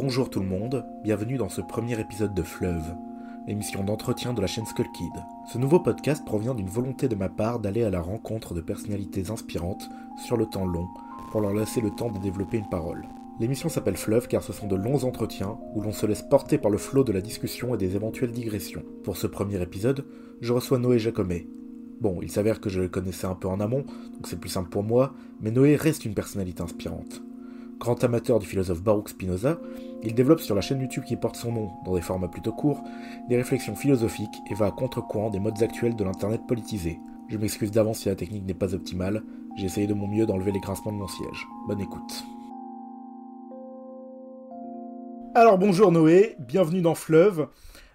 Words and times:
Bonjour 0.00 0.30
tout 0.30 0.38
le 0.38 0.46
monde, 0.46 0.86
bienvenue 1.02 1.38
dans 1.38 1.48
ce 1.48 1.60
premier 1.60 1.98
épisode 1.98 2.32
de 2.32 2.44
Fleuve, 2.44 2.94
émission 3.48 3.82
d'entretien 3.82 4.32
de 4.32 4.40
la 4.40 4.46
chaîne 4.46 4.64
Skull 4.64 4.86
Kid. 4.92 5.10
Ce 5.52 5.58
nouveau 5.58 5.80
podcast 5.80 6.24
provient 6.24 6.54
d'une 6.54 6.68
volonté 6.68 7.08
de 7.08 7.16
ma 7.16 7.28
part 7.28 7.58
d'aller 7.58 7.82
à 7.82 7.90
la 7.90 8.00
rencontre 8.00 8.54
de 8.54 8.60
personnalités 8.60 9.28
inspirantes 9.30 9.90
sur 10.24 10.36
le 10.36 10.46
temps 10.46 10.66
long 10.66 10.86
pour 11.32 11.40
leur 11.40 11.52
laisser 11.52 11.80
le 11.80 11.90
temps 11.90 12.12
de 12.12 12.20
développer 12.20 12.58
une 12.58 12.68
parole. 12.68 13.08
L'émission 13.40 13.68
s'appelle 13.68 13.96
Fleuve 13.96 14.28
car 14.28 14.44
ce 14.44 14.52
sont 14.52 14.68
de 14.68 14.76
longs 14.76 15.02
entretiens 15.02 15.58
où 15.74 15.80
l'on 15.80 15.90
se 15.90 16.06
laisse 16.06 16.22
porter 16.22 16.58
par 16.58 16.70
le 16.70 16.78
flot 16.78 17.02
de 17.02 17.10
la 17.10 17.20
discussion 17.20 17.74
et 17.74 17.78
des 17.78 17.96
éventuelles 17.96 18.30
digressions. 18.30 18.84
Pour 19.02 19.16
ce 19.16 19.26
premier 19.26 19.60
épisode, 19.60 20.06
je 20.40 20.52
reçois 20.52 20.78
Noé 20.78 21.00
Jacomet. 21.00 21.48
Bon, 22.00 22.20
il 22.22 22.30
s'avère 22.30 22.60
que 22.60 22.70
je 22.70 22.82
le 22.82 22.88
connaissais 22.88 23.26
un 23.26 23.34
peu 23.34 23.48
en 23.48 23.58
amont, 23.58 23.82
donc 23.82 24.28
c'est 24.28 24.38
plus 24.38 24.48
simple 24.48 24.70
pour 24.70 24.84
moi, 24.84 25.14
mais 25.40 25.50
Noé 25.50 25.74
reste 25.74 26.04
une 26.04 26.14
personnalité 26.14 26.62
inspirante. 26.62 27.20
Grand 27.78 28.02
amateur 28.02 28.40
du 28.40 28.46
philosophe 28.46 28.82
Baruch 28.82 29.10
Spinoza, 29.10 29.58
il 30.02 30.14
développe 30.14 30.40
sur 30.40 30.56
la 30.56 30.60
chaîne 30.60 30.80
YouTube 30.80 31.04
qui 31.04 31.16
porte 31.16 31.36
son 31.36 31.52
nom, 31.52 31.70
dans 31.84 31.94
des 31.94 32.00
formats 32.00 32.26
plutôt 32.26 32.52
courts, 32.52 32.82
des 33.28 33.36
réflexions 33.36 33.76
philosophiques 33.76 34.42
et 34.50 34.54
va 34.54 34.66
à 34.66 34.70
contre-courant 34.72 35.30
des 35.30 35.38
modes 35.38 35.62
actuels 35.62 35.94
de 35.94 36.02
l'internet 36.02 36.40
politisé. 36.48 36.98
Je 37.28 37.38
m'excuse 37.38 37.70
d'avance 37.70 38.00
si 38.00 38.08
la 38.08 38.16
technique 38.16 38.44
n'est 38.44 38.54
pas 38.54 38.74
optimale, 38.74 39.22
j'ai 39.56 39.66
essayé 39.66 39.86
de 39.86 39.94
mon 39.94 40.08
mieux 40.08 40.26
d'enlever 40.26 40.50
les 40.50 40.58
grincements 40.58 40.92
de 40.92 40.96
mon 40.96 41.06
siège. 41.06 41.46
Bonne 41.68 41.80
écoute. 41.80 42.24
Alors 45.36 45.56
bonjour 45.56 45.92
Noé, 45.92 46.34
bienvenue 46.40 46.82
dans 46.82 46.96
Fleuve. 46.96 47.48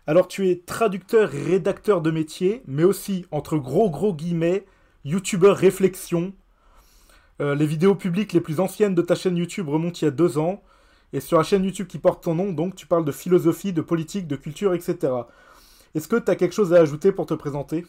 Alors 0.07 0.29
tu 0.29 0.49
es 0.49 0.61
traducteur 0.65 1.29
rédacteur 1.29 2.01
de 2.01 2.09
métier, 2.09 2.63
mais 2.67 2.85
aussi, 2.85 3.25
entre 3.31 3.57
gros 3.57 3.89
gros 3.89 4.13
guillemets, 4.13 4.65
youtubeur 5.03 5.57
réflexion, 5.57 6.33
euh, 7.43 7.55
les 7.55 7.65
vidéos 7.67 7.95
publiques 7.95 8.33
les 8.33 8.41
plus 8.41 8.59
anciennes 8.59 8.95
de 8.95 9.01
ta 9.01 9.15
chaîne 9.15 9.37
YouTube 9.37 9.69
remontent 9.69 9.99
il 10.01 10.05
y 10.05 10.07
a 10.07 10.11
deux 10.11 10.37
ans. 10.37 10.63
Et 11.11 11.19
sur 11.19 11.37
la 11.37 11.43
chaîne 11.43 11.63
YouTube 11.63 11.85
qui 11.87 11.99
porte 11.99 12.23
ton 12.23 12.33
nom, 12.33 12.51
donc, 12.51 12.75
tu 12.75 12.87
parles 12.87 13.05
de 13.05 13.11
philosophie, 13.11 13.71
de 13.71 13.81
politique, 13.81 14.27
de 14.27 14.35
culture, 14.35 14.73
etc. 14.73 15.13
Est-ce 15.93 16.07
que 16.07 16.15
tu 16.15 16.31
as 16.31 16.35
quelque 16.35 16.53
chose 16.55 16.73
à 16.73 16.77
ajouter 16.79 17.11
pour 17.11 17.27
te 17.27 17.35
présenter? 17.35 17.85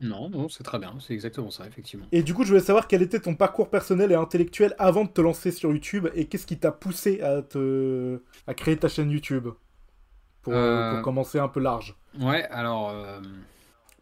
Non, 0.00 0.30
non, 0.30 0.48
c'est 0.48 0.64
très 0.64 0.78
bien, 0.78 0.94
c'est 0.98 1.12
exactement 1.12 1.50
ça, 1.50 1.66
effectivement. 1.66 2.06
Et 2.10 2.22
du 2.22 2.32
coup, 2.34 2.42
je 2.42 2.48
voulais 2.48 2.60
savoir 2.64 2.88
quel 2.88 3.02
était 3.02 3.20
ton 3.20 3.34
parcours 3.34 3.68
personnel 3.68 4.10
et 4.10 4.14
intellectuel 4.14 4.74
avant 4.78 5.04
de 5.04 5.10
te 5.10 5.20
lancer 5.20 5.52
sur 5.52 5.70
YouTube 5.70 6.08
et 6.14 6.24
qu'est-ce 6.24 6.46
qui 6.46 6.58
t'a 6.58 6.72
poussé 6.72 7.20
à, 7.20 7.42
te... 7.42 8.20
à 8.46 8.54
créer 8.54 8.76
ta 8.78 8.88
chaîne 8.88 9.10
YouTube? 9.10 9.48
Pour, 10.42 10.54
Euh, 10.54 10.94
pour 10.94 11.02
commencer 11.02 11.38
un 11.38 11.48
peu 11.48 11.60
large. 11.60 11.94
Ouais, 12.18 12.44
alors, 12.44 12.90
euh, 12.90 13.20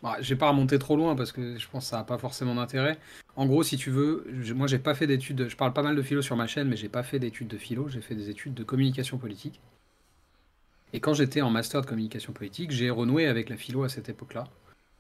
bah, 0.03 0.17
j'ai 0.21 0.37
pas 0.37 0.49
remonté 0.51 0.79
trop 0.79 0.97
loin 0.97 1.17
parce 1.17 1.33
que 1.33 1.59
je 1.59 1.69
pense 1.69 1.85
que 1.85 1.91
ça 1.91 1.99
n'a 1.99 2.05
pas 2.05 2.19
forcément 2.19 2.55
d'intérêt. 2.55 2.99
En 3.37 3.47
gros, 3.47 3.63
si 3.63 3.77
tu 3.77 3.91
veux, 3.91 4.27
je- 4.43 4.55
moi 4.55 4.67
j'ai 4.67 4.79
pas 4.79 4.95
fait 4.95 5.07
d'études, 5.07 5.49
je 5.49 5.57
parle 5.57 5.73
pas 5.73 5.83
mal 5.83 5.97
de 5.97 6.03
philo 6.03 6.23
sur 6.23 6.37
ma 6.37 6.47
chaîne, 6.47 6.69
mais 6.69 6.77
j'ai 6.77 6.89
pas 6.89 7.03
fait 7.03 7.19
d'études 7.19 7.49
de 7.49 7.59
philo, 7.59 7.89
j'ai 7.89 8.01
fait 8.01 8.15
des 8.15 8.31
études 8.31 8.55
de 8.55 8.65
communication 8.65 9.19
politique. 9.19 9.61
Et 10.93 11.01
quand 11.01 11.15
j'étais 11.15 11.41
en 11.43 11.51
master 11.51 11.81
de 11.83 11.87
communication 11.87 12.33
politique, 12.33 12.71
j'ai 12.71 12.91
renoué 12.91 13.27
avec 13.27 13.49
la 13.49 13.57
philo 13.57 13.85
à 13.85 13.89
cette 13.89 14.09
époque-là. 14.09 14.45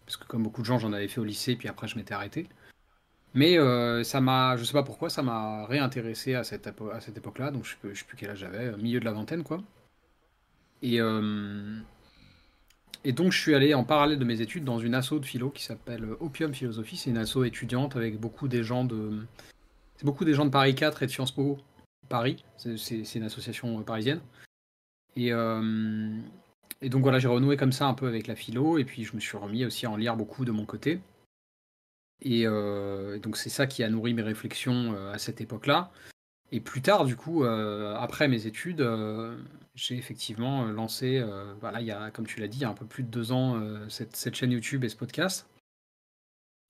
Parce 0.06 0.16
que 0.16 0.24
comme 0.26 0.42
beaucoup 0.42 0.62
de 0.62 0.66
gens, 0.66 0.78
j'en 0.78 0.92
avais 0.92 1.08
fait 1.08 1.20
au 1.20 1.24
lycée, 1.24 1.56
puis 1.56 1.68
après 1.68 1.88
je 1.88 1.96
m'étais 1.96 2.14
arrêté. 2.14 2.48
Mais 3.34 3.58
euh, 3.58 4.04
ça 4.04 4.20
m'a, 4.20 4.56
je 4.56 4.64
sais 4.64 4.72
pas 4.72 4.82
pourquoi, 4.82 5.10
ça 5.10 5.22
m'a 5.22 5.66
réintéressé 5.66 6.34
à 6.34 6.44
cette, 6.44 6.66
à 6.92 7.00
cette 7.00 7.16
époque-là, 7.18 7.50
donc 7.50 7.64
je 7.64 7.76
je 7.92 7.98
sais 8.00 8.04
plus 8.06 8.16
quel 8.16 8.30
âge 8.30 8.38
j'avais, 8.40 8.66
euh, 8.66 8.76
milieu 8.78 9.00
de 9.00 9.04
la 9.06 9.12
vingtaine 9.12 9.44
quoi. 9.44 9.62
Et, 10.82 11.00
euh, 11.00 11.78
et 13.04 13.12
donc 13.12 13.32
je 13.32 13.40
suis 13.40 13.54
allé 13.54 13.74
en 13.74 13.84
parallèle 13.84 14.18
de 14.18 14.24
mes 14.24 14.40
études 14.40 14.64
dans 14.64 14.78
une 14.78 14.94
asso 14.94 15.12
de 15.12 15.24
philo 15.24 15.50
qui 15.50 15.62
s'appelle 15.62 16.06
Opium 16.20 16.54
Philosophie. 16.54 16.96
C'est 16.96 17.10
une 17.10 17.18
asso 17.18 17.44
étudiante 17.44 17.96
avec 17.96 18.18
beaucoup 18.18 18.48
des 18.48 18.62
gens 18.62 18.84
de, 18.84 19.24
c'est 19.96 20.04
beaucoup 20.04 20.24
des 20.24 20.34
gens 20.34 20.44
de 20.44 20.50
Paris 20.50 20.74
4 20.74 21.02
et 21.02 21.06
de 21.06 21.10
Sciences 21.10 21.32
Po 21.32 21.58
Paris. 22.08 22.44
C'est 22.56 23.14
une 23.14 23.24
association 23.24 23.78
euh, 23.78 23.82
parisienne. 23.82 24.20
Et, 25.16 25.32
euh, 25.32 26.16
et 26.80 26.88
donc 26.88 27.02
voilà, 27.02 27.18
j'ai 27.18 27.28
renoué 27.28 27.56
comme 27.56 27.72
ça 27.72 27.86
un 27.86 27.94
peu 27.94 28.06
avec 28.06 28.26
la 28.26 28.36
philo 28.36 28.78
et 28.78 28.84
puis 28.84 29.04
je 29.04 29.14
me 29.14 29.20
suis 29.20 29.36
remis 29.36 29.64
aussi 29.64 29.86
à 29.86 29.90
en 29.90 29.96
lire 29.96 30.16
beaucoup 30.16 30.44
de 30.44 30.52
mon 30.52 30.64
côté. 30.64 31.00
Et, 32.22 32.46
euh, 32.46 33.18
donc 33.18 33.36
c'est 33.36 33.50
ça 33.50 33.66
qui 33.66 33.82
a 33.82 33.88
nourri 33.88 34.14
mes 34.14 34.22
réflexions 34.22 34.94
euh, 34.94 35.12
à 35.12 35.18
cette 35.18 35.40
époque-là. 35.40 35.90
Et 36.50 36.60
plus 36.60 36.80
tard, 36.80 37.04
du 37.04 37.14
coup, 37.14 37.44
euh, 37.44 37.94
après 37.96 38.26
mes 38.26 38.46
études, 38.46 38.80
euh, 38.80 39.36
j'ai 39.74 39.96
effectivement 39.96 40.64
euh, 40.64 40.72
lancé, 40.72 41.22
voilà, 41.60 41.80
il 41.80 41.86
y 41.86 41.90
a, 41.90 42.10
comme 42.10 42.26
tu 42.26 42.40
l'as 42.40 42.48
dit, 42.48 42.58
il 42.58 42.62
y 42.62 42.64
a 42.64 42.70
un 42.70 42.74
peu 42.74 42.86
plus 42.86 43.02
de 43.02 43.08
deux 43.08 43.32
ans, 43.32 43.60
cette, 43.88 44.16
cette 44.16 44.34
chaîne 44.34 44.52
YouTube 44.52 44.84
et 44.84 44.88
ce 44.88 44.96
podcast. 44.96 45.46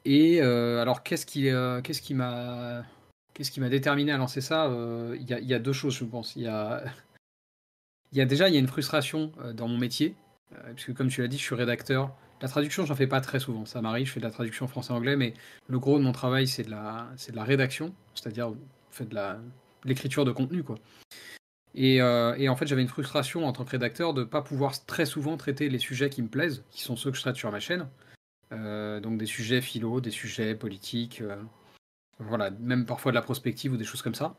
Et 0.04 0.40
alors, 0.40 1.02
qu'est-ce 1.02 1.26
qui, 1.26 1.48
qu'est-ce 1.84 2.02
qui 2.02 2.14
m'a, 2.14 2.84
qu'est-ce 3.34 3.50
qui 3.50 3.60
m'a 3.60 3.68
déterminé 3.68 4.12
à 4.12 4.16
lancer 4.16 4.40
ça 4.40 4.70
Il 5.14 5.28
y, 5.28 5.54
a, 5.54 5.58
deux 5.58 5.72
choses, 5.72 5.94
je 5.94 6.04
pense. 6.04 6.34
Il 6.34 6.42
y 6.42 6.48
a, 6.48 6.82
y 8.12 8.20
a 8.20 8.24
déjà, 8.24 8.48
il 8.48 8.54
y 8.54 8.56
a 8.56 8.60
une 8.60 8.68
frustration 8.68 9.32
dans 9.54 9.68
mon 9.68 9.78
métier, 9.78 10.16
puisque 10.74 10.94
comme 10.94 11.08
tu 11.08 11.20
l'as 11.20 11.28
dit, 11.28 11.38
je 11.38 11.42
suis 11.42 11.54
rédacteur. 11.54 12.14
La 12.40 12.48
traduction, 12.48 12.86
j'en 12.86 12.94
fais 12.94 13.08
pas 13.08 13.20
très 13.20 13.40
souvent. 13.40 13.66
Ça 13.66 13.80
m'arrive, 13.82 14.06
je 14.06 14.12
fais 14.12 14.20
de 14.20 14.24
la 14.24 14.30
traduction 14.30 14.66
français-anglais, 14.68 15.16
mais 15.16 15.34
le 15.68 15.78
gros 15.78 15.98
de 15.98 16.04
mon 16.04 16.12
travail, 16.12 16.46
c'est 16.46 16.62
de 16.62 16.70
la, 16.70 17.08
c'est 17.16 17.32
de 17.32 17.36
la 17.36 17.44
rédaction, 17.44 17.92
c'est-à-dire, 18.14 18.50
je 18.50 18.96
fais 18.96 19.04
de 19.04 19.14
la, 19.14 19.38
l'écriture 19.84 20.24
de 20.24 20.32
contenu, 20.32 20.62
quoi. 20.62 20.76
Et, 21.74 22.00
euh, 22.00 22.34
et 22.36 22.48
en 22.48 22.56
fait, 22.56 22.66
j'avais 22.66 22.82
une 22.82 22.88
frustration 22.88 23.46
en 23.46 23.52
tant 23.52 23.64
que 23.64 23.70
rédacteur 23.70 24.14
de 24.14 24.22
ne 24.22 24.26
pas 24.26 24.42
pouvoir 24.42 24.84
très 24.84 25.06
souvent 25.06 25.36
traiter 25.36 25.68
les 25.68 25.78
sujets 25.78 26.10
qui 26.10 26.22
me 26.22 26.28
plaisent, 26.28 26.64
qui 26.70 26.82
sont 26.82 26.96
ceux 26.96 27.10
que 27.10 27.16
je 27.16 27.22
traite 27.22 27.36
sur 27.36 27.50
ma 27.52 27.60
chaîne. 27.60 27.86
Euh, 28.52 28.98
donc 29.00 29.18
des 29.18 29.26
sujets 29.26 29.60
philo, 29.60 30.00
des 30.00 30.10
sujets 30.10 30.54
politiques, 30.54 31.20
euh, 31.20 31.36
voilà, 32.18 32.50
même 32.50 32.86
parfois 32.86 33.12
de 33.12 33.14
la 33.14 33.22
prospective 33.22 33.72
ou 33.74 33.76
des 33.76 33.84
choses 33.84 34.02
comme 34.02 34.14
ça. 34.14 34.34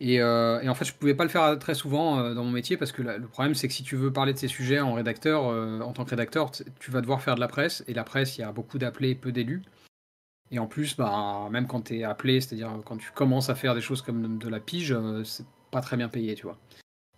Et, 0.00 0.22
en 0.22 0.74
fait, 0.74 0.84
je 0.84 0.92
pouvais 0.92 1.14
pas 1.14 1.24
le 1.24 1.30
faire 1.30 1.58
très 1.58 1.74
souvent 1.74 2.34
dans 2.34 2.44
mon 2.44 2.50
métier 2.50 2.76
parce 2.76 2.92
que 2.92 3.00
le 3.00 3.26
problème, 3.26 3.54
c'est 3.54 3.68
que 3.68 3.74
si 3.74 3.82
tu 3.82 3.96
veux 3.96 4.12
parler 4.12 4.34
de 4.34 4.38
ces 4.38 4.48
sujets 4.48 4.80
en 4.80 4.92
rédacteur, 4.92 5.44
en 5.44 5.92
tant 5.92 6.04
que 6.04 6.10
rédacteur, 6.10 6.50
tu 6.50 6.90
vas 6.90 7.00
devoir 7.00 7.22
faire 7.22 7.36
de 7.36 7.40
la 7.40 7.48
presse. 7.48 7.82
Et 7.88 7.94
la 7.94 8.04
presse, 8.04 8.36
il 8.36 8.42
y 8.42 8.44
a 8.44 8.52
beaucoup 8.52 8.76
d'appelés 8.76 9.10
et 9.10 9.14
peu 9.14 9.32
d'élus. 9.32 9.62
Et 10.54 10.60
en 10.60 10.68
plus, 10.68 10.96
bah, 10.96 11.48
même 11.50 11.66
quand 11.66 11.82
tu 11.82 11.98
es 11.98 12.04
appelé, 12.04 12.40
c'est-à-dire 12.40 12.70
quand 12.84 12.96
tu 12.96 13.10
commences 13.10 13.50
à 13.50 13.56
faire 13.56 13.74
des 13.74 13.80
choses 13.80 14.02
comme 14.02 14.38
de 14.38 14.48
la 14.48 14.60
pige, 14.60 14.92
euh, 14.92 15.24
c'est 15.24 15.44
pas 15.72 15.80
très 15.80 15.96
bien 15.96 16.08
payé, 16.08 16.36
tu 16.36 16.44
vois. 16.44 16.56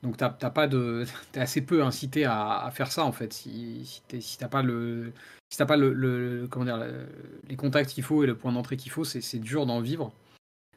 Donc 0.02 0.16
t'as 0.16 0.30
t'as 0.30 0.48
pas 0.48 0.66
de, 0.66 1.04
t'es 1.32 1.40
assez 1.40 1.60
peu 1.60 1.84
incité 1.84 2.24
à, 2.24 2.70
faire 2.72 2.90
ça 2.90 3.04
en 3.04 3.12
fait. 3.12 3.34
Si, 3.34 4.00
si 4.20 4.38
t'as 4.38 4.48
pas 4.48 4.62
le, 4.62 5.12
si 5.50 5.58
t'as 5.58 5.66
pas 5.66 5.76
le, 5.76 6.48
comment 6.50 6.64
dire, 6.64 6.78
le- 6.78 7.06
les 7.46 7.56
contacts 7.56 7.90
qu'il 7.90 8.04
faut 8.04 8.24
et 8.24 8.26
le 8.26 8.38
point 8.38 8.52
d'entrée 8.52 8.78
qu'il 8.78 8.90
faut, 8.90 9.04
c'est 9.04 9.38
dur 9.38 9.66
d'en 9.66 9.80
vivre. 9.82 10.14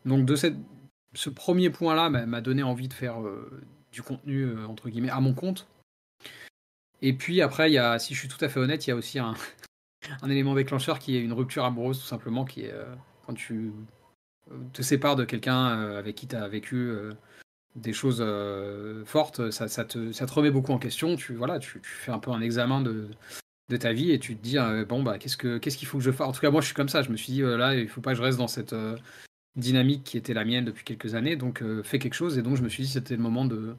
Donc 0.05 0.25
de 0.25 0.35
cette, 0.35 0.57
ce 1.13 1.29
premier 1.29 1.69
point-là 1.69 2.09
m'a 2.09 2.41
donné 2.41 2.61
envie 2.63 2.89
de 2.89 2.93
faire 2.93 3.21
euh, 3.21 3.61
du 3.93 4.01
contenu 4.01 4.43
euh, 4.43 4.67
entre 4.67 4.89
guillemets 4.89 5.11
à 5.11 5.21
mon 5.21 5.33
compte. 5.33 5.65
Et 7.01 7.13
puis 7.13 7.41
après, 7.41 7.71
y 7.71 7.77
a, 7.77 7.99
si 7.99 8.13
je 8.13 8.19
suis 8.19 8.27
tout 8.27 8.43
à 8.43 8.49
fait 8.49 8.59
honnête, 8.59 8.85
il 8.85 8.89
y 8.89 8.93
a 8.93 8.97
aussi 8.97 9.17
un, 9.17 9.33
un 10.21 10.29
élément 10.29 10.55
déclencheur 10.55 10.99
qui 10.99 11.15
est 11.15 11.21
une 11.21 11.33
rupture 11.33 11.65
amoureuse 11.65 11.99
tout 11.99 12.07
simplement, 12.07 12.45
qui 12.45 12.61
est 12.61 12.71
euh, 12.71 12.85
quand 13.25 13.33
tu 13.33 13.71
euh, 14.51 14.55
te 14.73 14.81
sépares 14.81 15.15
de 15.15 15.25
quelqu'un 15.25 15.77
euh, 15.77 15.99
avec 15.99 16.15
qui 16.15 16.27
tu 16.27 16.35
as 16.35 16.47
vécu 16.47 16.91
des 17.75 17.93
choses 17.93 18.23
fortes, 19.05 19.51
ça, 19.51 19.67
te, 19.85 20.11
ça 20.11 20.25
te 20.25 20.33
remet 20.33 20.51
beaucoup 20.51 20.71
en 20.71 20.79
question. 20.79 21.15
Tu, 21.15 21.35
voilà, 21.35 21.59
tu, 21.59 21.79
fais 21.83 22.11
un 22.11 22.19
peu 22.19 22.31
un 22.31 22.41
examen 22.41 22.81
de, 22.81 23.09
ta 23.77 23.93
vie 23.93 24.11
et 24.11 24.19
tu 24.19 24.35
te 24.35 24.41
dis, 24.41 24.57
bon, 24.87 25.03
bah, 25.03 25.17
qu'est-ce 25.19 25.37
que- 25.37 25.59
qu'est-ce 25.59 25.77
qu'il 25.77 25.87
faut 25.87 25.99
que 25.99 26.03
je 26.03 26.11
fasse? 26.11 26.27
En 26.27 26.31
tout 26.31 26.41
cas, 26.41 26.49
moi, 26.49 26.61
je 26.61 26.65
suis 26.65 26.75
comme 26.75 26.89
ça. 26.89 27.03
Je 27.03 27.11
me 27.11 27.17
suis 27.17 27.31
dit, 27.31 27.41
là, 27.41 27.75
il 27.75 27.87
faut 27.87 28.01
pas 28.01 28.11
que 28.11 28.17
je 28.17 28.23
reste 28.23 28.39
dans 28.39 28.47
cette 28.47 28.75
dynamique 29.55 30.03
qui 30.03 30.17
était 30.17 30.33
la 30.33 30.43
mienne 30.43 30.65
depuis 30.65 30.83
quelques 30.83 31.13
années. 31.15 31.35
Donc, 31.35 31.63
fais 31.83 31.99
quelque 31.99 32.15
chose. 32.15 32.37
Et 32.37 32.41
donc, 32.41 32.57
je 32.57 32.63
me 32.63 32.69
suis 32.69 32.83
dit, 32.83 32.89
c'était 32.89 33.15
le 33.15 33.21
moment 33.21 33.45
de, 33.45 33.75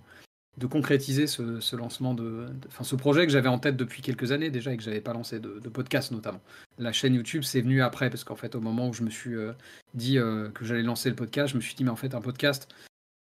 de 0.59 0.67
concrétiser 0.67 1.27
ce, 1.27 1.61
ce 1.61 1.77
lancement 1.77 2.15
de, 2.15 2.47
enfin, 2.67 2.85
ce 2.85 2.97
projet 2.97 3.27
que 3.27 3.33
j'avais 3.33 3.49
en 3.49 3.59
tête 3.59 3.77
depuis 3.77 4.03
quelques 4.03 4.33
années 4.33 4.51
déjà 4.51 4.73
et 4.73 4.77
que 4.77 4.83
j'avais 4.83 5.01
pas 5.01 5.13
lancé 5.13 5.39
de, 5.39 5.69
podcast 5.69 6.11
notamment. 6.11 6.41
La 6.79 6.93
chaîne 6.93 7.15
YouTube, 7.15 7.43
c'est 7.43 7.61
venu 7.61 7.83
après 7.83 8.11
parce 8.11 8.25
qu'en 8.25 8.37
fait, 8.37 8.55
au 8.55 8.61
moment 8.61 8.89
où 8.89 8.93
je 8.93 9.03
me 9.03 9.11
suis 9.11 9.35
euh, 9.35 9.53
dit 9.95 10.19
euh, 10.19 10.51
que 10.51 10.65
j'allais 10.65 10.83
lancer 10.83 11.09
le 11.09 11.17
podcast, 11.17 11.53
je 11.53 11.57
me 11.57 11.61
suis 11.61 11.75
dit, 11.75 11.85
mais 11.85 11.91
en 11.91 11.97
fait, 11.97 12.15
un 12.15 12.21
podcast, 12.21 12.69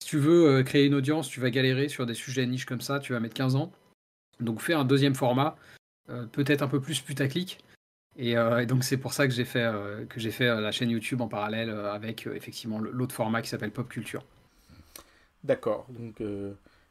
si 0.03 0.09
tu 0.09 0.19
veux 0.19 0.49
euh, 0.49 0.63
créer 0.63 0.87
une 0.87 0.95
audience, 0.95 1.29
tu 1.29 1.41
vas 1.41 1.51
galérer 1.51 1.89
sur 1.89 2.07
des 2.07 2.15
sujets 2.15 2.47
niches 2.47 2.65
comme 2.65 2.81
ça, 2.81 2.99
tu 2.99 3.13
vas 3.13 3.21
mettre 3.21 3.35
15 3.35 3.57
ans. 3.57 3.73
Donc, 4.41 4.61
fais 4.61 4.75
un 4.75 4.85
deuxième 4.85 5.17
format, 5.17 5.57
peut-être 6.31 6.63
un 6.63 6.69
peu 6.69 6.81
plus 6.81 7.01
putaclic. 7.01 7.59
Et, 8.17 8.33
et 8.33 8.67
donc, 8.67 8.85
c'est 8.85 8.97
pour 8.97 9.13
ça 9.13 9.27
que 9.27 9.35
j'ai 9.35 9.45
fait, 9.45 9.69
que 10.09 10.21
j'ai 10.21 10.31
fait 10.31 10.47
la 10.61 10.71
chaîne 10.71 10.91
YouTube 10.91 11.21
en 11.21 11.27
parallèle 11.27 11.71
avec 11.71 12.29
effectivement 12.29 12.79
l'autre 12.79 13.17
format 13.17 13.43
qui 13.43 13.49
s'appelle 13.49 13.73
Pop 13.73 13.89
Culture. 13.89 14.25
D'accord, 15.43 15.87
donc 15.91 16.23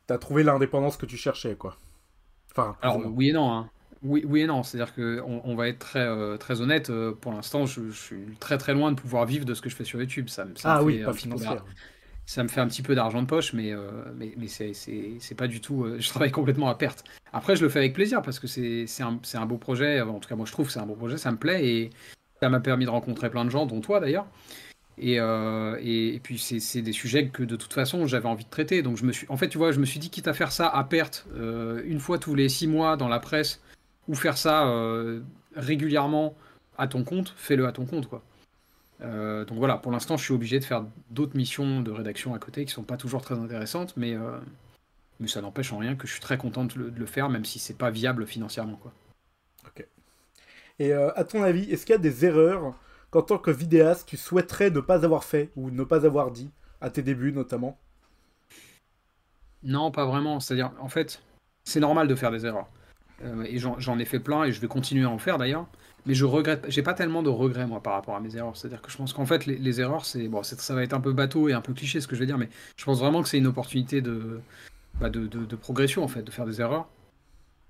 t'as 0.08 0.18
trouvé 0.18 0.44
l'indépendance 0.44 0.98
que 0.98 1.06
tu 1.06 1.18
cherchais, 1.18 1.56
quoi. 1.56 1.78
Enfin, 2.52 2.76
Alors 2.82 3.00
moins. 3.00 3.10
oui 3.10 3.30
et 3.30 3.34
non. 3.34 3.52
hein. 3.52 3.70
Oui, 4.04 4.24
oui 4.28 4.42
et 4.42 4.48
non. 4.48 4.64
C'est-à-dire 4.64 4.94
que 4.94 5.22
on, 5.26 5.56
va 5.56 5.68
être 5.68 5.80
très, 5.80 6.06
euh, 6.08 6.38
très 6.38 6.62
honnête. 6.62 6.90
euh, 6.90 7.14
pour 7.14 7.34
l'instant, 7.34 7.66
je, 7.66 7.90
je 7.90 8.00
suis 8.00 8.38
très 8.40 8.58
très 8.58 8.74
loin 8.74 8.92
de 8.92 9.00
pouvoir 9.00 9.26
vivre 9.26 9.46
de 9.46 9.54
ce 9.54 9.62
que 9.62 9.70
je 9.70 9.76
fais 9.76 9.84
sur 9.84 10.00
YouTube. 10.00 10.30
Ça, 10.30 10.46
ah 10.64 10.80
me 10.80 10.86
oui, 10.86 11.00
fait 11.00 11.04
pas 11.04 11.12
un 11.12 11.14
petit 11.14 11.28
peu 11.30 11.38
financière. 11.38 11.56
d'ar- 11.56 11.66
ça 12.26 12.44
me 12.44 12.50
fait 12.50 12.60
un 12.62 12.68
petit 12.68 12.82
peu 12.82 12.94
d'argent 12.96 13.22
de 13.22 13.28
poche, 13.28 13.54
mais, 13.54 13.72
euh, 13.74 13.90
mais, 14.16 14.34
mais 14.38 14.48
c'est, 14.48 15.36
pas 15.36 15.48
du 15.48 15.62
tout. 15.62 15.86
euh, 15.86 16.00
je 16.00 16.10
travaille 16.10 16.32
complètement 16.32 16.70
à 16.70 16.76
perte. 16.76 17.04
Après, 17.34 17.56
je 17.56 17.64
le 17.64 17.70
fais 17.70 17.80
avec 17.80 17.94
plaisir 17.94 18.22
parce 18.22 18.40
que 18.40 18.48
c'est, 18.48 18.86
un, 19.02 19.20
c'est 19.24 19.38
un 19.38 19.46
beau 19.46 19.58
projet. 19.58 20.02
En 20.02 20.20
tout 20.20 20.30
cas, 20.30 20.36
moi, 20.36 20.46
je 20.46 20.52
trouve 20.52 20.68
que 20.68 20.74
c'est 20.74 20.80
un 20.80 20.86
beau 20.86 20.96
projet. 20.96 21.18
Ça 21.18 21.32
me 21.32 21.38
plaît 21.38 21.66
et 21.68 21.90
ça 22.42 22.50
m'a 22.50 22.60
permis 22.60 22.86
de 22.86 22.90
rencontrer 22.92 23.30
plein 23.30 23.46
de 23.46 23.50
gens, 23.50 23.66
dont 23.66 23.82
toi 23.82 24.00
d'ailleurs. 24.00 24.28
Et, 25.00 25.20
euh, 25.20 25.78
et, 25.82 26.20
puis 26.24 26.40
c'est 26.40 26.82
des 26.82 26.92
sujets 26.92 27.28
que 27.28 27.44
de 27.44 27.56
toute 27.56 27.74
façon 27.74 28.08
j'avais 28.08 28.28
envie 28.28 28.46
de 28.46 28.50
traiter. 28.50 28.82
Donc 28.82 28.98
je 28.98 29.06
me 29.06 29.12
suis, 29.12 29.28
en 29.30 29.38
fait, 29.38 29.48
tu 29.48 29.58
vois, 29.58 29.72
je 29.72 29.80
me 29.80 29.86
suis 29.86 30.00
dit 30.00 30.10
quitte 30.10 30.28
à 30.28 30.34
faire 30.34 30.52
ça 30.52 30.68
à 30.68 30.84
perte 30.84 31.28
euh, 31.36 31.82
une 31.86 32.00
fois 32.00 32.18
tous 32.18 32.34
les 32.36 32.50
six 32.50 32.68
mois 32.68 32.98
dans 32.98 33.08
la 33.08 33.20
presse 33.20 33.62
ou 34.08 34.16
faire 34.16 34.38
ça 34.38 34.68
euh, 34.68 35.22
régulièrement 35.56 36.36
à 36.78 36.88
ton 36.88 37.04
compte, 37.04 37.34
fais-le 37.38 37.68
à 37.68 37.72
ton 37.72 37.86
compte, 37.86 38.08
quoi. 38.08 38.24
donc 39.02 39.58
voilà, 39.58 39.78
pour 39.78 39.92
l'instant, 39.92 40.16
je 40.16 40.24
suis 40.24 40.34
obligé 40.34 40.60
de 40.60 40.64
faire 40.64 40.86
d'autres 41.10 41.36
missions 41.36 41.82
de 41.82 41.90
rédaction 41.90 42.36
à 42.36 42.40
côté 42.40 42.66
qui 42.66 42.72
sont 42.72 42.84
pas 42.84 42.98
toujours 42.98 43.22
très 43.22 43.36
intéressantes, 43.36 43.96
mais 43.98 44.16
mais 45.20 45.28
ça 45.28 45.42
n'empêche 45.42 45.74
en 45.74 45.80
rien 45.80 45.96
que 45.96 46.06
je 46.06 46.12
suis 46.12 46.22
très 46.22 46.38
content 46.38 46.66
de 46.66 46.94
le, 46.96 47.06
faire, 47.08 47.30
même 47.30 47.46
si 47.46 47.58
c'est 47.58 47.78
pas 47.78 47.90
viable 47.90 48.28
financièrement, 48.28 48.76
quoi. 48.76 48.94
Ok. 49.66 49.88
Et 50.78 50.94
à 50.94 51.24
ton 51.24 51.42
avis, 51.42 51.64
est-ce 51.72 51.88
qu'il 51.88 51.94
y 51.94 51.98
a 51.98 52.02
des 52.02 52.26
erreurs 52.26 52.76
qu'en 53.18 53.24
tant 53.24 53.38
que 53.40 53.50
vidéaste, 53.50 54.08
tu 54.08 54.16
souhaiterais 54.16 54.70
ne 54.70 54.80
pas 54.80 55.04
avoir 55.04 55.24
fait 55.24 55.50
ou 55.56 55.72
ne 55.72 55.84
pas 55.84 56.06
avoir 56.06 56.30
dit, 56.30 56.52
à 56.82 56.92
tes 56.92 57.02
débuts 57.02 57.32
notamment? 57.32 57.76
Non, 59.64 59.90
pas 59.90 60.06
vraiment. 60.06 60.40
C'est-à-dire, 60.40 60.72
en 60.80 60.88
fait, 60.88 61.24
c'est 61.64 61.80
normal 61.80 62.08
de 62.08 62.14
faire 62.14 62.30
des 62.30 62.46
erreurs. 62.46 62.68
Euh, 63.24 63.44
et 63.44 63.58
j'en 63.58 63.98
ai 63.98 64.06
fait 64.06 64.20
plein 64.20 64.44
et 64.44 64.52
je 64.52 64.62
vais 64.62 64.68
continuer 64.68 65.06
à 65.06 65.10
en 65.10 65.18
faire 65.18 65.40
d'ailleurs. 65.40 65.66
Mais 66.06 66.14
je 66.14 66.26
regrette, 66.26 66.66
j'ai 66.70 66.84
pas 66.84 66.94
tellement 66.94 67.24
de 67.24 67.30
regrets 67.30 67.66
moi 67.66 67.82
par 67.82 67.94
rapport 67.94 68.16
à 68.16 68.20
mes 68.20 68.36
erreurs. 68.36 68.56
C'est-à-dire 68.56 68.84
que 68.84 68.92
je 68.92 68.98
pense 68.98 69.14
qu'en 69.14 69.26
fait 69.26 69.48
les, 69.48 69.82
erreurs, 69.82 70.06
c'est 70.06 70.28
bon, 70.28 70.44
ça 70.44 70.76
va 70.76 70.84
être 70.84 70.94
un 70.94 71.02
peu 71.02 71.12
bateau 71.12 71.50
et 71.50 71.54
un 71.54 71.62
peu 71.62 71.74
cliché 71.74 72.00
ce 72.00 72.08
que 72.08 72.16
je 72.16 72.20
vais 72.20 72.28
dire, 72.28 72.38
mais 72.38 72.50
je 72.78 72.86
pense 72.86 73.00
vraiment 73.00 73.24
que 73.24 73.28
c'est 73.28 73.40
une 73.40 73.48
opportunité 73.48 74.02
de, 74.02 74.40
bah, 75.02 75.10
de, 75.10 75.26
de, 75.26 75.56
progression 75.56 76.04
en 76.04 76.08
fait, 76.08 76.22
de 76.22 76.30
faire 76.30 76.46
des 76.46 76.62
erreurs. 76.62 76.88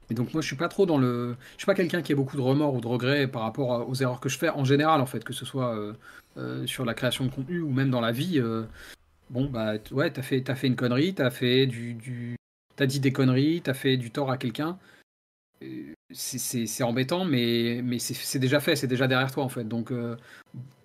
Et 0.09 0.13
donc 0.13 0.33
moi 0.33 0.41
je 0.41 0.47
suis 0.47 0.55
pas 0.55 0.69
trop 0.69 0.85
dans 0.85 0.97
le, 0.97 1.35
je 1.53 1.57
suis 1.57 1.65
pas 1.65 1.75
quelqu'un 1.75 2.01
qui 2.01 2.13
a 2.13 2.15
beaucoup 2.15 2.37
de 2.37 2.41
remords 2.41 2.73
ou 2.73 2.81
de 2.81 2.87
regrets 2.87 3.27
par 3.27 3.41
rapport 3.41 3.87
aux 3.87 3.95
erreurs 3.95 4.19
que 4.19 4.29
je 4.29 4.37
fais 4.37 4.49
en 4.49 4.63
général 4.63 5.01
en 5.01 5.05
fait, 5.05 5.23
que 5.23 5.33
ce 5.33 5.45
soit 5.45 5.75
euh, 5.75 5.93
euh, 6.37 6.65
sur 6.65 6.85
la 6.85 6.93
création 6.93 7.25
de 7.25 7.29
contenu 7.29 7.61
ou 7.61 7.71
même 7.71 7.89
dans 7.89 8.01
la 8.01 8.11
vie. 8.11 8.39
Euh, 8.39 8.63
bon 9.29 9.45
bah 9.49 9.73
ouais 9.91 10.11
t'as 10.11 10.21
fait 10.21 10.43
fait 10.55 10.67
une 10.67 10.77
connerie, 10.77 11.13
t'as 11.13 11.29
fait 11.29 11.67
du, 11.67 11.93
du 11.93 12.37
t'as 12.77 12.85
dit 12.85 13.01
des 13.01 13.11
conneries, 13.11 13.61
t'as 13.61 13.73
fait 13.73 13.97
du 13.97 14.11
tort 14.11 14.31
à 14.31 14.37
quelqu'un. 14.37 14.77
C'est 16.13 16.83
embêtant, 16.83 17.25
mais, 17.25 17.81
mais 17.83 17.97
c'est 17.99 18.39
déjà 18.39 18.59
fait, 18.59 18.75
c'est 18.75 18.87
déjà 18.87 19.07
derrière 19.07 19.31
toi 19.31 19.43
en 19.43 19.49
fait. 19.49 19.67
Donc 19.67 19.91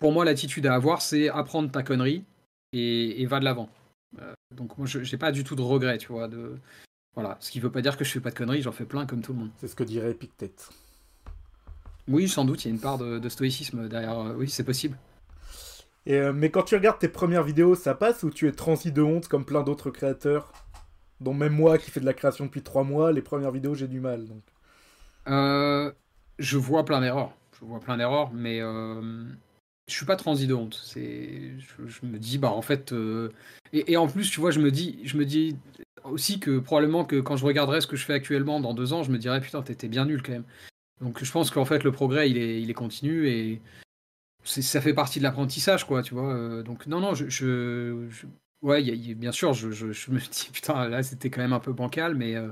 pour 0.01 0.13
moi 0.13 0.25
l'attitude 0.25 0.67
à 0.67 0.75
avoir 0.75 1.01
c'est 1.03 1.29
apprendre 1.29 1.71
ta 1.71 1.83
connerie 1.83 2.25
et, 2.73 3.23
et 3.23 3.27
va 3.27 3.39
de 3.39 3.45
l'avant. 3.45 3.69
donc 4.57 4.77
moi 4.79 4.87
j'ai 4.89 5.17
pas 5.19 5.31
du 5.31 5.45
tout 5.45 5.55
de 5.55 5.63
regrets, 5.63 5.99
tu 5.99 6.09
vois, 6.09 6.27
de 6.27 6.57
voilà, 7.15 7.37
ce 7.41 7.51
qui 7.51 7.61
veut 7.61 7.71
pas 7.71 7.83
dire 7.83 7.97
que 7.97 8.05
je 8.05 8.11
fais 8.11 8.21
pas 8.21 8.31
de 8.31 8.35
conneries, 8.35 8.63
j'en 8.63 8.73
fais 8.73 8.87
plein 8.87 9.05
comme 9.07 9.21
tout 9.21 9.33
le 9.33 9.41
monde. 9.41 9.51
C'est 9.59 9.69
ce 9.69 9.77
que 9.77 9.85
dirait 9.85 10.13
Epictet. 10.13 10.53
Oui, 12.09 12.29
sans 12.29 12.45
doute, 12.45 12.65
il 12.65 12.69
y 12.69 12.71
a 12.71 12.75
une 12.75 12.81
part 12.81 12.99
de, 12.99 13.29
stoïcisme 13.29 13.89
derrière. 13.89 14.19
Euh, 14.19 14.35
oui, 14.37 14.49
c'est 14.49 14.65
possible. 14.65 14.97
Et, 16.07 16.15
euh, 16.15 16.33
mais 16.33 16.51
quand 16.51 16.63
tu 16.63 16.75
regardes 16.75 16.99
tes 16.99 17.09
premières 17.09 17.45
vidéos, 17.45 17.75
ça 17.75 17.95
passe 17.95 18.23
ou 18.23 18.31
tu 18.31 18.49
es 18.49 18.53
transi 18.53 18.93
de 18.93 19.03
honte 19.03 19.29
comme 19.29 19.45
plein 19.45 19.63
d'autres 19.63 19.91
créateurs? 19.91 20.53
Dont 21.21 21.35
même 21.35 21.53
moi 21.53 21.79
qui 21.79 21.91
fais 21.91 22.01
de 22.01 22.07
la 22.07 22.15
création 22.15 22.47
depuis 22.47 22.63
trois 22.63 22.83
mois, 22.83 23.13
les 23.13 23.23
premières 23.23 23.53
vidéos 23.53 23.75
j'ai 23.75 23.87
du 23.87 24.01
mal. 24.01 24.27
Donc. 24.27 24.43
Euh, 25.29 25.93
je 26.39 26.59
vois 26.59 26.85
plein 26.85 27.01
d'erreurs. 27.01 27.33
Je 27.61 27.65
vois 27.65 27.79
plein 27.79 27.97
d'erreurs, 27.97 28.33
mais 28.33 28.59
je 28.59 29.95
suis 29.95 30.07
pas 30.07 30.17
transi 30.17 30.49
de 30.49 30.55
honte. 30.55 30.81
C'est, 30.83 31.53
je, 31.87 32.07
me 32.07 32.19
dis, 32.19 32.39
bah 32.39 32.51
en 32.51 32.63
fait, 32.63 32.93
et, 33.73 33.93
et, 33.93 33.97
en 33.97 34.09
plus, 34.09 34.29
tu 34.31 34.41
vois, 34.41 34.51
je 34.51 34.59
me 34.59 34.73
dis, 34.73 35.01
je 35.05 35.17
me 35.17 35.25
dis, 35.25 35.57
aussi 36.05 36.41
que 36.41 36.59
probablement 36.59 37.05
que 37.05 37.21
quand 37.21 37.37
je 37.37 37.45
regarderai 37.45 37.81
ce 37.81 37.87
que 37.87 37.97
je 37.97 38.05
fais 38.05 38.15
actuellement 38.15 38.61
dans 38.61 38.75
deux 38.75 38.93
ans, 38.93 39.03
je 39.03 39.11
me 39.11 39.19
dirais 39.19 39.41
putain, 39.41 39.63
t'étais 39.63 39.89
bien 39.89 40.05
nul 40.05 40.23
quand 40.23 40.33
même. 40.33 40.45
Donc 41.01 41.23
je 41.23 41.31
pense 41.33 41.51
qu'en 41.51 41.65
fait 41.65 41.85
le 41.85 41.93
progrès 41.93 42.31
il 42.31 42.39
est, 42.39 42.63
il 42.63 42.71
est 42.71 42.75
continu 42.75 43.29
et 43.29 43.61
ça 44.45 44.81
fait 44.81 44.95
partie 44.95 45.19
de 45.19 45.25
l'apprentissage 45.25 45.87
quoi, 45.87 46.03
tu 46.03 46.15
vois. 46.15 46.33
Euh, 46.35 46.63
donc 46.63 46.87
non 46.87 47.01
non, 47.01 47.15
je, 47.15 47.29
je, 47.29 48.27
ouais, 48.63 48.83
bien 49.15 49.33
sûr, 49.33 49.53
je, 49.53 49.71
je, 49.71 50.11
me 50.11 50.19
dis 50.31 50.51
putain 50.53 50.89
là 50.89 51.03
c'était 51.03 51.31
quand 51.31 51.41
même 51.41 51.53
un 51.53 51.61
peu 51.61 51.73
bancal, 51.73 52.15
mais 52.15 52.37
euh, 52.37 52.49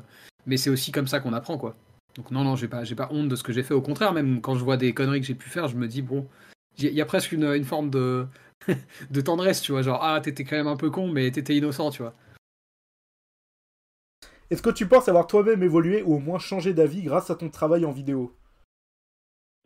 mais 0.47 0.57
c'est 0.57 0.71
aussi 0.71 0.93
comme 0.93 1.07
ça 1.07 1.21
qu'on 1.21 1.33
apprend 1.33 1.59
quoi. 1.59 1.77
Donc 2.17 2.31
non 2.31 2.45
non, 2.45 2.57
j'ai 2.57 2.69
pas 2.69 2.83
pas 2.97 3.09
honte 3.13 3.29
de 3.29 3.37
ce 3.37 3.43
que 3.43 3.53
j'ai 3.53 3.63
fait. 3.63 3.75
Au 3.75 3.83
contraire, 3.83 4.13
même 4.13 4.41
quand 4.41 4.57
je 4.57 4.65
vois 4.65 4.77
des 4.77 4.93
conneries 4.93 5.21
que 5.21 5.27
j'ai 5.27 5.35
pu 5.35 5.49
faire, 5.49 5.69
je 5.69 5.77
me 5.77 5.87
dis 5.87 6.03
bon, 6.03 6.27
il 6.79 6.93
y 6.93 7.01
a 7.01 7.07
presque 7.07 7.33
une, 7.33 7.45
une 7.45 7.65
forme 7.65 7.91
de 7.91 8.27
de 9.11 9.21
tendresse, 9.21 9.61
tu 9.63 9.73
vois, 9.73 9.83
genre 9.83 10.01
ah 10.03 10.21
t'étais 10.21 10.45
quand 10.45 10.57
même 10.57 10.67
un 10.67 10.77
peu 10.77 10.91
con, 10.91 11.09
mais 11.09 11.31
t'étais 11.31 11.57
innocent, 11.57 11.91
tu 11.91 12.03
vois. 12.03 12.15
Est-ce 14.51 14.63
que 14.63 14.71
tu 14.71 14.87
penses 14.87 15.09
avoir 15.09 15.27
toi-même 15.27 15.63
évolué 15.63 16.03
ou 16.03 16.15
au 16.15 16.19
moins 16.19 16.39
changé 16.39 16.75
d'avis 16.75 17.03
grâce 17.03 17.31
à 17.31 17.37
ton 17.37 17.49
travail 17.51 17.85
en 17.85 17.93
vidéo? 17.93 18.37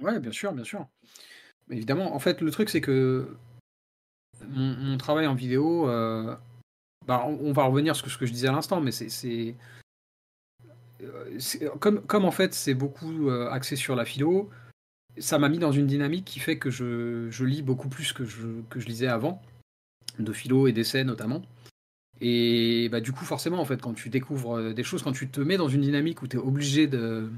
Ouais, 0.02 0.20
bien 0.20 0.32
sûr, 0.32 0.52
bien 0.52 0.64
sûr. 0.64 0.86
Évidemment, 1.70 2.14
en 2.14 2.18
fait, 2.18 2.40
le 2.42 2.50
truc, 2.50 2.68
c'est 2.68 2.82
que 2.82 3.36
mon, 4.48 4.98
travail 4.98 5.26
en 5.26 5.34
vidéo, 5.34 5.88
euh, 5.88 6.36
bah, 7.06 7.24
on, 7.26 7.52
va 7.52 7.64
revenir 7.64 7.96
sur 7.96 8.10
ce 8.10 8.18
que 8.18 8.26
je 8.26 8.32
disais 8.32 8.48
à 8.48 8.52
l'instant, 8.52 8.80
mais 8.80 8.92
c'est. 8.92 9.54
Euh, 11.02 11.38
comme, 11.78 12.24
en 12.24 12.30
fait, 12.30 12.52
c'est 12.54 12.74
beaucoup 12.74 13.28
euh, 13.28 13.48
axé 13.50 13.76
sur 13.76 13.96
la 13.96 14.04
philo, 14.04 14.50
ça 15.18 15.38
m'a 15.38 15.48
mis 15.48 15.58
dans 15.58 15.72
une 15.72 15.86
dynamique 15.86 16.24
qui 16.24 16.40
fait 16.40 16.58
que 16.58 16.70
je, 16.70 17.28
je 17.30 17.44
lis 17.44 17.62
beaucoup 17.62 17.88
plus 17.88 18.12
que 18.12 18.24
je, 18.24 18.62
que 18.68 18.80
je 18.80 18.86
lisais 18.86 19.06
avant, 19.06 19.40
de 20.18 20.32
philo 20.32 20.66
et 20.66 20.72
d'essais 20.72 21.04
notamment. 21.04 21.42
Et 22.20 22.88
bah, 22.90 23.00
du 23.00 23.12
coup, 23.12 23.24
forcément, 23.24 23.60
en 23.60 23.64
fait, 23.64 23.80
quand 23.80 23.94
tu 23.94 24.08
découvres 24.08 24.58
euh, 24.58 24.72
des 24.72 24.82
choses, 24.82 25.02
quand 25.02 25.12
tu 25.12 25.28
te 25.28 25.40
mets 25.40 25.56
dans 25.56 25.68
une 25.68 25.82
dynamique 25.82 26.22
où 26.22 26.28
tu 26.28 26.36
es 26.36 26.40
obligé 26.40 26.86
de, 26.86 27.28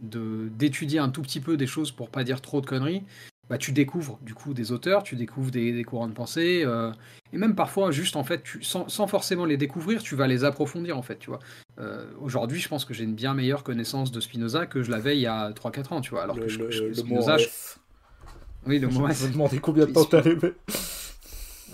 d'étudier 0.00 0.98
un 0.98 1.08
tout 1.08 1.22
petit 1.22 1.40
peu 1.40 1.56
des 1.56 1.66
choses 1.66 1.92
pour 1.92 2.10
pas 2.10 2.24
dire 2.24 2.40
trop 2.40 2.60
de 2.60 2.66
conneries, 2.66 3.02
bah, 3.48 3.56
tu 3.56 3.72
découvres 3.72 4.18
du 4.22 4.34
coup 4.34 4.52
des 4.52 4.72
auteurs, 4.72 5.02
tu 5.02 5.16
découvres 5.16 5.50
des, 5.50 5.82
courants 5.84 6.08
de 6.08 6.12
pensée, 6.12 6.62
euh, 6.66 6.92
et 7.32 7.38
même 7.38 7.54
parfois 7.54 7.90
juste 7.90 8.16
en 8.16 8.24
fait, 8.24 8.42
tu, 8.42 8.62
sans, 8.62 8.88
forcément 9.06 9.46
les 9.46 9.56
découvrir, 9.56 10.02
tu 10.02 10.14
vas 10.16 10.26
les 10.26 10.44
approfondir 10.44 10.98
en 10.98 11.02
fait, 11.02 11.18
tu 11.18 11.30
vois. 11.30 11.38
Euh, 11.78 12.04
aujourd'hui, 12.20 12.60
je 12.60 12.68
pense 12.68 12.84
que 12.84 12.92
j'ai 12.92 13.04
une 13.04 13.14
bien 13.14 13.32
meilleure 13.32 13.62
connaissance 13.62 14.12
de 14.12 14.20
Spinoza 14.20 14.66
que 14.66 14.82
je 14.82 14.90
l'avais 14.90 15.16
il 15.16 15.20
y 15.20 15.26
a 15.26 15.50
3-4 15.52 15.94
ans, 15.94 16.00
tu 16.00 16.10
vois. 16.10 16.24
Alors 16.24 16.38
que 16.38 16.48
je, 16.48 16.58
le 16.58 16.94
Spinoza, 16.94 17.36
Oui, 18.66 18.78
le 18.78 18.88
mot 18.88 19.08
Je 19.10 19.26
me 19.26 19.32
demandais 19.32 19.58
combien 19.58 19.86
de 19.86 19.92
temps 19.92 20.04
t'avais 20.04 20.36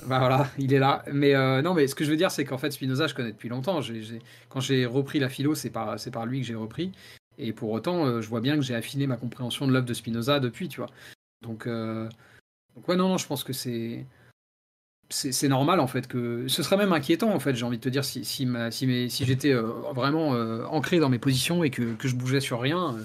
bah 0.07 0.19
voilà, 0.19 0.49
il 0.59 0.73
est 0.73 0.79
là. 0.79 1.05
Mais 1.13 1.35
euh, 1.35 1.63
non, 1.63 1.75
mais 1.75 1.87
ce 1.87 1.95
que 1.95 2.05
je 2.05 2.11
veux 2.11 2.17
dire, 2.17 2.31
c'est 2.31 2.45
qu'en 2.45 2.59
fait, 2.59 2.71
Spinoza, 2.71 3.07
je 3.07 3.15
connais 3.15 3.33
depuis 3.33 3.49
longtemps. 3.49 3.81
Quand 4.49 4.61
j'ai 4.61 4.87
repris 4.87 5.19
la 5.19 5.29
philo, 5.29 5.55
c'est 5.55 5.71
par, 5.71 5.97
par 6.13 6.27
lui 6.27 6.41
que 6.41 6.47
j'ai 6.47 6.55
repris. 6.55 6.93
Et 7.39 7.53
pour 7.53 7.71
autant, 7.71 8.07
euh, 8.07 8.21
je 8.21 8.29
vois 8.29 8.41
bien 8.41 8.57
que 8.57 8.63
j'ai 8.63 8.75
affiné 8.75 9.07
ma 9.07 9.17
compréhension 9.17 9.67
de 9.67 9.73
l'œuvre 9.73 9.87
de 9.87 9.95
Spinoza 9.95 10.41
depuis, 10.41 10.69
tu 10.69 10.79
vois. 10.79 10.91
Donc, 11.43 11.67
euh, 11.67 12.09
donc 12.77 12.89
ouais, 12.89 12.97
non, 12.97 13.09
non, 13.09 13.19
je 13.19 13.27
pense 13.27 13.45
que 13.45 13.53
c'est 13.53 14.07
c'est 15.11 15.49
normal 15.49 15.81
en 15.81 15.87
fait 15.87 16.09
que 16.09 16.49
ce 16.49 16.63
serait 16.63 16.79
même 16.79 16.93
inquiétant 16.93 17.33
en 17.33 17.39
fait 17.39 17.55
j'ai 17.55 17.65
envie 17.65 17.77
de 17.77 17.83
te 17.83 17.91
dire 17.91 18.05
si 18.05 18.25
si, 18.25 18.49
si, 18.71 19.11
si 19.11 19.25
j'étais 19.27 19.53
vraiment 19.53 20.31
ancré 20.73 20.99
dans 20.99 21.11
mes 21.11 21.19
positions 21.19 21.63
et 21.63 21.71
que, 21.71 21.95
que 21.95 22.09
je 22.09 22.17
bougeais 22.17 22.41
sur 22.41 22.59
rien 22.59 22.97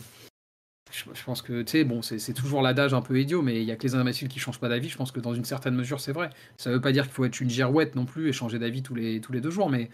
je, 0.91 1.23
pense 1.23 1.41
que, 1.41 1.61
tu 1.61 1.71
sais, 1.71 1.83
bon, 1.83 2.01
c'est 2.01 2.33
toujours 2.33 2.61
l'adage 2.61 2.93
un 2.93 3.01
peu 3.01 3.19
idiot, 3.19 3.41
mais 3.41 3.61
il 3.61 3.67
y 3.67 3.71
a 3.71 3.75
que 3.75 3.83
les 3.83 3.95
imbéciles 3.95 4.27
qui 4.27 4.39
changent 4.39 4.59
pas 4.59 4.69
d'avis. 4.69 4.89
Je 4.89 4.97
pense 4.97 5.11
que 5.11 5.19
dans 5.19 5.33
une 5.33 5.45
certaine 5.45 5.75
mesure, 5.75 5.99
c'est 5.99 6.11
vrai. 6.11 6.29
Ça 6.57 6.71
veut 6.71 6.81
pas 6.81 6.91
dire 6.91 7.03
qu'il 7.03 7.13
faut 7.13 7.25
être 7.25 7.39
une 7.39 7.49
girouette 7.49 7.95
non 7.95 8.05
plus 8.05 8.27
et 8.27 8.33
changer 8.33 8.57
d'avis 8.59 8.81
tous 8.81 8.95
les, 8.95 9.21
tous 9.21 9.31
les 9.31 9.41
deux 9.41 9.51
jours, 9.51 9.69
mais 9.69 9.89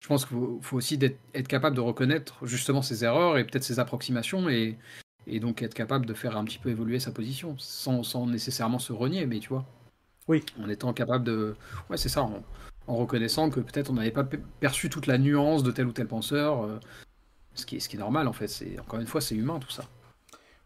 je 0.00 0.08
pense 0.08 0.24
qu'il 0.24 0.36
faut, 0.60 0.76
aussi 0.76 0.98
être, 1.34 1.48
capable 1.48 1.74
de 1.74 1.80
reconnaître 1.80 2.46
justement 2.46 2.82
ses 2.82 3.04
erreurs 3.04 3.38
et 3.38 3.44
peut-être 3.44 3.64
ses 3.64 3.80
approximations 3.80 4.48
et, 4.48 4.78
et, 5.26 5.40
donc 5.40 5.62
être 5.62 5.74
capable 5.74 6.06
de 6.06 6.14
faire 6.14 6.36
un 6.36 6.44
petit 6.44 6.58
peu 6.58 6.70
évoluer 6.70 7.00
sa 7.00 7.10
position 7.10 7.56
sans, 7.58 8.04
sans 8.04 8.26
nécessairement 8.26 8.78
se 8.78 8.92
renier, 8.92 9.26
mais 9.26 9.40
tu 9.40 9.48
vois. 9.48 9.64
Oui. 10.28 10.44
En 10.62 10.68
étant 10.68 10.92
capable 10.92 11.24
de. 11.24 11.56
Ouais, 11.90 11.96
c'est 11.96 12.08
ça, 12.08 12.22
en, 12.22 12.42
reconnaissant 12.86 13.50
que 13.50 13.58
peut-être 13.58 13.90
on 13.90 13.94
n'avait 13.94 14.12
pas 14.12 14.24
perçu 14.60 14.88
toute 14.90 15.08
la 15.08 15.18
nuance 15.18 15.64
de 15.64 15.72
tel 15.72 15.86
ou 15.86 15.92
tel 15.92 16.06
penseur, 16.06 16.62
euh, 16.62 16.78
ce, 17.54 17.66
qui 17.66 17.76
est, 17.76 17.80
ce 17.80 17.88
qui 17.88 17.96
est 17.96 18.00
normal 18.00 18.28
en 18.28 18.32
fait. 18.32 18.64
Encore 18.80 19.00
une 19.00 19.08
fois, 19.08 19.20
c'est 19.20 19.34
humain 19.34 19.58
tout 19.58 19.70
ça. 19.70 19.88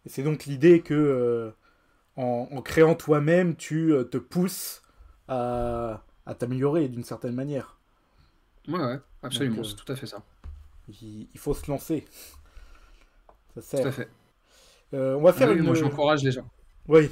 Et 0.05 0.09
c'est 0.09 0.23
donc 0.23 0.45
l'idée 0.45 0.81
que 0.81 0.93
euh, 0.93 1.51
en, 2.15 2.61
créant 2.61 2.95
toi-même, 2.95 3.55
tu 3.55 3.93
euh, 3.93 4.03
te 4.03 4.17
pousses 4.17 4.81
à, 5.27 6.03
t'améliorer 6.39 6.87
d'une 6.87 7.03
certaine 7.03 7.35
manière. 7.35 7.77
Ouais, 8.67 8.79
ouais, 8.79 8.99
absolument, 9.23 9.59
euh, 9.59 9.63
c'est 9.63 9.75
tout 9.75 9.91
à 9.91 9.95
fait 9.95 10.07
ça. 10.07 10.23
Il, 11.01 11.27
faut 11.37 11.53
se 11.53 11.69
lancer. 11.69 12.05
Ça 13.55 13.61
sert. 13.61 13.81
Tout 13.81 13.87
à 13.87 13.91
fait. 13.91 14.09
on 14.93 15.21
va 15.21 15.33
faire 15.33 15.49
ah 15.49 15.53
une... 15.53 15.63
Moi, 15.63 15.75
j'encourage 15.75 16.23
les 16.23 16.31
gens. 16.31 16.49
Oui. 16.87 17.09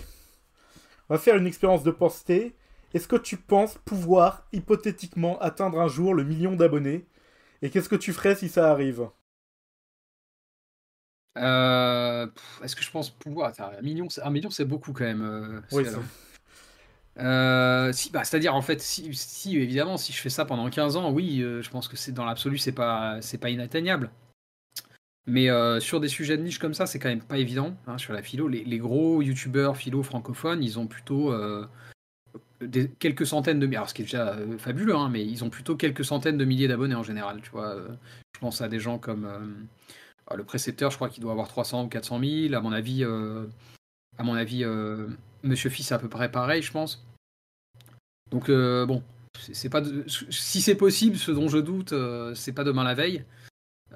On 1.08 1.14
va 1.14 1.20
faire 1.20 1.36
une 1.38 1.48
expérience 1.48 1.84
de 1.84 1.92
pensée. 1.92 2.56
Est-ce 2.94 3.08
que 3.08 3.16
tu 3.16 3.38
penses 3.38 3.78
pouvoir 3.86 4.48
hypothétiquement 4.52 5.40
atteindre 5.40 5.80
un 5.80 5.88
jour 5.88 6.14
le 6.14 6.24
million 6.24 6.56
d'abonnés? 6.56 7.06
Et 7.62 7.70
qu'est-ce 7.70 7.90
que 7.90 7.96
tu 7.96 8.14
ferais 8.14 8.36
si 8.36 8.50
ça 8.50 8.72
arrive? 8.72 9.10
Euh, 11.38 12.28
est-ce 12.64 12.76
que 12.76 12.84
je 12.84 12.92
pense 12.92 13.10
pouvoir? 13.10 13.54
Un 13.60 13.82
million, 13.82 14.08
un 14.22 14.30
million, 14.30 14.50
c'est 14.50 14.66
beaucoup 14.66 14.94
quand 14.94 15.06
même. 15.06 15.22
Euh, 15.22 15.62
oui, 15.72 15.84
euh, 17.18 17.92
si, 17.92 18.12
bah, 18.12 18.24
c'est-à-dire 18.24 18.56
en 18.56 18.62
fait, 18.62 18.82
si, 18.82 19.14
si, 19.14 19.58
évidemment, 19.58 19.98
si 19.98 20.14
je 20.14 20.22
fais 20.22 20.30
ça 20.30 20.46
pendant 20.46 20.70
15 20.70 20.96
ans, 20.96 21.12
oui, 21.12 21.40
je 21.40 21.70
pense 21.70 21.88
que 21.88 21.98
c'est 21.98 22.12
dans 22.12 22.26
l'absolu, 22.26 22.58
c'est 22.58 22.72
pas, 22.72 23.22
c'est 23.22 23.38
pas 23.38 23.50
inatteignable. 23.50 24.10
Mais 25.28 25.50
sur 25.80 26.00
des 26.00 26.08
sujets 26.08 26.38
de 26.38 26.44
niche 26.44 26.60
comme 26.60 26.74
ça, 26.74 26.88
c'est 26.88 26.98
quand 26.98 27.10
même 27.10 27.22
pas 27.22 27.38
évident. 27.38 27.76
Hein, 27.88 27.98
sur 27.98 28.14
la 28.14 28.24
philo, 28.24 28.48
les, 28.48 28.78
gros 28.80 29.22
youtubeurs 29.22 29.78
philo 29.78 30.02
francophones, 30.02 30.64
ils 30.64 30.80
ont 30.80 30.88
plutôt 30.88 31.36
des, 32.62 32.90
quelques 32.90 33.28
centaines 33.28 33.60
de 33.60 33.66
milliers, 33.66 33.78
alors 33.78 33.90
ce 33.90 33.94
qui 33.94 34.02
est 34.02 34.06
déjà 34.06 34.38
fabuleux, 34.58 34.96
hein, 34.96 35.10
mais 35.10 35.26
ils 35.26 35.44
ont 35.44 35.50
plutôt 35.50 35.76
quelques 35.76 36.06
centaines 36.06 36.38
de 36.38 36.46
milliers 36.46 36.70
d'abonnés 36.70 36.96
en 36.96 37.04
général. 37.04 37.42
Tu 37.42 37.52
vois, 37.52 37.76
je 38.34 38.40
pense 38.40 38.62
à 38.62 38.70
des 38.70 38.80
gens 38.80 38.98
comme 38.98 39.28
le 40.36 40.44
précepteur, 40.44 40.92
je 40.92 40.96
crois 40.96 41.10
qu'il 41.10 41.22
doit 41.22 41.32
avoir 41.32 41.48
300 41.48 41.86
ou 41.86 41.88
400 41.88 42.20
000. 42.20 42.54
À 42.54 42.62
mon 42.62 42.72
avis, 42.72 43.04
à 43.04 44.24
mon 44.24 44.36
avis, 44.36 44.66
Monsieur 45.44 45.70
Fils 45.70 45.92
à 45.92 46.00
peu 46.00 46.10
près 46.10 46.32
pareil, 46.32 46.62
je 46.62 46.72
pense. 46.72 47.06
Donc 48.32 48.50
bon, 48.50 49.04
c'est 49.40 49.70
pas 49.70 49.82
si 50.30 50.62
c'est 50.62 50.76
possible, 50.76 51.18
ce 51.18 51.32
dont 51.32 51.48
je 51.48 51.58
doute, 51.58 51.94
c'est 52.36 52.54
pas 52.54 52.64
demain 52.64 52.84
la 52.84 52.94
veille. 52.94 53.26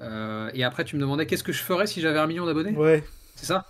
et 0.00 0.64
après, 0.64 0.84
tu 0.84 0.96
me 0.96 1.00
demandais 1.00 1.26
qu'est-ce 1.26 1.44
que 1.44 1.52
je 1.52 1.62
ferais 1.62 1.86
si 1.86 2.00
j'avais 2.00 2.18
un 2.18 2.26
million 2.26 2.46
d'abonnés? 2.46 2.76
Ouais. 2.76 3.04
C'est 3.36 3.46
ça? 3.46 3.66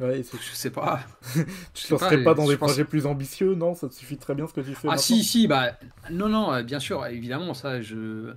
Ouais, 0.00 0.22
je 0.22 0.54
sais 0.54 0.70
pas. 0.70 1.00
tu 1.74 1.92
ne 1.92 1.98
serais 1.98 2.24
pas, 2.24 2.32
dans 2.32 2.48
des 2.48 2.56
projets 2.56 2.84
plus 2.84 3.04
ambitieux, 3.04 3.54
non? 3.54 3.74
Ça 3.74 3.86
te 3.86 3.94
suffit 3.94 4.16
très 4.16 4.34
bien 4.34 4.46
ce 4.46 4.54
que 4.54 4.62
tu 4.62 4.74
fais. 4.74 4.88
Ah 4.90 4.96
si, 4.96 5.22
si, 5.22 5.46
bah 5.46 5.78
non, 6.10 6.30
non, 6.30 6.54
euh, 6.54 6.62
bien 6.62 6.80
sûr, 6.80 7.04
évidemment, 7.06 7.52
ça, 7.52 7.82
je. 7.82 8.32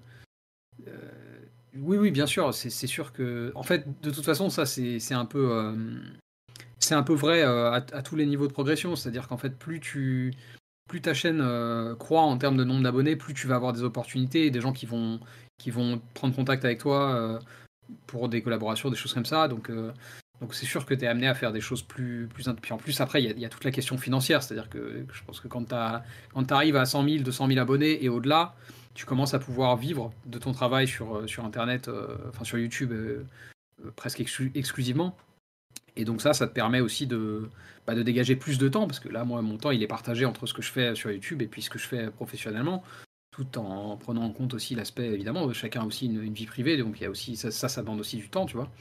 Euh, 0.88 1.23
oui, 1.76 1.98
oui, 1.98 2.12
bien 2.12 2.28
sûr, 2.28 2.54
c'est 2.54 2.70
sûr 2.70 3.12
que. 3.14 3.52
En 3.56 3.64
fait, 3.64 3.86
de 4.02 4.12
toute 4.12 4.26
façon, 4.26 4.50
ça, 4.50 4.66
c'est 4.66 5.14
un 5.14 5.26
peu. 5.26 5.52
Euh, 5.52 5.76
c'est 6.80 6.96
un 6.96 7.04
peu 7.04 7.14
vrai 7.14 7.44
à, 7.44 7.82
tous 8.04 8.16
les 8.16 8.26
niveaux 8.26 8.48
de 8.48 8.54
progression. 8.54 8.96
C'est-à-dire 8.96 9.28
qu'en 9.28 9.38
fait, 9.38 9.58
plus 9.58 9.80
tu. 9.80 10.34
Plus 10.90 11.02
ta 11.02 11.14
chaîne 11.14 11.42
croît 11.98 12.22
en 12.22 12.38
termes 12.38 12.58
de 12.58 12.64
nombre 12.66 12.84
d'abonnés, 12.84 13.16
plus 13.16 13.34
tu 13.34 13.48
vas 13.48 13.56
avoir 13.56 13.72
des 13.74 13.84
opportunités 13.84 14.46
et 14.46 14.52
des 14.52 14.60
gens 14.60 14.74
qui 14.74 14.86
vont, 14.86 15.20
qui 15.58 15.72
vont 15.72 16.02
prendre 16.14 16.36
contact 16.36 16.66
avec 16.66 16.80
toi 16.80 17.40
pour 18.06 18.28
des 18.28 18.42
collaborations, 18.42 18.90
des 18.90 18.98
choses 18.98 19.14
comme 19.14 19.26
ça. 19.26 19.48
Donc, 19.48 19.72
donc 20.42 20.54
c'est 20.54 20.66
sûr 20.66 20.86
que 20.86 20.94
tu 20.94 21.06
es 21.06 21.08
amené 21.08 21.28
à 21.28 21.36
faire 21.36 21.54
des 21.54 21.62
choses 21.62 21.82
plus, 21.82 22.28
plus... 22.28 22.50
Puis 22.62 22.74
en 22.74 22.78
plus, 22.78 23.00
après, 23.00 23.24
il 23.24 23.40
y, 23.40 23.46
a 23.46 23.50
toute 23.50 23.64
la 23.64 23.72
question 23.72 23.98
financière. 23.98 24.44
C'est-à-dire 24.44 24.70
que 24.70 25.06
je 25.12 25.24
pense 25.24 25.40
que 25.40 25.48
quand 25.48 25.64
tu 25.70 26.54
arrives 26.54 26.76
à 26.76 26.86
100 26.86 27.08
000, 27.08 27.24
200 27.24 27.48
000 27.48 27.60
abonnés 27.60 28.04
et 28.04 28.10
au-delà, 28.10 28.54
tu 28.94 29.06
commences 29.06 29.34
à 29.34 29.40
pouvoir 29.40 29.76
vivre 29.78 30.14
de 30.26 30.38
ton 30.38 30.52
travail 30.52 30.88
sur, 30.88 31.18
euh, 31.18 31.28
sur 31.28 31.46
Internet, 31.46 31.88
euh, 31.88 32.16
enfin 32.30 32.44
sur 32.44 32.58
YouTube 32.58 32.92
euh, 32.92 33.24
presque 33.96 34.22
exclusivement. 34.56 35.16
Et 35.96 36.06
donc 36.06 36.22
ça, 36.22 36.34
ça 36.34 36.48
te 36.48 36.54
permet 36.54 36.80
aussi 36.80 37.06
de, 37.08 37.50
bah, 37.86 37.96
de 37.96 38.04
dégager 38.04 38.36
plus 38.36 38.58
de 38.58 38.68
temps, 38.68 38.88
parce 38.88 39.00
que 39.00 39.10
là, 39.10 39.26
moi, 39.26 39.42
mon 39.42 39.58
temps, 39.58 39.72
il 39.72 39.84
est 39.84 39.88
partagé 39.88 40.26
entre 40.26 40.46
ce 40.48 40.54
que 40.54 40.62
je 40.62 40.72
fais 40.72 40.96
sur 40.96 41.12
YouTube 41.12 41.42
et 41.42 41.48
puis 41.48 41.62
ce 41.62 41.70
que 41.70 41.78
je 41.78 41.88
fais 41.88 42.10
professionnellement, 42.10 42.84
tout 43.32 43.58
en 43.58 43.98
prenant 43.98 44.24
en 44.24 44.32
compte 44.32 44.54
aussi 44.54 44.76
l'aspect, 44.76 45.06
évidemment, 45.06 45.52
chacun 45.54 45.82
a 45.82 45.86
aussi 45.86 46.06
une, 46.06 46.34
vie 46.34 46.46
privée, 46.46 46.78
donc 46.78 47.00
il 47.00 47.04
y 47.04 47.06
a 47.06 47.10
aussi 47.10 47.36
ça, 47.36 47.52
ça, 47.52 47.82
demande 47.82 48.00
aussi 48.00 48.18
du 48.18 48.30
temps, 48.30 48.46
tu 48.46 48.56
vois. 48.56 48.72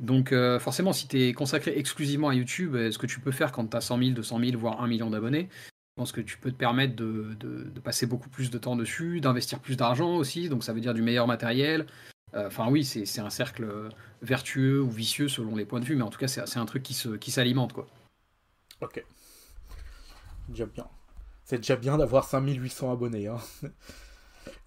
Donc 0.00 0.34
forcément, 0.58 0.92
si 0.92 1.06
tu 1.06 1.20
es 1.20 1.32
consacré 1.32 1.78
exclusivement 1.78 2.28
à 2.28 2.34
YouTube, 2.34 2.76
ce 2.90 2.96
que 2.98 3.06
tu 3.06 3.20
peux 3.20 3.30
faire 3.30 3.52
quand 3.52 3.66
tu 3.66 3.76
as 3.76 3.82
100 3.82 3.98
000, 3.98 4.10
200 4.12 4.40
000, 4.40 4.58
voire 4.58 4.82
1 4.82 4.88
million 4.88 5.10
d'abonnés, 5.10 5.48
je 5.92 6.00
pense 6.00 6.12
que 6.12 6.20
tu 6.20 6.38
peux 6.38 6.50
te 6.50 6.56
permettre 6.56 6.96
de, 6.96 7.36
passer 7.84 8.06
beaucoup 8.06 8.30
plus 8.30 8.50
de 8.50 8.58
temps 8.58 8.76
dessus, 8.76 9.20
d'investir 9.20 9.58
plus 9.60 9.76
d'argent 9.76 10.16
aussi, 10.16 10.48
donc 10.48 10.64
ça 10.64 10.72
veut 10.72 10.80
dire 10.80 10.94
du 10.94 11.02
meilleur 11.02 11.26
matériel. 11.26 11.86
Euh, 12.34 12.46
enfin 12.46 12.68
oui, 12.70 12.84
c'est 12.84 13.20
un 13.20 13.28
cercle 13.28 13.68
vertueux 14.22 14.80
ou 14.80 14.90
vicieux 14.90 15.28
selon 15.28 15.54
les 15.54 15.66
points 15.66 15.80
de 15.80 15.84
vue, 15.84 15.96
mais 15.96 16.02
en 16.02 16.10
tout 16.10 16.18
cas 16.18 16.28
c'est 16.28 16.56
un 16.56 16.66
truc 16.66 16.82
qui 16.82 17.30
s'alimente. 17.30 17.72
quoi. 17.72 17.86
Ok. 18.80 19.04
Déjà 20.48 20.66
bien. 20.66 20.86
C'est 21.44 21.58
déjà 21.58 21.76
bien 21.76 21.98
d'avoir 21.98 22.24
5800 22.24 22.92
abonnés. 22.92 23.28
Hein. 23.28 23.38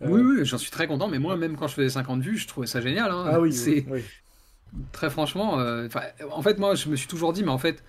Oui, 0.02 0.22
oui, 0.22 0.46
j'en 0.46 0.58
suis 0.58 0.72
très 0.72 0.88
content, 0.88 1.08
mais 1.08 1.20
moi, 1.20 1.36
même 1.36 1.58
quand 1.58 1.68
je 1.68 1.74
faisais 1.74 1.90
50 1.90 2.22
vues, 2.22 2.38
je 2.38 2.48
trouvais 2.48 2.68
ça 2.68 2.80
génial. 2.80 3.12
Hein. 3.12 3.26
Ah 3.28 3.40
oui, 3.42 3.54
oui, 3.66 3.86
oui. 3.90 4.04
Très 4.92 5.10
franchement, 5.10 5.60
euh, 5.60 5.88
en 6.32 6.42
fait, 6.42 6.60
moi, 6.60 6.76
je 6.76 6.90
me 6.90 6.96
suis 6.96 7.08
toujours 7.08 7.34
dit, 7.34 7.44
mais 7.44 7.52
en 7.52 7.58
fait, 7.58 7.84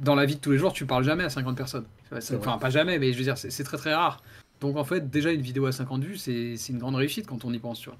dans 0.00 0.14
la 0.14 0.24
vie 0.24 0.36
de 0.36 0.40
tous 0.40 0.52
les 0.52 0.58
jours, 0.58 0.72
tu 0.72 0.86
parles 0.86 1.04
jamais 1.04 1.24
à 1.24 1.30
50 1.30 1.56
personnes. 1.56 1.86
Enfin, 2.12 2.58
pas 2.58 2.70
jamais, 2.70 2.98
mais 2.98 3.12
je 3.12 3.18
veux 3.18 3.24
dire, 3.24 3.38
c'est 3.38 3.64
très 3.64 3.76
très 3.76 3.94
rare. 3.94 4.22
Donc, 4.60 4.76
en 4.76 4.84
fait, 4.84 5.10
déjà, 5.10 5.32
une 5.32 5.40
vidéo 5.40 5.66
à 5.66 5.72
50 5.72 6.04
vues, 6.04 6.16
c'est 6.16 6.54
une 6.68 6.78
grande 6.78 6.94
réussite 6.94 7.26
quand 7.26 7.44
on 7.44 7.52
y 7.52 7.58
pense, 7.58 7.80
tu 7.80 7.90
vois. 7.90 7.98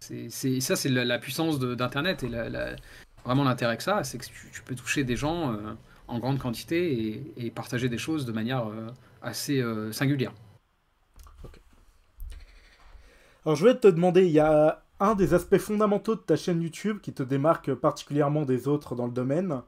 C'est 0.00 0.60
ça, 0.60 0.74
c'est 0.74 0.88
la, 0.88 1.18
puissance 1.18 1.60
d'Internet 1.60 2.24
et 2.24 2.30
vraiment 3.24 3.44
l'intérêt 3.44 3.76
que 3.76 3.84
ça, 3.84 4.02
c'est 4.02 4.18
que 4.18 4.24
tu, 4.24 4.62
peux 4.64 4.74
toucher 4.74 5.04
des 5.04 5.14
gens 5.14 5.52
euh, 5.52 5.58
en 6.08 6.18
grande 6.18 6.40
quantité 6.40 7.22
et, 7.36 7.50
partager 7.52 7.88
des 7.88 7.98
choses 7.98 8.26
de 8.26 8.32
manière 8.32 8.66
assez 9.22 9.62
singulière. 9.92 10.32
Alors, 13.44 13.56
je 13.56 13.64
vais 13.64 13.76
te 13.76 13.88
demander, 13.88 14.24
il 14.24 14.32
y 14.32 14.40
a 14.40 14.82
un 15.00 15.16
des 15.16 15.34
aspects 15.34 15.58
fondamentaux 15.58 16.14
de 16.14 16.20
ta 16.20 16.36
chaîne 16.36 16.62
YouTube 16.62 16.98
qui 17.02 17.12
te 17.12 17.24
démarque 17.24 17.74
particulièrement 17.74 18.44
des 18.44 18.68
autres 18.68 18.94
dans 18.94 19.06
le 19.06 19.12
domaine, 19.12 19.62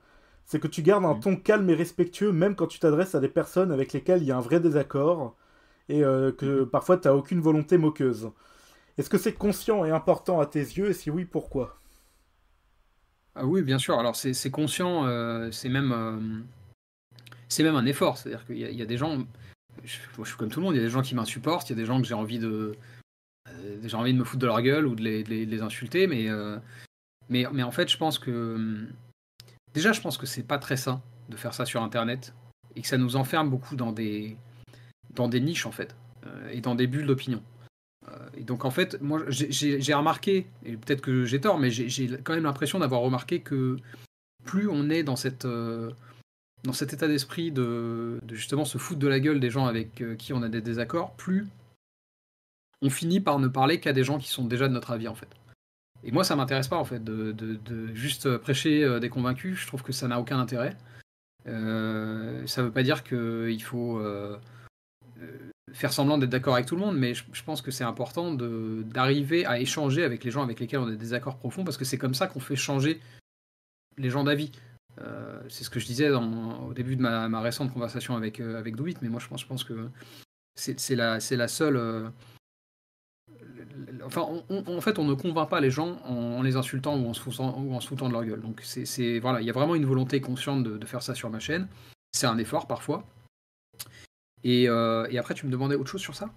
c'est 0.45 0.61
que 0.61 0.69
tu 0.69 0.83
gardes 0.83 1.05
un 1.05 1.15
mm. 1.15 1.21
ton 1.21 1.37
calme 1.37 1.69
et 1.71 1.75
respectueux 1.75 2.33
même 2.33 2.55
quand 2.55 2.67
tu 2.67 2.79
t'adresses 2.79 3.15
à 3.15 3.21
des 3.21 3.29
personnes 3.29 3.73
avec 3.73 3.93
lesquelles 3.93 4.23
il 4.23 4.27
y 4.27 4.33
a 4.33 4.37
un 4.37 4.41
vrai 4.41 4.61
désaccord 4.61 5.37
et 5.89 6.05
euh, 6.05 6.33
que 6.33 6.63
mm. 6.63 6.71
parfois 6.71 6.97
tu 6.99 7.09
n'as 7.09 7.15
aucune 7.15 7.41
volonté 7.41 7.79
moqueuse. 7.79 8.31
Est-ce 8.97 9.11
que 9.11 9.19
c'est 9.19 9.33
conscient 9.33 9.85
et 9.85 9.91
important 9.91 10.41
à 10.41 10.47
tes 10.47 10.61
yeux? 10.61 10.91
Et 10.91 10.93
si 10.93 11.11
oui, 11.11 11.25
pourquoi? 11.25 11.81
Ah 13.35 13.45
Oui, 13.45 13.63
bien 13.63 13.79
sûr. 13.79 13.99
Alors 13.99 14.15
c'est 14.15 14.51
conscient, 14.51 15.07
euh, 15.07 15.51
c'est 15.51 15.69
même, 15.69 15.93
euh, 15.93 16.41
c'est 17.49 17.65
même 17.65 17.75
un 17.75 17.87
effort. 17.87 18.19
C'est-à-dire 18.19 18.47
qu'il 18.47 18.59
y, 18.59 18.83
a 18.83 18.87
des 18.87 18.97
gens, 18.97 19.19
je, 19.83 19.99
je, 20.19 20.25
suis 20.25 20.37
comme 20.37 20.49
tout 20.49 20.61
le 20.61 20.67
monde, 20.67 20.75
il 20.75 20.79
y 20.79 20.81
a 20.81 20.85
des 20.85 20.91
gens 20.91 21.03
qui 21.03 21.17
m'insupportent, 21.17 21.69
il 21.71 21.73
y 21.73 21.77
a 21.79 21.83
des 21.83 21.87
gens 21.87 22.01
que 22.01 22.07
j'ai 22.07 22.15
envie 22.15 22.39
de, 22.39 22.77
j'ai 23.83 23.97
envie 23.97 24.13
de 24.13 24.19
me 24.19 24.25
foutre 24.25 24.41
de 24.41 24.47
leur 24.47 24.63
gueule 24.63 24.87
ou 24.87 24.95
de 24.95 25.03
les, 25.03 25.63
insulter, 25.63 26.07
mais, 26.07 26.29
mais, 27.29 27.45
mais 27.53 27.65
en 27.65 27.73
fait, 27.73 27.91
je 27.91 27.97
pense 27.97 28.21
que. 28.21 28.87
Déjà, 29.75 29.93
je 29.93 30.01
pense 30.01 30.17
que 30.17 30.27
c'est 30.27 30.43
pas 30.43 30.59
très 30.59 30.77
sain 30.77 31.03
de 31.29 31.37
faire 31.37 31.53
ça 31.53 31.67
sur 31.67 31.83
Internet 31.83 32.33
et 32.77 32.83
que 32.83 32.89
ça 32.89 32.99
nous 32.99 33.17
enferme 33.17 33.51
beaucoup 33.51 33.77
dans 33.77 33.93
des, 33.93 34.37
dans 35.11 35.29
des 35.29 35.41
niches, 35.41 35.67
en 35.67 35.73
fait, 35.73 35.95
euh, 36.27 36.49
et 36.51 36.61
dans 36.61 36.75
des 36.75 36.87
bulles 36.87 37.07
d'opinion. 37.07 37.43
et 38.37 38.43
donc, 38.43 38.65
en 38.65 38.71
fait, 38.71 39.01
moi, 39.01 39.23
j'ai 39.29 39.95
remarqué, 39.95 40.47
et 40.65 40.77
peut-être 40.77 41.01
que 41.01 41.25
j'ai 41.25 41.41
tort, 41.41 41.59
mais 41.59 41.71
j'ai 41.71 42.09
quand 42.23 42.35
même 42.35 42.45
l'impression 42.45 42.79
d'avoir 42.79 43.01
remarqué 43.01 43.41
que 43.41 43.77
plus 44.45 44.69
on 44.69 44.91
est 44.91 45.03
dans 45.03 45.17
cette 45.17 45.47
dans 46.65 46.73
cet 46.73 46.95
état 46.95 47.09
d'esprit 47.09 47.53
de, 47.53 48.19
de, 48.23 48.35
justement 48.35 48.65
se 48.65 48.79
foutre 48.79 48.99
de 48.99 49.07
la 49.07 49.21
gueule 49.21 49.39
des 49.39 49.51
gens 49.51 49.67
avec 49.67 50.03
qui 50.17 50.33
on 50.33 50.43
a 50.43 50.49
des 50.49 50.63
désaccords, 50.63 51.15
plus 51.17 51.47
on 52.85 52.91
finit 52.91 53.21
par 53.21 53.39
ne 53.39 53.49
parler 53.49 53.81
qu'à 53.81 53.93
des 53.93 54.05
gens 54.05 54.19
qui 54.19 54.29
sont 54.29 54.45
déjà 54.45 54.69
de 54.69 54.75
notre 54.75 54.91
avis 54.91 55.09
en 55.09 55.15
fait. 55.15 55.29
Et 56.05 56.13
moi, 56.13 56.23
ça 56.23 56.37
m'intéresse 56.37 56.69
pas 56.69 56.77
en 56.77 56.85
fait 56.85 57.03
de, 57.03 57.95
juste 57.95 58.37
prêcher 58.39 58.85
euh, 58.85 59.01
des 59.01 59.09
convaincus. 59.09 59.59
Je 59.59 59.67
trouve 59.67 59.83
que 59.83 59.93
ça 59.93 60.07
n'a 60.07 60.21
aucun 60.21 60.39
intérêt. 60.39 60.77
Euh, 61.47 62.47
ça 62.47 62.63
veut 62.63 62.71
pas 62.71 62.83
dire 62.83 63.05
qu'il 63.05 63.63
faut 63.63 63.99
euh, 63.99 64.39
faire 65.73 65.93
semblant 65.93 66.19
d'être 66.19 66.31
d'accord 66.31 66.55
avec 66.55 66.67
tout 66.67 66.77
le 66.77 66.83
monde, 66.83 66.97
mais 66.97 67.15
je, 67.15 67.45
pense 67.45 67.63
que 67.63 67.71
c'est 67.71 67.85
important 67.85 68.35
d'arriver 68.35 69.47
à 69.47 69.59
échanger 69.59 70.05
avec 70.05 70.25
les 70.25 70.31
gens 70.31 70.43
avec 70.43 70.61
lesquels 70.61 70.81
on 70.81 70.89
a 70.89 70.95
des 70.95 71.15
accords 71.15 71.39
profonds, 71.39 71.65
parce 71.65 71.77
que 71.77 71.85
c'est 71.85 71.99
comme 71.99 72.15
ça 72.15 72.27
qu'on 72.27 72.41
fait 72.41 72.57
changer 72.57 73.01
les 73.97 74.11
gens 74.11 74.25
d'avis. 74.25 74.53
c'est 75.49 75.65
ce 75.65 75.71
que 75.71 75.81
je 75.81 75.87
disais 75.87 76.11
au 76.11 76.73
début 76.73 76.97
de 76.97 77.03
ma, 77.03 77.41
récente 77.41 77.73
conversation 77.73 78.17
avec, 78.17 78.41
avec 78.41 78.75
Douit, 78.77 78.97
mais 79.03 79.11
moi 79.11 79.21
je 79.21 79.29
pense, 79.47 79.65
que 79.65 79.91
c'est 80.57 80.97
la 80.97 81.49
seule 81.49 82.11
enfin, 84.07 84.27
en 84.51 84.81
fait, 84.81 84.99
on 84.99 85.05
ne 85.05 85.15
convainc 85.15 85.49
pas 85.49 85.61
les 85.61 85.71
gens 85.71 85.99
en, 86.05 86.43
les 86.43 86.57
insultant 86.57 86.97
ou 86.97 87.09
en 87.09 87.15
se 87.15 87.21
foutant, 87.21 87.59
ou 87.59 87.75
en 87.75 87.81
se 87.81 87.89
foutant 87.89 88.09
de 88.09 88.13
leur 88.13 88.25
gueule. 88.25 88.41
Donc, 88.41 88.61
c'est 88.63 89.19
voilà, 89.19 89.41
il 89.41 89.47
y 89.47 89.51
a 89.51 89.53
vraiment 89.53 89.75
une 89.75 89.87
volonté 89.87 90.21
consciente 90.21 90.65
de, 90.65 90.87
faire 90.87 91.03
ça 91.03 91.15
sur 91.15 91.31
ma 91.31 91.41
chaîne. 91.41 91.69
C'est 92.13 92.27
un 92.27 92.39
effort 92.39 92.67
parfois. 92.67 93.05
Et, 94.43 94.69
euh, 94.69 95.07
et, 95.11 95.19
après, 95.19 95.35
tu 95.35 95.47
me 95.47 95.51
demandais 95.51 95.75
autre 95.75 95.91
chose 95.91 96.03
sur 96.03 96.15
ça? 96.15 96.31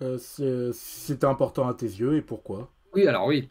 Euh, 0.00 0.72
C'était 0.72 1.26
important 1.26 1.68
à 1.68 1.74
tes 1.74 1.86
yeux 1.86 2.16
et 2.16 2.22
pourquoi? 2.22 2.70
Oui, 2.94 3.06
alors 3.06 3.26
oui. 3.26 3.48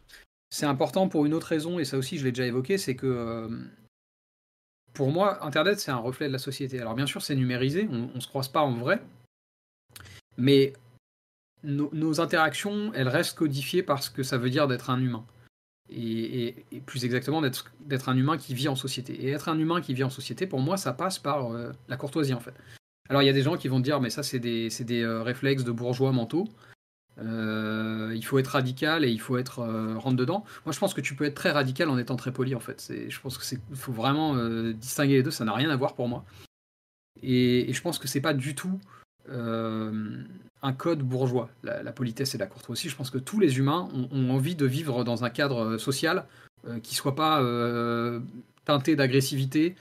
C'est 0.50 0.66
important 0.66 1.08
pour 1.08 1.24
une 1.24 1.34
autre 1.34 1.46
raison, 1.46 1.78
et 1.78 1.84
ça 1.84 1.96
aussi 1.96 2.18
je 2.18 2.24
l'ai 2.24 2.32
déjà 2.32 2.46
évoqué, 2.46 2.76
c'est 2.76 2.94
que 2.94 3.06
euh, 3.06 3.48
pour 4.92 5.10
moi, 5.10 5.42
Internet, 5.44 5.80
c'est 5.80 5.90
un 5.90 5.96
reflet 5.96 6.28
de 6.28 6.32
la 6.32 6.38
société. 6.38 6.78
Alors 6.78 6.94
bien 6.94 7.06
sûr, 7.06 7.22
c'est 7.22 7.34
numérisé, 7.34 7.88
on 7.90 8.14
ne 8.14 8.20
se 8.20 8.28
croise 8.28 8.48
pas 8.48 8.60
en 8.60 8.74
vrai, 8.74 9.02
mais 10.36 10.74
nos, 11.64 12.20
interactions, 12.20 12.92
elles 12.94 13.08
restent 13.08 13.36
codifiées 13.36 13.82
parce 13.82 14.08
que 14.08 14.22
ça 14.22 14.38
veut 14.38 14.50
dire 14.50 14.68
d'être 14.68 14.90
un 14.90 15.00
humain. 15.00 15.24
Et, 15.90 16.64
plus 16.86 17.04
exactement 17.04 17.42
d'être 17.42 18.08
un 18.08 18.16
humain 18.16 18.38
qui 18.38 18.54
vit 18.54 18.68
en 18.68 18.76
société. 18.76 19.12
Et 19.24 19.30
être 19.30 19.48
un 19.48 19.58
humain 19.58 19.80
qui 19.80 19.94
vit 19.94 20.04
en 20.04 20.10
société, 20.10 20.46
pour 20.46 20.60
moi, 20.60 20.76
ça 20.76 20.92
passe 20.92 21.18
par 21.18 21.52
euh, 21.52 21.72
la 21.88 21.96
courtoisie 21.96 22.34
en 22.34 22.40
fait. 22.40 22.54
Alors 23.08 23.22
il 23.22 23.26
y 23.26 23.28
a 23.28 23.32
des 23.32 23.42
gens 23.42 23.56
qui 23.56 23.68
vont 23.68 23.80
dire, 23.80 24.00
mais 24.00 24.08
ça 24.08 24.22
c'est 24.22 24.38
des, 24.38 24.68
des 24.80 25.02
euh, 25.02 25.22
réflexes 25.22 25.64
de 25.64 25.72
bourgeois 25.72 26.12
mentaux. 26.12 26.48
Euh, 27.18 28.12
il 28.14 28.24
faut 28.24 28.38
être 28.38 28.48
radical 28.48 29.04
et 29.04 29.10
il 29.10 29.20
faut 29.20 29.36
être 29.36 29.62
rentre 29.96 30.16
dedans. 30.16 30.44
Moi 30.64 30.72
je 30.72 30.78
pense 30.78 30.94
que 30.94 31.02
tu 31.02 31.14
peux 31.14 31.24
être 31.24 31.34
très 31.34 31.50
radical 31.50 31.90
en 31.90 31.98
étant 31.98 32.16
très 32.16 32.32
poli 32.32 32.54
en 32.54 32.60
fait. 32.60 32.90
Je 33.08 33.20
pense 33.20 33.36
que 33.36 33.56
faut 33.74 33.92
vraiment 33.92 34.34
distinguer 34.72 35.16
les 35.16 35.22
deux, 35.22 35.30
ça 35.30 35.44
n'a 35.44 35.52
rien 35.52 35.68
à 35.68 35.76
voir 35.76 35.94
pour 35.94 36.08
moi. 36.08 36.24
Et, 37.22 37.68
et 37.68 37.72
je 37.74 37.82
pense 37.82 37.98
que 37.98 38.08
c'est 38.08 38.22
pas 38.22 38.32
du 38.32 38.54
tout 38.54 38.80
un 40.62 40.72
code 40.72 41.00
bourgeois, 41.00 41.48
la, 41.64 41.92
politesse 41.92 42.34
et 42.34 42.38
la 42.38 42.46
courtoisie. 42.46 42.88
Je 42.88 42.96
pense 42.96 43.10
que 43.10 43.18
tous 43.18 43.40
les 43.40 43.58
humains 43.58 43.88
ont, 43.92 44.30
envie 44.30 44.54
de 44.54 44.66
vivre 44.66 45.04
dans 45.04 45.24
un 45.24 45.30
cadre 45.30 45.64
euh, 45.64 45.78
social 45.78 46.24
euh, 46.68 46.78
qui 46.78 46.94
soit 46.94 47.16
pas 47.16 47.42
euh, 47.42 48.20
teinté 48.64 48.94
d'agressivité, 48.94 49.74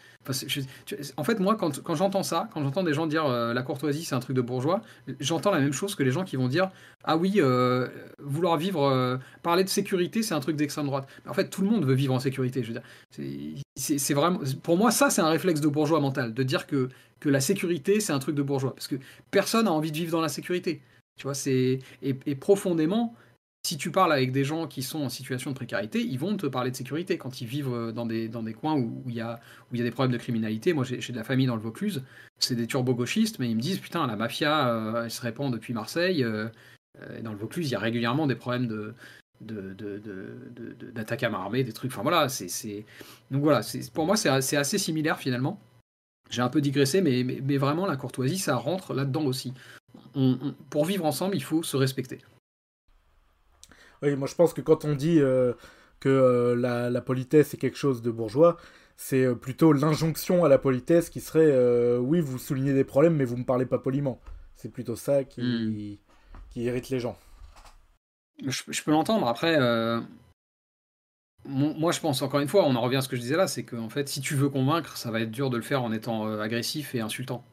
en 1.17 1.23
fait, 1.23 1.39
moi, 1.39 1.55
quand, 1.55 1.95
j'entends 1.95 2.21
ça, 2.21 2.47
quand 2.53 2.61
j'entends 2.61 2.83
des 2.83 2.93
gens 2.93 3.07
dire 3.07 3.25
euh, 3.25 3.53
la 3.53 3.63
courtoisie 3.63 4.03
c'est 4.03 4.13
un 4.13 4.19
truc 4.19 4.35
de 4.35 4.41
bourgeois, 4.41 4.81
j'entends 5.19 5.51
la 5.51 5.59
même 5.59 5.73
chose 5.73 5.95
que 5.95 6.03
les 6.03 6.11
gens 6.11 6.23
qui 6.23 6.35
vont 6.35 6.47
dire 6.47 6.69
ah 7.03 7.17
oui, 7.17 7.35
euh, 7.37 7.87
vouloir 8.19 8.57
vivre, 8.57 8.83
euh, 8.83 9.17
parler 9.41 9.63
de 9.63 9.69
sécurité 9.69 10.21
c'est 10.21 10.35
un 10.35 10.39
truc 10.39 10.55
d'extrême 10.55 10.85
droite. 10.85 11.07
en 11.27 11.33
fait, 11.33 11.49
tout 11.49 11.61
le 11.63 11.69
monde 11.69 11.85
veut 11.85 11.95
vivre 11.95 12.13
en 12.13 12.19
sécurité. 12.19 12.63
Je 12.63 12.71
veux 12.71 12.79
dire, 12.79 13.63
c'est 13.75 14.13
vraiment, 14.13 14.39
pour 14.61 14.77
moi, 14.77 14.91
ça 14.91 15.09
c'est 15.09 15.21
un 15.21 15.29
réflexe 15.29 15.59
de 15.59 15.67
bourgeois 15.67 15.99
mental 15.99 16.33
de 16.33 16.43
dire 16.43 16.67
que 16.67 16.89
que 17.19 17.29
la 17.29 17.39
sécurité 17.39 17.99
c'est 17.99 18.13
un 18.13 18.19
truc 18.19 18.35
de 18.35 18.41
bourgeois 18.43 18.73
parce 18.73 18.87
que 18.87 18.95
personne 19.31 19.65
n'a 19.65 19.71
envie 19.71 19.91
de 19.91 19.97
vivre 19.97 20.11
dans 20.11 20.21
la 20.21 20.29
sécurité. 20.29 20.81
Tu 21.17 21.23
vois, 21.23 21.35
c'est 21.35 21.79
et 22.01 22.35
profondément 22.35 23.15
si 23.63 23.77
tu 23.77 23.91
parles 23.91 24.11
avec 24.11 24.31
des 24.31 24.43
gens 24.43 24.67
qui 24.67 24.81
sont 24.81 25.01
en 25.01 25.09
situation 25.09 25.51
de 25.51 25.55
précarité, 25.55 26.01
ils 26.01 26.17
vont 26.17 26.35
te 26.35 26.47
parler 26.47 26.71
de 26.71 26.75
sécurité 26.75 27.17
quand 27.17 27.41
ils 27.41 27.47
vivent 27.47 27.73
euh, 27.73 27.91
dans 27.91 28.05
des, 28.05 28.27
dans 28.27 28.43
des 28.43 28.53
coins 28.53 28.75
où 28.75 29.03
il 29.07 29.13
y, 29.13 29.21
a, 29.21 29.39
des 29.71 29.91
problèmes 29.91 30.11
de 30.11 30.17
criminalité. 30.17 30.73
Moi, 30.73 30.83
j'ai 30.83 30.97
de 30.97 31.17
la 31.17 31.23
famille 31.23 31.45
dans 31.45 31.55
le 31.55 31.61
Vaucluse, 31.61 32.03
c'est 32.39 32.55
des 32.55 32.65
turbo-gauchistes, 32.65 33.39
mais 33.39 33.49
ils 33.49 33.55
me 33.55 33.61
disent 33.61 33.79
Putain, 33.79 34.07
la 34.07 34.15
mafia, 34.15 34.69
euh, 34.69 35.03
elle 35.03 35.11
se 35.11 35.21
répand 35.21 35.53
depuis 35.53 35.73
Marseille. 35.73 36.23
Euh, 36.23 36.49
dans 37.21 37.31
le 37.31 37.37
Vaucluse, 37.37 37.69
il 37.69 37.71
y 37.71 37.75
a 37.75 37.79
régulièrement 37.79 38.27
des 38.27 38.35
problèmes 38.35 38.67
de, 38.67 38.93
d'attaques 40.91 41.23
à 41.23 41.29
main 41.29 41.39
armée, 41.39 41.63
des 41.63 41.73
trucs. 41.73 41.91
Enfin 41.91 42.01
voilà, 42.01 42.29
c'est. 42.29 42.85
Donc 43.29 43.43
voilà, 43.43 43.61
pour 43.93 44.05
moi, 44.05 44.17
c'est 44.17 44.29
assez 44.29 44.77
similaire 44.77 45.17
finalement. 45.17 45.59
J'ai 46.29 46.41
un 46.41 46.49
peu 46.49 46.61
digressé, 46.61 47.01
mais, 47.01 47.23
mais, 47.23 47.57
vraiment, 47.57 47.85
la 47.85 47.97
courtoisie, 47.97 48.37
ça 48.37 48.55
rentre 48.55 48.93
là-dedans 48.93 49.25
aussi. 49.25 49.53
pour 50.69 50.85
vivre 50.85 51.05
ensemble, 51.05 51.35
il 51.35 51.43
faut 51.43 51.63
se 51.63 51.75
respecter. 51.75 52.19
Oui, 54.01 54.15
moi 54.15 54.27
je 54.27 54.35
pense 54.35 54.53
que 54.53 54.61
quand 54.61 54.85
on 54.85 54.95
dit 54.95 55.19
euh, 55.19 55.53
que 55.99 56.09
euh, 56.09 56.89
la, 56.89 57.01
politesse 57.01 57.53
est 57.53 57.57
quelque 57.57 57.77
chose 57.77 58.01
de 58.01 58.09
bourgeois, 58.11 58.57
c'est 58.97 59.23
euh, 59.23 59.35
plutôt 59.35 59.73
l'injonction 59.73 60.43
à 60.43 60.49
la 60.49 60.57
politesse 60.57 61.09
qui 61.09 61.21
serait 61.21 61.97
oui, 61.97 62.19
vous 62.19 62.39
soulignez 62.39 62.73
des 62.73 62.83
problèmes, 62.83 63.15
mais 63.15 63.25
vous 63.25 63.37
me 63.37 63.45
parlez 63.45 63.65
pas 63.65 63.77
poliment. 63.77 64.19
C'est 64.55 64.71
plutôt 64.71 64.95
ça 64.95 65.23
qui, 65.23 65.41
hmm. 65.41 65.97
qui 66.49 66.63
irrite 66.63 66.89
les 66.89 66.99
gens. 66.99 67.17
Je, 68.45 68.83
peux 68.83 68.91
l'entendre. 68.91 69.27
Après, 69.27 69.57
moi 71.45 71.91
je 71.91 71.99
pense 71.99 72.21
encore 72.21 72.39
une 72.39 72.47
fois, 72.47 72.65
on 72.65 72.75
en 72.75 72.81
revient 72.81 72.97
à 72.97 73.01
ce 73.01 73.09
que 73.09 73.15
je 73.15 73.21
disais 73.21 73.37
là, 73.37 73.47
c'est 73.47 73.63
que 73.63 73.75
en 73.75 73.89
fait, 73.89 74.09
si 74.09 74.21
tu 74.21 74.35
veux 74.35 74.49
convaincre, 74.49 74.97
ça 74.97 75.11
va 75.11 75.21
être 75.21 75.31
dur 75.31 75.51
de 75.51 75.57
le 75.57 75.63
faire 75.63 75.83
en 75.83 75.91
étant 75.91 76.25
agressif 76.39 76.95
et 76.95 77.01
insultant. 77.01 77.43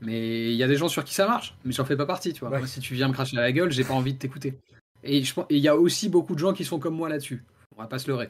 Mais 0.00 0.50
il 0.50 0.56
y 0.56 0.62
a 0.62 0.68
des 0.68 0.76
gens 0.76 0.88
sur 0.88 1.04
qui 1.04 1.14
ça 1.14 1.26
marche, 1.26 1.56
mais 1.64 1.72
j'en 1.72 1.84
fais 1.84 1.96
pas 1.96 2.04
partie, 2.04 2.32
tu 2.32 2.40
vois. 2.40 2.50
Moi, 2.50 2.66
si 2.66 2.80
tu 2.80 2.94
viens 2.94 3.08
me 3.08 3.14
cracher 3.14 3.38
à 3.38 3.40
la 3.40 3.52
gueule, 3.52 3.70
j'ai 3.70 3.84
pas 3.84 3.94
envie 3.94 4.12
de 4.12 4.18
t'écouter. 4.18 4.58
Et 5.04 5.22
il 5.50 5.58
y 5.58 5.68
a 5.68 5.76
aussi 5.76 6.08
beaucoup 6.08 6.34
de 6.34 6.40
gens 6.40 6.52
qui 6.52 6.64
sont 6.64 6.78
comme 6.78 6.94
moi 6.94 7.08
là-dessus. 7.08 7.44
On 7.76 7.82
va 7.82 7.88
pas 7.88 7.98
se 7.98 8.08
leurrer. 8.08 8.28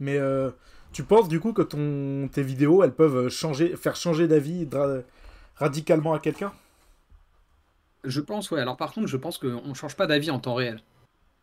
Mais 0.00 0.18
euh, 0.18 0.50
tu 0.92 1.04
penses 1.04 1.28
du 1.28 1.40
coup 1.40 1.52
que 1.52 1.62
ton, 1.62 2.28
tes 2.28 2.42
vidéos, 2.42 2.82
elles 2.82 2.94
peuvent 2.94 3.28
changer, 3.28 3.76
faire 3.76 3.96
changer 3.96 4.28
d'avis 4.28 4.68
radicalement 5.56 6.12
à 6.14 6.18
quelqu'un? 6.18 6.52
Je 8.04 8.20
pense, 8.20 8.50
ouais. 8.50 8.60
Alors 8.60 8.76
par 8.76 8.92
contre, 8.92 9.06
je 9.06 9.16
pense 9.16 9.38
qu'on 9.38 9.66
ne 9.66 9.74
change 9.74 9.96
pas 9.96 10.06
d'avis 10.06 10.30
en 10.30 10.38
temps 10.38 10.54
réel. 10.54 10.80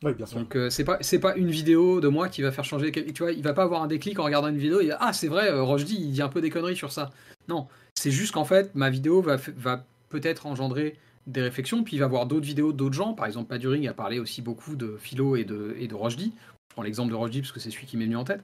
Oui, 0.03 0.13
bien 0.13 0.25
sûr. 0.25 0.39
Donc 0.39 0.55
euh, 0.55 0.69
c'est 0.69 0.83
pas 0.83 0.97
c'est 1.01 1.19
pas 1.19 1.35
une 1.35 1.49
vidéo 1.49 2.01
de 2.01 2.07
moi 2.07 2.27
qui 2.29 2.41
va 2.41 2.51
faire 2.51 2.65
changer. 2.65 2.91
Tu 2.91 3.13
vois, 3.17 3.31
il 3.31 3.43
va 3.43 3.53
pas 3.53 3.63
avoir 3.63 3.81
un 3.81 3.87
déclic 3.87 4.19
en 4.19 4.23
regardant 4.23 4.49
une 4.49 4.57
vidéo 4.57 4.81
et 4.81 4.91
ah 4.99 5.13
c'est 5.13 5.27
vrai, 5.27 5.49
euh, 5.49 5.63
Rochdy 5.63 5.95
il 5.95 6.11
dit 6.11 6.21
un 6.21 6.27
peu 6.27 6.41
des 6.41 6.49
conneries 6.49 6.75
sur 6.75 6.91
ça. 6.91 7.11
Non, 7.47 7.67
c'est 7.93 8.11
juste 8.11 8.33
qu'en 8.33 8.45
fait 8.45 8.75
ma 8.75 8.89
vidéo 8.89 9.21
va 9.21 9.37
va 9.57 9.85
peut-être 10.09 10.45
engendrer 10.45 10.97
des 11.27 11.41
réflexions, 11.41 11.83
puis 11.83 11.95
il 11.95 11.99
va 11.99 12.07
voir 12.07 12.25
d'autres 12.25 12.45
vidéos 12.45 12.73
d'autres 12.73 12.93
gens. 12.93 13.13
Par 13.13 13.25
exemple, 13.25 13.49
Paduring 13.49 13.87
a 13.87 13.93
parlé 13.93 14.19
aussi 14.19 14.41
beaucoup 14.41 14.75
de 14.75 14.97
philo 14.97 15.35
et 15.35 15.43
de, 15.43 15.75
et 15.79 15.87
de 15.87 15.95
Je 15.95 16.29
prends 16.69 16.83
l'exemple 16.83 17.11
de 17.11 17.15
Rochdy 17.15 17.41
parce 17.41 17.51
que 17.51 17.59
c'est 17.59 17.71
celui 17.71 17.87
qui 17.87 17.97
m'est 17.97 18.05
venu 18.05 18.17
en 18.17 18.23
tête. 18.23 18.41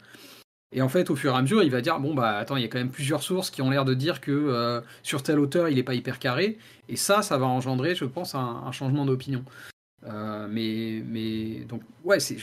Et 0.74 0.82
en 0.82 0.90
fait, 0.90 1.10
au 1.10 1.16
fur 1.16 1.34
et 1.34 1.38
à 1.38 1.42
mesure, 1.42 1.64
il 1.64 1.70
va 1.70 1.82
dire 1.82 2.00
bon 2.00 2.14
bah 2.14 2.38
attends, 2.38 2.56
il 2.56 2.62
y 2.62 2.66
a 2.66 2.70
quand 2.70 2.78
même 2.78 2.92
plusieurs 2.92 3.24
sources 3.24 3.50
qui 3.50 3.62
ont 3.62 3.70
l'air 3.70 3.84
de 3.84 3.94
dire 3.94 4.22
que 4.22 4.32
euh, 4.32 4.82
sur 5.04 5.22
tel 5.22 5.40
auteur, 5.40 5.68
il 5.68 5.76
n'est 5.76 5.84
pas 5.84 5.96
hyper 5.96 6.18
carré. 6.18 6.58
Et 6.88 6.96
ça, 6.96 7.22
ça 7.22 7.38
va 7.38 7.46
engendrer, 7.46 7.94
je 7.94 8.06
pense, 8.06 8.36
un, 8.36 8.72
changement 8.72 9.06
d'opinion. 9.06 9.44
Euh, 10.06 10.48
mais 10.50 11.04
mais 11.06 11.66
donc 11.66 11.84
ouais, 12.04 12.20
c'est 12.20 12.38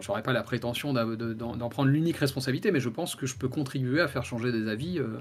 j'aurais 0.00 0.22
pas 0.22 0.32
la 0.32 0.42
prétention 0.42 0.92
d'en 0.92 1.68
prendre 1.68 1.90
l'unique 1.90 2.16
responsabilité, 2.16 2.70
mais 2.70 2.80
je 2.80 2.88
pense 2.88 3.14
que 3.14 3.26
je 3.26 3.36
peux 3.36 3.48
contribuer 3.48 4.00
à 4.00 4.08
faire 4.08 4.24
changer 4.24 4.50
des 4.50 4.68
avis 4.68 4.98
euh, 4.98 5.18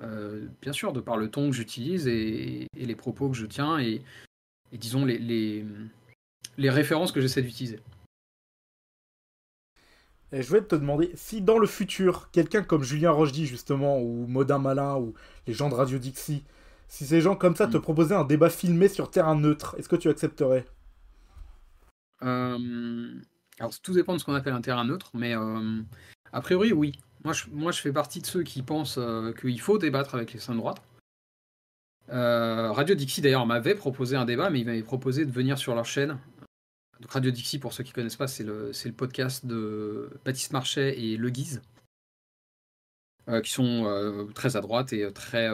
euh, 0.00 0.46
bien 0.60 0.72
sûr, 0.72 0.92
de 0.92 1.00
par 1.00 1.16
le 1.16 1.30
ton 1.30 1.50
que 1.50 1.56
j'utilise 1.56 2.08
et, 2.08 2.66
les 2.74 2.96
propos 2.96 3.28
que 3.28 3.36
je 3.36 3.46
tiens 3.46 3.78
et, 3.78 4.02
disons 4.72 5.04
les, 5.04 5.18
les, 5.18 6.70
références 6.70 7.12
que 7.12 7.20
j'essaie 7.20 7.42
d'utiliser. 7.42 7.80
Et 10.32 10.42
je 10.42 10.48
voulais 10.48 10.62
te 10.62 10.74
demander 10.74 11.12
si 11.14 11.42
dans 11.42 11.58
le 11.58 11.66
futur, 11.66 12.30
quelqu'un 12.32 12.64
comme 12.64 12.82
Julien 12.82 13.12
Rochdy 13.12 13.46
justement, 13.46 14.00
ou 14.00 14.26
Modin 14.26 14.58
Malin, 14.58 14.96
ou 14.96 15.14
les 15.46 15.52
gens 15.52 15.68
de 15.68 15.74
Radio 15.74 15.98
Dixie, 15.98 16.42
si 16.88 17.06
ces 17.06 17.20
gens 17.20 17.36
comme 17.36 17.54
ça 17.54 17.68
te 17.68 17.76
mm. 17.76 17.82
proposaient 17.82 18.14
un 18.16 18.24
débat 18.24 18.50
filmé 18.50 18.88
sur 18.88 19.10
terrain 19.10 19.36
neutre, 19.36 19.76
est-ce 19.78 19.88
que 19.88 19.96
tu 19.96 20.08
accepterais? 20.08 20.66
Euh, 22.22 23.20
Alors 23.60 23.78
tout 23.80 23.92
dépend 23.92 24.14
de 24.14 24.18
ce 24.18 24.24
qu'on 24.24 24.34
appelle 24.34 24.54
un 24.54 24.60
terrain 24.60 24.84
neutre, 24.84 25.10
mais 25.14 25.36
euh, 25.36 25.82
a 26.32 26.40
priori 26.40 26.72
oui. 26.72 26.98
Moi 27.24 27.32
je, 27.32 27.44
moi, 27.50 27.72
je 27.72 27.80
fais 27.80 27.92
partie 27.92 28.20
de 28.20 28.26
ceux 28.26 28.42
qui 28.42 28.62
pensent 28.62 28.98
euh, 28.98 29.32
qu'il 29.32 29.60
faut 29.60 29.78
débattre 29.78 30.14
avec 30.14 30.32
les 30.34 30.40
de 30.40 30.58
droite. 30.58 30.82
Euh, 32.10 32.70
Radio 32.70 32.94
Dixie, 32.94 33.22
d'ailleurs, 33.22 33.46
m'avait 33.46 33.74
proposé 33.74 34.14
un 34.14 34.26
débat, 34.26 34.50
mais 34.50 34.60
il 34.60 34.66
m'avait 34.66 34.82
proposé 34.82 35.24
de 35.24 35.32
venir 35.32 35.56
sur 35.56 35.74
leur 35.74 35.86
chaîne. 35.86 36.18
Donc, 37.00 37.10
Radio 37.10 37.30
Dixie, 37.30 37.58
pour 37.58 37.72
ceux 37.72 37.82
qui 37.82 37.92
ne 37.92 37.94
connaissent 37.94 38.16
pas, 38.16 38.28
c'est 38.28 38.44
le, 38.44 38.72
le, 38.72 38.92
podcast 38.92 39.46
de 39.46 40.10
Baptiste 40.24 40.52
Marchais 40.52 41.00
et 41.00 41.16
Le 41.16 41.30
Guise, 41.30 41.62
euh, 43.28 43.40
qui 43.40 43.50
sont 43.50 44.28
très 44.34 44.56
à 44.56 44.60
droite 44.60 44.92
et 44.92 45.10
très. 45.10 45.48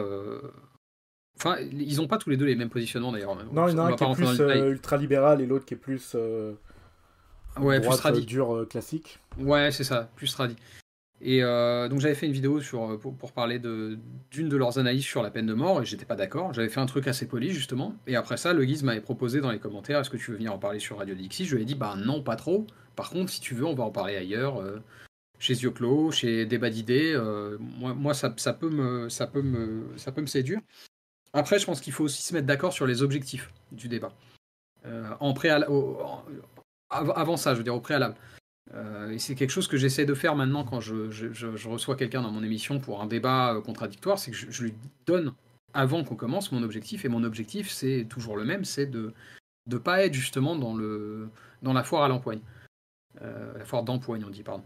Enfin, 1.37 1.57
ils 1.59 1.95
n'ont 1.97 2.07
pas 2.07 2.17
tous 2.17 2.29
les 2.29 2.37
deux 2.37 2.45
les 2.45 2.55
mêmes 2.55 2.69
positionnements, 2.69 3.13
d'ailleurs. 3.13 3.35
Non, 3.53 3.69
il 3.69 3.71
y 3.71 3.79
en 3.79 3.85
a 3.85 3.91
un 3.93 3.95
qui 3.95 4.03
est 4.03 4.13
plus 4.13 4.39
ultra-libéral 4.39 5.39
et 5.39 5.45
l'autre 5.45 5.63
qui 5.63 5.75
est 5.75 5.77
plus. 5.77 6.17
ouais, 7.57 7.79
droite, 7.79 8.01
plus 8.11 8.25
dur 8.25 8.67
classique. 8.69 9.19
Ouais, 9.39 9.71
c'est 9.71 9.85
ça, 9.85 10.09
plus 10.17 10.29
tradi. 10.33 10.57
Et 11.23 11.43
euh, 11.43 11.87
donc 11.87 11.99
j'avais 11.99 12.15
fait 12.15 12.25
une 12.25 12.31
vidéo 12.31 12.61
sur, 12.61 12.93
euh, 12.93 12.97
pour, 12.97 13.31
parler 13.31 13.59
d'une 13.59 14.49
de, 14.49 14.57
leurs 14.57 14.79
analyses 14.79 15.05
sur 15.05 15.21
la 15.21 15.29
peine 15.29 15.45
de 15.45 15.53
mort 15.53 15.81
et 15.81 15.85
j'étais 15.85 16.05
pas 16.05 16.15
d'accord. 16.15 16.51
J'avais 16.53 16.69
fait 16.69 16.79
un 16.79 16.87
truc 16.87 17.07
assez 17.07 17.27
poli 17.27 17.51
justement. 17.51 17.95
Et 18.07 18.15
après 18.15 18.37
ça, 18.37 18.53
le 18.53 18.65
guise 18.65 18.81
m'avait 18.81 19.01
proposé 19.01 19.39
dans 19.39 19.51
les 19.51 19.59
commentaires 19.59 19.99
est-ce 19.99 20.09
que 20.09 20.17
tu 20.17 20.31
veux 20.31 20.37
venir 20.37 20.53
en 20.53 20.57
parler 20.57 20.79
sur 20.79 20.97
Radio 20.97 21.13
Dixie? 21.13 21.45
Je 21.45 21.55
lui 21.55 21.61
ai 21.61 21.65
dit 21.65 21.75
bah 21.75 21.95
non, 21.95 22.23
pas 22.23 22.35
trop. 22.35 22.65
Par 22.95 23.11
contre, 23.11 23.29
si 23.29 23.39
tu 23.39 23.53
veux, 23.53 23.65
on 23.65 23.75
va 23.75 23.83
en 23.83 23.91
parler 23.91 24.15
ailleurs. 24.15 24.59
Euh, 24.59 24.81
chez 25.37 25.55
Zioclo, 25.55 26.11
chez 26.11 26.45
Débat 26.45 26.69
d'idées. 26.69 27.19
moi, 27.59 28.13
ça, 28.13 28.29
peut 28.29 28.69
me, 28.69 29.09
ça, 29.09 29.25
peut 29.25 29.41
me, 29.41 29.87
ça 29.97 30.11
peut 30.11 30.21
me 30.21 30.27
séduire. 30.27 30.59
Après, 31.33 31.57
je 31.57 31.65
pense 31.65 31.81
qu'il 31.81 31.93
faut 31.93 32.03
aussi 32.03 32.21
se 32.21 32.33
mettre 32.35 32.45
d'accord 32.45 32.73
sur 32.73 32.85
les 32.85 33.01
objectifs 33.01 33.51
du 33.71 33.87
débat. 33.87 34.13
en 35.19 35.33
avant 36.91 37.37
ça, 37.37 37.53
je 37.53 37.57
veux 37.57 37.63
dire 37.63 37.73
au 37.73 37.79
préalable. 37.79 38.15
Euh, 38.73 39.11
et 39.11 39.19
c'est 39.19 39.35
quelque 39.35 39.49
chose 39.49 39.67
que 39.67 39.77
j'essaie 39.77 40.05
de 40.05 40.13
faire 40.13 40.35
maintenant 40.35 40.63
quand 40.63 40.79
je, 40.79 41.67
reçois 41.67 41.95
quelqu'un 41.95 42.21
dans 42.21 42.31
mon 42.31 42.43
émission 42.43 42.79
pour 42.79 43.01
un 43.01 43.05
débat 43.05 43.55
euh, 43.55 43.61
contradictoire, 43.61 44.19
c'est 44.19 44.31
que 44.31 44.37
je, 44.37 44.63
lui 44.63 44.73
donne 45.05 45.33
avant 45.73 46.03
qu'on 46.03 46.15
commence 46.15 46.51
mon 46.51 46.63
objectif. 46.63 47.05
Et 47.05 47.09
mon 47.09 47.23
objectif, 47.23 47.69
c'est 47.69 48.05
toujours 48.09 48.37
le 48.37 48.45
même, 48.45 48.65
c'est 48.65 48.85
de 48.85 49.13
ne 49.67 49.77
pas 49.77 50.05
être 50.05 50.13
justement 50.13 50.55
dans, 50.55 50.75
la 51.73 51.83
foire 51.83 52.03
à 52.03 52.07
l'empoigne. 52.07 52.41
Euh, 53.21 53.57
la 53.57 53.65
foire 53.65 53.83
d'empoigne, 53.83 54.23
on 54.25 54.29
dit, 54.29 54.43
pardon. 54.43 54.63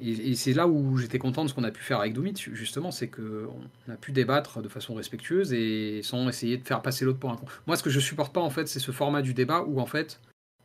et, 0.00 0.34
c'est 0.34 0.52
là 0.52 0.66
où 0.66 0.96
j'étais 0.96 1.18
content 1.18 1.44
de 1.44 1.48
ce 1.48 1.54
qu'on 1.54 1.64
a 1.64 1.70
pu 1.70 1.82
faire 1.82 2.00
avec 2.00 2.12
Doumit, 2.12 2.34
justement, 2.36 2.90
c'est 2.90 3.08
qu'on 3.08 3.60
a 3.88 3.96
pu 3.96 4.10
débattre 4.10 4.62
de 4.62 4.68
façon 4.68 4.94
respectueuse 4.94 5.52
et 5.52 6.00
sans 6.02 6.28
essayer 6.28 6.56
de 6.56 6.66
faire 6.66 6.82
passer 6.82 7.04
l'autre 7.04 7.20
pour 7.20 7.30
un 7.30 7.36
con. 7.36 7.46
Moi, 7.66 7.76
ce 7.76 7.84
que 7.84 7.90
je 7.90 8.00
supporte 8.00 8.32
pas, 8.32 8.40
en 8.40 8.50
fait, 8.50 8.66
c'est 8.66 8.80
ce 8.80 8.90
format 8.90 9.22
du 9.22 9.32
débat 9.32 9.62
où, 9.62 9.80
en 9.80 9.86
fait, 9.86 10.20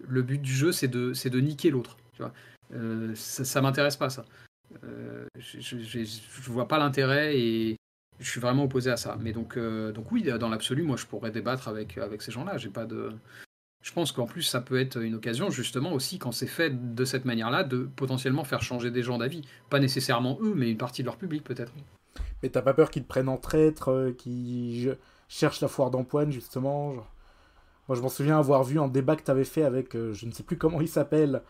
le 0.08 0.22
but 0.22 0.42
du 0.42 0.54
jeu, 0.54 0.72
c'est 0.72 0.88
de, 0.88 1.12
de 1.12 1.40
niquer 1.40 1.72
l'autre. 1.72 1.98
Euh, 2.74 3.14
ça, 3.16 3.46
ça 3.46 3.62
m'intéresse 3.62 3.98
pas, 3.98 4.10
ça. 4.10 4.26
Euh, 4.84 5.26
je, 5.38 5.60
je, 5.60 6.52
vois 6.52 6.68
pas 6.68 6.78
l'intérêt 6.78 7.38
et 7.38 7.78
je 8.20 8.30
suis 8.30 8.40
vraiment 8.40 8.66
opposé 8.66 8.92
à 8.92 8.98
ça. 8.98 9.18
Mais 9.20 9.32
donc, 9.32 9.58
euh, 9.58 9.92
donc 9.92 10.12
oui, 10.12 10.24
dans 10.24 10.50
l'absolu, 10.50 10.84
moi, 10.84 10.98
je 10.98 11.06
pourrais 11.06 11.32
débattre 11.32 11.68
avec, 11.68 11.98
avec 11.98 12.22
ces 12.22 12.32
gens-là. 12.32 12.58
J'ai 12.58 12.70
pas 12.70 12.86
de. 12.86 13.12
Je 13.82 13.94
pense 13.94 14.12
qu'en 14.12 14.26
plus, 14.26 14.44
ça 14.44 14.60
peut 14.60 14.80
être 14.80 15.02
une 15.02 15.16
occasion, 15.16 15.50
justement, 15.50 15.94
aussi, 15.94 16.20
quand 16.20 16.34
c'est 16.34 16.48
fait 16.48 16.96
de 16.96 17.06
cette 17.06 17.24
manière-là, 17.24 17.64
de 17.64 17.90
potentiellement 17.96 18.44
faire 18.44 18.62
changer 18.62 18.92
des 18.92 19.04
gens 19.04 19.18
d'avis. 19.18 19.42
Pas 19.70 19.80
nécessairement 19.80 20.38
eux, 20.42 20.54
mais 20.54 20.70
une 20.70 20.78
partie 20.78 21.02
de 21.02 21.06
leur 21.08 21.16
public, 21.16 21.46
peut-être. 21.46 21.72
Mais 22.44 22.50
t'as 22.50 22.62
pas 22.62 22.74
peur 22.74 22.92
qu'ils 22.92 23.04
te 23.04 23.08
prennent 23.08 23.30
en 23.30 23.38
traître, 23.38 24.14
qu'ils 24.18 24.98
cherchent 25.30 25.62
la 25.62 25.70
foire 25.70 25.92
d'empoigne, 25.92 26.32
justement. 26.32 27.08
Moi, 27.89 27.95
je 27.95 28.04
m'en 28.04 28.10
souviens 28.10 28.38
avoir 28.38 28.63
vu 28.63 28.80
un 28.80 28.88
débat 28.88 29.15
que 29.15 29.23
tu 29.23 29.32
avais 29.32 29.43
fait 29.43 29.63
avec, 29.63 29.95
euh, 29.95 30.13
je 30.13 30.28
ne 30.28 30.32
sais 30.32 30.43
plus 30.43 30.58
comment 30.58 30.80
il 30.80 30.88
s'appelle, 30.88 31.41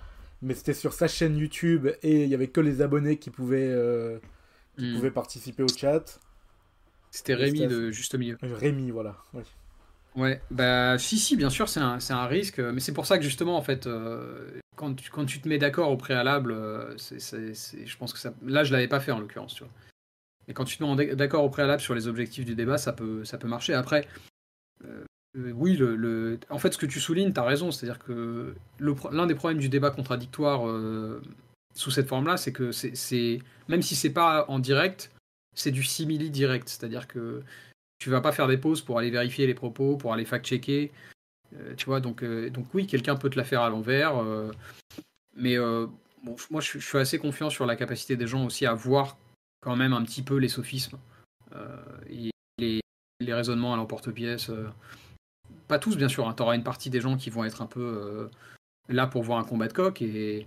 mais 0.42 0.54
c'était 0.54 0.74
sur 0.74 0.94
sa 0.94 1.10
chaîne 1.10 1.38
YouTube 1.38 1.90
et 2.02 2.24
il 2.24 2.30
y 2.30 2.34
avait 2.34 2.48
que 2.48 2.62
les 2.62 2.82
abonnés 2.82 3.18
qui 3.18 3.30
pouvaient, 3.30 3.70
euh, 3.70 4.20
qui 4.78 4.90
hmm. 4.90 4.96
pouvaient 4.96 5.12
participer 5.12 5.64
au 5.64 5.68
chat. 5.68 6.18
C'était 7.12 7.36
Rémi 7.36 7.68
de 7.68 7.92
Juste 7.92 8.16
Milieu. 8.16 8.38
Euh, 8.42 8.56
Rémi, 8.56 8.90
voilà. 8.90 9.18
Ouais, 10.16 10.42
bah 10.50 10.98
si, 10.98 11.18
si, 11.18 11.36
bien 11.36 11.50
sûr, 11.50 11.68
c'est 11.68 11.82
un, 11.82 12.00
un, 12.10 12.26
risque, 12.26 12.60
mais 12.60 12.80
c'est 12.80 12.94
pour 12.94 13.06
ça 13.06 13.18
que 13.18 13.24
justement, 13.26 13.58
en 13.58 13.62
fait, 13.62 13.90
quand, 14.78 14.94
tu, 14.96 15.10
quand 15.10 15.26
tu 15.26 15.42
te 15.42 15.48
mets 15.50 15.58
d'accord 15.58 15.92
au 15.92 15.98
préalable, 15.98 16.56
c'est, 16.96 17.20
je 17.20 17.98
pense 17.98 18.14
que 18.14 18.20
ça... 18.20 18.34
là, 18.46 18.64
je 18.64 18.72
l'avais 18.72 18.88
pas 18.88 19.02
fait 19.02 19.12
en 19.12 19.20
l'occurrence, 19.20 19.56
tu 19.56 19.66
vois. 19.66 19.74
Et 20.48 20.54
quand 20.54 20.64
tu 20.64 20.78
te 20.78 20.84
mets 20.84 21.16
d'accord 21.16 21.44
au 21.44 21.50
préalable 21.50 21.82
sur 21.82 21.96
les 21.96 22.08
objectifs 22.08 22.46
du 22.46 22.56
débat, 22.56 22.78
ça 22.78 22.94
peut, 22.94 23.26
ça 23.26 23.38
peut 23.38 23.48
marcher. 23.50 23.74
Après, 23.74 24.08
euh, 24.86 25.04
oui, 25.36 25.78
le, 25.78 26.40
en 26.50 26.58
fait, 26.58 26.74
ce 26.74 26.78
que 26.78 26.86
tu 26.86 27.00
soulignes, 27.00 27.34
tu 27.34 27.40
as 27.40 27.44
raison. 27.44 27.72
C'est-à-dire 27.72 28.00
que 28.00 28.56
l'un 28.80 29.28
des 29.28 29.36
problèmes 29.36 29.60
du 29.60 29.70
débat 29.70 29.92
contradictoire 29.92 30.68
euh, 30.68 31.22
sous 31.76 31.92
cette 31.92 32.08
forme-là, 32.08 32.38
c'est 32.38 32.52
que 32.52 32.72
c'est, 32.72 33.40
même 33.68 33.82
si 33.82 33.96
c'est 33.96 34.10
pas 34.10 34.46
en 34.48 34.60
direct, 34.60 35.12
c'est 35.56 35.72
du 35.72 35.84
simili 35.84 36.32
direct. 36.32 36.68
C'est-à-dire 36.68 37.08
que 37.08 37.44
tu 38.00 38.10
vas 38.10 38.22
pas 38.22 38.32
faire 38.32 38.48
des 38.48 38.58
pauses 38.58 38.82
pour 38.82 38.98
aller 38.98 39.12
vérifier 39.12 39.46
les 39.46 39.54
propos, 39.54 39.98
pour 39.98 40.14
aller 40.14 40.26
fact-checker. 40.26 40.92
Euh, 41.56 41.76
tu 41.76 41.86
vois, 41.86 42.00
donc, 42.00 42.24
oui, 42.74 42.88
quelqu'un 42.88 43.16
peut 43.16 43.30
te 43.30 43.38
la 43.38 43.44
faire 43.44 43.62
à 43.62 43.70
l'envers. 43.70 44.24
mais 45.36 45.58
moi, 46.50 46.62
je, 46.62 46.80
suis 46.80 46.98
assez 46.98 47.20
confiant 47.20 47.52
sur 47.52 47.68
la 47.68 47.76
capacité 47.76 48.18
des 48.18 48.28
gens 48.28 48.46
aussi 48.46 48.66
à 48.66 48.74
voir 48.74 49.18
quand 49.62 49.76
même 49.76 49.94
un 49.94 50.04
petit 50.04 50.24
peu 50.24 50.38
les 50.38 50.50
sophismes 50.50 50.98
et 52.10 52.32
les 52.60 53.34
raisonnements 53.34 53.74
à 53.74 53.78
l'emporte-pièce 53.78 54.50
pas 55.70 55.80
tous, 55.80 55.96
bien 55.96 56.10
sûr. 56.10 56.28
Hein. 56.28 56.34
Tu 56.36 56.44
auras 56.44 56.56
une 56.56 56.64
partie 56.64 56.90
des 56.90 57.00
gens 57.00 57.16
qui 57.16 57.30
vont 57.30 57.46
être 57.46 57.62
un 57.62 57.68
peu 57.68 57.80
euh, 57.80 58.28
là 58.90 59.08
pour 59.08 59.24
voir 59.24 59.40
un 59.40 59.46
combat 59.46 59.70
de 59.70 59.74
coq 59.74 60.02
et. 60.02 60.46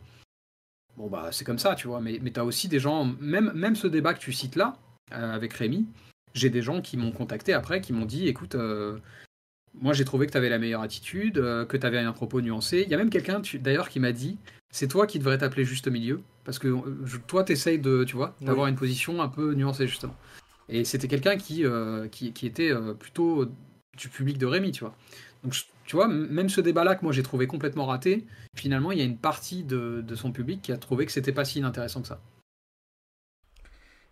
Bon, 0.99 1.09
bah, 1.09 1.31
c'est 1.33 1.47
comme 1.47 1.59
ça, 1.59 1.75
tu 1.75 1.87
vois. 1.89 2.03
Mais, 2.03 2.19
mais 2.21 2.33
tu 2.33 2.41
as 2.41 2.45
aussi 2.45 2.69
des 2.69 2.79
gens, 2.79 3.07
même, 3.19 3.51
même 3.55 3.77
ce 3.77 3.87
débat 3.87 4.13
que 4.13 4.19
tu 4.19 4.31
cites 4.31 4.57
là, 4.57 4.77
euh, 5.13 5.35
avec 5.35 5.55
Rémi, 5.55 5.87
j'ai 6.35 6.51
des 6.51 6.61
gens 6.61 6.83
qui 6.83 6.99
m'ont 6.99 7.13
contacté 7.13 7.55
après, 7.55 7.81
qui 7.81 7.95
m'ont 7.95 8.05
dit 8.05 8.29
écoute, 8.29 8.57
euh, 8.57 8.99
moi 9.73 9.95
j'ai 9.95 10.05
trouvé 10.05 10.27
que 10.27 10.33
tu 10.33 10.37
avais 10.37 10.51
la 10.51 10.59
meilleure 10.59 10.83
attitude, 10.83 11.37
que 11.37 11.77
tu 11.79 11.87
avais 11.87 11.99
un 11.99 12.13
propos 12.13 12.43
nuancé. 12.43 12.83
Il 12.85 12.91
y 12.91 12.95
a 12.95 12.99
même 12.99 13.09
quelqu'un 13.09 13.41
d'ailleurs 13.55 13.89
qui 13.89 14.01
m'a 14.01 14.13
dit 14.13 14.37
c'est 14.71 14.89
toi 14.89 15.07
qui 15.07 15.19
devrais 15.19 15.39
t'appeler 15.39 15.65
juste 15.65 15.89
milieu, 15.89 16.21
parce 16.45 16.59
que 16.59 16.69
toi 17.27 17.43
tu 17.45 17.53
essayes 17.53 17.79
de, 17.79 18.05
tu 18.05 18.17
vois, 18.17 18.37
d'avoir 18.43 18.67
une 18.67 18.77
position 18.77 19.23
un 19.23 19.29
peu 19.29 19.55
nuancée, 19.55 19.87
justement. 19.87 20.17
Et 20.69 20.85
c'était 20.85 21.09
quelqu'un 21.09 21.37
qui, 21.39 21.65
qui, 22.11 22.33
qui, 22.33 22.47
était 22.47 22.73
plutôt 22.99 23.49
du 23.97 24.09
public 24.09 24.39
de 24.39 24.47
Rémi, 24.47 24.73
tu 24.73 24.85
vois. 24.85 24.95
Donc, 25.45 25.55
tu 25.85 25.97
vois, 25.97 26.09
même 26.09 26.49
ce 26.49 26.61
débat-là 26.61 26.95
que 26.95 27.03
moi 27.03 27.13
j'ai 27.13 27.23
trouvé 27.23 27.47
complètement 27.47 27.87
raté, 27.87 28.27
finalement, 28.55 28.93
il 28.93 28.99
y 28.99 29.03
a 29.03 29.05
une 29.05 29.19
partie 29.19 29.65
de, 29.65 30.05
son 30.15 30.33
public 30.33 30.63
qui 30.63 30.73
a 30.73 30.77
trouvé 30.77 31.07
que 31.07 31.13
c'était 31.13 31.33
pas 31.33 31.45
si 31.45 31.59
inintéressant 31.59 32.03
que 32.03 32.09
ça. 32.09 32.21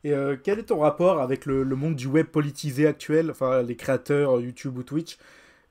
Et 0.03 0.13
euh, 0.13 0.37
quel 0.43 0.59
est 0.59 0.65
ton 0.65 0.81
rapport 0.81 1.21
avec 1.21 1.47
le, 1.47 1.65
monde 1.65 1.95
du 1.95 2.07
web 2.07 2.27
politisé 2.27 2.87
actuel, 2.87 3.31
enfin 3.31 3.63
les 3.63 3.77
créateurs 3.77 4.39
euh, 4.39 4.43
YouTube 4.43 4.79
ou 4.79 4.83
Twitch 4.83 5.19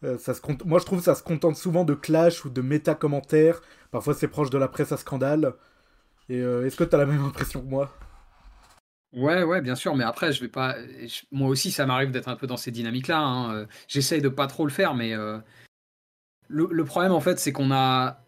euh, 0.04 0.18
ça 0.18 0.34
se. 0.34 0.42
Moi 0.66 0.80
je 0.80 0.86
trouve 0.86 1.00
que 1.00 1.06
ça 1.06 1.16
se 1.16 1.24
contente 1.24 1.58
souvent 1.58 1.84
de 1.84 1.94
clash 1.94 2.46
ou 2.46 2.50
de 2.50 2.62
méta-commentaires, 2.62 3.62
parfois 3.92 4.14
c'est 4.14 4.30
proche 4.30 4.50
de 4.50 4.58
la 4.58 4.68
presse 4.68 4.92
à 4.92 4.98
scandale. 4.98 5.54
Et 6.30 6.38
est-ce 6.38 6.76
que 6.76 6.84
tu 6.84 6.96
as 6.96 7.00
la 7.00 7.08
même 7.08 7.24
impression 7.26 7.60
que 7.60 7.66
moi? 7.66 7.92
Ouais, 9.14 9.44
ouais, 9.44 9.62
bien 9.62 9.76
sûr, 9.76 9.96
mais 9.96 10.04
après, 10.04 10.32
je 10.32 10.42
vais 10.42 10.50
pas. 10.50 10.76
Moi 11.32 11.50
aussi, 11.50 11.72
ça 11.72 11.86
m'arrive 11.86 12.12
d'être 12.12 12.28
un 12.28 12.36
peu 12.36 12.46
dans 12.46 12.58
ces 12.58 12.70
dynamiques-là. 12.72 13.20
Hein, 13.20 13.54
euh, 13.56 13.66
j'essaye 13.88 14.22
de 14.22 14.30
pas 14.30 14.46
trop 14.46 14.66
le 14.66 14.72
faire, 14.72 14.94
mais 14.94 15.14
euh, 15.14 15.40
le, 16.48 16.86
problème, 16.86 17.12
en 17.12 17.20
fait, 17.20 17.40
c'est 17.40 17.52
qu'on 17.52 17.72
a. 17.72 18.24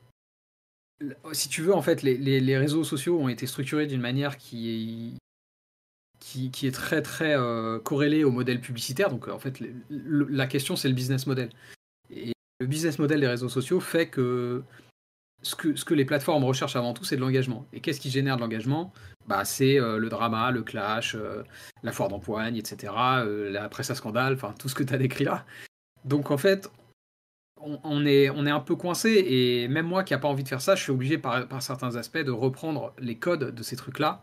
Si 1.33 1.49
tu 1.49 1.61
veux, 1.61 1.73
en 1.73 1.81
fait, 1.81 2.01
les, 2.01 2.57
réseaux 2.57 2.83
sociaux 2.83 3.19
ont 3.19 3.29
été 3.29 3.45
structurés 3.47 3.87
d'une 3.87 4.01
manière 4.01 4.37
qui 4.37 5.17
est, 6.19 6.49
qui, 6.49 6.67
est 6.67 6.71
très, 6.71 7.01
très 7.01 7.35
euh, 7.37 7.79
corrélée 7.79 8.23
au 8.23 8.31
modèle 8.31 8.59
publicitaire. 8.59 9.09
Donc, 9.09 9.27
en 9.27 9.39
fait, 9.39 9.61
la 9.89 10.47
question, 10.47 10.75
c'est 10.75 10.89
le 10.89 10.95
business 10.95 11.27
model. 11.27 11.49
Et 12.09 12.33
le 12.59 12.67
business 12.67 12.97
model 12.99 13.19
des 13.19 13.27
réseaux 13.27 13.49
sociaux 13.49 13.79
fait 13.79 14.09
que 14.09 14.63
ce 15.43 15.55
que, 15.55 15.75
ce 15.75 15.85
que 15.85 15.93
les 15.93 16.05
plateformes 16.05 16.43
recherchent 16.43 16.75
avant 16.75 16.93
tout, 16.93 17.03
c'est 17.03 17.15
de 17.15 17.21
l'engagement. 17.21 17.67
Et 17.73 17.81
qu'est-ce 17.81 17.99
qui 17.99 18.09
génère 18.09 18.35
de 18.35 18.41
l'engagement? 18.41 18.93
Bah, 19.31 19.45
C'est 19.45 19.79
euh, 19.79 19.97
le 19.97 20.09
drama, 20.09 20.51
le 20.51 20.61
clash, 20.61 21.15
euh, 21.15 21.43
la 21.83 21.93
foire 21.93 22.09
d'empoigne, 22.09 22.57
etc., 22.57 22.93
euh, 23.19 23.49
la 23.49 23.69
presse 23.69 23.89
à 23.89 23.95
scandale, 23.95 24.33
enfin 24.33 24.53
tout 24.59 24.67
ce 24.67 24.75
que 24.75 24.83
tu 24.83 24.93
as 24.93 24.97
décrit 24.97 25.23
là. 25.23 25.45
Donc 26.03 26.31
en 26.31 26.37
fait, 26.37 26.69
on, 27.61 28.05
est, 28.05 28.29
on 28.29 28.45
est 28.45 28.51
un 28.51 28.59
peu 28.59 28.75
coincé, 28.75 29.23
et 29.25 29.67
même 29.69 29.85
moi 29.85 30.03
qui 30.03 30.13
n'ai 30.13 30.19
pas 30.19 30.27
envie 30.27 30.43
de 30.43 30.49
faire 30.49 30.59
ça, 30.59 30.75
je 30.75 30.83
suis 30.83 30.91
obligé 30.91 31.17
par, 31.17 31.47
par 31.47 31.61
certains 31.61 31.95
aspects 31.95 32.17
de 32.17 32.31
reprendre 32.31 32.93
les 32.99 33.17
codes 33.17 33.55
de 33.55 33.63
ces 33.63 33.77
trucs-là 33.77 34.21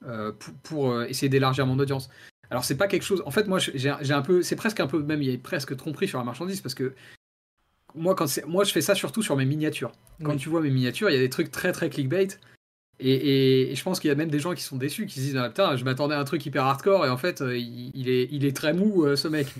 pour, 0.00 0.54
pour, 0.62 1.02
essayer 1.02 1.28
d'élargir 1.28 1.66
mon 1.66 1.78
audience. 1.78 2.08
Alors 2.50 2.64
c'est 2.64 2.76
pas 2.78 2.88
quelque 2.88 3.02
chose. 3.02 3.22
En 3.26 3.30
fait, 3.30 3.46
moi, 3.46 3.58
j'ai 3.58 4.12
un 4.12 4.22
peu, 4.22 4.42
c'est 4.42 4.56
presque 4.56 4.80
un 4.80 4.86
peu 4.86 5.02
même, 5.02 5.22
il 5.22 5.30
y 5.30 5.34
a 5.34 5.38
presque 5.38 5.76
tromperie 5.76 6.08
sur 6.08 6.18
la 6.18 6.24
marchandise 6.24 6.62
parce 6.62 6.74
que 6.74 6.94
moi, 7.94 8.14
quand 8.14 8.26
moi, 8.46 8.64
je 8.64 8.72
fais 8.72 8.80
ça 8.80 8.94
surtout 8.94 9.22
sur 9.22 9.36
mes 9.36 9.44
miniatures. 9.44 9.92
Quand 10.24 10.36
tu 10.36 10.48
vois 10.48 10.62
mes 10.62 10.70
miniatures, 10.70 11.10
il 11.10 11.14
y 11.14 11.18
a 11.18 11.20
des 11.20 11.30
trucs 11.30 11.50
très 11.50 11.72
très 11.72 11.90
clickbait. 11.90 12.38
Et, 13.00 13.72
je 13.74 13.82
pense 13.82 14.00
qu'il 14.00 14.08
y 14.08 14.10
a 14.10 14.16
même 14.16 14.30
des 14.30 14.40
gens 14.40 14.54
qui 14.54 14.62
sont 14.62 14.76
déçus, 14.76 15.06
qui 15.06 15.20
se 15.20 15.20
disent 15.20 15.36
ah, 15.36 15.48
Putain, 15.48 15.76
je 15.76 15.84
m'attendais 15.84 16.14
à 16.14 16.20
un 16.20 16.24
truc 16.24 16.44
hyper 16.44 16.64
hardcore, 16.64 17.06
et 17.06 17.08
en 17.08 17.16
fait, 17.16 17.40
euh, 17.40 17.56
il, 17.56 18.08
est, 18.08 18.56
très 18.56 18.72
mou, 18.72 19.04
euh, 19.04 19.16
ce 19.16 19.28
mec. 19.28 19.48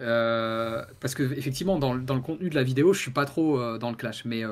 Euh, 0.00 0.82
parce 0.98 1.14
que, 1.14 1.22
effectivement, 1.36 1.78
dans, 1.78 1.92
le 1.92 2.20
contenu 2.20 2.50
de 2.50 2.56
la 2.56 2.64
vidéo, 2.64 2.92
je 2.92 2.98
suis 2.98 3.12
pas 3.12 3.26
trop 3.26 3.78
dans 3.78 3.90
le 3.90 3.94
clash. 3.94 4.24
Mais, 4.24 4.42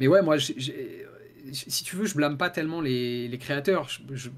mais 0.00 0.06
ouais, 0.06 0.22
moi, 0.22 0.38
si 0.38 1.84
tu 1.84 1.96
veux, 1.96 2.06
je 2.06 2.14
blâme 2.14 2.38
pas 2.38 2.48
tellement 2.48 2.80
les, 2.80 3.36
créateurs. 3.38 3.88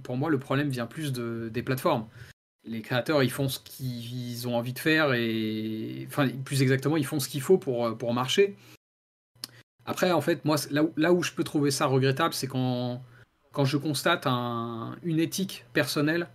pour 0.02 0.16
moi, 0.16 0.28
le 0.28 0.38
problème 0.38 0.68
vient 0.68 0.86
plus 0.86 1.12
de, 1.12 1.48
des 1.52 1.62
plateformes 1.62 2.06
les 2.64 2.82
créateurs 2.82 3.22
ils 3.22 3.30
font 3.30 3.48
ce 3.48 3.58
qu'ils 3.58 4.46
ont 4.46 4.54
envie 4.54 4.74
de 4.74 4.78
faire 4.78 5.14
et 5.14 6.06
enfin 6.06 6.28
plus 6.44 6.60
exactement 6.60 6.98
ils 6.98 7.06
font 7.06 7.18
ce 7.18 7.26
qu'il 7.26 7.40
faut 7.40 7.56
pour 7.56 8.12
marcher. 8.12 8.54
Après 9.86 10.12
en 10.12 10.20
fait 10.20 10.44
moi 10.44 10.56
là 10.70 10.84
où, 10.84 10.92
là 10.96 11.12
où 11.12 11.22
je 11.22 11.32
peux 11.32 11.44
trouver 11.44 11.70
ça 11.70 11.86
regrettable 11.86 12.34
c'est 12.34 12.46
quand, 12.46 13.02
quand 13.52 13.64
je 13.64 13.76
constate 13.76 14.26
un, 14.26 14.96
une 15.02 15.18
éthique 15.18 15.64
personnelle 15.72 16.28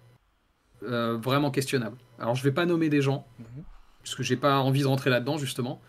euh, 0.84 1.18
vraiment 1.18 1.52
questionnable. 1.52 1.98
Alors 2.20 2.36
je 2.36 2.44
vais 2.44 2.52
pas 2.52 2.66
nommer 2.66 2.90
des 2.90 3.02
gens 3.02 3.26
mhm. 3.40 3.64
parce 4.02 4.16
que 4.16 4.24
j'ai 4.24 4.38
pas 4.38 4.60
envie 4.60 4.82
de 4.82 4.88
rentrer 4.88 5.10
là-dedans 5.10 5.38
justement, 5.38 5.82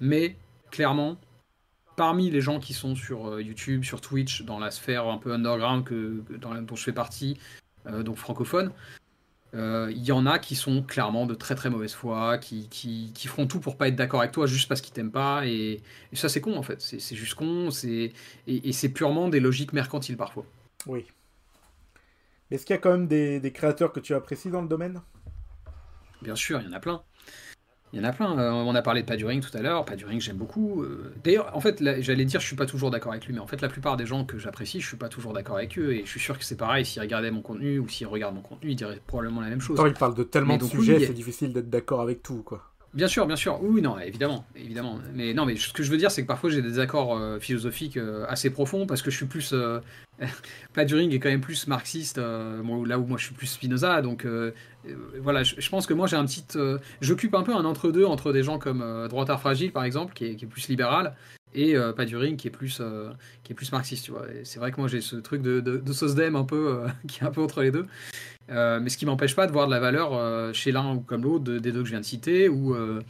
mais 0.00 0.36
clairement 0.70 1.16
parmi 1.96 2.30
les 2.30 2.40
gens 2.40 2.58
qui 2.58 2.74
sont 2.74 2.94
sur 2.94 3.28
euh, 3.28 3.42
YouTube, 3.42 3.84
sur 3.84 4.00
Twitch, 4.00 4.42
dans 4.42 4.58
la 4.58 4.70
sphère 4.70 5.06
un 5.06 5.18
peu 5.18 5.32
underground 5.32 5.84
que, 5.84 6.22
dans 6.40 6.54
dont 6.54 6.76
je 6.76 6.82
fais 6.82 6.92
partie, 6.92 7.38
euh, 7.86 8.02
donc 8.02 8.16
francophone, 8.16 8.72
il 9.54 10.02
y 10.04 10.12
en 10.12 10.26
a 10.26 10.38
qui 10.38 10.56
sont 10.56 10.82
clairement 10.82 11.26
de 11.26 11.34
très 11.34 11.54
très 11.54 11.70
mauvaise 11.70 11.94
foi, 11.94 12.38
qui, 12.38 12.68
qui, 12.68 13.12
qui 13.14 13.28
feront 13.28 13.46
tout 13.46 13.60
pour 13.60 13.76
pas 13.76 13.88
être 13.88 13.96
d'accord 13.96 14.20
avec 14.20 14.32
toi 14.32 14.46
juste 14.46 14.68
parce 14.68 14.80
qu'ils 14.80 14.92
t'aiment 14.92 15.12
pas. 15.12 15.46
Et, 15.46 15.80
ça, 16.12 16.28
c'est 16.28 16.40
con 16.40 16.56
en 16.56 16.62
fait. 16.62 16.80
C'est 16.80 17.16
juste 17.16 17.34
con. 17.34 17.68
Et, 17.84 18.12
et 18.46 18.72
c'est 18.72 18.88
purement 18.88 19.28
des 19.28 19.40
logiques 19.40 19.72
mercantiles 19.72 20.16
parfois. 20.16 20.44
Oui. 20.86 21.06
Est-ce 22.50 22.66
qu'il 22.66 22.74
y 22.74 22.78
a 22.78 22.80
quand 22.80 22.92
même 22.92 23.06
des, 23.06 23.40
des 23.40 23.52
créateurs 23.52 23.92
que 23.92 24.00
tu 24.00 24.14
apprécies 24.14 24.50
dans 24.50 24.62
le 24.62 24.68
domaine? 24.68 25.00
Bien 26.22 26.36
sûr, 26.36 26.60
il 26.60 26.66
y 26.66 26.70
en 26.70 26.72
a 26.72 26.80
plein. 26.80 27.02
Il 27.94 27.98
y 27.98 28.00
en 28.00 28.08
a 28.08 28.12
plein. 28.12 28.36
Euh, 28.36 28.50
on 28.50 28.74
a 28.74 28.82
parlé 28.82 29.02
de 29.02 29.06
Paduring 29.06 29.40
tout 29.40 29.56
à 29.56 29.62
l'heure. 29.62 29.84
Paduring, 29.84 30.20
j'aime 30.20 30.36
beaucoup. 30.36 30.82
Euh, 30.82 31.14
d'ailleurs, 31.22 31.56
en 31.56 31.60
fait, 31.60 31.80
j'allais 32.00 32.24
dire, 32.24 32.40
je 32.40 32.46
suis 32.46 32.56
pas 32.56 32.66
toujours 32.66 32.90
d'accord 32.90 33.12
avec 33.12 33.24
lui, 33.24 33.32
mais 33.32 33.38
en 33.38 33.46
fait, 33.46 33.60
la 33.60 33.68
plupart 33.68 33.96
des 33.96 34.04
gens 34.04 34.24
que 34.24 34.36
j'apprécie, 34.36 34.80
je 34.80 34.88
suis 34.88 34.96
pas 34.96 35.08
toujours 35.08 35.32
d'accord 35.32 35.56
avec 35.56 35.78
eux. 35.78 35.92
Et 35.92 36.00
je 36.04 36.10
suis 36.10 36.18
sûr 36.18 36.36
que 36.36 36.44
c'est 36.44 36.56
pareil. 36.56 36.84
S'ils 36.84 37.00
regardaient 37.00 37.30
mon 37.30 37.40
contenu 37.40 37.78
ou 37.78 37.88
s'ils 37.88 38.08
regardent 38.08 38.34
mon 38.34 38.42
contenu, 38.42 38.70
ils 38.70 38.76
diraient 38.76 39.00
probablement 39.06 39.42
la 39.42 39.48
même 39.48 39.60
chose. 39.60 39.80
il 39.86 39.92
parle 39.94 40.16
de 40.16 40.24
tellement 40.24 40.56
de 40.56 40.64
sujets, 40.64 41.06
c'est 41.06 41.12
difficile 41.12 41.52
d'être 41.52 41.70
d'accord 41.70 42.00
avec 42.00 42.22
tout, 42.22 42.42
quoi. 42.42 42.73
Bien 42.94 43.08
sûr, 43.08 43.26
bien 43.26 43.34
sûr. 43.34 43.58
Oui, 43.60 43.82
non, 43.82 43.98
évidemment, 43.98 44.44
évidemment. 44.54 45.00
Mais 45.14 45.34
non, 45.34 45.46
mais 45.46 45.56
ce 45.56 45.72
que 45.72 45.82
je 45.82 45.90
veux 45.90 45.96
dire, 45.96 46.12
c'est 46.12 46.22
que 46.22 46.28
parfois 46.28 46.48
j'ai 46.48 46.62
des 46.62 46.78
accords 46.78 47.16
euh, 47.16 47.40
philosophiques 47.40 47.96
euh, 47.96 48.24
assez 48.28 48.50
profonds 48.50 48.86
parce 48.86 49.02
que 49.02 49.10
je 49.10 49.16
suis 49.16 49.26
plus. 49.26 49.52
Euh, 49.52 49.80
Paduring 50.74 51.12
est 51.12 51.18
quand 51.18 51.28
même 51.28 51.40
plus 51.40 51.66
marxiste, 51.66 52.18
là 52.18 52.98
où 52.98 53.06
moi 53.06 53.18
je 53.18 53.24
suis 53.24 53.34
plus 53.34 53.48
Spinoza. 53.48 54.00
Donc 54.00 54.24
voilà, 55.20 55.42
je, 55.42 55.68
pense 55.68 55.86
que 55.86 55.94
moi 55.94 56.06
j'ai 56.06 56.14
un 56.14 56.24
petit. 56.24 56.44
J'occupe 57.00 57.34
un 57.34 57.42
peu 57.42 57.52
un 57.52 57.64
entre-deux 57.64 58.04
entre 58.04 58.32
des 58.32 58.44
gens 58.44 58.60
comme 58.60 59.08
Droitard 59.08 59.40
Fragile, 59.40 59.72
par 59.72 59.82
exemple, 59.82 60.14
qui 60.14 60.26
est, 60.26 60.46
plus 60.46 60.68
libéral, 60.68 61.16
et 61.54 61.76
Paduring 61.96 62.36
qui 62.36 62.48
est 62.48 62.50
plus 62.50 62.82
qui 63.42 63.52
est 63.52 63.54
plus 63.54 63.72
marxiste 63.72 64.04
tu 64.04 64.10
vois 64.10 64.26
c'est 64.42 64.58
vrai 64.58 64.72
que 64.72 64.80
moi 64.80 64.88
j'ai 64.88 65.00
ce 65.00 65.16
truc 65.16 65.42
de, 65.42 65.60
de, 65.60 65.78
de 65.78 66.36
un 66.36 66.44
peu 66.44 66.84
qui 67.08 67.20
est 67.20 67.26
un 67.26 67.30
peu 67.30 67.42
entre 67.42 67.62
les 67.62 67.70
deux 67.70 67.86
euh, 68.50 68.80
mais 68.80 68.90
ce 68.90 68.98
qui 68.98 69.06
m'empêche 69.06 69.34
pas 69.34 69.46
de 69.46 69.52
voir 69.52 69.66
de 69.66 69.72
la 69.72 69.80
valeur 69.80 70.14
euh, 70.14 70.52
chez 70.52 70.72
l'un 70.72 70.94
ou 70.94 71.00
comme 71.00 71.22
l'autre 71.22 71.44
des 71.44 71.72
deux 71.72 71.80
que 71.80 71.86
je 71.86 71.90
viens 71.90 72.00
de 72.00 72.04
citer, 72.04 72.48
ou 72.48 72.74
euh, 72.74 73.00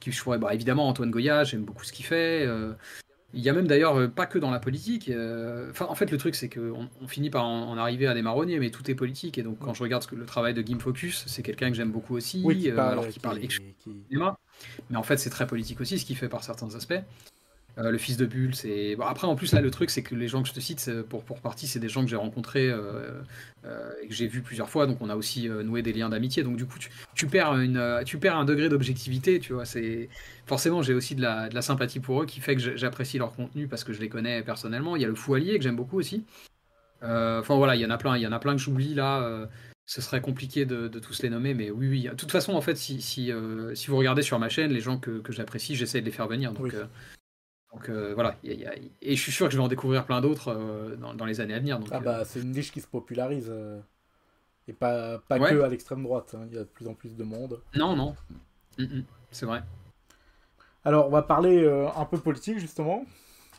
qui 0.00 0.12
je 0.12 0.22
pourrais, 0.22 0.38
bah, 0.38 0.54
évidemment 0.54 0.88
Antoine 0.88 1.10
Goya, 1.10 1.44
j'aime 1.44 1.64
beaucoup 1.64 1.84
ce 1.84 1.92
qu'il 1.92 2.04
fait. 2.04 2.48
il 3.34 3.40
y 3.40 3.48
a 3.48 3.52
même 3.52 3.66
d'ailleurs 3.66 4.10
pas 4.12 4.26
que 4.26 4.38
dans 4.38 4.50
la 4.50 4.60
politique. 4.60 5.10
Enfin, 5.70 5.86
en 5.88 5.94
fait, 5.94 6.10
le 6.10 6.18
truc 6.18 6.34
c'est 6.34 6.48
qu'on 6.48 6.88
on 7.00 7.08
finit 7.08 7.30
par 7.30 7.44
en, 7.44 7.76
arriver 7.76 8.06
à 8.06 8.14
des 8.14 8.22
marronniers, 8.22 8.58
mais 8.60 8.70
tout 8.70 8.88
est 8.90 8.94
politique. 8.94 9.38
Et 9.38 9.42
donc, 9.42 9.58
quand 9.58 9.74
je 9.74 9.82
regarde 9.82 10.06
le 10.12 10.24
travail 10.24 10.54
de 10.54 10.62
Game 10.62 10.80
Focus, 10.80 11.24
c'est 11.26 11.42
quelqu'un 11.42 11.70
que 11.70 11.76
j'aime 11.76 11.92
beaucoup 11.92 12.14
aussi, 12.14 12.44
alors 12.70 13.08
qu'il 13.08 13.22
parle 13.22 13.40
qui... 13.40 13.60
mais 14.90 14.96
en 14.96 15.02
fait, 15.02 15.16
c'est 15.16 15.30
très 15.30 15.46
politique 15.46 15.80
aussi, 15.80 15.98
ce 15.98 16.04
qu'il 16.04 16.16
fait 16.16 16.28
par 16.28 16.44
certains 16.44 16.74
aspects. 16.74 17.02
Euh, 17.78 17.90
le 17.90 17.98
fils 17.98 18.16
de 18.16 18.24
Bulle, 18.24 18.54
c'est. 18.54 18.96
Bon, 18.96 19.04
après, 19.04 19.26
en 19.26 19.36
plus, 19.36 19.52
là, 19.52 19.60
le 19.60 19.70
truc, 19.70 19.90
c'est 19.90 20.02
que 20.02 20.14
les 20.14 20.28
gens 20.28 20.42
que 20.42 20.48
je 20.48 20.54
te 20.54 20.60
cite, 20.60 20.90
pour, 21.10 21.24
pour 21.24 21.40
partie, 21.40 21.66
c'est 21.66 21.78
des 21.78 21.90
gens 21.90 22.02
que 22.02 22.08
j'ai 22.08 22.16
rencontrés 22.16 22.70
euh, 22.70 23.20
euh, 23.66 23.90
et 24.02 24.08
que 24.08 24.14
j'ai 24.14 24.26
vus 24.26 24.40
plusieurs 24.40 24.70
fois. 24.70 24.86
Donc, 24.86 24.98
on 25.02 25.10
a 25.10 25.16
aussi 25.16 25.48
noué 25.48 25.82
des 25.82 25.92
liens 25.92 26.08
d'amitié. 26.08 26.42
Donc, 26.42 26.56
du 26.56 26.64
coup, 26.64 26.78
tu, 27.14 27.26
perds, 27.26 27.58
une, 27.58 28.02
tu 28.06 28.18
perds 28.18 28.36
un 28.36 28.46
degré 28.46 28.70
d'objectivité. 28.70 29.40
Tu 29.40 29.52
vois, 29.52 29.66
c'est. 29.66 30.08
Forcément, 30.46 30.80
j'ai 30.80 30.94
aussi 30.94 31.14
de 31.14 31.22
la, 31.22 31.48
de 31.48 31.54
la, 31.54 31.62
sympathie 31.62 32.00
pour 32.00 32.22
eux 32.22 32.26
qui 32.26 32.40
fait 32.40 32.56
que 32.56 32.76
j'apprécie 32.76 33.18
leur 33.18 33.32
contenu 33.32 33.68
parce 33.68 33.84
que 33.84 33.92
je 33.92 34.00
les 34.00 34.08
connais 34.08 34.42
personnellement. 34.42 34.96
Il 34.96 35.02
y 35.02 35.04
a 35.04 35.08
le 35.08 35.14
Fou 35.14 35.34
que 35.34 35.60
j'aime 35.60 35.76
beaucoup 35.76 35.98
aussi. 35.98 36.24
Enfin, 37.02 37.56
voilà, 37.56 37.76
il 37.76 37.82
y 37.82 37.86
en 37.86 37.90
a 37.90 37.98
plein. 37.98 38.16
Il 38.16 38.22
y 38.22 38.26
en 38.26 38.32
a 38.32 38.38
plein 38.38 38.52
que 38.52 38.62
j'oublie 38.62 38.94
là. 38.94 39.48
ce 39.84 40.00
serait 40.00 40.22
compliqué 40.22 40.64
de, 40.64 40.88
tous 40.88 41.22
les 41.22 41.28
nommer, 41.28 41.52
mais 41.52 41.70
oui, 41.70 41.88
oui. 41.90 42.02
De 42.04 42.14
toute 42.14 42.32
façon, 42.32 42.54
en 42.54 42.62
fait, 42.62 42.76
si, 42.76 43.02
si, 43.02 43.32
si 43.74 43.86
vous 43.88 43.96
regardez 43.98 44.22
sur 44.22 44.38
ma 44.38 44.48
chaîne, 44.48 44.72
les 44.72 44.80
gens 44.80 44.96
que, 44.96 45.18
que 45.18 45.32
j'apprécie, 45.34 45.76
j'essaie 45.76 46.00
de 46.00 46.06
les 46.06 46.12
faire 46.12 46.26
venir. 46.26 46.52
Donc, 46.52 46.72
donc 47.76 47.90
voilà, 48.14 48.36
et 48.42 49.16
je 49.16 49.20
suis 49.20 49.32
sûr 49.32 49.46
que 49.46 49.52
je 49.52 49.58
vais 49.58 49.62
en 49.62 49.68
découvrir 49.68 50.06
plein 50.06 50.20
d'autres 50.20 50.96
dans, 50.96 51.24
les 51.24 51.40
années 51.40 51.54
à 51.54 51.58
venir. 51.58 51.78
Donc, 51.78 51.88
ah 51.92 52.00
bah, 52.00 52.24
c'est 52.24 52.40
une 52.40 52.52
niche 52.52 52.72
qui 52.72 52.80
se 52.80 52.86
popularise. 52.86 53.52
Et 54.68 54.72
pas, 54.72 55.18
pas 55.28 55.38
que 55.38 55.60
à 55.60 55.68
l'extrême 55.68 56.02
droite, 56.02 56.34
hein. 56.36 56.46
il 56.50 56.56
y 56.56 56.58
a 56.58 56.64
de 56.64 56.68
plus 56.68 56.88
en 56.88 56.94
plus 56.94 57.14
de 57.14 57.24
monde. 57.24 57.60
Non, 57.74 57.94
non, 57.94 58.16
mm, 58.78 58.84
mm. 58.84 59.04
c'est 59.30 59.46
vrai. 59.46 59.62
Alors, 60.84 61.06
on 61.06 61.10
va 61.10 61.22
parler 61.22 61.64
euh, 61.64 61.88
un 61.96 62.04
peu 62.04 62.18
politique, 62.18 62.58
justement. 62.58 63.04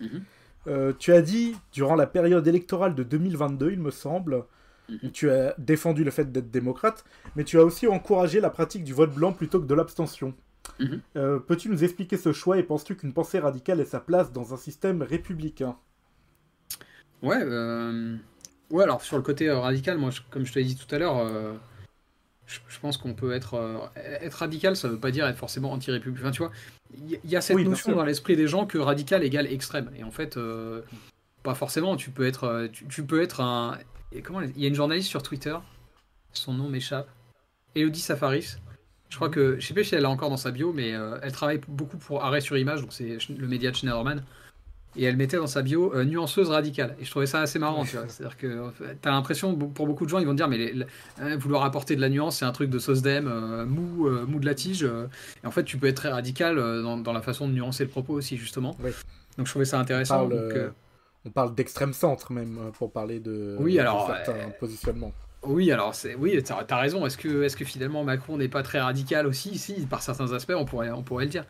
Mm-hmm. 0.01 0.21
Euh, 0.67 0.93
tu 0.97 1.13
as 1.13 1.21
dit, 1.21 1.55
durant 1.71 1.95
la 1.95 2.07
période 2.07 2.45
électorale 2.47 2.93
de 2.93 3.03
2022, 3.03 3.71
il 3.71 3.79
me 3.79 3.91
semble, 3.91 4.43
mm-hmm. 4.89 5.11
tu 5.11 5.29
as 5.31 5.55
défendu 5.57 6.03
le 6.03 6.11
fait 6.11 6.29
d'être 6.29 6.51
démocrate, 6.51 7.05
mais 7.35 7.45
tu 7.45 7.57
as 7.57 7.63
aussi 7.63 7.87
encouragé 7.87 8.41
la 8.41 8.49
pratique 8.49 8.83
du 8.83 8.93
vote 8.93 9.13
blanc 9.13 9.31
plutôt 9.31 9.61
que 9.61 9.65
de 9.65 9.73
l'abstention. 9.73 10.33
Mm-hmm. 10.79 10.99
Euh, 11.15 11.39
peux-tu 11.39 11.69
nous 11.69 11.83
expliquer 11.83 12.17
ce 12.17 12.33
choix 12.33 12.57
et 12.57 12.63
penses-tu 12.63 12.95
qu'une 12.95 13.13
pensée 13.13 13.39
radicale 13.39 13.79
ait 13.79 13.85
sa 13.85 13.99
place 13.99 14.31
dans 14.31 14.53
un 14.53 14.57
système 14.57 15.01
républicain? 15.01 15.77
Ouais, 17.23 17.43
Ouais, 18.69 18.83
alors 18.83 19.01
sur 19.01 19.15
le 19.15 19.23
côté 19.23 19.47
euh, 19.47 19.59
radical, 19.59 19.97
moi, 19.97 20.09
comme 20.29 20.45
je 20.45 20.51
te 20.51 20.59
l'ai 20.59 20.65
dit 20.65 20.75
tout 20.75 20.93
à 20.93 20.99
l'heure, 20.99 21.17
euh, 21.17 21.53
je, 22.45 22.79
pense 22.81 22.97
qu'on 22.97 23.13
peut 23.13 23.31
être, 23.31 23.53
euh, 23.53 23.77
être 23.95 24.35
radical, 24.35 24.75
ça 24.75 24.89
veut 24.89 24.99
pas 24.99 25.11
dire 25.11 25.25
être 25.25 25.37
forcément 25.37 25.71
anti-républicain. 25.71 26.31
tu 26.31 26.39
vois, 26.39 26.51
il 26.93 27.19
y, 27.23 27.35
a 27.35 27.41
cette 27.41 27.57
notion 27.57 27.95
dans 27.95 28.03
l'esprit 28.03 28.35
des 28.35 28.47
gens 28.47 28.65
que 28.65 28.77
radical 28.77 29.23
égale 29.23 29.47
extrême. 29.47 29.89
Et 29.97 30.03
en 30.03 30.11
fait, 30.11 30.37
pas 31.43 31.55
forcément. 31.55 31.95
Tu 31.97 32.11
peux 32.11 32.25
être, 32.25 32.69
tu, 32.71 33.03
peux 33.03 33.21
être 33.21 33.41
un. 33.41 33.77
comment 34.23 34.41
Il 34.41 34.59
y 34.59 34.65
a 34.65 34.67
une 34.69 34.75
journaliste 34.75 35.09
sur 35.09 35.21
Twitter, 35.21 35.57
son 36.31 36.53
nom 36.53 36.69
m'échappe, 36.69 37.09
Elodie 37.75 37.99
Safaris. 37.99 38.57
Je 39.09 39.15
crois 39.15 39.29
que, 39.29 39.57
je 39.59 39.65
sais 39.65 39.73
pas 39.73 39.83
si 39.83 39.95
elle 39.95 40.01
l'a 40.01 40.09
encore 40.09 40.29
dans 40.29 40.37
sa 40.37 40.51
bio, 40.51 40.73
mais 40.73 40.89
elle 41.21 41.31
travaille 41.31 41.61
beaucoup 41.67 41.97
pour 41.97 42.23
Arrêt 42.23 42.41
sur 42.41 42.57
Image, 42.57 42.81
donc 42.81 42.91
c'est 42.91 43.17
le 43.29 43.47
média 43.47 43.71
de 43.71 43.75
Schneiderman 43.75 44.21
et 44.97 45.03
elle 45.03 45.15
mettait 45.15 45.37
dans 45.37 45.47
sa 45.47 45.61
bio 45.61 45.93
euh, 45.93 46.03
nuanceuse 46.03 46.49
radicale. 46.49 46.95
Et 46.99 47.05
je 47.05 47.09
trouvais 47.09 47.27
ça 47.27 47.41
assez 47.41 47.59
marrant, 47.59 47.85
tu 47.85 47.95
vois. 47.95 48.07
C'est-à-dire 48.07 48.37
que 48.37 48.71
tu 48.79 49.07
as 49.07 49.11
l'impression, 49.11 49.55
pour 49.55 49.85
beaucoup 49.85 50.05
de 50.05 50.09
gens, 50.09 50.19
ils 50.19 50.25
vont 50.25 50.33
dire, 50.33 50.47
mais 50.47 50.73
hein, 51.19 51.37
vouloir 51.37 51.63
apporter 51.63 51.95
de 51.95 52.01
la 52.01 52.09
nuance, 52.09 52.37
c'est 52.37 52.45
un 52.45 52.51
truc 52.51 52.69
de 52.69 52.79
sauce 52.79 53.01
d'aime, 53.01 53.27
euh, 53.27 53.65
mou, 53.65 54.07
euh, 54.07 54.25
mou 54.25 54.39
de 54.39 54.45
la 54.45 54.55
tige. 54.55 54.83
et 54.83 55.47
en 55.47 55.51
fait, 55.51 55.63
tu 55.63 55.77
peux 55.77 55.87
être 55.87 55.97
très 55.97 56.09
radical 56.09 56.57
dans, 56.57 57.13
la 57.13 57.21
façon 57.21 57.47
de 57.47 57.53
nuancer 57.53 57.83
le 57.83 57.89
propos 57.89 58.13
aussi, 58.13 58.37
justement. 58.37 58.75
Donc 59.37 59.45
je 59.45 59.51
trouvais 59.51 59.65
ça 59.65 59.79
intéressant. 59.79 60.29
On 61.25 61.29
parle, 61.29 61.55
d'extrême 61.55 61.91
centre, 61.91 62.31
même, 62.31 62.71
pour 62.77 62.91
parler 62.91 63.19
de, 63.19 63.57
oui, 63.59 63.79
alors, 63.79 64.07
certains 64.07 64.49
positionnements. 64.59 65.11
Oui, 65.47 65.71
alors 65.71 65.93
oui, 66.19 66.41
t'as 66.43 66.65
as 66.69 66.79
raison. 66.79 67.05
Est-ce 67.05 67.17
que 67.17 67.65
finalement 67.65 68.03
Macron 68.03 68.37
n'est 68.37 68.47
pas 68.47 68.63
très 68.63 68.79
radical 68.79 69.27
aussi? 69.27 69.57
Si, 69.57 69.73
par 69.85 70.01
certains 70.01 70.33
aspects, 70.33 70.53
on 70.55 70.65
pourrait 70.65 70.89
le 70.89 71.29
dire. 71.31 71.45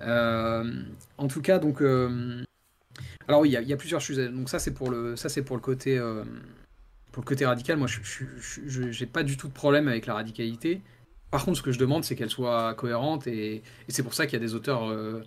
en 0.00 1.28
tout 1.28 1.40
cas, 1.40 1.58
donc 1.58 1.82
alors 3.30 3.42
oui, 3.42 3.50
il 3.50 3.68
y, 3.68 3.72
a 3.72 3.76
plusieurs 3.76 4.00
choses. 4.00 4.18
Donc 4.18 4.48
ça 4.48 4.58
c'est 4.58 4.74
pour 4.74 4.90
le 4.90 5.14
côté 5.60 5.96
euh, 5.96 6.24
côté 7.24 7.46
radical. 7.46 7.76
Moi, 7.76 7.86
je 7.86 8.82
n'ai 8.82 9.06
pas 9.06 9.22
du 9.22 9.36
tout 9.36 9.46
de 9.46 9.52
problème 9.52 9.86
avec 9.86 10.06
la 10.06 10.14
radicalité. 10.14 10.80
Par 11.30 11.44
contre, 11.44 11.58
ce 11.58 11.62
que 11.62 11.70
je 11.70 11.78
demande, 11.78 12.02
c'est 12.02 12.16
qu'elle 12.16 12.28
soit 12.28 12.74
cohérente 12.74 13.28
et, 13.28 13.62
c'est 13.86 14.02
pour 14.02 14.14
ça 14.14 14.26
qu'il 14.26 14.32
y 14.32 14.42
a 14.42 14.44
des 14.44 14.56
auteurs 14.56 14.90
euh, 14.90 15.22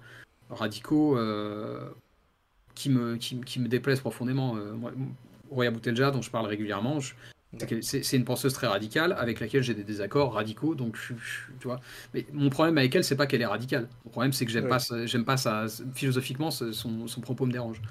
radicaux 0.50 1.18
euh, 1.18 1.90
qui, 2.76 2.90
me, 2.90 3.16
qui, 3.16 3.60
déplaisent 3.60 4.02
profondément. 4.02 4.58
Roya 5.50 5.72
Boutelja, 5.72 6.12
dont 6.12 6.22
je 6.22 6.30
parle 6.30 6.48
régulièrement, 6.48 7.00
c'est 7.82 8.18
une 8.18 8.26
penseuse 8.26 8.54
très 8.54 8.68
radicale 8.68 9.16
avec 9.18 9.40
laquelle 9.40 9.64
j'ai 9.64 9.74
des 9.74 9.84
désaccords 9.84 10.34
radicaux. 10.34 10.76
Donc, 10.76 10.98
tu 11.60 11.68
vois. 11.68 11.80
Mais 12.14 12.26
mon 12.34 12.50
problème 12.50 12.78
avec 12.78 12.96
elle, 12.96 13.04
c'est 13.04 13.16
pas 13.16 13.28
qu'elle 13.28 13.42
est 13.42 13.46
radicale. 13.46 13.88
Mon 14.06 14.12
problème, 14.12 14.34
c'est 14.34 14.46
que 14.46 14.52
j'aime 14.52 14.68
pas, 14.68 14.80
j'aime 15.06 15.26
pas 15.26 15.38
ça. 15.38 15.66
Philosophiquement, 15.94 16.52
son, 16.52 17.22
propos 17.22 17.46
me 17.46 17.52
dérange. 17.52 17.82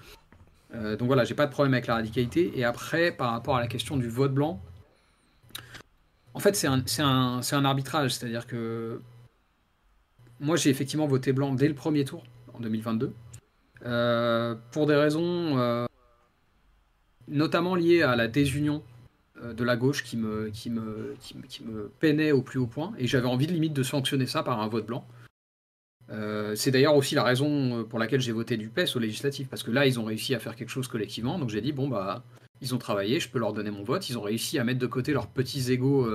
Euh, 0.75 0.97
donc 0.97 1.07
voilà, 1.07 1.25
j'ai 1.25 1.35
pas 1.35 1.47
de 1.47 1.53
problème 1.53 1.75
avec 1.75 1.87
la 1.87 1.95
radicalité. 1.95 2.53
Et 2.59 2.65
après, 2.65 3.13
par 3.13 3.31
rapport 3.33 3.57
à 3.57 3.61
la 3.61 3.67
question 3.67 3.97
du 3.97 4.09
vote 4.09 4.33
blanc, 4.33 4.61
en 6.35 6.41
fait, 6.41 6.57
c'est 6.57 6.67
un, 6.67 6.83
un, 6.99 7.41
un, 7.53 7.65
arbitrage. 7.65 8.15
C'est-à-dire 8.15 8.47
que 8.47 9.01
moi, 10.41 10.57
j'ai 10.57 10.71
effectivement 10.71 11.07
voté 11.07 11.33
blanc 11.33 11.55
dès 11.55 11.69
le 11.69 11.75
premier 11.75 12.05
tour 12.05 12.25
en 12.55 12.61
2022 12.61 13.13
euh, 13.85 14.55
pour 14.71 14.87
des 14.87 14.95
raisons 14.95 15.59
euh, 15.59 15.87
notamment 17.29 17.75
liées 17.75 18.03
à 18.03 18.17
la 18.17 18.29
désunion 18.29 18.83
de 19.43 19.65
la 19.65 19.77
gauche 19.77 20.05
qui 20.05 20.17
me, 20.17 20.51
qui, 20.51 20.71
me, 20.71 21.17
qui, 21.19 21.65
me, 21.65 21.91
peinait 22.01 22.33
au 22.33 22.43
plus 22.43 22.59
haut 22.59 22.67
point, 22.67 22.93
et 22.99 23.07
j'avais 23.07 23.27
envie 23.27 23.47
de 23.47 23.53
limite 23.53 23.73
de 23.73 23.83
sanctionner 23.83 24.27
ça 24.27 24.43
par 24.43 24.61
un 24.61 24.69
vote 24.69 24.87
blanc. 24.87 25.07
Euh, 26.11 26.55
c'est 26.55 26.71
d'ailleurs 26.71 26.97
aussi 26.97 27.15
la 27.15 27.25
raison 27.25 27.81
euh, 27.81 27.85
pour 27.85 27.99
laquelle 27.99 28.21
j'ai 28.21 28.33
voté 28.33 28.57
du 28.57 28.69
PES 28.69 28.97
au 28.97 28.99
législatif, 28.99 29.49
parce 29.49 29.63
que 29.63 29.71
là, 29.71 29.87
ils 29.87 29.99
ont 29.99 30.05
réussi 30.05 30.35
à 30.35 30.39
faire 30.39 30.57
quelque 30.57 30.69
chose 30.69 30.89
collectivement, 30.89 31.39
donc 31.39 31.49
j'ai 31.51 31.61
dit, 31.61 31.73
bon, 31.73 31.89
bah, 31.89 32.23
ils 32.61 32.75
ont 32.75 32.79
travaillé, 32.79 33.19
je 33.21 33.29
peux 33.29 33.39
leur 33.39 33.53
donner 33.53 33.71
mon 33.71 33.83
vote, 33.83 34.09
ils 34.09 34.19
ont 34.19 34.23
réussi 34.23 34.59
à 34.59 34.65
mettre 34.65 34.79
de 34.79 34.87
côté 34.87 35.13
leurs 35.13 35.29
petits 35.29 35.73
égaux 35.73 36.09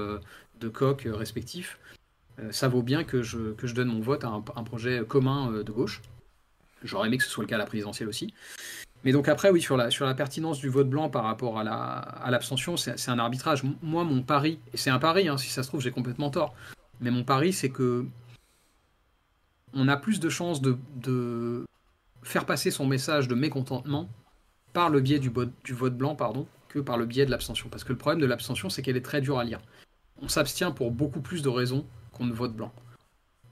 de 0.60 0.70
coq 0.70 1.08
respectifs. 1.12 1.78
ça 2.52 2.70
vaut 2.70 2.84
bien 2.84 3.04
que 3.04 3.22
je, 3.22 3.52
que 3.54 3.68
je 3.68 3.76
donne 3.76 3.90
mon 3.90 4.00
vote 4.00 4.24
à 4.24 4.30
un, 4.30 4.44
un 4.56 4.64
projet 4.64 5.04
commun 5.06 5.52
de 5.52 5.72
gauche. 5.72 6.02
J'aurais 6.84 7.08
aimé 7.08 7.18
que 7.18 7.24
ce 7.24 7.30
soit 7.30 7.44
le 7.44 7.50
cas 7.50 7.56
à 7.56 7.60
la 7.60 7.66
présidentielle 7.66 8.08
aussi. 8.08 8.34
Mais 9.08 9.14
donc 9.14 9.30
après, 9.30 9.50
oui, 9.52 9.62
sur 9.62 9.78
la, 9.78 9.90
sur 9.90 10.06
la 10.06 10.14
pertinence 10.14 10.60
du 10.60 10.68
vote 10.68 10.90
blanc 10.90 11.10
par 11.10 11.24
rapport 11.24 11.58
à 11.58 11.64
l'abstention, 12.30 12.74
la, 12.74 12.92
à 12.92 12.98
c'est 12.98 13.10
un 13.10 13.20
arbitrage. 13.20 13.64
Moi, 13.82 14.04
mon 14.04 14.22
pari, 14.22 14.60
et 14.74 14.78
c'est 14.78 14.90
un 14.90 15.00
pari, 15.00 15.30
hein, 15.30 15.38
si 15.38 15.48
ça 15.48 15.64
se 15.64 15.70
trouve, 15.70 15.80
j'ai 15.80 15.92
complètement 15.92 16.30
tort, 16.30 16.54
mais 17.00 17.10
mon 17.10 17.24
pari, 17.24 17.54
c'est 17.54 17.70
que 17.70 18.06
on 19.74 19.88
a 19.88 19.96
plus 19.96 20.20
de 20.20 20.28
chances 20.28 20.60
de, 20.60 20.78
de, 20.98 21.64
faire 22.22 22.46
passer 22.46 22.70
son 22.70 22.86
message 22.86 23.30
de 23.30 23.36
mécontentement 23.36 24.10
par 24.74 24.90
le 24.90 25.00
biais 25.00 25.20
du, 25.20 25.30
vote, 25.30 25.54
du 25.64 25.72
vote 25.72 25.96
blanc 25.96 26.18
pardon, 26.18 26.46
que 26.68 26.80
par 26.80 26.98
le 26.98 27.06
biais 27.06 27.26
de 27.26 27.32
l'abstention. 27.32 27.70
Parce 27.70 27.86
que 27.86 27.94
le 27.94 27.98
problème 27.98 28.20
de 28.20 28.26
l'abstention, 28.26 28.70
c'est 28.70 28.82
qu'elle 28.82 28.98
est 28.98 29.06
très 29.06 29.22
dure 29.22 29.40
à 29.40 29.46
lire. 29.46 29.62
On 30.22 30.28
s'abstient 30.28 30.74
pour 30.76 30.92
beaucoup 30.92 31.22
plus 31.22 31.42
de 31.42 31.48
raisons 31.48 31.86
qu'on 32.12 32.26
ne 32.26 32.34
vote 32.34 32.54
blanc. 32.54 32.74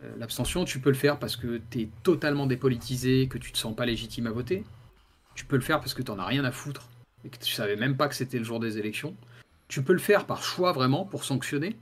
Euh, 0.03 0.11
l'abstention, 0.17 0.65
tu 0.65 0.81
peux 0.81 0.89
le 0.89 0.97
faire 0.97 1.17
parce 1.17 1.37
que 1.37 1.61
tu 1.69 1.83
es 1.83 1.89
totalement 2.03 2.45
dépolitisé, 2.45 3.29
que 3.29 3.37
tu 3.37 3.53
te 3.53 3.57
sens 3.57 3.73
pas 3.73 3.85
légitime 3.85 4.27
à 4.27 4.31
voter 4.31 4.65
tu 5.35 5.45
peux 5.45 5.55
le 5.55 5.61
faire 5.61 5.79
parce 5.79 5.93
que 5.93 6.01
tu 6.01 6.11
n'en 6.11 6.19
as 6.19 6.25
rien 6.25 6.43
à 6.45 6.51
foutre 6.51 6.89
et 7.23 7.29
que 7.29 7.37
tu 7.37 7.53
savais 7.53 7.75
même 7.75 7.97
pas 7.97 8.07
que 8.07 8.15
c'était 8.15 8.37
le 8.37 8.43
jour 8.43 8.59
des 8.59 8.77
élections. 8.77 9.15
Tu 9.67 9.83
peux 9.83 9.93
le 9.93 9.99
faire 9.99 10.25
par 10.25 10.43
choix 10.43 10.71
vraiment 10.71 11.05
pour 11.05 11.23
sanctionner 11.23 11.75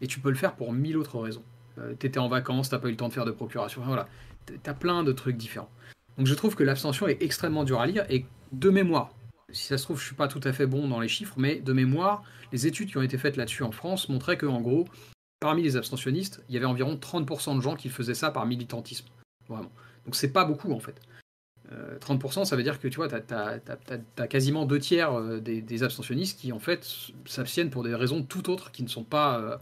et 0.00 0.06
tu 0.06 0.20
peux 0.20 0.30
le 0.30 0.36
faire 0.36 0.54
pour 0.54 0.72
mille 0.72 0.96
autres 0.96 1.18
raisons. 1.18 1.44
Euh, 1.78 1.94
tu 1.98 2.06
étais 2.06 2.18
en 2.18 2.28
vacances, 2.28 2.70
t'as 2.70 2.78
pas 2.78 2.88
eu 2.88 2.92
le 2.92 2.96
temps 2.96 3.08
de 3.08 3.12
faire 3.12 3.24
de 3.24 3.30
procuration, 3.30 3.82
voilà. 3.84 4.08
Tu 4.46 4.58
as 4.68 4.74
plein 4.74 5.04
de 5.04 5.12
trucs 5.12 5.36
différents. 5.36 5.70
Donc 6.16 6.26
je 6.26 6.34
trouve 6.34 6.56
que 6.56 6.64
l'abstention 6.64 7.06
est 7.06 7.22
extrêmement 7.22 7.64
dure 7.64 7.80
à 7.80 7.86
lire 7.86 8.04
et 8.10 8.26
de 8.52 8.70
mémoire, 8.70 9.12
si 9.50 9.66
ça 9.66 9.78
se 9.78 9.84
trouve, 9.84 9.98
je 10.00 10.04
suis 10.04 10.14
pas 10.14 10.28
tout 10.28 10.40
à 10.44 10.52
fait 10.52 10.66
bon 10.66 10.88
dans 10.88 11.00
les 11.00 11.08
chiffres, 11.08 11.34
mais 11.38 11.56
de 11.56 11.72
mémoire, 11.72 12.22
les 12.52 12.66
études 12.66 12.90
qui 12.90 12.98
ont 12.98 13.02
été 13.02 13.18
faites 13.18 13.36
là-dessus 13.36 13.62
en 13.62 13.72
France 13.72 14.08
montraient 14.08 14.36
que 14.36 14.46
en 14.46 14.60
gros, 14.60 14.86
parmi 15.40 15.62
les 15.62 15.76
abstentionnistes, 15.76 16.42
il 16.48 16.54
y 16.54 16.58
avait 16.58 16.66
environ 16.66 16.96
30% 16.96 17.56
de 17.56 17.60
gens 17.62 17.76
qui 17.76 17.88
faisaient 17.88 18.14
ça 18.14 18.30
par 18.30 18.46
militantisme. 18.46 19.06
Vraiment. 19.48 19.70
Donc 20.04 20.16
c'est 20.16 20.32
pas 20.32 20.44
beaucoup 20.44 20.72
en 20.72 20.80
fait. 20.80 21.00
30%, 22.00 22.40
euh, 22.40 22.44
ça 22.44 22.56
veut 22.56 22.62
dire 22.62 22.80
que 22.80 22.88
tu 22.88 22.96
vois, 22.96 23.08
tu 23.08 23.34
as, 23.34 24.26
quasiment 24.28 24.64
deux 24.64 24.78
tiers 24.78 25.12
euh, 25.12 25.40
des, 25.40 25.82
abstentionnistes 25.82 26.38
qui 26.38 26.52
en 26.52 26.58
fait 26.58 26.86
s'abstiennent 27.26 27.70
pour 27.70 27.82
des 27.82 27.94
raisons 27.94 28.22
tout 28.22 28.50
autres 28.50 28.70
qui 28.72 28.82
ne 28.82 28.88
sont 28.88 29.04
pas, 29.04 29.38
euh, 29.38 29.56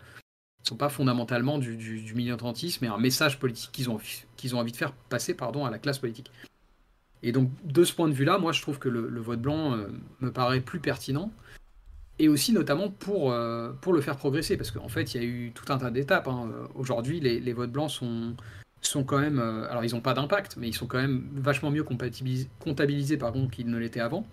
sont 0.62 0.76
pas 0.76 0.88
fondamentalement 0.88 1.58
du, 1.58 1.76
du, 1.76 2.14
militantisme 2.14 2.84
et 2.84 2.88
un 2.88 2.98
message 2.98 3.38
politique 3.38 3.72
qu'ils 3.72 3.90
ont, 3.90 3.98
qu'ils 4.36 4.54
ont 4.54 4.58
envie 4.58 4.72
de 4.72 4.76
faire 4.76 4.92
passer 4.92 5.34
pardon, 5.34 5.64
à 5.64 5.70
la 5.70 5.78
classe 5.78 5.98
politique. 5.98 6.30
Et 7.22 7.32
donc, 7.32 7.50
de 7.64 7.82
ce 7.82 7.92
point 7.92 8.08
de 8.08 8.14
vue-là, 8.14 8.38
moi 8.38 8.52
je 8.52 8.62
trouve 8.62 8.78
que 8.78 8.88
le, 8.88 9.20
vote 9.20 9.40
blanc 9.40 9.76
me 10.20 10.30
paraît 10.30 10.60
plus 10.60 10.80
pertinent. 10.80 11.32
Et 12.18 12.28
aussi 12.28 12.52
notamment 12.52 12.88
pour, 12.88 13.34
pour 13.80 13.92
le 13.92 14.00
faire 14.00 14.16
progresser, 14.16 14.56
parce 14.56 14.70
qu'en 14.70 14.88
fait 14.88 15.14
il 15.14 15.22
y 15.22 15.24
a 15.24 15.26
eu 15.26 15.52
tout 15.52 15.70
un 15.72 15.78
tas 15.78 15.90
d'étapes. 15.90 16.28
Hein. 16.28 16.50
Aujourd'hui, 16.74 17.20
les 17.20 17.52
votes 17.52 17.72
blancs 17.72 17.90
sont, 17.90 18.36
sont 18.86 19.04
quand 19.04 19.18
même, 19.18 19.38
euh, 19.38 19.70
alors 19.70 19.84
ils 19.84 19.94
n'ont 19.94 20.00
pas 20.00 20.14
d'impact, 20.14 20.56
mais 20.56 20.68
ils 20.68 20.74
sont 20.74 20.86
quand 20.86 20.98
même 20.98 21.26
vachement 21.34 21.70
mieux 21.70 21.84
comptabilisés, 21.84 22.48
qu'ils 23.50 23.70
ne 23.70 23.78
l'étaient 23.78 24.00
avant. 24.00 24.26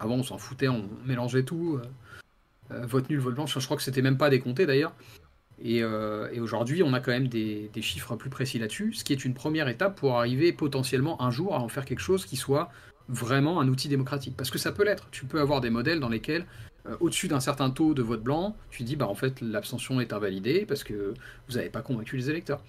Avant, 0.00 0.16
on 0.16 0.22
s'en 0.22 0.38
foutait, 0.38 0.68
on 0.68 0.88
mélangeait 1.04 1.44
tout. 1.44 1.80
Euh, 1.80 2.74
euh, 2.74 2.86
vote 2.86 3.08
nul, 3.10 3.18
vote 3.18 3.34
blanc, 3.34 3.46
je 3.46 3.58
crois 3.64 3.76
que 3.76 3.82
c'était 3.82 4.02
même 4.02 4.18
pas 4.18 4.30
décompté 4.30 4.66
d'ailleurs. 4.66 4.94
Et, 5.62 5.84
aujourd'hui, 6.40 6.82
on 6.82 6.92
a 6.92 7.00
quand 7.00 7.12
même 7.12 7.28
des, 7.28 7.70
chiffres 7.80 8.16
plus 8.16 8.28
précis 8.28 8.58
là-dessus, 8.58 8.92
ce 8.92 9.04
qui 9.04 9.12
est 9.12 9.24
une 9.24 9.34
première 9.34 9.68
étape 9.68 9.96
pour 9.96 10.18
arriver 10.18 10.52
potentiellement 10.52 11.22
un 11.22 11.30
jour 11.30 11.54
à 11.54 11.60
en 11.60 11.68
faire 11.68 11.84
quelque 11.84 12.00
chose 12.00 12.26
qui 12.26 12.36
soit 12.36 12.70
vraiment 13.08 13.60
un 13.60 13.68
outil 13.68 13.88
démocratique. 13.88 14.36
Parce 14.36 14.50
que 14.50 14.58
ça 14.58 14.72
peut 14.72 14.84
l'être. 14.84 15.08
Tu 15.10 15.26
peux 15.26 15.40
avoir 15.40 15.60
des 15.60 15.70
modèles 15.70 16.00
dans 16.00 16.08
lesquels, 16.08 16.44
au-dessus 17.00 17.28
d'un 17.28 17.40
certain 17.40 17.70
taux 17.70 17.94
de 17.94 18.02
vote 18.02 18.22
blanc, 18.22 18.56
tu 18.70 18.82
dis, 18.82 18.96
bah 18.96 19.06
en 19.06 19.14
fait, 19.14 19.40
l'abstention 19.40 20.00
est 20.00 20.12
invalidée 20.12 20.66
parce 20.66 20.82
que 20.82 21.14
vous 21.48 21.54
n'avez 21.54 21.70
pas 21.70 21.82
convaincu 21.82 22.16
les 22.16 22.28
électeurs. 22.28 22.60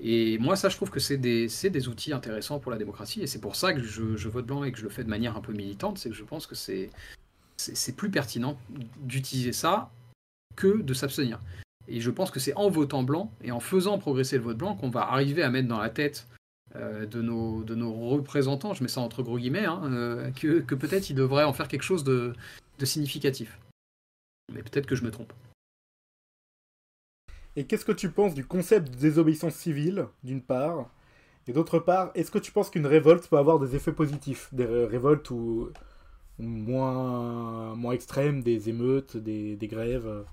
Et 0.00 0.38
moi, 0.38 0.56
ça, 0.56 0.68
je 0.68 0.76
trouve 0.76 0.90
que 0.90 1.00
c'est 1.00 1.16
des, 1.16 1.88
outils 1.88 2.12
intéressants 2.12 2.58
pour 2.58 2.72
la 2.72 2.78
démocratie, 2.78 3.22
et 3.22 3.26
c'est 3.26 3.40
pour 3.40 3.56
ça 3.56 3.72
que 3.72 3.80
je, 3.80 4.28
vote 4.28 4.46
blanc 4.46 4.64
et 4.64 4.72
que 4.72 4.78
je 4.78 4.84
le 4.84 4.90
fais 4.90 5.04
de 5.04 5.08
manière 5.08 5.36
un 5.36 5.40
peu 5.40 5.52
militante, 5.52 5.98
c'est 5.98 6.08
que 6.08 6.16
je 6.16 6.24
pense 6.24 6.46
que 6.46 6.54
c'est 6.54 6.90
plus 7.96 8.10
pertinent 8.10 8.58
d'utiliser 9.00 9.52
ça 9.52 9.90
que 10.56 10.82
de 10.82 10.94
s'abstenir. 10.94 11.40
Et 11.86 12.00
je 12.00 12.10
pense 12.10 12.30
que 12.30 12.40
c'est 12.40 12.54
en 12.54 12.70
votant 12.70 13.02
blanc 13.02 13.30
et 13.42 13.52
en 13.52 13.60
faisant 13.60 13.98
progresser 13.98 14.38
le 14.38 14.44
vote 14.44 14.56
blanc 14.56 14.74
qu'on 14.74 14.90
va 14.90 15.02
arriver 15.02 15.42
à 15.42 15.50
mettre 15.50 15.68
dans 15.68 15.78
la 15.78 15.90
tête 15.90 16.26
euh, 16.76 17.06
de, 17.06 17.22
nos, 17.22 17.62
de 17.62 17.76
nos 17.76 17.92
représentants, 17.92 18.74
je 18.74 18.82
mets 18.82 18.88
ça 18.88 19.00
entre 19.00 19.22
gros 19.22 19.38
guillemets, 19.38 19.66
hein, 19.66 19.82
euh, 19.84 20.30
que, 20.32 20.74
peut-être 20.74 21.08
ils 21.08 21.14
devraient 21.14 21.44
en 21.44 21.52
faire 21.52 21.68
quelque 21.68 21.82
chose 21.82 22.02
de, 22.02 22.34
significatif. 22.82 23.60
Mais 24.52 24.62
peut-être 24.62 24.86
que 24.86 24.96
je 24.96 25.04
me 25.04 25.10
trompe. 25.12 25.32
Et 27.56 27.64
qu'est-ce 27.64 27.84
que 27.84 27.92
tu 27.92 28.10
penses 28.10 28.34
du 28.34 28.44
concept 28.44 28.90
de 28.90 28.96
désobéissance 28.96 29.54
civile, 29.54 30.06
d'une 30.22 30.42
part? 30.42 30.90
Et 31.46 31.52
d'autre 31.52 31.78
part, 31.78 32.10
est-ce 32.14 32.30
que 32.30 32.38
tu 32.38 32.52
penses 32.52 32.70
qu'une 32.70 32.86
révolte 32.86 33.28
peut 33.28 33.36
avoir 33.36 33.58
des 33.58 33.76
effets 33.76 33.92
positifs? 33.92 34.48
Des 34.52 34.64
révoltes 34.64 35.30
ou 35.30 35.70
moins, 36.38 37.74
moins 37.76 37.92
extrêmes, 37.92 38.42
des 38.42 38.68
émeutes, 38.68 39.16
des, 39.16 39.56
grèves, 39.62 40.24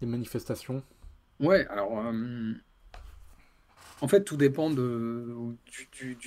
des 0.00 0.06
manifestations? 0.06 0.82
Ouais, 1.40 1.66
alors 1.68 1.92
en 4.00 4.08
fait, 4.08 4.22
tout 4.22 4.36
dépend 4.36 4.70
du, 4.70 4.76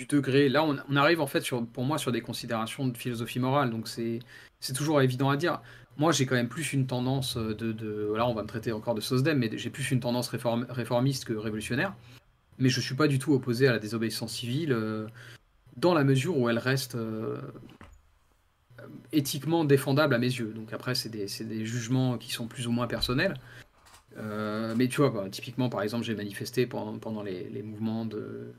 degré. 0.10 0.50
Là, 0.50 0.64
on, 0.64 0.96
arrive 0.96 1.22
en 1.22 1.28
fait 1.28 1.42
sur, 1.42 1.66
pour 1.68 1.84
moi 1.84 1.98
sur 1.98 2.12
des 2.12 2.22
considérations 2.22 2.88
de 2.88 2.98
philosophie 2.98 3.40
morale, 3.40 3.70
donc 3.70 3.88
c'est 3.88 4.20
toujours 4.74 5.02
évident 5.02 5.30
à 5.30 5.38
dire. 5.38 5.62
Moi, 5.98 6.12
j'ai 6.12 6.28
quand 6.28 6.36
même 6.36 6.48
plus 6.48 6.74
une 6.74 6.86
tendance 6.86 7.38
de, 7.38 7.72
de, 7.72 8.14
là, 8.16 8.28
on 8.28 8.36
va 8.36 8.44
me 8.44 8.48
traiter 8.48 8.72
encore 8.72 8.94
de 8.94 9.02
SOSDEM, 9.02 9.40
mais 9.40 9.50
j'ai 9.58 9.72
plus 9.72 9.90
une 9.90 10.00
tendance 10.00 10.30
réformiste 10.30 11.26
que 11.26 11.34
révolutionnaire. 11.34 11.96
Mais 12.60 12.70
je 12.70 12.80
suis 12.80 12.96
pas 12.96 13.08
du 13.08 13.18
tout 13.18 13.34
opposé 13.34 13.68
à 13.68 13.72
la 13.72 13.80
désobéissance 13.80 14.34
civile, 14.34 14.74
euh, 14.74 15.08
dans 15.76 15.94
la 15.94 16.04
mesure 16.04 16.38
où 16.38 16.50
elle 16.50 16.60
reste 16.60 16.96
euh, 16.96 17.40
éthiquement 19.12 19.66
défendable 19.66 20.14
à 20.14 20.20
mes 20.20 20.28
yeux. 20.28 20.54
Donc 20.56 20.72
après, 20.72 20.94
c'est 20.94 21.10
des, 21.10 21.26
des, 21.46 21.66
jugements 21.66 22.18
qui 22.18 22.32
sont 22.32 22.48
plus 22.48 22.68
ou 22.68 22.72
moins 22.72 22.88
personnels. 22.88 23.36
Euh, 24.18 24.76
mais 24.78 24.88
tu 24.88 25.02
vois, 25.02 25.10
bah, 25.10 25.28
typiquement, 25.32 25.70
par 25.70 25.82
exemple, 25.82 26.04
j'ai 26.04 26.16
manifesté 26.16 26.68
pendant, 26.68 26.98
pendant 27.00 27.24
les, 27.24 27.64
mouvements 27.64 28.06
de, 28.06 28.54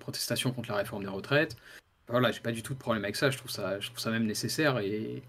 protestation 0.00 0.52
contre 0.52 0.70
la 0.70 0.76
réforme 0.76 1.02
des 1.02 1.08
retraites. 1.08 1.56
Voilà, 2.08 2.32
j'ai 2.32 2.40
pas 2.40 2.52
du 2.52 2.62
tout 2.62 2.74
de 2.74 2.78
problème 2.78 3.04
avec 3.04 3.16
ça. 3.16 3.30
Je 3.30 3.38
trouve 3.38 3.50
ça, 3.50 3.78
je 3.78 3.86
trouve 3.88 3.98
ça 3.98 4.10
même 4.10 4.26
nécessaire. 4.26 4.78
Et 4.78 5.22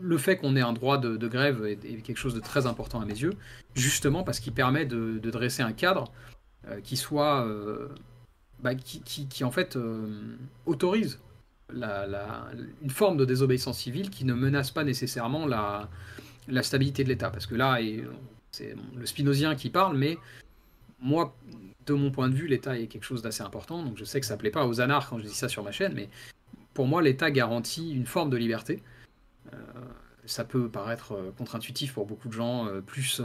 le 0.00 0.18
fait 0.18 0.36
qu'on 0.36 0.56
ait 0.56 0.60
un 0.60 0.72
droit 0.72 0.98
de, 0.98 1.28
grève 1.28 1.64
est, 1.66 1.76
quelque 2.02 2.16
chose 2.16 2.34
de 2.34 2.40
très 2.40 2.66
important 2.66 3.00
à 3.00 3.04
mes 3.04 3.18
yeux, 3.18 3.34
justement 3.74 4.22
parce 4.22 4.40
qu'il 4.40 4.52
permet 4.52 4.84
de, 4.84 5.18
dresser 5.30 5.62
un 5.62 5.72
cadre 5.72 6.12
euh, 6.68 6.80
qui 6.80 6.96
soit, 6.96 7.46
euh, 7.46 7.88
bah, 8.62 8.74
qui, 8.74 9.44
en 9.44 9.50
fait 9.50 9.78
autorise 10.66 11.20
la, 11.72 12.46
une 12.82 12.90
forme 12.90 13.16
de 13.16 13.24
désobéissance 13.24 13.78
civile 13.78 14.10
qui 14.10 14.24
ne 14.24 14.34
menace 14.34 14.70
pas 14.70 14.84
nécessairement 14.84 15.46
la, 15.46 15.88
stabilité 16.62 17.04
de 17.04 17.08
l'État. 17.08 17.30
Parce 17.30 17.46
que 17.46 17.54
là, 17.54 17.78
c'est 18.50 18.74
le 18.96 19.06
spinozien 19.06 19.54
qui 19.54 19.70
parle, 19.70 19.96
mais 19.96 20.18
moi, 21.00 21.34
de 21.86 21.94
mon 21.94 22.10
point 22.10 22.28
de 22.28 22.34
vue, 22.34 22.46
l'État 22.46 22.78
est 22.78 22.86
quelque 22.86 23.04
chose 23.04 23.22
d'assez 23.22 23.42
important. 23.42 23.82
Donc 23.82 23.96
je 23.96 24.04
sais 24.04 24.20
que 24.20 24.26
ça 24.26 24.34
ne 24.34 24.40
plaît 24.40 24.50
pas 24.50 24.66
aux 24.66 24.80
anards 24.80 25.08
quand 25.08 25.18
je 25.18 25.24
dis 25.24 25.34
ça 25.34 25.48
sur 25.48 25.62
ma 25.62 25.72
chaîne, 25.72 25.92
mais 25.94 26.08
pour 26.74 26.86
moi, 26.86 27.02
l'État 27.02 27.30
garantit 27.30 27.92
une 27.92 28.06
forme 28.06 28.30
de 28.30 28.36
liberté. 28.36 28.82
Euh, 30.30 30.32
ça 30.32 30.44
peut 30.44 30.68
paraître 30.68 31.12
euh, 31.12 31.32
contre-intuitif 31.36 31.94
pour 31.94 32.06
beaucoup 32.06 32.28
de 32.28 32.32
gens, 32.32 32.66
euh, 32.66 32.80
plus 32.80 33.20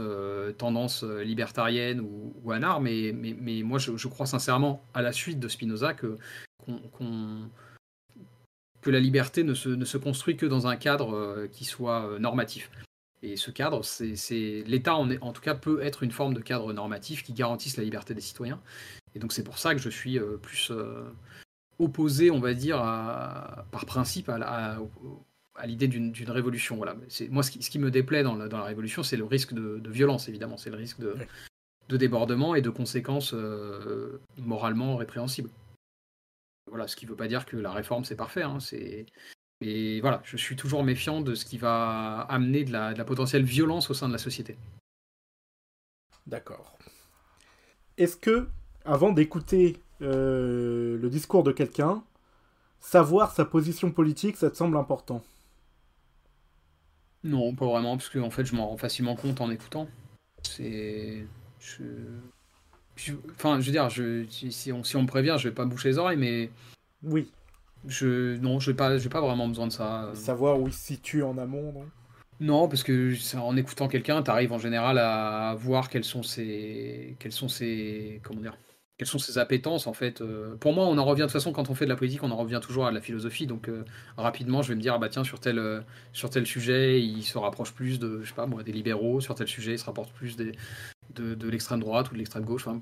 tendance 0.58 1.02
libertarienne 1.02 2.00
ou, 2.00 2.34
ou 2.44 2.52
mais, 2.80 3.62
moi 3.62 3.78
je, 3.78 4.08
crois 4.08 4.26
sincèrement, 4.26 4.84
à 4.94 5.02
la 5.02 5.12
suite 5.12 5.40
de 5.40 5.48
Spinoza, 5.48 5.94
que, 5.94 6.18
la 8.86 9.00
liberté 9.00 9.42
ne 9.42 9.54
se, 9.54 9.96
construit 9.96 10.36
que 10.36 10.46
dans 10.46 10.66
un 10.66 10.76
cadre 10.76 11.46
qui 11.52 11.64
soit 11.64 12.18
normatif. 12.20 12.70
Et 13.22 13.36
ce 13.36 13.50
cadre, 13.50 13.82
c'est 13.82 14.62
l'État, 14.66 14.94
en, 14.94 15.32
tout 15.32 15.42
cas, 15.42 15.54
peut 15.54 15.82
être 15.82 16.02
une 16.02 16.12
forme 16.12 16.34
de 16.34 16.40
cadre 16.40 16.72
normatif 16.72 17.24
qui 17.24 17.32
garantisse 17.32 17.76
la 17.76 17.82
liberté 17.82 18.14
des 18.14 18.20
citoyens. 18.20 18.60
Et 19.16 19.18
donc 19.18 19.32
c'est 19.32 19.42
pour 19.42 19.58
ça 19.58 19.74
que 19.74 19.80
je 19.80 19.88
suis 19.88 20.18
euh, 20.18 20.36
plus 20.36 20.70
euh, 20.70 21.10
opposé, 21.78 22.30
on 22.30 22.38
va 22.38 22.52
dire, 22.52 22.76
par 22.76 23.86
principe 23.86 24.28
à, 24.28 24.78
l'idée 25.64 25.88
d'une 25.88 26.30
révolution. 26.30 26.76
Voilà. 26.76 26.96
Moi, 27.30 27.42
ce 27.42 27.50
qui, 27.50 27.62
ce 27.62 27.70
qui, 27.70 27.78
me 27.78 27.90
déplaît 27.90 28.22
dans 28.22 28.34
la, 28.34 28.48
dans 28.48 28.58
la 28.58 28.64
révolution, 28.64 29.02
c'est 29.02 29.16
le 29.16 29.24
risque 29.24 29.54
de, 29.54 29.90
violence, 29.90 30.28
évidemment. 30.28 30.56
C'est 30.56 30.70
le 30.70 30.76
risque 30.76 31.00
de, 31.00 31.16
de, 31.88 31.96
débordement 31.96 32.54
et 32.54 32.60
de 32.60 32.70
conséquences 32.70 33.32
euh, 33.32 34.20
moralement 34.38 34.96
répréhensibles. 34.96 35.50
Voilà, 36.68 36.88
ce 36.88 36.96
qui 36.96 37.06
ne 37.06 37.10
veut 37.10 37.16
pas 37.16 37.28
dire 37.28 37.46
que 37.46 37.56
la 37.56 37.72
réforme, 37.72 38.04
c'est 38.04 38.16
parfait. 38.16 38.42
Hein. 38.42 38.60
C'est 38.60 39.06
et 39.60 40.00
voilà, 40.00 40.20
je 40.24 40.36
suis 40.36 40.56
toujours 40.56 40.84
méfiant 40.84 41.20
de 41.20 41.34
ce 41.34 41.44
qui 41.44 41.56
va 41.56 42.20
amener 42.28 42.64
de 42.64 42.72
la, 42.72 43.04
potentielle 43.04 43.44
violence 43.44 43.90
au 43.90 43.94
sein 43.94 44.06
de 44.06 44.12
la 44.12 44.18
société. 44.18 44.56
D'accord. 46.26 46.76
Est-ce 47.96 48.16
que, 48.16 48.48
avant 48.84 49.12
d'écouter 49.12 49.80
euh, 50.02 50.98
le 50.98 51.08
discours 51.08 51.42
de 51.42 51.52
quelqu'un, 51.52 52.04
savoir 52.80 53.32
sa 53.32 53.46
position 53.46 53.90
politique, 53.90 54.36
ça 54.36 54.50
te 54.50 54.56
semble 54.56 54.76
important? 54.76 55.22
Non, 57.26 57.54
pas 57.54 57.66
vraiment, 57.66 57.96
parce 57.96 58.08
que 58.08 58.18
en 58.18 58.30
fait, 58.30 58.44
je 58.44 58.54
m'en 58.54 58.68
rends 58.68 58.76
facilement 58.76 59.16
compte 59.16 59.40
en 59.40 59.50
écoutant. 59.50 59.88
C'est. 60.42 61.24
Enfin, 63.32 63.60
je 63.60 63.66
veux 63.66 63.72
dire, 63.72 63.90
je... 63.90 64.24
si, 64.30 64.72
on, 64.72 64.84
si 64.84 64.96
on 64.96 65.02
me 65.02 65.08
prévient, 65.08 65.36
je 65.38 65.48
vais 65.48 65.54
pas 65.54 65.64
me 65.64 65.70
boucher 65.70 65.88
les 65.88 65.98
oreilles, 65.98 66.18
mais. 66.18 66.50
Oui. 67.02 67.30
Je, 67.86 68.36
non, 68.38 68.60
je 68.60 68.70
n'ai 68.70 68.76
pas, 68.76 68.96
pas 69.10 69.20
vraiment 69.20 69.48
besoin 69.48 69.66
de 69.66 69.72
ça. 69.72 70.10
Savoir 70.14 70.60
où 70.60 70.68
il 70.68 70.72
se 70.72 70.86
situe 70.86 71.22
en 71.22 71.36
amont, 71.36 71.72
non? 71.72 71.86
Non, 72.38 72.68
parce 72.68 72.82
que 72.82 73.14
en 73.38 73.56
écoutant 73.56 73.88
quelqu'un, 73.88 74.22
tu 74.22 74.30
arrives 74.30 74.52
en 74.52 74.58
général 74.58 74.98
à 74.98 75.54
voir 75.58 75.88
quelles 75.88 76.04
sont 76.04 76.22
ses, 76.22 77.16
quelles 77.18 77.32
sont 77.32 77.48
ses, 77.48 78.20
comment 78.22 78.40
dire, 78.40 78.56
quelles 78.98 79.08
sont 79.08 79.18
ses 79.18 79.38
appétences 79.38 79.86
en 79.86 79.92
fait. 79.92 80.20
Euh. 80.20 80.56
Pour 80.56 80.72
moi, 80.72 80.86
on 80.86 80.96
en 80.98 81.04
revient 81.04 81.22
de 81.22 81.26
toute 81.26 81.32
façon 81.32 81.52
quand 81.52 81.68
on 81.70 81.74
fait 81.74 81.84
de 81.84 81.90
la 81.90 81.96
politique, 81.96 82.22
on 82.22 82.30
en 82.30 82.36
revient 82.36 82.60
toujours 82.62 82.86
à 82.86 82.90
la 82.90 83.00
philosophie. 83.00 83.46
Donc 83.46 83.68
euh, 83.68 83.84
rapidement, 84.16 84.62
je 84.62 84.68
vais 84.68 84.74
me 84.74 84.80
dire 84.80 84.94
ah 84.94 84.98
bah 84.98 85.08
tiens 85.08 85.24
sur 85.24 85.40
tel 85.40 85.58
euh, 85.58 85.80
sur 86.12 86.30
tel 86.30 86.46
sujet, 86.46 87.02
il 87.02 87.22
se 87.22 87.36
rapproche 87.36 87.72
plus 87.72 87.98
de 87.98 88.22
je 88.22 88.28
sais 88.28 88.34
pas 88.34 88.46
moi 88.46 88.62
des 88.62 88.72
libéraux. 88.72 89.20
Sur 89.20 89.34
tel 89.34 89.48
sujet, 89.48 89.72
il 89.72 89.78
se 89.78 89.84
rapporte 89.84 90.12
plus 90.12 90.36
de, 90.36 90.54
de 91.14 91.48
l'extrême 91.48 91.80
droite 91.80 92.10
ou 92.10 92.14
de 92.14 92.18
l'extrême 92.18 92.44
gauche. 92.44 92.66
Enfin, 92.66 92.80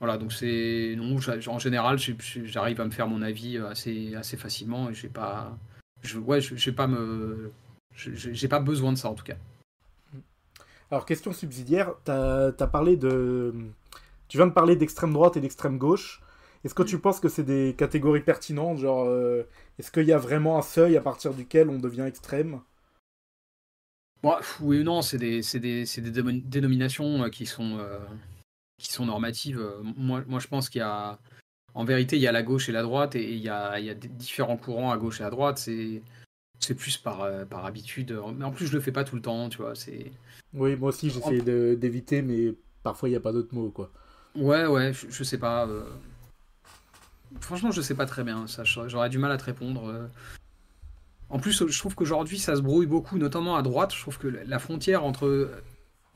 voilà, 0.00 0.18
donc 0.18 0.32
c'est. 0.32 0.94
Non, 0.98 1.16
en 1.46 1.58
général, 1.58 1.98
j'arrive 2.44 2.80
à 2.80 2.84
me 2.84 2.90
faire 2.90 3.08
mon 3.08 3.22
avis 3.22 3.56
assez, 3.58 4.14
assez 4.14 4.36
facilement 4.36 4.90
et 4.90 4.94
j'ai 4.94 5.08
pas. 5.08 5.56
Je, 6.02 6.18
ouais, 6.18 6.40
j'ai 6.40 6.72
pas 6.72 6.86
me. 6.86 7.50
J'ai 7.94 8.48
pas 8.48 8.60
besoin 8.60 8.92
de 8.92 8.98
ça 8.98 9.08
en 9.08 9.14
tout 9.14 9.24
cas. 9.24 9.36
Alors, 10.90 11.06
question 11.06 11.32
subsidiaire, 11.32 11.94
tu 12.04 12.10
as, 12.12 12.68
parlé 12.70 12.96
de. 12.96 13.54
Tu 14.28 14.38
viens 14.38 14.46
de 14.46 14.52
parler 14.52 14.76
d'extrême 14.76 15.12
droite 15.12 15.36
et 15.36 15.40
d'extrême 15.40 15.78
gauche. 15.78 16.22
Est-ce 16.64 16.74
que 16.74 16.82
tu 16.82 16.98
penses 16.98 17.20
que 17.20 17.28
c'est 17.28 17.44
des 17.44 17.74
catégories 17.76 18.22
pertinentes 18.22 18.78
Genre, 18.78 19.04
euh, 19.06 19.42
est-ce 19.78 19.90
qu'il 19.90 20.04
y 20.04 20.12
a 20.12 20.18
vraiment 20.18 20.58
un 20.58 20.62
seuil 20.62 20.96
à 20.96 21.00
partir 21.00 21.34
duquel 21.34 21.68
on 21.68 21.78
devient 21.78 22.02
extrême? 22.06 22.60
Oui 24.60 24.80
ou 24.80 24.82
non, 24.82 25.02
c'est 25.02 25.18
des, 25.18 25.40
des, 25.54 25.84
des, 25.84 26.32
dénominations 26.40 27.28
qui 27.30 27.46
sont. 27.46 27.78
Euh, 27.78 27.98
qui 28.78 28.92
sont 28.92 29.06
normatives. 29.06 29.60
Euh, 29.60 29.82
moi, 29.96 30.22
moi 30.26 30.40
je 30.40 30.48
pense 30.48 30.68
qu'il 30.68 30.80
y 30.80 30.82
a. 30.82 31.18
En 31.74 31.84
vérité, 31.84 32.16
il 32.16 32.22
y 32.22 32.28
a 32.28 32.32
la 32.32 32.44
gauche 32.44 32.68
et 32.68 32.72
la 32.72 32.82
droite, 32.82 33.16
et 33.16 33.32
il 33.32 33.40
y 33.40 33.48
a, 33.48 33.80
il 33.80 33.86
y 33.86 33.90
a 33.90 33.94
différents 33.94 34.56
courants 34.56 34.92
à 34.92 34.96
gauche 34.96 35.20
et 35.20 35.24
à 35.24 35.30
droite. 35.30 35.58
C'est. 35.58 36.02
C'est 36.60 36.74
plus 36.74 36.96
par, 36.96 37.22
euh, 37.22 37.44
par 37.44 37.66
habitude. 37.66 38.18
Mais 38.36 38.44
en 38.44 38.52
plus, 38.52 38.68
je 38.68 38.72
le 38.72 38.80
fais 38.80 38.92
pas 38.92 39.04
tout 39.04 39.16
le 39.16 39.22
temps, 39.22 39.48
tu 39.48 39.58
vois. 39.58 39.74
C'est. 39.74 40.12
Oui, 40.54 40.76
moi 40.76 40.90
aussi, 40.90 41.10
j'essaie 41.10 41.40
d'éviter, 41.76 42.22
mais 42.22 42.54
parfois, 42.82 43.08
il 43.08 43.12
n'y 43.12 43.16
a 43.16 43.20
pas 43.20 43.32
d'autres 43.32 43.54
mots, 43.54 43.70
quoi. 43.70 43.90
Ouais, 44.34 44.66
ouais, 44.66 44.92
je, 44.92 45.24
sais 45.24 45.38
pas. 45.38 45.66
Euh. 45.66 45.82
Franchement, 47.40 47.70
je 47.70 47.80
sais 47.80 47.94
pas 47.94 48.06
très 48.06 48.24
bien. 48.24 48.46
Ça, 48.46 48.64
j'aurais 48.64 49.08
du 49.08 49.18
mal 49.18 49.30
à 49.32 49.36
te 49.36 49.44
répondre. 49.44 50.08
En 51.30 51.38
plus, 51.38 51.66
je 51.66 51.78
trouve 51.78 51.94
qu'aujourd'hui, 51.94 52.38
ça 52.38 52.56
se 52.56 52.60
brouille 52.60 52.86
beaucoup, 52.86 53.18
notamment 53.18 53.56
à 53.56 53.62
droite. 53.62 53.94
Je 53.94 54.00
trouve 54.00 54.18
que 54.18 54.28
la 54.28 54.58
frontière 54.58 55.04
entre 55.04 55.50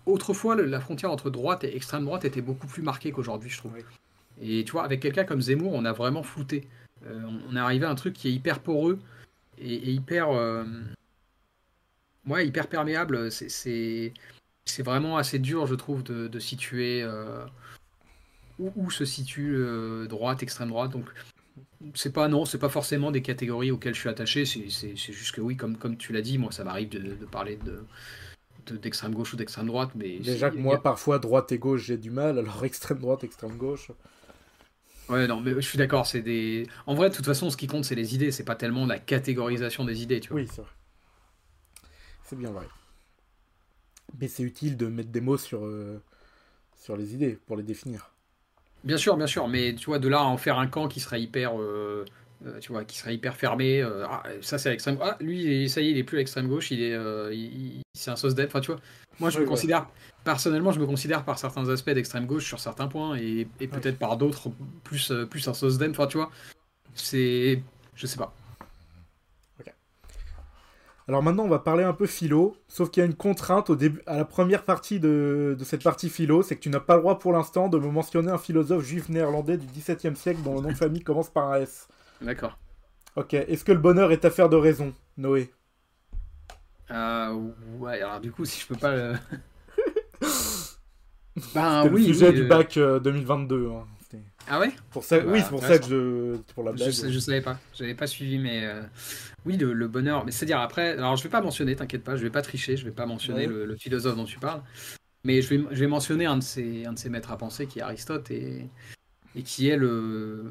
autrefois, 0.09 0.57
la 0.57 0.81
frontière 0.81 1.11
entre 1.11 1.31
droite 1.31 1.65
et 1.65 1.77
extrême 1.77 2.05
droite 2.05 2.25
était 2.25 2.41
beaucoup 2.41 2.67
plus 2.67 2.83
marquée 2.83 3.13
qu'aujourd'hui, 3.13 3.51
je 3.51 3.59
trouve. 3.59 3.73
Et 4.41 4.65
tu 4.65 4.73
vois, 4.73 4.85
avec 4.85 5.01
quelqu'un 5.01 5.25
comme 5.25 5.41
Zemmour, 5.41 5.73
on 5.73 5.85
a 5.85 5.93
vraiment 5.93 6.23
flouté. 6.23 6.67
Euh, 7.07 7.29
on 7.49 7.57
est 7.57 7.61
arrivé 7.61 7.87
à 7.87 7.91
un 7.91 7.95
truc 7.95 8.15
qui 8.15 8.29
est 8.29 8.33
hyper 8.33 8.61
poreux 8.61 8.99
et, 9.59 9.91
hyper. 9.91 10.31
Euh, 10.31 10.65
ouais, 12.27 12.47
hyper 12.47 12.69
perméable. 12.69 13.31
C'est 13.31 14.13
vraiment 14.79 15.17
assez 15.17 15.39
dur, 15.39 15.67
je 15.67 15.75
trouve, 15.75 16.03
de, 16.03 16.39
situer 16.39 17.03
euh, 17.03 17.45
où, 18.59 18.91
se 18.91 19.05
situe 19.05 19.59
droite, 20.09 20.43
extrême 20.43 20.69
droite. 20.69 20.93
Donc, 20.93 21.07
c'est 21.95 22.13
pas 22.13 22.29
non, 22.29 22.45
c'est 22.45 22.59
pas 22.59 22.69
forcément 22.69 23.11
des 23.11 23.23
catégories 23.23 23.71
auxquelles 23.71 23.95
je 23.95 24.01
suis 24.01 24.09
attaché. 24.09 24.45
C'est 24.45 24.97
juste 24.97 25.35
que 25.35 25.41
oui, 25.41 25.57
comme, 25.57 25.77
comme 25.77 25.97
tu 25.97 26.13
l'as 26.13 26.23
dit, 26.23 26.39
moi, 26.39 26.53
ça 26.53 26.65
m'arrive 26.65 26.89
de, 26.89 26.99
de, 26.99 27.27
parler 27.27 27.57
de 27.57 27.85
d'extrême 28.75 29.15
gauche 29.15 29.33
ou 29.33 29.37
d'extrême 29.37 29.67
droite. 29.67 29.91
Mais 29.95 30.19
Déjà 30.19 30.51
que 30.51 30.57
moi, 30.59 30.83
parfois, 30.83 31.19
droite 31.19 31.53
et 31.53 31.59
gauche, 31.59 31.85
j'ai 31.85 31.97
du 31.97 32.11
mal, 32.11 32.39
alors 32.39 32.65
extrême 32.65 32.99
droite, 32.99 33.25
extrême 33.25 33.57
gauche. 33.57 33.91
Ouais, 35.09 35.27
non, 35.27 35.41
mais 35.41 35.55
je 35.55 35.61
suis 35.61 35.79
d'accord, 35.79 36.07
c'est 36.07 36.21
des. 36.21 36.67
En 36.87 36.95
vrai, 36.95 37.09
de 37.09 37.15
toute 37.15 37.25
façon, 37.25 37.49
ce 37.49 37.57
qui 37.57 37.67
compte, 37.67 37.85
c'est 37.85 37.95
les 37.95 38.15
idées, 38.15 38.31
c'est 38.31 38.45
pas 38.45 38.57
tellement 38.57 38.85
la 38.85 38.99
catégorisation 38.99 39.85
des 39.85 40.03
idées, 40.03 40.21
tu 40.21 40.31
vois. 40.31 40.41
Oui, 40.41 40.49
c'est 40.53 40.61
vrai. 40.61 40.71
C'est 42.25 42.37
bien 42.37 42.51
vrai. 42.51 42.67
Mais 44.21 44.29
c'est 44.29 44.43
utile 44.43 44.77
de 44.77 44.87
mettre 44.87 45.09
des 45.11 45.23
mots 45.23 45.39
sur, 45.39 45.65
euh, 45.65 46.03
sur 46.77 46.97
les 46.97 47.15
idées 47.15 47.39
pour 47.47 47.57
les 47.57 47.63
définir. 47.63 48.11
Bien 48.85 48.97
sûr, 48.97 49.17
bien 49.17 49.27
sûr, 49.27 49.49
mais 49.49 49.75
tu 49.75 49.87
vois, 49.87 49.99
de 49.99 50.09
là 50.09 50.21
à 50.21 50.25
en 50.25 50.37
faire 50.37 50.59
un 50.59 50.67
camp 50.69 50.89
qui 50.89 51.01
serait 51.01 51.21
hyper, 51.21 51.61
euh, 51.61 52.05
euh, 52.47 52.59
tu 52.61 52.73
vois, 52.73 52.85
qui 52.85 52.97
serait 52.97 53.15
hyper 53.15 53.37
fermé. 53.37 53.83
euh, 53.83 54.07
ah, 54.09 54.23
ça 54.41 54.57
c'est 54.59 54.71
l'extrême. 54.71 54.99
Ah, 55.03 55.17
lui, 55.21 55.69
ça 55.69 55.81
y 55.81 55.89
est, 55.89 55.91
il 55.93 55.99
est 55.99 56.05
plus 56.05 56.17
à 56.17 56.21
l'extrême 56.21 56.49
gauche, 56.49 56.71
il 56.71 56.81
est, 56.83 56.95
euh, 56.95 57.35
c'est 57.93 58.11
un 58.11 58.17
sauce 58.17 58.35
d'aide. 58.35 58.47
Enfin, 58.49 58.61
tu 58.61 58.71
vois, 58.71 58.81
moi 59.19 59.31
je 59.31 59.37
Oui, 59.37 59.41
me 59.41 59.47
ouais. 59.47 59.49
considère, 59.49 59.89
personnellement, 60.25 60.71
je 60.73 60.79
me 60.81 60.87
considère 60.87 61.25
par 61.25 61.39
certains 61.39 61.69
aspects 61.69 61.91
d'extrême 61.91 62.27
gauche 62.27 62.47
sur 62.47 62.61
certains 62.61 62.87
points 62.89 63.17
et, 63.17 63.49
et 63.61 63.67
peut-être 63.69 63.99
par 63.99 64.17
d'autres 64.17 64.51
plus, 64.85 65.11
euh, 65.11 65.27
plus 65.27 65.47
un 65.49 65.55
sauce 65.55 65.77
d'aide. 65.79 65.91
Enfin, 65.91 66.07
tu 66.07 66.17
vois, 66.19 66.31
c'est, 66.95 67.63
je 67.95 68.07
sais 68.07 68.19
pas. 68.19 68.38
Alors 71.09 71.23
maintenant, 71.23 71.45
on 71.45 71.49
va 71.49 71.59
parler 71.59 71.85
un 71.85 71.95
peu 71.95 72.07
philo, 72.07 72.55
sauf 72.69 72.91
qu'il 72.91 73.01
y 73.01 73.05
a 73.05 73.07
une 73.07 73.15
contrainte 73.17 73.71
au 73.71 73.77
début, 73.77 74.03
à 74.07 74.17
la 74.17 74.25
première 74.27 74.63
partie 74.65 75.01
de, 75.01 75.57
de 75.59 75.65
cette 75.65 75.83
partie 75.83 76.11
philo, 76.11 76.43
c'est 76.43 76.55
que 76.57 76.61
tu 76.61 76.69
n'as 76.69 76.81
pas 76.81 76.97
le 76.97 77.01
droit 77.01 77.19
pour 77.19 77.33
l'instant 77.33 77.69
de 77.69 77.79
me 77.79 77.89
mentionner 77.91 78.31
un 78.31 78.37
philosophe 78.39 78.85
juif 78.85 79.09
néerlandais 79.09 79.57
du 79.57 79.67
XVIIe 79.67 80.15
siècle 80.17 80.43
dont 80.43 80.55
le 80.57 80.61
nom 80.61 80.69
de 80.73 80.77
famille 80.77 81.03
commence 81.03 81.31
par 81.31 81.51
un 81.53 81.61
S. 81.63 81.89
D'accord. 82.21 82.59
Ok, 83.17 83.35
est-ce 83.35 83.65
que 83.65 83.73
le 83.73 83.79
bonheur 83.79 84.13
est 84.13 84.25
affaire 84.25 84.49
de 84.49 84.57
raison, 84.57 84.95
Noé? 85.19 85.53
Euh, 86.91 87.51
ouais, 87.79 88.01
alors 88.01 88.21
du 88.21 88.33
coup, 88.33 88.45
si 88.45 88.61
je 88.61 88.67
peux 88.67 88.77
pas. 88.77 88.95
le- 88.95 89.15
ben 91.55 91.89
oui. 91.91 92.07
le 92.07 92.15
sujet 92.15 92.29
oui, 92.29 92.35
du 92.35 92.43
euh, 92.43 92.49
bac 92.49 92.77
euh, 92.77 92.99
2022. 93.01 93.71
hein. 93.71 93.87
Ah 94.49 94.61
ouais. 94.61 94.73
Pour 94.91 95.05
ça, 95.05 95.19
bah, 95.21 95.27
oui, 95.33 95.41
c'est 95.43 95.49
pour 95.51 95.63
ça 95.63 95.79
que 95.79 95.85
je, 95.85 96.37
pour 96.55 96.65
la 96.65 96.73
blague. 96.73 96.91
Je, 96.91 97.09
je 97.11 97.19
savais 97.19 97.41
pas, 97.43 97.59
j'avais 97.75 97.95
pas 97.95 98.07
suivi, 98.07 98.39
mais 98.39 98.65
euh, 98.65 98.83
oui, 99.45 99.57
le, 99.57 99.73
le 99.73 99.89
bonheur. 99.89 100.25
Mais 100.25 100.31
c'est-à-dire 100.33 100.61
après, 100.61 100.93
alors 100.93 101.17
je 101.17 101.23
vais 101.23 101.29
pas 101.29 101.41
mentionner, 101.43 101.77
t'inquiète 101.77 102.03
pas, 102.05 102.17
je 102.17 102.23
vais 102.23 102.31
pas 102.31 102.43
tricher, 102.43 102.77
je 102.77 102.85
vais 102.85 102.91
pas 102.91 103.07
mentionner 103.07 103.47
Ouais. 103.47 103.53
le, 103.53 103.67
le 103.67 103.77
philosophe 103.77 104.17
dont 104.17 104.25
tu 104.25 104.39
parles, 104.39 104.63
mais 105.25 105.43
je 105.43 105.49
vais, 105.55 105.65
je 105.71 105.81
vais 105.81 105.87
mentionner 105.87 106.27
un 106.27 106.37
de 106.39 106.43
ses, 106.43 106.87
un 106.87 106.93
de 106.95 106.99
ses 106.99 107.11
maîtres 107.11 107.31
à 107.33 107.37
penser 107.37 107.67
qui 107.67 107.79
est 107.81 107.83
Aristote 107.83 108.31
et, 108.31 108.67
et 109.37 109.43
qui 109.43 109.69
est 109.69 109.77
le, 109.77 110.45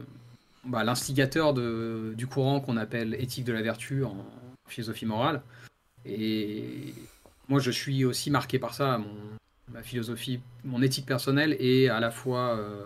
bah, 0.64 0.84
l'instigateur 0.84 1.54
de, 1.54 2.14
du 2.16 2.28
courant 2.28 2.60
qu'on 2.62 2.78
appelle 2.78 3.16
éthique 3.20 3.46
de 3.46 3.54
la 3.54 3.62
vertu 3.62 4.04
en 4.04 4.26
philosophie 4.68 5.06
morale. 5.06 5.42
Et 6.06 6.94
moi, 7.50 7.60
je 7.60 7.72
suis 7.72 8.06
aussi 8.06 8.30
marqué 8.30 8.60
par 8.60 8.74
ça, 8.74 8.98
mon, 8.98 9.16
ma 9.74 9.82
philosophie, 9.82 10.40
mon 10.64 10.82
éthique 10.82 11.06
personnelle 11.06 11.56
est 11.60 11.90
à 11.90 12.00
la 12.00 12.12
fois 12.12 12.58
euh, 12.58 12.84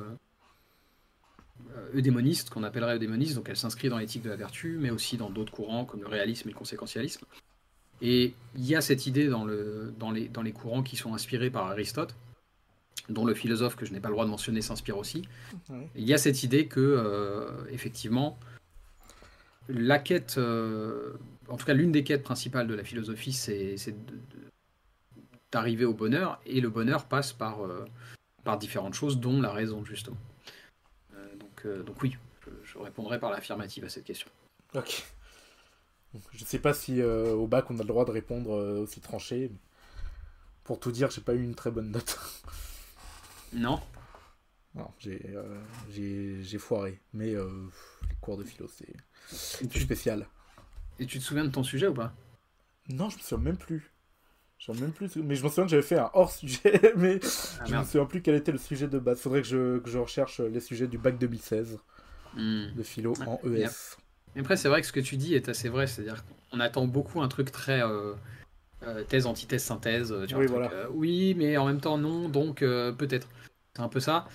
eudémoniste, 1.94 2.50
qu'on 2.50 2.64
appellerait 2.64 2.96
eudémoniste, 2.96 3.36
donc 3.36 3.50
elle 3.50 3.58
s'inscrit 3.58 3.90
dans 3.90 3.98
l'éthique 3.98 4.24
de 4.24 4.30
la 4.30 4.36
vertu, 4.36 4.78
mais 4.80 4.90
aussi 4.90 5.18
dans 5.18 5.30
d'autres 5.30 5.52
courants 5.52 5.86
comme 5.86 6.02
le 6.02 6.08
réalisme 6.08 6.50
et 6.50 6.52
le 6.52 6.58
conséquentialisme. 6.58 7.26
Et 8.02 8.34
il 8.56 8.66
y 8.66 8.76
a 8.76 8.82
cette 8.82 9.06
idée 9.06 9.28
dans, 9.28 9.46
le, 9.46 9.94
dans, 10.00 10.12
les, 10.12 10.28
dans 10.28 10.42
les 10.42 10.52
courants 10.52 10.82
qui 10.82 10.96
sont 10.96 11.14
inspirés 11.14 11.50
par 11.50 11.68
Aristote, 11.68 12.16
dont 13.10 13.26
le 13.26 13.34
philosophe 13.34 13.76
que 13.76 13.86
je 13.86 13.94
n'ai 13.94 14.00
pas 14.00 14.08
le 14.08 14.14
droit 14.14 14.26
de 14.26 14.30
mentionner 14.30 14.62
s'inspire 14.62 14.98
aussi. 14.98 15.24
Il 15.96 16.04
y 16.04 16.14
a 16.14 16.18
cette 16.18 16.44
idée 16.44 16.68
que, 16.68 16.80
euh, 16.80 17.50
effectivement, 17.70 18.40
la 19.70 20.00
quête, 20.00 20.36
euh, 20.38 21.14
en 21.48 21.58
tout 21.58 21.66
cas 21.66 21.74
l'une 21.74 21.92
des 21.92 22.04
quêtes 22.04 22.24
principales 22.24 22.68
de 22.68 22.74
la 22.74 22.84
philosophie, 22.84 23.34
c'est 23.34 23.96
d'arriver 25.52 25.86
au 25.86 25.94
bonheur, 25.94 26.40
et 26.46 26.62
le 26.62 26.70
bonheur 26.70 27.06
passe 27.06 27.34
par, 27.34 27.66
euh, 27.66 27.86
par 28.44 28.58
différentes 28.58 28.94
choses, 28.94 29.20
dont 29.20 29.42
la 29.42 29.52
raison, 29.52 29.84
justement. 29.84 30.18
Euh, 31.66 31.84
donc, 31.84 32.02
oui, 32.02 32.18
je, 32.46 32.50
je 32.64 32.78
répondrai 32.78 33.20
par 33.20 33.30
l'affirmative 33.32 33.86
à 33.86 33.90
cette 33.90 34.04
question. 34.04 34.30
Ok. 34.76 35.04
Je 36.34 36.44
sais 36.44 36.60
pas 36.60 36.74
si 36.74 37.02
euh, 37.02 37.32
au 37.34 37.48
bac 37.48 37.72
on 37.72 37.76
a 37.76 37.84
le 37.84 37.88
droit 37.88 38.04
de 38.04 38.12
répondre 38.12 38.54
euh, 38.56 38.80
aussi 38.82 39.00
tranché. 39.00 39.50
mais 39.52 39.58
Pour 40.64 40.80
tout 40.80 40.92
dire, 40.92 41.10
j'ai 41.10 41.22
pas 41.22 41.34
eu 41.34 41.44
une 41.44 41.56
très 41.56 41.72
bonne 41.72 41.92
note. 41.92 42.20
Non 43.54 43.82
Non, 44.76 44.88
j'ai 44.98 46.58
foiré. 46.58 47.02
Mais 47.14 47.34
les 47.34 48.16
cours 48.22 48.38
de 48.38 48.46
philo, 48.46 48.70
c'est 48.70 49.68
tu, 49.70 49.82
spécial. 49.82 50.26
et 51.00 51.06
tu 51.06 51.20
te 51.20 51.24
souviens 51.24 51.44
de 51.44 51.50
ton 51.50 51.62
sujet 51.62 51.88
ou 51.88 51.94
pas? 51.94 52.14
Non, 52.88 53.10
je 53.10 53.18
me 53.18 53.22
souviens 53.22 53.44
même 53.44 53.58
plus. 53.58 53.91
Je 54.66 54.72
me 54.72 54.80
même 54.80 54.92
plus. 54.92 55.16
Mais 55.18 55.36
je 55.36 55.44
me 55.44 55.50
souviens 55.50 55.64
que 55.66 55.72
j'avais 55.72 55.82
fait 55.82 55.98
un 55.98 56.10
hors 56.14 56.32
sujet, 56.32 56.94
mais 56.96 57.20
Ah, 57.60 57.64
je 57.66 57.72
me 57.72 57.78
merde. 57.78 57.86
souviens 57.86 58.06
plus 58.06 58.22
quel 58.22 58.36
était 58.36 58.52
le 58.52 58.58
sujet 58.60 58.88
de 58.88 59.00
base. 59.00 59.20
Faudrait 59.20 59.42
que 59.42 59.48
je, 59.48 59.80
que 59.80 59.90
je 59.90 59.98
recherche 59.98 60.40
les 60.40 60.60
sujets 60.60 60.88
du 60.88 60.98
bac 60.98 61.18
2016 61.18 61.80
Hmm. 62.34 62.68
de 62.78 62.84
philo 62.84 63.14
en 63.28 63.40
Ah, 63.44 63.48
ES. 63.50 63.98
Mais 64.36 64.42
Après, 64.42 64.56
c'est 64.56 64.70
vrai 64.70 64.80
que 64.80 64.88
ce 64.88 64.94
que 64.94 65.02
tu 65.02 65.18
dis 65.18 65.34
est 65.36 65.50
assez 65.50 65.68
vrai, 65.68 65.86
c'est-à-dire 65.88 66.24
qu'on 66.52 66.62
attend 66.62 66.86
beaucoup 66.88 67.22
un 67.22 67.28
truc 67.28 67.52
très 67.52 67.82
euh, 67.84 68.14
euh, 68.84 69.04
thèse, 69.04 69.26
antithèse, 69.26 69.64
synthèse. 69.64 70.16
tu 70.28 70.34
vois, 70.36 70.40
Oui, 70.44 70.48
truc, 70.48 70.58
voilà. 70.58 70.72
euh, 70.72 70.88
oui, 70.94 71.34
mais 71.38 71.58
en 71.58 71.66
même 71.66 71.82
temps, 71.82 71.98
non, 71.98 72.30
donc 72.30 72.62
euh, 72.62 72.94
peut-être. 72.94 73.28
C'est 73.76 73.82
un 73.82 73.90
peu 73.90 74.00
ça. 74.00 74.30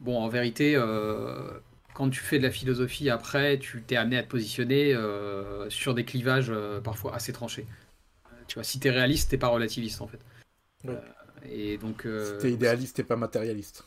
Bon, 0.00 0.18
en 0.20 0.28
vérité, 0.28 0.74
euh, 0.76 1.50
quand 1.94 2.10
tu 2.10 2.20
fais 2.20 2.38
de 2.38 2.44
la 2.44 2.50
philosophie 2.52 3.10
après, 3.10 3.58
tu 3.58 3.82
t'es 3.82 3.96
amené 3.96 4.18
à 4.18 4.22
te 4.22 4.28
positionner 4.28 4.94
euh, 4.94 5.68
sur 5.68 5.94
des 5.94 6.04
clivages 6.04 6.50
euh, 6.50 6.80
parfois 6.80 7.14
assez 7.16 7.32
tranchés. 7.32 7.66
Tu 8.52 8.56
vois, 8.56 8.64
si 8.64 8.78
t'es 8.78 8.90
réaliste, 8.90 9.30
t'es 9.30 9.38
pas 9.38 9.48
relativiste 9.48 10.02
en 10.02 10.06
fait. 10.06 10.18
Ouais. 10.84 10.90
Euh, 10.90 11.48
et 11.50 11.78
donc. 11.78 12.04
euh, 12.04 12.38
T'es 12.38 12.52
idéaliste 12.52 12.98
et 12.98 13.02
pas 13.02 13.16
matérialiste. 13.16 13.82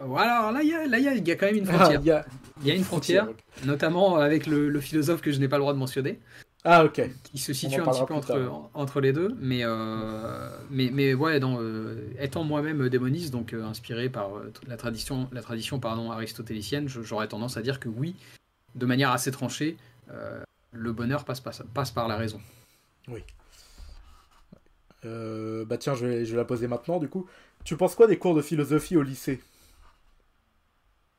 Voilà, 0.00 0.38
alors 0.38 0.52
là, 0.52 0.62
il 0.62 0.68
y 0.68 0.74
a, 0.74 0.86
là, 0.86 0.96
y 1.00 1.08
a- 1.08 1.14
y 1.16 1.30
a 1.32 1.34
quand 1.34 1.46
même 1.46 1.56
une 1.56 1.68
Ah, 1.68 1.72
frontière. 1.74 2.00
il 2.00 2.06
y 2.06 2.10
a 2.12 2.24
Il 2.60 2.68
y 2.68 2.70
a 2.70 2.74
une 2.76 2.84
frontière, 2.84 3.26
notamment 3.64 4.14
avec 4.14 4.46
le, 4.46 4.68
le 4.68 4.80
philosophe 4.80 5.22
que 5.22 5.32
je 5.32 5.40
n'ai 5.40 5.48
pas 5.48 5.56
le 5.56 5.62
droit 5.62 5.72
de 5.72 5.78
mentionner. 5.78 6.20
Ah, 6.62 6.84
ok. 6.84 7.02
qui 7.24 7.38
se 7.38 7.52
situe 7.52 7.80
un 7.80 7.84
petit 7.84 8.04
peu 8.06 8.48
entre, 8.74 9.00
les 9.00 9.12
deux, 9.12 9.34
mais, 9.40 9.62
euh, 9.64 10.56
mais, 10.70 10.90
mais 10.92 11.14
ouais, 11.14 11.40
euh, 11.42 12.08
étant 12.20 12.44
moi-même 12.44 12.88
démoniste, 12.88 13.32
donc 13.32 13.54
inspiré 13.54 14.08
par 14.08 14.30
la 14.68 14.76
tradition, 14.76 15.28
la 15.32 15.42
tradition 15.42 15.80
pardon, 15.80 16.12
aristotélicienne, 16.12 16.86
j'aurais 16.88 17.26
tendance 17.26 17.56
à 17.56 17.62
dire 17.62 17.80
que 17.80 17.88
oui, 17.88 18.14
de 18.76 18.86
manière 18.86 19.10
assez 19.10 19.32
tranchée, 19.32 19.76
le 20.70 20.92
bonheur 20.92 21.24
passe, 21.24 21.40
passe, 21.40 21.62
passe 21.74 21.90
par 21.90 22.06
la 22.06 22.16
raison. 22.16 22.40
Euh, 25.04 25.64
bah 25.64 25.76
tiens, 25.78 25.94
je 25.94 26.06
vais, 26.06 26.24
je 26.24 26.30
vais 26.32 26.36
la 26.38 26.44
poser 26.44 26.66
maintenant 26.68 26.98
du 26.98 27.08
coup. 27.08 27.26
Tu 27.64 27.76
penses 27.76 27.94
quoi 27.94 28.06
des 28.06 28.18
cours 28.18 28.34
de 28.34 28.42
philosophie 28.42 28.96
au 28.96 29.02
lycée? 29.02 29.40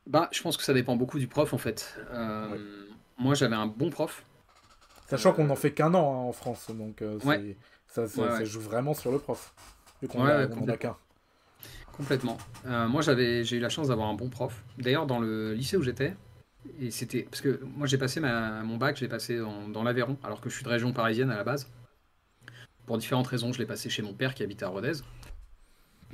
Bah, 0.08 0.30
je 0.32 0.42
pense 0.42 0.58
que 0.58 0.64
ça 0.64 0.74
dépend 0.74 0.96
beaucoup 0.96 1.18
du 1.20 1.28
prof 1.28 1.54
en 1.54 1.58
fait. 1.58 1.96
Euh, 2.12 2.50
Ouais. 2.52 2.60
Moi, 3.18 3.34
j'avais 3.34 3.56
un 3.56 3.68
bon 3.68 3.90
prof. 3.90 4.26
Sachant 5.08 5.30
Euh, 5.30 5.34
qu'on 5.34 5.46
n'en 5.46 5.56
fait 5.56 5.72
qu'un 5.72 5.94
an 5.94 6.14
hein, 6.14 6.28
en 6.28 6.32
France, 6.34 6.70
donc 6.72 7.02
Ouais. 7.24 7.56
ça, 7.88 8.08
ça- 8.08 8.22
Ouais, 8.22 8.30
ça 8.30 8.38
ouais. 8.40 8.46
joue 8.46 8.60
vraiment 8.60 8.94
sur 8.94 9.12
le 9.12 9.20
prof. 9.20 9.54
Vu 10.02 10.08
qu'on 10.08 10.26
a- 10.26 10.48
qu'un. 10.78 10.98
Complètement. 11.94 12.38
Moi, 12.66 13.02
j'avais, 13.02 13.44
j'ai 13.46 13.58
eu 13.58 13.60
la 13.60 13.70
chance 13.70 13.88
d'avoir 13.88 14.10
un 14.10 14.14
bon 14.16 14.30
prof. 14.30 14.64
D'ailleurs, 14.78 15.06
dans 15.06 15.20
le 15.20 15.54
lycée 15.54 15.78
où 15.78 15.82
j'étais, 15.82 16.14
et 16.80 16.92
c'était 16.92 17.24
parce 17.24 17.42
que 17.42 17.62
moi, 17.64 17.88
j'ai 17.88 17.98
passé 17.98 18.20
ma, 18.20 18.64
mon 18.64 18.76
bac, 18.78 18.98
j'ai 18.98 19.08
passé 19.08 19.38
dans, 19.38 19.70
dans 19.70 19.84
l'Aveyron, 19.84 20.18
alors 20.24 20.42
que 20.42 20.50
je 20.50 20.56
suis 20.56 20.64
de 20.66 20.70
région 20.70 20.92
parisienne 20.92 21.32
à 21.32 21.38
la 21.38 21.44
base. 21.46 21.70
Pour 22.86 22.98
différentes 22.98 23.28
raisons, 23.28 23.52
je 23.52 23.60
l'ai 23.60 23.66
passé 23.66 23.90
chez 23.90 24.02
mon 24.02 24.14
père 24.14 24.34
qui 24.36 24.44
habite 24.44 24.62
à 24.64 24.68
Rodez. 24.70 24.94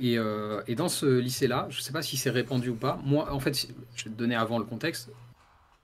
Et, 0.00 0.18
euh, 0.18 0.62
et 0.66 0.74
dans 0.74 0.88
ce 0.88 1.06
lycée-là, 1.18 1.66
je 1.70 1.80
sais 1.80 1.92
pas 1.92 2.02
si 2.02 2.16
c'est 2.16 2.30
répandu 2.30 2.70
ou 2.70 2.74
pas. 2.74 2.98
Moi, 3.04 3.30
en 3.32 3.40
fait, 3.40 3.68
je 3.94 4.04
vais 4.04 4.10
te 4.10 4.16
donner 4.16 4.34
avant 4.34 4.58
le 4.58 4.64
contexte. 4.64 5.10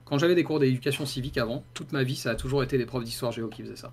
Quand 0.05 0.19
j'avais 0.19 0.35
des 0.35 0.45
cours 0.45 0.59
d'éducation 0.59 1.05
civique 1.05 1.37
avant, 1.37 1.63
toute 1.75 1.93
ma 1.93 2.03
vie, 2.03 2.17
ça 2.17 2.31
a 2.31 2.35
toujours 2.35 2.63
été 2.63 2.79
des 2.79 2.87
profs 2.87 3.05
d'histoire 3.05 3.33
géo 3.33 3.49
qui 3.49 3.63
faisaient 3.63 3.77
ça. 3.77 3.93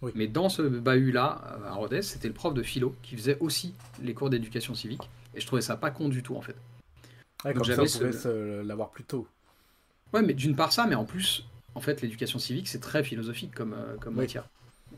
Oui. 0.00 0.12
Mais 0.14 0.26
dans 0.26 0.48
ce 0.48 0.62
bahut-là, 0.62 1.58
euh, 1.62 1.68
à 1.68 1.72
Rodez, 1.74 2.02
c'était 2.02 2.28
le 2.28 2.34
prof 2.34 2.54
de 2.54 2.62
philo 2.62 2.94
qui 3.02 3.16
faisait 3.16 3.38
aussi 3.40 3.74
les 4.02 4.14
cours 4.14 4.30
d'éducation 4.30 4.74
civique. 4.74 5.08
Et 5.34 5.40
je 5.40 5.46
trouvais 5.46 5.62
ça 5.62 5.76
pas 5.76 5.90
con 5.90 6.08
du 6.08 6.22
tout, 6.22 6.36
en 6.36 6.40
fait. 6.40 6.56
Ouais, 7.44 7.52
Donc 7.52 7.64
comme 7.66 7.74
ça, 7.76 7.82
on 7.82 8.12
ce- 8.12 8.62
l'avoir 8.62 8.90
plus 8.90 9.04
tôt. 9.04 9.28
Ouais, 10.14 10.22
mais 10.22 10.32
d'une 10.32 10.56
part 10.56 10.72
ça, 10.72 10.86
mais 10.86 10.94
en 10.94 11.04
plus, 11.04 11.44
en 11.74 11.80
fait, 11.80 12.00
l'éducation 12.00 12.38
civique, 12.38 12.68
c'est 12.68 12.80
très 12.80 13.04
philosophique 13.04 13.54
comme, 13.54 13.74
euh, 13.74 13.96
comme 14.00 14.14
Oui. 14.14 14.20
matière. 14.22 14.48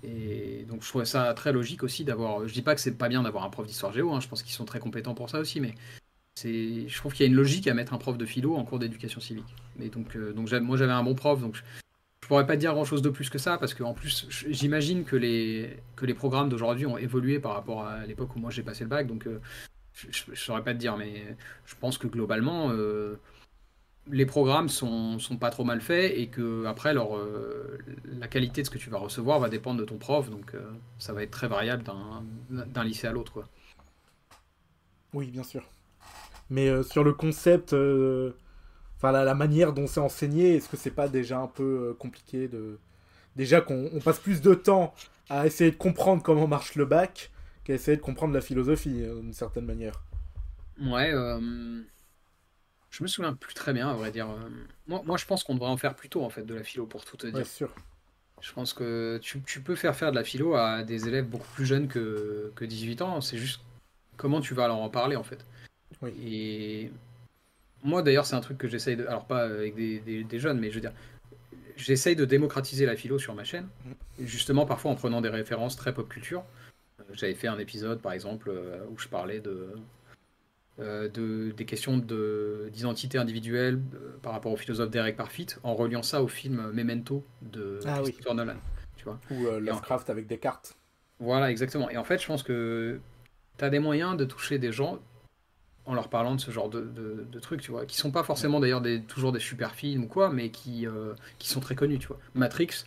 Et 0.03 0.65
donc 0.69 0.83
je 0.83 0.89
trouvais 0.89 1.05
ça 1.05 1.33
très 1.35 1.53
logique 1.53 1.83
aussi 1.83 2.05
d'avoir. 2.05 2.47
Je 2.47 2.53
dis 2.53 2.63
pas 2.63 2.75
que 2.75 2.81
c'est 2.81 2.97
pas 2.97 3.09
bien 3.09 3.23
d'avoir 3.23 3.45
un 3.45 3.51
prof 3.51 3.67
d'histoire 3.67 3.93
géo, 3.93 4.13
hein, 4.13 4.21
je 4.21 4.29
pense 4.29 4.43
qu'ils 4.43 4.53
sont 4.55 4.65
très 4.65 4.81
compétents 4.81 5.15
pour 5.15 5.31
ça 5.31 5.39
aussi, 5.41 5.61
mais 5.61 5.75
c'est, 6.35 6.89
je 6.89 6.97
trouve 6.99 7.13
qu'il 7.13 7.25
y 7.25 7.29
a 7.29 7.31
une 7.31 7.37
logique 7.37 7.67
à 7.67 7.75
mettre 7.75 7.95
un 7.95 7.99
prof 7.99 8.19
de 8.19 8.27
philo 8.27 8.57
en 8.57 8.65
cours 8.65 8.79
d'éducation 8.79 9.21
civique. 9.21 9.55
Mais 9.77 9.89
donc, 9.89 10.17
euh, 10.17 10.33
donc 10.33 10.51
moi 10.63 10.77
j'avais 10.77 10.93
un 10.93 11.03
bon 11.03 11.15
prof, 11.15 11.41
donc 11.41 11.57
je, 11.57 11.63
je 12.23 12.29
pourrais 12.29 12.47
pas 12.47 12.57
dire 12.57 12.73
grand 12.75 12.85
chose 12.85 13.03
de 13.03 13.11
plus 13.11 13.31
que 13.31 13.39
ça, 13.39 13.59
parce 13.59 13.75
qu'en 13.75 13.95
plus, 13.95 14.27
j'imagine 14.51 15.05
que 15.05 15.17
les, 15.17 15.79
que 15.97 16.07
les 16.07 16.15
programmes 16.15 16.49
d'aujourd'hui 16.49 16.87
ont 16.87 16.99
évolué 16.99 17.39
par 17.39 17.55
rapport 17.55 17.85
à 17.87 18.05
l'époque 18.07 18.35
où 18.37 18.39
moi 18.39 18.51
j'ai 18.51 18.63
passé 18.63 18.85
le 18.85 18.91
bac, 18.91 19.07
donc 19.07 19.27
euh, 19.27 19.41
je, 19.95 20.07
je 20.33 20.41
saurais 20.41 20.63
pas 20.63 20.75
te 20.75 20.79
dire, 20.79 20.97
mais 20.97 21.37
je 21.65 21.75
pense 21.81 21.99
que 21.99 22.07
globalement. 22.07 22.71
euh, 22.71 23.19
les 24.09 24.27
programmes 24.27 24.69
sont, 24.69 25.19
sont 25.19 25.37
pas 25.37 25.51
trop 25.51 25.65
mal 25.65 25.81
faits 25.81 26.13
et 26.17 26.29
que 26.29 26.65
après 26.67 26.95
leur, 26.95 27.17
euh, 27.17 27.79
la 28.05 28.29
qualité 28.29 28.63
de 28.63 28.67
ce 28.67 28.71
que 28.71 28.79
tu 28.79 28.91
vas 28.91 28.99
recevoir 28.99 29.41
va 29.41 29.49
dépendre 29.49 29.81
de 29.81 29.85
ton 29.85 29.99
prof 29.99 30.31
donc 30.31 30.55
euh, 30.55 30.61
ça 30.99 31.13
va 31.13 31.23
être 31.23 31.31
très 31.31 31.49
variable 31.49 31.83
d'un 32.51 32.85
lycée 32.85 33.07
à 33.07 33.13
l'autre 33.13 33.33
quoi. 33.33 33.49
Oui, 35.13 35.31
bien 35.31 35.43
sûr. 35.43 35.65
Mais 36.51 36.69
euh, 36.69 36.83
sur 36.83 37.03
le 37.03 37.13
concept, 37.13 37.73
euh, 37.73 38.33
enfin 38.97 39.13
la, 39.13 39.25
la 39.25 39.35
manière 39.35 39.73
dont 39.73 39.87
c'est 39.87 40.01
enseigné, 40.01 40.57
est-ce 40.57 40.69
que 40.69 40.77
c'est 40.77 40.91
pas 40.91 41.09
déjà 41.09 41.39
un 41.41 41.49
peu 41.49 41.97
compliqué 41.99 42.49
de 42.49 42.79
déjà 43.35 43.61
qu'on 43.61 43.91
on 43.93 44.01
passe 44.01 44.21
plus 44.21 44.41
de 44.41 44.55
temps 44.55 44.95
à 45.29 45.47
essayer 45.47 45.71
de 45.71 45.77
comprendre 45.77 46.23
comment 46.23 46.47
marche 46.47 46.77
le 46.77 46.85
bac 46.85 47.33
qu'à 47.65 47.75
essayer 47.75 47.97
de 47.97 48.03
comprendre 48.03 48.33
la 48.35 48.41
philosophie, 48.41 49.03
d'une 49.03 49.33
certaine 49.33 49.65
manière? 49.65 50.05
Ouais, 50.81 51.13
je 52.91 53.03
me 53.03 53.09
souviens 53.09 53.35
plus 53.35 53.55
très 53.55 53.73
bien, 53.73 53.89
à 53.89 53.95
vrai 53.95 54.11
dire. 54.11 54.29
Moi, 54.87 55.03
moi 55.05 55.17
je 55.17 55.27
pense 55.27 55.45
qu'on 55.45 55.55
devrait 55.55 55.69
en 55.71 55.77
faire 55.77 55.95
plus 55.95 56.09
tôt, 56.09 56.23
en 56.25 56.31
fait, 56.31 56.45
de 56.45 56.55
la 56.55 56.63
philo, 56.63 56.87
pour 56.87 57.05
tout 57.05 57.17
te 57.17 57.27
dire. 57.27 57.37
Ouais, 57.37 57.45
sûr. 57.45 57.75
Je 58.43 58.53
pense 58.53 58.73
que 58.75 59.19
tu, 59.23 59.41
tu 59.43 59.61
peux 59.61 59.75
faire 59.75 59.97
faire 59.97 60.11
de 60.11 60.17
la 60.17 60.25
philo 60.25 60.55
à 60.55 60.83
des 60.83 61.09
élèves 61.09 61.27
beaucoup 61.27 61.49
plus 61.55 61.65
jeunes 61.67 61.89
que, 61.89 62.53
que 62.55 62.65
18 62.65 63.03
ans. 63.03 63.21
C'est 63.21 63.39
juste 63.39 63.61
comment 64.17 64.41
tu 64.41 64.55
vas 64.55 64.67
leur 64.69 64.77
en 64.77 64.91
parler, 64.91 65.17
en 65.17 65.23
fait. 65.25 65.45
Oui. 66.03 66.11
Et 66.25 66.91
moi, 67.83 68.03
d'ailleurs, 68.03 68.27
c'est 68.27 68.35
un 68.37 68.41
truc 68.41 68.59
que 68.59 68.69
j'essaye 68.69 68.97
de. 68.97 69.07
Alors, 69.07 69.25
pas 69.27 69.43
avec 69.45 69.75
des, 69.75 70.01
des- 70.01 70.25
des 70.25 70.39
jeunes, 70.39 70.59
mais 70.61 70.69
je 70.71 70.75
veux 70.75 70.81
dire, 70.81 70.93
j'essaye 71.77 72.15
de 72.17 72.25
démocratiser 72.25 72.85
la 72.87 72.97
philo 72.97 73.19
sur 73.19 73.35
ma 73.35 73.45
chaîne. 73.45 73.69
Et 74.21 74.27
justement, 74.27 74.67
parfois 74.67 74.91
en 74.91 74.95
prenant 74.97 75.21
des 75.21 75.29
références 75.31 75.77
très 75.77 75.93
pop 75.95 76.09
culture. 76.09 76.45
Euh, 77.01 77.05
J'avais 77.15 77.35
fait 77.35 77.49
un 77.49 77.59
épisode, 77.59 78.01
par 78.01 78.13
exemple, 78.13 78.51
euh, 78.51 78.85
où 78.91 78.99
je 78.99 79.09
parlais 79.09 79.41
de. 79.41 79.69
Euh, 80.79 81.09
de, 81.09 81.53
des 81.57 81.65
questions 81.65 81.97
de- 81.97 82.69
d'identité 82.73 83.19
individuelle 83.19 83.81
euh, 83.95 84.17
par 84.23 84.33
rapport 84.33 84.53
au 84.53 84.57
philosophe 84.57 84.91
Derek 84.91 85.17
Parfit 85.17 85.47
en 85.63 85.75
reliant 85.75 86.03
ça 86.03 86.23
au 86.23 86.29
film 86.29 86.71
Memento 86.73 87.25
de 87.43 87.81
Ah 87.87 88.03
oui. 88.03 88.15
Nolan. 88.35 88.57
Tu 88.97 89.05
vois 89.05 89.19
Ou 89.31 89.47
euh, 89.47 89.61
Lovecraft 89.61 90.11
avec 90.11 90.27
des 90.27 90.39
cartes. 90.39 90.77
voilà, 91.21 91.51
exactement. 91.51 91.89
Et 91.91 91.97
en 91.97 92.05
fait, 92.05 92.21
je 92.21 92.27
pense 92.27 92.43
que 92.43 93.01
tu 93.59 93.65
as 93.65 93.71
des 93.71 93.79
moyens 93.79 94.17
de 94.17 94.25
toucher 94.25 94.59
des 94.59 94.73
gens 94.73 94.99
en 95.87 95.95
leur 95.95 96.09
parlant 96.09 96.35
de 96.35 96.41
ce 96.41 96.51
genre 96.51 96.69
de, 96.69 96.81
de, 96.81 97.25
de 97.31 97.41
trucs, 97.41 97.63
tu 97.63 97.71
vois, 97.71 97.87
qui 97.87 97.97
sont 97.97 98.11
pas 98.11 98.25
forcément 98.25 98.59
d'ailleurs 98.61 98.81
des, 98.81 99.01
toujours 99.03 99.33
des 99.33 99.39
super 99.41 99.75
films 99.75 100.05
ou 100.05 100.09
quoi, 100.09 100.31
mais 100.31 100.51
qui, 100.51 100.87
euh, 100.87 101.15
qui 101.39 101.49
sont 101.49 101.61
très 101.61 101.77
connus, 101.77 101.99
tu 102.01 102.09
vois. 102.09 102.19
Matrix, 102.35 102.85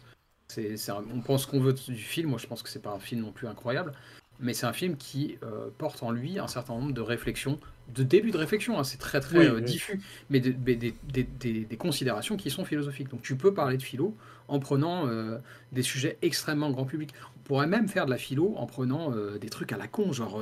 c'est, 0.49 0.75
c'est 0.77 0.91
un- 0.91 1.03
on 1.13 1.21
pense 1.21 1.45
qu'on 1.45 1.61
veut 1.61 1.73
du 1.73 1.95
film, 1.95 2.29
moi 2.31 2.39
je 2.39 2.47
pense 2.47 2.61
que 2.61 2.67
c'est 2.69 2.81
pas 2.81 2.91
un 2.91 2.99
film 2.99 3.21
non 3.21 3.31
plus 3.31 3.47
incroyable, 3.47 3.93
mais 4.41 4.53
c'est 4.53 4.65
un 4.65 4.73
film 4.73 4.97
qui 4.97 5.37
euh, 5.43 5.69
porte 5.77 6.03
en 6.03 6.11
lui 6.11 6.39
un 6.39 6.47
certain 6.47 6.73
nombre 6.73 6.91
de 6.93 7.01
réflexions, 7.01 7.57
de 7.95 8.03
début 8.03 8.31
de 8.31 8.37
réflexion, 8.37 8.77
hein, 8.79 8.83
c'est 8.83 8.97
très 8.97 9.19
très 9.19 9.37
Oui, 9.39 9.45
euh, 9.45 9.55
oui. 9.55 9.63
diffus, 9.63 9.99
mais 10.29 10.39
de- 10.39 10.53
mais 10.65 10.75
des, 10.75 10.93
des- 11.03 11.23
des- 11.23 11.65
des 11.65 11.77
considérations 11.77 12.37
qui 12.37 12.49
sont 12.49 12.65
philosophiques. 12.65 13.09
Donc 13.09 13.21
tu 13.21 13.35
peux 13.35 13.53
parler 13.53 13.77
de 13.77 13.83
philo 13.83 14.15
en 14.47 14.59
prenant 14.59 15.07
euh, 15.07 15.37
des 15.71 15.83
sujets 15.83 16.17
extrêmement 16.21 16.69
grand 16.71 16.85
public. 16.85 17.11
On 17.37 17.39
pourrait 17.43 17.67
même 17.67 17.87
faire 17.87 18.05
de 18.05 18.11
la 18.11 18.17
philo 18.17 18.53
en 18.57 18.65
prenant 18.65 19.11
euh, 19.13 19.37
des 19.37 19.49
trucs 19.49 19.71
à 19.71 19.77
la 19.77 19.87
con, 19.87 20.11
genre 20.13 20.41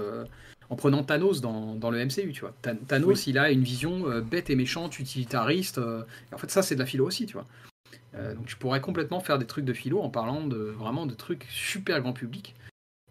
en 0.69 0.75
prenant 0.75 1.03
Thanos 1.03 1.39
dans, 1.41 1.75
dans 1.75 1.89
le 1.91 1.99
MCU, 2.05 2.31
tu 2.33 2.41
vois. 2.41 2.53
Tha- 2.61 2.75
Thanos, 2.75 3.27
il 3.27 3.37
a 3.37 3.49
une 3.51 3.63
vision 3.63 4.19
bête 4.21 4.49
et 4.49 4.55
méchante, 4.55 4.99
utilitariste. 4.99 5.77
et 5.77 6.35
en 6.35 6.37
fait, 6.37 6.51
ça, 6.51 6.61
c'est 6.61 6.75
de 6.75 6.79
la 6.81 6.85
philo 6.85 7.05
aussi, 7.07 7.25
tu 7.25 7.33
vois. 7.33 7.45
Donc 8.35 8.47
tu 8.47 8.55
pourrais 8.57 8.81
complètement 8.81 9.19
faire 9.21 9.37
des 9.37 9.45
trucs 9.45 9.63
de 9.65 9.73
philo 9.73 10.01
en 10.01 10.09
parlant 10.09 10.45
de 10.45 10.57
vraiment 10.57 11.05
de 11.05 11.13
trucs 11.13 11.45
super 11.49 12.01
grand 12.01 12.13
public. 12.13 12.55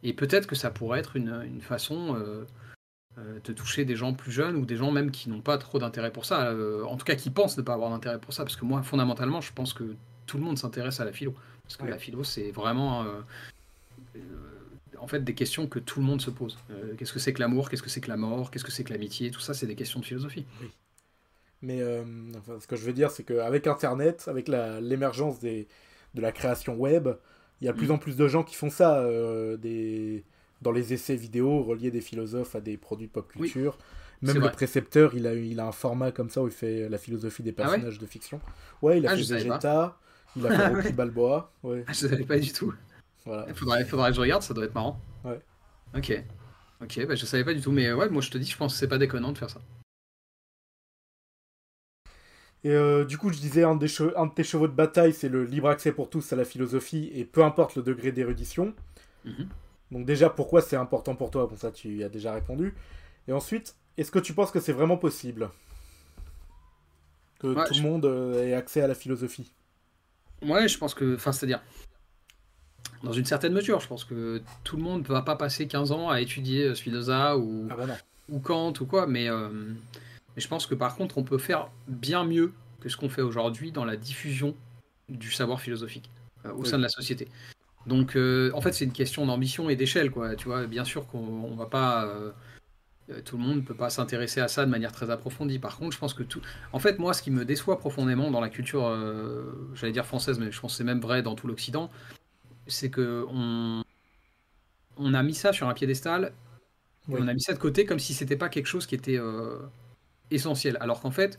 Et 0.03 0.13
peut-être 0.13 0.47
que 0.47 0.55
ça 0.57 0.71
pourrait 0.71 0.99
être 0.99 1.17
une, 1.17 1.43
une 1.47 1.61
façon 1.63 2.17
de 3.17 3.53
toucher 3.53 3.85
des 3.85 3.97
gens 3.97 4.13
plus 4.13 4.31
jeunes 4.33 4.57
ou 4.57 4.67
des 4.67 4.77
gens 4.77 4.91
même 4.91 5.11
qui 5.11 5.31
n'ont 5.31 5.41
pas 5.41 5.57
trop 5.59 5.79
d'intérêt 5.79 6.13
pour 6.13 6.25
ça. 6.27 6.49
euh, 6.49 6.85
en 6.85 6.97
tout 6.97 7.05
cas, 7.05 7.15
qui 7.15 7.31
pensent 7.31 7.57
ne 7.57 7.63
pas 7.63 7.73
avoir 7.75 7.91
d'intérêt 7.91 8.19
pour 8.21 8.33
ça. 8.35 8.45
Parce 8.45 8.57
que 8.57 8.65
moi, 8.65 8.83
fondamentalement, 8.83 9.41
je 9.41 9.53
pense 9.53 9.73
que 9.73 9.95
tout 10.27 10.37
le 10.37 10.43
monde 10.45 10.59
s'intéresse 10.59 11.01
à 11.01 11.05
la 11.05 11.13
philo. 11.13 11.35
Parce 11.65 11.77
que 11.77 11.85
Ouais. 11.85 11.91
la 11.91 11.99
philo, 11.99 12.25
c'est 12.25 12.51
vraiment 12.51 13.05
euh, 13.05 13.21
euh, 14.17 14.21
en 14.99 15.07
fait 15.07 15.25
des 15.25 15.35
questions 15.35 15.67
que 15.67 15.79
tout 15.79 16.01
le 16.01 16.07
monde 16.07 16.21
se 16.21 16.31
pose. 16.31 16.59
Euh, 16.71 16.95
qu'est-ce 16.97 17.13
que 17.13 17.19
c'est 17.19 17.33
que 17.33 17.41
l'amour? 17.41 17.71
Qu'est-ce 17.71 17.83
que 17.83 17.91
c'est 17.91 18.01
que 18.01 18.09
la 18.09 18.17
mort? 18.17 18.51
Qu'est-ce 18.51 18.65
que 18.65 18.71
c'est 18.73 18.85
que 18.85 18.93
l'amitié? 18.93 19.31
Tout 19.31 19.41
ça, 19.41 19.55
c'est 19.55 19.67
des 19.67 19.75
questions 19.77 20.01
de 20.01 20.05
philosophie. 20.05 20.45
Mais 21.63 21.81
euh, 21.81 22.05
enfin, 22.37 22.59
ce 22.61 22.67
que 22.67 22.77
je 22.77 22.85
veux 22.85 22.93
dire, 22.93 23.11
c'est 23.11 23.25
qu'avec 23.25 23.67
Internet, 23.67 24.25
avec 24.29 24.47
l'émergence 24.49 25.41
de 25.41 25.67
la 26.15 26.33
création 26.33 26.75
web, 26.77 27.09
il 27.61 27.65
y 27.67 27.69
a 27.69 27.73
de 27.73 27.77
plus 27.79 27.89
Mm. 27.89 27.93
en 27.93 27.99
plus 27.99 28.17
de 28.17 28.29
gens 28.29 28.43
qui 28.45 28.55
font 28.55 28.69
ça 28.71 28.99
euh, 28.99 29.57
des, 29.57 30.23
dans 30.67 30.73
les 30.73 30.93
essais 30.93 31.15
vidéo, 31.15 31.63
relier 31.63 31.93
des 31.93 32.01
philosophes 32.01 32.57
à 32.57 32.61
des 32.61 32.77
produits 32.77 33.07
pop 33.07 33.31
culture. 33.31 33.79
Même 34.23 34.41
le 34.41 34.51
précepteur, 34.51 35.15
il 35.15 35.27
a, 35.29 35.35
il 35.35 35.61
a 35.61 35.67
un 35.67 35.73
format 35.73 36.11
comme 36.11 36.29
ça 36.29 36.43
où 36.43 36.49
il 36.49 36.53
fait 36.53 36.89
la 36.89 36.99
philosophie 36.99 37.43
des 37.45 37.55
Ah 37.57 37.63
ouais 37.63 37.69
personnages 37.69 37.99
de 38.01 38.07
fiction. 38.07 38.41
Ouais, 38.83 38.99
il 38.99 39.07
a 39.07 39.13
Ah, 39.13 39.17
fait. 39.17 39.23
Vegeta, 39.23 39.97
il 40.35 40.45
a 40.47 40.57
fait 40.57 40.67
Rocky 40.75 40.93
Balboa. 40.93 41.53
Ouais, 41.63 41.85
Ah, 41.87 41.93
je 41.93 42.09
savais 42.09 42.25
pas 42.25 42.39
du 42.39 42.53
tout. 42.53 42.75
voilà. 43.25 43.45
Il 43.49 43.55
faudrait, 43.55 43.85
faudrait 43.85 44.11
que 44.11 44.17
je 44.17 44.21
regarde, 44.23 44.43
ça 44.43 44.55
doit 44.55 44.65
être 44.65 44.75
marrant. 44.75 44.99
Ouais. 45.25 45.39
Ok. 45.95 46.25
Ok, 46.83 47.07
bah 47.07 47.15
je 47.15 47.25
savais 47.27 47.45
pas 47.45 47.55
du 47.55 47.61
tout, 47.61 47.71
mais 47.73 47.93
ouais, 47.93 48.09
moi 48.09 48.21
je 48.23 48.31
te 48.31 48.37
dis, 48.39 48.51
je 48.51 48.57
pense 48.57 48.73
que 48.73 48.79
c'est 48.81 48.89
pas 48.89 48.99
déconnant 48.99 49.31
de 49.33 49.39
faire 49.39 49.49
ça. 49.51 49.61
Et 52.65 52.71
euh, 52.71 53.05
du 53.05 53.17
coup, 53.19 53.31
je 53.33 53.39
disais, 53.39 53.63
un, 53.63 53.77
des 53.77 53.87
che- 53.87 54.13
un 54.17 54.27
de 54.27 54.33
tes 54.35 54.43
chevaux 54.45 54.67
de 54.67 54.73
bataille, 54.75 55.13
c'est 55.13 55.29
le 55.29 55.45
libre 55.45 55.69
accès 55.69 55.93
pour 55.93 56.11
tous 56.11 56.33
à 56.33 56.37
la 56.37 56.45
philosophie, 56.45 57.11
et 57.15 57.25
peu 57.25 57.45
importe 57.45 57.77
le 57.77 57.83
degré 57.83 58.11
d'érudition. 58.13 58.75
Mhm. 59.25 59.49
Donc 59.91 60.05
déjà, 60.07 60.31
pourquoi 60.31 60.63
c'est 60.63 60.77
important 60.77 61.15
pour 61.15 61.31
toi? 61.31 61.47
Bon, 61.47 61.57
ça, 61.57 61.71
tu 61.71 61.97
y 61.99 62.05
as 62.05 62.09
déjà 62.09 62.33
répondu. 62.35 62.75
Et 63.29 63.33
ensuite, 63.33 63.77
est-ce 63.97 64.11
que 64.11 64.19
tu 64.19 64.35
penses 64.35 64.51
que 64.51 64.61
c'est 64.61 64.73
vraiment 64.73 64.97
possible? 64.97 65.51
Que 67.39 67.49
Ouais, 67.49 67.65
tout 67.67 67.75
je- 67.75 67.83
le 67.83 67.89
monde 67.89 68.05
euh, 68.07 68.45
ait 68.47 68.55
accès 68.55 68.81
à 68.81 68.87
la 68.87 68.95
philosophie? 68.95 69.53
Ouais, 70.43 70.69
je 70.69 70.79
pense 70.79 70.95
que. 70.95 71.15
Enfin, 71.17 71.33
c'est-à-dire. 71.33 71.63
Dans 73.03 73.13
une 73.13 73.25
certaine 73.25 73.53
mesure, 73.53 73.81
je 73.81 73.87
pense 73.89 74.05
que 74.05 74.43
tout 74.65 74.77
le 74.77 74.83
monde 74.83 75.03
ne 75.03 75.07
va 75.07 75.23
pas 75.23 75.37
passer 75.37 75.69
15 75.69 75.93
ans 75.93 76.09
à 76.09 76.21
étudier 76.21 76.65
euh, 76.65 76.75
Spinoza 76.75 77.37
ou, 77.37 77.69
Ah 77.71 77.77
bah 77.77 77.99
ou 78.31 78.41
Kant 78.41 78.73
ou 78.81 78.87
quoi, 78.87 79.07
mais, 79.07 79.29
euh, 79.29 79.49
mais 79.51 80.41
je 80.43 80.49
pense 80.49 80.67
que 80.67 80.75
par 80.75 80.97
contre, 80.97 81.19
on 81.19 81.23
peut 81.23 81.39
faire 81.39 81.71
bien 81.89 82.25
mieux 82.25 82.53
que 82.81 82.89
ce 82.89 82.97
qu'on 82.97 83.09
fait 83.09 83.23
aujourd'hui 83.23 83.71
dans 83.71 83.85
la 83.85 83.97
diffusion 83.97 84.57
du 85.09 85.31
savoir 85.31 85.61
philosophique 85.61 86.11
euh, 86.47 86.53
au 86.53 86.63
Oui. 86.63 86.69
sein 86.69 86.79
de 86.79 86.83
la 86.83 86.89
société. 86.89 87.29
Donc, 87.87 88.17
euh, 88.17 88.51
en 88.55 88.61
fait, 88.61 88.73
c'est 88.73 88.85
une 88.85 88.93
question 88.93 89.27
d'ambition 89.27 89.71
et 89.71 89.77
d'échelle, 89.77 90.11
quoi. 90.11 90.35
Tu 90.37 90.47
vois, 90.47 90.67
bien 90.67 90.85
sûr 90.85 91.07
qu'on 91.07 91.19
on 91.19 91.55
va 91.57 91.67
pas. 91.67 92.05
euh, 92.07 92.33
euh, 93.11 93.23
tout 93.23 93.37
le 93.39 93.43
monde 93.45 93.57
ne 93.59 93.61
peut 93.63 93.75
pas 93.77 93.91
s'intéresser 93.91 94.41
à 94.41 94.49
ça 94.49 94.65
de 94.67 94.71
manière 94.71 94.93
très 94.93 95.11
approfondie. 95.11 95.59
Par 95.61 95.77
contre, 95.79 95.93
je 95.95 95.99
pense 95.99 96.15
que 96.15 96.25
tout. 96.25 96.43
En 96.73 96.81
fait, 96.81 96.99
moi, 96.99 97.15
ce 97.15 97.23
qui 97.23 97.31
me 97.31 97.45
déçoit 97.45 97.79
profondément 97.79 98.31
dans 98.33 98.41
la 98.41 98.49
culture, 98.51 98.87
euh, 98.87 99.71
j'allais 99.75 99.93
dire 99.93 100.07
française, 100.07 100.39
mais 100.41 100.51
je 100.53 100.61
pense 100.61 100.73
que 100.73 100.79
c'est 100.79 100.85
même 100.85 101.01
vrai 101.01 101.23
dans 101.23 101.37
tout 101.37 101.47
l'Occident, 101.47 101.91
c'est 102.67 102.91
que 102.91 103.25
on... 103.31 103.83
on 104.97 105.15
a 105.15 105.23
mis 105.23 105.35
ça 105.35 105.53
sur 105.53 105.69
un 105.69 105.75
piédestal, 105.75 106.33
Oui. 107.09 107.21
on 107.23 107.29
a 107.29 107.35
mis 107.35 107.41
ça 107.43 107.53
de 107.55 107.59
côté 107.59 107.87
comme 107.87 107.99
si 108.01 108.15
c'était 108.15 108.37
pas 108.37 108.49
quelque 108.49 108.67
chose 108.67 108.87
qui 108.87 108.95
était 108.97 109.21
essentiel. 110.31 110.77
Alors 110.81 111.01
qu'en 111.01 111.11
fait, 111.13 111.39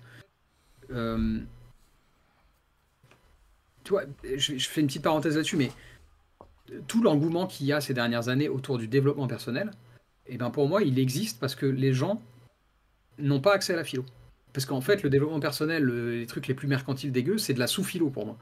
tu 3.83 3.91
vois, 3.91 4.03
je 4.23 4.57
fais 4.67 4.81
une 4.81 4.87
petite 4.87 5.03
parenthèse 5.03 5.35
là-dessus, 5.35 5.57
mais 5.57 5.71
tout 6.87 7.01
l'engouement 7.01 7.47
qu'il 7.47 7.65
y 7.67 7.73
a 7.73 7.81
ces 7.81 7.93
dernières 7.93 8.29
années 8.29 8.49
autour 8.49 8.77
du 8.77 8.87
développement 8.87 9.27
personnel, 9.27 9.71
et 10.25 10.37
ben 10.37 10.49
pour 10.49 10.67
moi, 10.67 10.83
il 10.83 10.99
existe 10.99 11.39
parce 11.39 11.55
que 11.55 11.65
les 11.65 11.93
gens 11.93 12.21
n'ont 13.17 13.39
pas 13.41 13.53
accès 13.53 13.73
à 13.73 13.75
la 13.77 13.83
philo. 13.83 14.05
Parce 14.53 14.65
qu'en 14.65 14.81
fait, 14.81 15.03
le 15.03 15.09
développement 15.09 15.39
personnel, 15.39 15.83
le- 15.83 16.17
les 16.19 16.25
trucs 16.25 16.47
les 16.47 16.53
plus 16.53 16.67
mercantiles 16.67 17.11
dégueux, 17.11 17.37
c'est 17.37 17.53
de 17.53 17.59
la 17.59 17.67
sous-philo 17.67 18.09
pour 18.09 18.25
moi. 18.25 18.37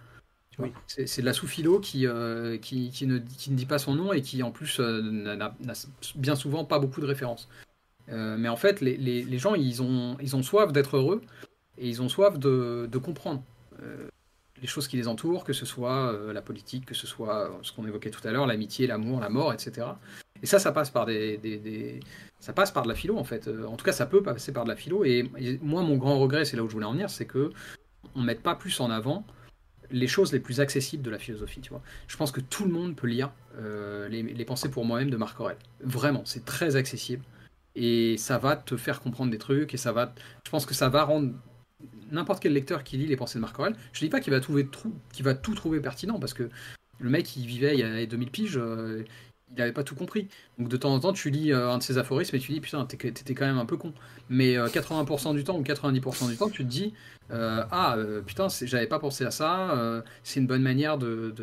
Oui. 0.57 0.71
C'est 0.87 1.19
de 1.21 1.25
la 1.25 1.33
sous-philo 1.33 1.79
qui, 1.81 2.07
euh, 2.07 2.57
qui, 2.57 2.89
qui 2.89 3.05
ne, 3.05 3.17
qui 3.19 3.51
ne 3.51 3.57
dit 3.57 3.65
pas 3.65 3.77
son 3.77 3.93
nom 3.93 4.13
et 4.13 4.21
qui 4.21 4.41
en 4.41 4.51
plus 4.51 4.79
euh, 4.79 5.01
n'a 5.01 5.53
bien 6.15 6.35
souvent 6.35 6.63
pas 6.63 6.79
beaucoup 6.79 7.01
de 7.01 7.05
références. 7.05 7.49
Euh, 8.09 8.37
mais 8.37 8.47
en 8.47 8.55
fait, 8.55 8.79
les, 8.81 8.95
les- 8.95 9.23
les 9.23 9.37
gens, 9.37 9.53
ils 9.55 9.81
ont, 9.81 10.15
ils 10.21 10.35
ont 10.35 10.43
soif 10.43 10.71
d'être 10.71 10.95
heureux 10.95 11.21
et 11.77 11.89
ils 11.89 12.01
ont 12.01 12.07
soif 12.07 12.39
de, 12.39 12.87
de 12.89 12.97
comprendre 12.97 13.43
les 14.61 14.67
choses 14.67 14.87
qui 14.87 14.97
les 14.97 15.07
entourent, 15.07 15.43
que 15.43 15.53
ce 15.53 15.65
soit 15.65 16.13
euh, 16.13 16.33
la 16.33 16.41
politique, 16.41 16.85
que 16.85 16.95
ce 16.95 17.07
soit 17.07 17.49
euh, 17.49 17.53
ce 17.61 17.71
qu'on 17.71 17.85
évoquait 17.85 18.09
tout 18.09 18.25
à 18.27 18.31
l'heure, 18.31 18.47
l'amitié, 18.47 18.87
l'amour, 18.87 19.19
la 19.19 19.29
mort, 19.29 19.53
etc. 19.53 19.87
Et 20.41 20.45
ça, 20.45 20.59
ça 20.59 20.71
passe 20.71 20.89
par 20.89 21.05
des, 21.05 21.99
ça 22.39 22.53
passe 22.53 22.71
par 22.71 22.83
de 22.83 22.89
la 22.89 22.95
philo 22.95 23.17
en 23.17 23.23
fait. 23.23 23.47
Euh, 23.47 23.65
En 23.65 23.75
tout 23.75 23.85
cas, 23.85 23.91
ça 23.91 24.05
peut 24.05 24.23
passer 24.23 24.53
par 24.53 24.63
de 24.63 24.69
la 24.69 24.75
philo. 24.75 25.03
Et, 25.03 25.29
moi, 25.61 25.81
mon 25.81 25.97
grand 25.97 26.19
regret, 26.19 26.45
c'est 26.45 26.57
là 26.57 26.63
où 26.63 26.69
je 26.69 26.73
voulais 26.73 26.85
en 26.85 26.93
venir, 26.93 27.09
c'est 27.09 27.25
que 27.25 27.51
on 28.15 28.21
mette 28.21 28.41
pas 28.41 28.55
plus 28.55 28.79
en 28.79 28.89
avant 28.89 29.25
les 29.91 30.07
choses 30.07 30.31
les 30.31 30.39
plus 30.39 30.61
accessibles 30.61 31.03
de 31.03 31.11
la 31.11 31.19
philosophie. 31.19 31.61
Tu 31.61 31.69
vois, 31.69 31.81
je 32.07 32.17
pense 32.17 32.31
que 32.31 32.41
tout 32.41 32.65
le 32.65 32.71
monde 32.71 32.95
peut 32.95 33.07
lire 33.07 33.31
les, 34.09 34.23
les 34.23 34.45
pensées 34.45 34.69
pour 34.69 34.83
moi-même 34.83 35.09
de 35.09 35.17
Marc 35.17 35.39
Aurèle. 35.39 35.57
Vraiment, 35.81 36.23
c'est 36.25 36.43
très 36.43 36.75
accessible 36.75 37.23
et 37.75 38.17
ça 38.17 38.37
va 38.37 38.55
te 38.55 38.77
faire 38.77 39.01
comprendre 39.01 39.31
des 39.31 39.37
trucs 39.37 39.73
et 39.73 39.77
ça 39.77 39.91
va. 39.91 40.13
Je 40.45 40.49
pense 40.49 40.65
que 40.65 40.73
ça 40.73 40.89
va 40.89 41.03
rendre 41.03 41.33
n'importe 42.11 42.41
quel 42.41 42.53
lecteur 42.53 42.83
qui 42.83 42.97
lit 42.97 43.07
les 43.07 43.15
pensées 43.17 43.37
de 43.37 43.41
Marc 43.41 43.57
Aurèle. 43.59 43.75
Je 43.93 43.99
dis 43.99 44.09
pas 44.09 44.19
qu'il 44.19 44.31
va 44.33 44.39
trouver 44.39 44.67
trou- 44.67 44.93
qu'il 45.13 45.25
va 45.25 45.33
tout 45.33 45.53
trouver 45.55 45.79
pertinent 45.79 46.19
parce 46.19 46.33
que 46.33 46.49
le 46.99 47.09
mec 47.09 47.35
il 47.35 47.45
vivait 47.45 47.73
il 47.75 47.79
y 47.79 47.83
a 47.83 48.05
2000 48.05 48.31
piges. 48.31 48.57
euh, 48.57 49.03
il 49.51 49.57
n'avait 49.57 49.71
pas 49.71 49.83
tout 49.83 49.95
compris. 49.95 50.27
Donc 50.57 50.69
de 50.69 50.77
temps 50.77 50.93
en 50.93 50.99
temps, 50.99 51.13
tu 51.13 51.29
lis 51.29 51.51
euh, 51.53 51.69
un 51.69 51.77
de 51.77 51.83
ses 51.83 51.97
aphorismes 51.97 52.35
et 52.35 52.39
tu 52.39 52.51
dis 52.51 52.61
putain, 52.61 52.85
t'étais 52.85 53.33
quand 53.33 53.45
même 53.45 53.57
un 53.57 53.65
peu 53.65 53.77
con. 53.77 53.93
Mais 54.29 54.57
euh, 54.57 54.67
80% 54.67 55.35
du 55.35 55.43
temps 55.43 55.57
ou 55.57 55.63
90% 55.63 56.29
du 56.29 56.37
temps, 56.37 56.49
tu 56.49 56.63
te 56.63 56.69
dis 56.69 56.93
euh, 57.31 57.63
ah 57.71 57.95
euh, 57.97 58.21
putain, 58.21 58.47
j'avais 58.61 58.87
pas 58.87 58.99
pensé 58.99 59.25
à 59.25 59.31
ça. 59.31 59.71
euh, 59.71 60.01
c'est 60.23 60.39
une 60.39 60.47
bonne 60.47 60.61
manière 60.61 60.97
de, 60.97 61.33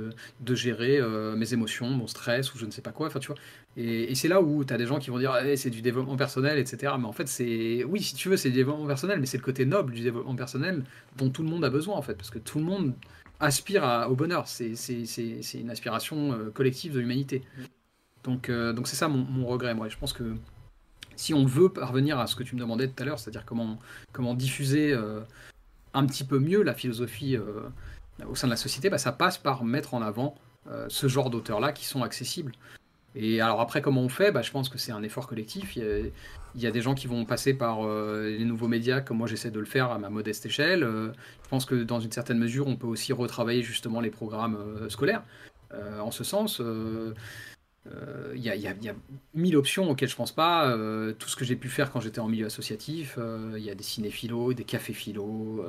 de, 0.41 0.55
gérer 0.55 0.99
euh, 0.99 1.35
mes 1.37 1.55
émotions, 1.55 1.89
mon 1.89 2.07
stress 2.07 2.55
ou 2.55 2.59
je 2.59 2.67
ne 2.67 2.71
sais 2.71 2.83
pas 2.83 2.93
quoi. 2.93 3.07
Enfin, 3.09 3.19
tu 3.21 3.29
vois. 3.29 3.37
Et, 3.77 4.15
c'est 4.15 4.29
là 4.29 4.41
où 4.43 4.65
tu 4.65 4.73
as 4.75 4.79
des 4.79 4.87
gens 4.87 4.99
qui 4.99 5.11
vont 5.11 5.19
dire 5.19 5.35
Eh, 5.45 5.57
c'est 5.57 5.71
du 5.71 5.83
développement 5.83 6.17
personnel, 6.17 6.59
etc. 6.59 6.95
Mais 6.99 7.07
en 7.07 7.13
fait, 7.13 7.29
c'est 7.29 7.85
oui, 7.85 8.03
si 8.03 8.15
tu 8.15 8.29
veux, 8.29 8.37
c'est 8.37 8.51
du 8.51 8.57
développement 8.57 8.87
personnel, 8.87 9.19
mais 9.21 9.27
c'est 9.27 9.39
le 9.39 9.43
côté 9.43 9.65
noble 9.65 9.93
du 9.95 10.03
développement 10.03 10.37
personnel 10.37 10.85
dont 11.17 11.31
tout 11.31 11.43
le 11.43 11.49
monde 11.49 11.65
a 11.65 11.71
besoin 11.71 11.97
en 11.97 12.03
fait, 12.03 12.15
parce 12.15 12.31
que 12.31 12.39
tout 12.39 12.59
le 12.59 12.65
monde 12.65 12.95
aspire 13.41 14.07
au 14.09 14.15
bonheur. 14.15 14.47
C'est 14.47 14.75
une 15.55 15.71
aspiration 15.71 16.33
euh, 16.33 16.51
collective 16.51 16.95
de 16.95 17.01
l'humanité. 17.01 17.43
Donc, 18.25 18.51
donc 18.51 18.87
c'est 18.89 18.97
ça 18.97 19.09
mon, 19.09 19.47
regret, 19.47 19.75
moi. 19.75 19.89
Je 19.89 19.97
pense 19.97 20.13
que 20.13 20.37
si 21.17 21.35
on 21.35 21.45
veut 21.45 21.69
parvenir 21.69 22.19
à 22.19 22.27
ce 22.27 22.37
que 22.37 22.43
tu 22.43 22.55
me 22.55 22.61
demandais 22.61 22.89
tout 22.89 23.03
à 23.03 23.07
l'heure, 23.07 23.19
c'est-à-dire 23.19 23.45
comment, 23.45 23.79
comment 24.13 24.35
diffuser 24.35 24.95
un 25.95 26.07
petit 26.07 26.25
peu 26.25 26.39
mieux 26.39 26.63
la 26.63 26.75
philosophie 26.75 27.37
au 28.27 28.35
sein 28.35 28.47
de 28.47 28.53
la 28.53 28.57
société, 28.57 28.91
bah, 28.91 28.99
ça 28.99 29.13
passe 29.13 29.39
par 29.39 29.65
mettre 29.65 29.95
en 29.95 30.03
avant 30.03 30.37
ce 30.89 31.09
genre 31.09 31.31
d'auteurs-là 31.31 31.73
qui 31.73 31.85
sont 31.85 32.03
accessibles. 32.03 32.53
Et 33.15 33.41
alors 33.41 33.61
après, 33.61 33.83
comment 33.83 34.03
on 34.03 34.09
fait? 34.09 34.33
Bah, 34.33 34.43
Je 34.43 34.51
pense 34.51 34.69
que 34.69 34.79
c'est 34.79 34.93
un 34.93 35.03
effort 35.03 35.27
collectif. 35.27 35.77
Il 35.77 36.13
y, 36.57 36.67
a, 36.67 36.71
des 36.71 36.81
gens 36.81 36.95
qui 36.95 37.07
vont 37.07 37.25
passer 37.25 37.55
par 37.55 37.87
euh, 37.87 38.29
les 38.39 38.45
nouveaux 38.45 38.69
médias, 38.69 39.01
comme 39.01 39.19
moi 39.19 39.27
j'essaie 39.27 39.51
de 39.51 39.61
le 39.61 39.67
faire 39.67 39.91
à 39.91 39.99
ma 39.99 40.09
modeste 40.09 40.47
échelle. 40.47 40.83
Euh, 40.83 41.13
je 41.45 41.49
pense 41.49 41.65
que 41.67 41.83
dans 41.83 42.01
une 42.01 42.13
certaine 42.13 42.39
mesure, 42.39 42.67
on 42.67 42.77
peut 42.77 42.87
aussi 42.87 43.13
retravailler 43.13 43.63
justement 43.63 44.01
les 44.01 44.11
programmes 44.11 44.57
euh, 44.57 44.89
scolaires. 44.89 45.23
en 46.01 46.11
ce 46.11 46.25
sens, 46.25 46.61
il 47.87 48.41
y, 48.41 48.49
y, 48.49 48.89
a 48.89 48.95
mille 49.35 49.57
options 49.57 49.91
auxquelles 49.91 50.09
je 50.09 50.17
pense 50.17 50.33
pas. 50.33 50.73
tout 51.19 51.29
ce 51.29 51.37
que 51.37 51.45
j'ai 51.45 51.57
pu 51.57 51.69
faire 51.69 51.91
quand 51.91 52.01
j'étais 52.01 52.21
en 52.21 52.29
milieu 52.29 52.47
associatif, 52.47 53.19
il 53.57 53.63
y 53.63 53.71
a 53.71 53.75
des 53.75 53.83
cinéphilos, 53.83 54.55
des 54.55 54.65
cafés 54.65 54.93
philo, 54.93 55.65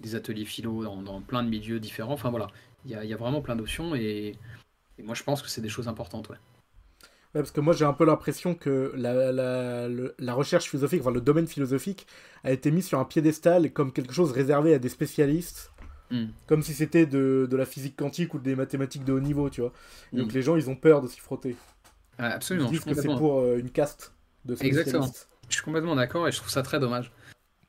des 0.00 0.14
ateliers 0.14 0.46
philo 0.46 0.84
dans, 1.02 1.20
plein 1.20 1.42
de 1.42 1.48
milieux 1.48 1.80
différents. 1.80 2.14
Enfin 2.14 2.30
voilà, 2.30 2.48
il 2.86 2.92
y, 2.92 3.12
a, 3.12 3.16
vraiment 3.16 3.42
plein 3.42 3.56
d'options 3.56 3.94
et, 3.94 4.36
moi 4.98 5.14
je 5.14 5.22
pense 5.22 5.42
que 5.42 5.48
c'est 5.48 5.60
des 5.60 5.68
choses 5.68 5.88
importantes. 5.88 6.28
Ouais 6.30 6.36
parce 7.32 7.50
que 7.50 7.60
moi 7.60 7.74
j'ai 7.74 7.84
un 7.84 7.92
peu 7.92 8.04
l'impression 8.04 8.54
que 8.54 8.92
la, 8.96 10.34
recherche 10.34 10.68
philosophique, 10.68 11.00
enfin 11.00 11.10
le 11.10 11.20
domaine 11.20 11.46
philosophique, 11.46 12.06
a 12.44 12.50
été 12.50 12.70
mis 12.70 12.82
sur 12.82 12.98
un 12.98 13.04
piédestal 13.04 13.72
comme 13.72 13.92
quelque 13.92 14.12
chose 14.12 14.32
réservé 14.32 14.74
à 14.74 14.78
des 14.78 14.88
spécialistes, 14.88 15.70
hmm. 16.10 16.26
comme 16.46 16.62
si 16.62 16.74
c'était 16.74 17.06
de, 17.06 17.46
de, 17.50 17.56
la 17.56 17.66
physique 17.66 17.96
quantique 17.96 18.34
ou 18.34 18.38
des 18.38 18.54
mathématiques 18.54 19.04
de 19.04 19.12
haut 19.12 19.20
niveau, 19.20 19.50
tu 19.50 19.60
vois. 19.60 19.72
donc 20.12 20.32
hmm. 20.32 20.34
les 20.34 20.42
gens 20.42 20.56
ils 20.56 20.70
ont 20.70 20.76
peur 20.76 21.02
de 21.02 21.08
s'y 21.08 21.20
frotter. 21.20 21.56
absolument. 22.18 22.68
Ils 22.68 22.72
disent 22.72 22.84
que 22.84 22.94
c'est 22.94 23.08
pour 23.08 23.40
euh, 23.40 23.58
une 23.58 23.70
caste 23.70 24.12
de. 24.44 24.56
Exactement. 24.60 25.10
Je 25.48 25.54
suis 25.54 25.64
complètement 25.64 25.96
d'accord 25.96 26.28
et 26.28 26.32
je 26.32 26.36
trouve 26.36 26.50
ça 26.50 26.62
très 26.62 26.78
dommage. 26.78 27.10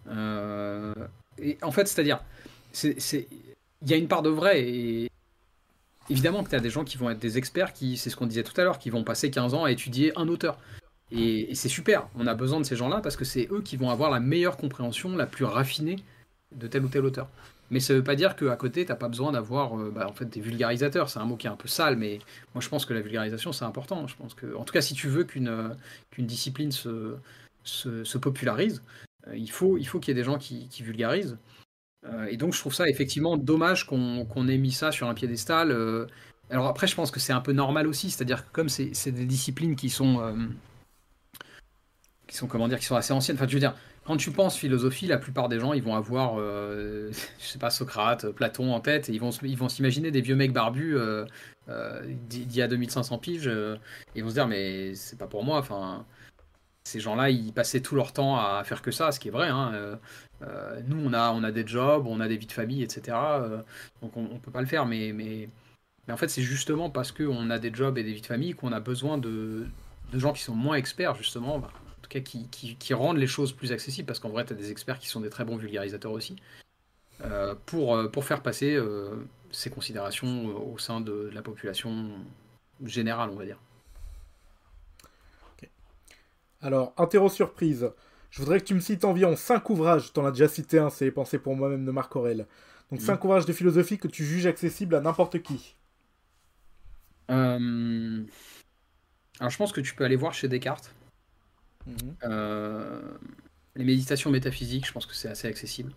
Euh, 0.07 0.93
et 1.39 1.57
en 1.61 1.71
fait, 1.71 1.87
c'est-à-dire, 1.87 2.23
il 2.83 3.25
y 3.87 3.93
a 3.93 3.97
une 3.97 4.07
part 4.07 4.21
de 4.21 4.29
vrai 4.29 4.61
et, 4.61 5.11
évidemment 6.09 6.43
que 6.43 6.49
tu 6.49 6.55
as 6.55 6.59
des 6.59 6.69
gens 6.69 6.83
qui 6.83 6.97
vont 6.97 7.09
être 7.09 7.19
des 7.19 7.37
experts, 7.37 7.73
qui, 7.73 7.97
c'est 7.97 8.09
ce 8.09 8.15
qu'on 8.15 8.27
disait 8.27 8.43
tout 8.43 8.59
à 8.59 8.63
l'heure, 8.63 8.79
qui 8.79 8.89
vont 8.89 9.03
passer 9.03 9.31
15 9.31 9.53
ans 9.53 9.63
à 9.63 9.71
étudier 9.71 10.17
un 10.17 10.27
auteur. 10.27 10.57
Et, 11.11 11.53
c'est 11.55 11.69
super, 11.69 12.07
on 12.15 12.27
a 12.27 12.33
besoin 12.33 12.59
de 12.59 12.65
ces 12.65 12.75
gens-là 12.75 13.01
parce 13.01 13.15
que 13.15 13.25
c'est 13.25 13.47
eux 13.51 13.61
qui 13.61 13.77
vont 13.77 13.89
avoir 13.89 14.09
la 14.09 14.19
meilleure 14.19 14.57
compréhension, 14.57 15.15
la 15.15 15.25
plus 15.25 15.45
raffinée 15.45 15.97
de 16.53 16.67
tel 16.67 16.85
ou 16.85 16.87
tel 16.87 17.05
auteur. 17.05 17.27
Mais 17.71 17.79
ça 17.79 17.93
ne 17.93 17.99
veut 17.99 18.03
pas 18.03 18.15
dire 18.15 18.35
qu'à 18.35 18.57
côté, 18.57 18.85
tu 18.85 18.91
n'as 18.91 18.97
pas 18.97 19.07
besoin 19.07 19.31
d'avoir 19.31 19.79
euh, 19.79 19.91
bah, 19.95 20.05
en 20.07 20.13
fait, 20.13 20.25
des 20.25 20.41
vulgarisateurs. 20.41 21.09
C'est 21.09 21.19
un 21.19 21.25
mot 21.25 21.37
qui 21.37 21.47
est 21.47 21.49
un 21.49 21.55
peu 21.55 21.69
sale, 21.69 21.95
mais 21.95 22.19
moi 22.53 22.61
je 22.61 22.67
pense 22.67 22.85
que 22.85 22.93
la 22.93 22.99
vulgarisation 22.99 23.53
c'est 23.53 23.63
important. 23.63 24.05
Je 24.07 24.15
pense 24.17 24.33
que, 24.33 24.53
en 24.55 24.65
tout 24.65 24.73
cas, 24.73 24.81
si 24.81 24.93
tu 24.93 25.07
veux 25.07 25.23
qu'une 25.23 25.47
euh, 25.47 25.69
discipline 26.19 26.71
se, 26.71 27.15
se, 27.63 28.17
popularise, 28.17 28.83
euh, 29.27 29.37
il 29.37 29.49
faut 29.49 29.77
il 29.77 29.85
faut 29.85 29.99
qu'il 29.99 30.09
y 30.09 30.19
ait 30.19 30.21
des 30.21 30.25
gens 30.25 30.37
qui, 30.37 30.67
vulgarisent. 30.83 31.37
Et 32.29 32.35
donc 32.35 32.53
je 32.55 32.59
trouve 32.59 32.73
ça 32.73 32.89
effectivement 32.89 33.37
dommage 33.37 33.85
qu'on 33.85 34.47
ait 34.47 34.57
mis 34.57 34.71
ça 34.71 34.91
sur 34.91 35.07
un 35.07 35.13
piédestal. 35.13 35.71
Alors 36.49 36.65
après 36.67 36.87
je 36.87 36.95
pense 36.95 37.11
que 37.11 37.19
c'est 37.19 37.31
un 37.31 37.41
peu 37.41 37.51
normal 37.51 37.87
aussi, 37.87 38.09
c'est-à-dire 38.09 38.43
que 38.43 38.51
comme 38.51 38.69
c'est 38.69 39.11
des 39.11 39.25
disciplines 39.25 39.75
qui 39.75 39.91
sont 39.91 40.35
qui 42.27 42.35
sont 42.35 42.47
comment 42.47 42.67
dire 42.67 42.79
qui 42.79 42.85
sont 42.85 42.95
assez 42.95 43.13
anciennes. 43.13 43.37
Enfin, 43.37 43.47
je 43.47 43.53
veux 43.53 43.59
dire, 43.59 43.75
quand 44.05 44.17
tu 44.17 44.31
penses 44.31 44.57
philosophie, 44.57 45.07
la 45.07 45.17
plupart 45.17 45.47
des 45.49 45.59
gens, 45.59 45.73
ils 45.73 45.83
vont 45.83 45.95
avoir, 45.95 46.37
je 46.39 47.11
sais 47.39 47.59
pas, 47.59 47.69
Socrate, 47.69 48.31
Platon 48.31 48.73
en 48.73 48.79
tête, 48.79 49.09
ils 49.09 49.19
vont, 49.19 49.29
ils 49.43 49.57
vont 49.57 49.69
s'imaginer 49.69 50.11
des 50.11 50.21
vieux 50.21 50.35
mecs 50.35 50.53
barbus 50.53 50.97
d'il 52.27 52.55
y 52.55 52.61
a 52.61 52.67
2500 52.67 53.17
piges, 53.19 53.47
et 53.47 53.77
ils 54.15 54.23
vont 54.23 54.29
se 54.29 54.35
dire, 54.35 54.47
mais 54.47 54.95
c'est 54.95 55.17
pas 55.17 55.27
pour 55.27 55.43
moi. 55.43 55.59
Enfin, 55.59 56.05
ces 56.83 56.99
gens-là, 56.99 57.29
ils 57.29 57.53
passaient 57.53 57.81
tout 57.81 57.95
leur 57.95 58.13
temps 58.13 58.37
à 58.37 58.63
faire 58.63 58.81
que 58.81 58.91
ça, 58.91 59.11
ce 59.11 59.19
qui 59.19 59.27
est 59.27 59.31
vrai. 59.31 59.47
Hein. 59.47 59.71
Euh, 59.73 59.95
euh, 60.43 60.81
nous, 60.87 60.97
on 60.97 61.13
a, 61.13 61.31
on 61.31 61.43
a 61.43 61.51
des 61.51 61.65
jobs, 61.65 62.07
on 62.07 62.19
a 62.19 62.27
des 62.27 62.37
vies 62.37 62.47
de 62.47 62.51
famille, 62.51 62.83
etc. 62.83 63.17
Euh, 63.17 63.61
donc 64.01 64.17
on, 64.17 64.23
ne 64.23 64.39
peut 64.39 64.51
pas 64.51 64.61
le 64.61 64.67
faire. 64.67 64.85
Mais, 64.85 65.11
mais, 65.13 65.49
mais 66.07 66.13
en 66.13 66.17
fait, 66.17 66.27
c'est 66.29 66.41
justement 66.41 66.89
parce 66.89 67.11
qu'on 67.11 67.49
a 67.49 67.59
des 67.59 67.73
jobs 67.73 67.97
et 67.97 68.03
des 68.03 68.13
vies 68.13 68.21
de 68.21 68.25
famille 68.25 68.53
qu'on 68.53 68.71
a 68.71 68.79
besoin 68.79 69.17
de, 69.17 69.67
de, 70.11 70.19
gens 70.19 70.33
qui 70.33 70.41
sont 70.43 70.55
moins 70.55 70.75
experts, 70.75 71.15
justement, 71.15 71.59
bah, 71.59 71.71
cas 72.11 72.19
qui, 72.19 72.47
qui, 72.49 72.75
qui, 72.75 72.93
rendent 72.93 73.17
les 73.17 73.27
choses 73.27 73.53
plus 73.53 73.71
accessibles. 73.71 74.05
Parce 74.05 74.19
qu'en 74.19 74.29
vrai, 74.29 74.45
tu 74.45 74.53
as 74.53 74.55
des 74.55 74.71
experts 74.71 74.99
qui 74.99 75.07
sont 75.07 75.21
des 75.21 75.29
très 75.29 75.45
bons 75.45 75.57
vulgarisateurs 75.57 76.11
aussi. 76.11 76.35
pour, 77.65 78.11
pour 78.11 78.25
faire 78.25 78.41
passer 78.41 78.79
ces 79.51 79.69
considérations 79.69 80.45
au 80.73 80.77
sein 80.77 81.01
de 81.01 81.29
la 81.33 81.41
population 81.41 82.09
générale, 82.83 83.29
on 83.31 83.35
va 83.35 83.45
dire. 83.45 83.59
Alors, 86.61 86.93
interro 86.97 87.29
surprise. 87.29 87.89
Je 88.29 88.39
voudrais 88.39 88.59
que 88.59 88.65
tu 88.65 88.73
me 88.73 88.79
cites 88.79 89.03
environ 89.03 89.35
5 89.35 89.69
ouvrages, 89.69 90.13
t'en 90.13 90.25
as 90.25 90.31
déjà 90.31 90.47
cité 90.47 90.79
un, 90.79 90.89
c'est 90.89 91.11
Pensées 91.11 91.39
pour 91.39 91.55
moi-même 91.55 91.85
de 91.85 91.91
Marc 91.91 92.15
Aurel. 92.15 92.47
Donc 92.91 93.01
5 93.01 93.21
mm. 93.21 93.25
ouvrages 93.25 93.45
de 93.45 93.53
philosophie 93.53 93.97
que 93.97 94.07
tu 94.07 94.23
juges 94.23 94.45
accessibles 94.45 94.95
à 94.95 95.01
n'importe 95.01 95.41
qui. 95.41 95.75
Euh, 97.29 98.23
alors 99.39 99.49
je 99.49 99.57
pense 99.57 99.71
que 99.71 99.81
tu 99.81 99.95
peux 99.95 100.05
aller 100.05 100.15
voir 100.15 100.33
chez 100.33 100.47
Descartes. 100.47 100.93
Mhm. 101.87 102.15
Euh, 102.23 103.01
les 103.75 103.83
méditations 103.83 104.29
métaphysiques, 104.29 104.87
je 104.87 104.91
pense 104.91 105.05
que 105.05 105.15
c'est 105.15 105.29
assez 105.29 105.47
accessible. 105.47 105.93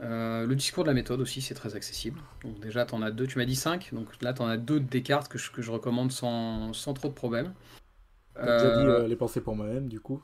Euh, 0.00 0.46
le 0.46 0.54
discours 0.56 0.84
de 0.84 0.88
la 0.88 0.94
méthode 0.94 1.20
aussi, 1.20 1.40
c'est 1.40 1.54
très 1.54 1.76
accessible. 1.76 2.20
Donc 2.42 2.60
déjà, 2.60 2.84
tu 2.84 2.94
en 2.94 3.02
as 3.02 3.10
deux, 3.10 3.26
tu 3.26 3.38
m'as 3.38 3.44
dit 3.44 3.56
5, 3.56 3.90
donc 3.92 4.08
là, 4.22 4.32
tu 4.32 4.42
en 4.42 4.48
as 4.48 4.56
deux 4.56 4.80
de 4.80 4.86
Descartes 4.86 5.28
que 5.28 5.38
je, 5.38 5.50
que 5.50 5.62
je 5.62 5.70
recommande 5.70 6.12
sans, 6.12 6.72
sans 6.72 6.94
trop 6.94 7.08
de 7.08 7.14
problèmes. 7.14 7.52
T'as 8.34 8.58
déjà 8.58 8.76
dit 8.76 8.86
euh, 8.86 9.08
les 9.08 9.16
pensées 9.16 9.40
pour 9.40 9.54
moi-même, 9.54 9.88
du 9.88 10.00
coup. 10.00 10.22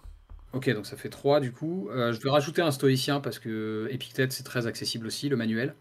Ok, 0.53 0.69
donc 0.71 0.87
ça 0.87 0.97
fait 0.97 1.11
3 1.11 1.39
du 1.39 1.53
coup. 1.53 1.89
Je 1.93 2.21
vais 2.21 2.31
rajouter 2.31 2.61
un 2.61 2.73
stoïcien 2.73 3.21
parce 3.21 3.39
que 3.39 3.89
Epictète 3.91 4.33
c'est 4.33 4.43
très 4.43 4.67
accessible 4.67 5.07
aussi, 5.07 5.29
le 5.29 5.37
manuel. 5.37 5.77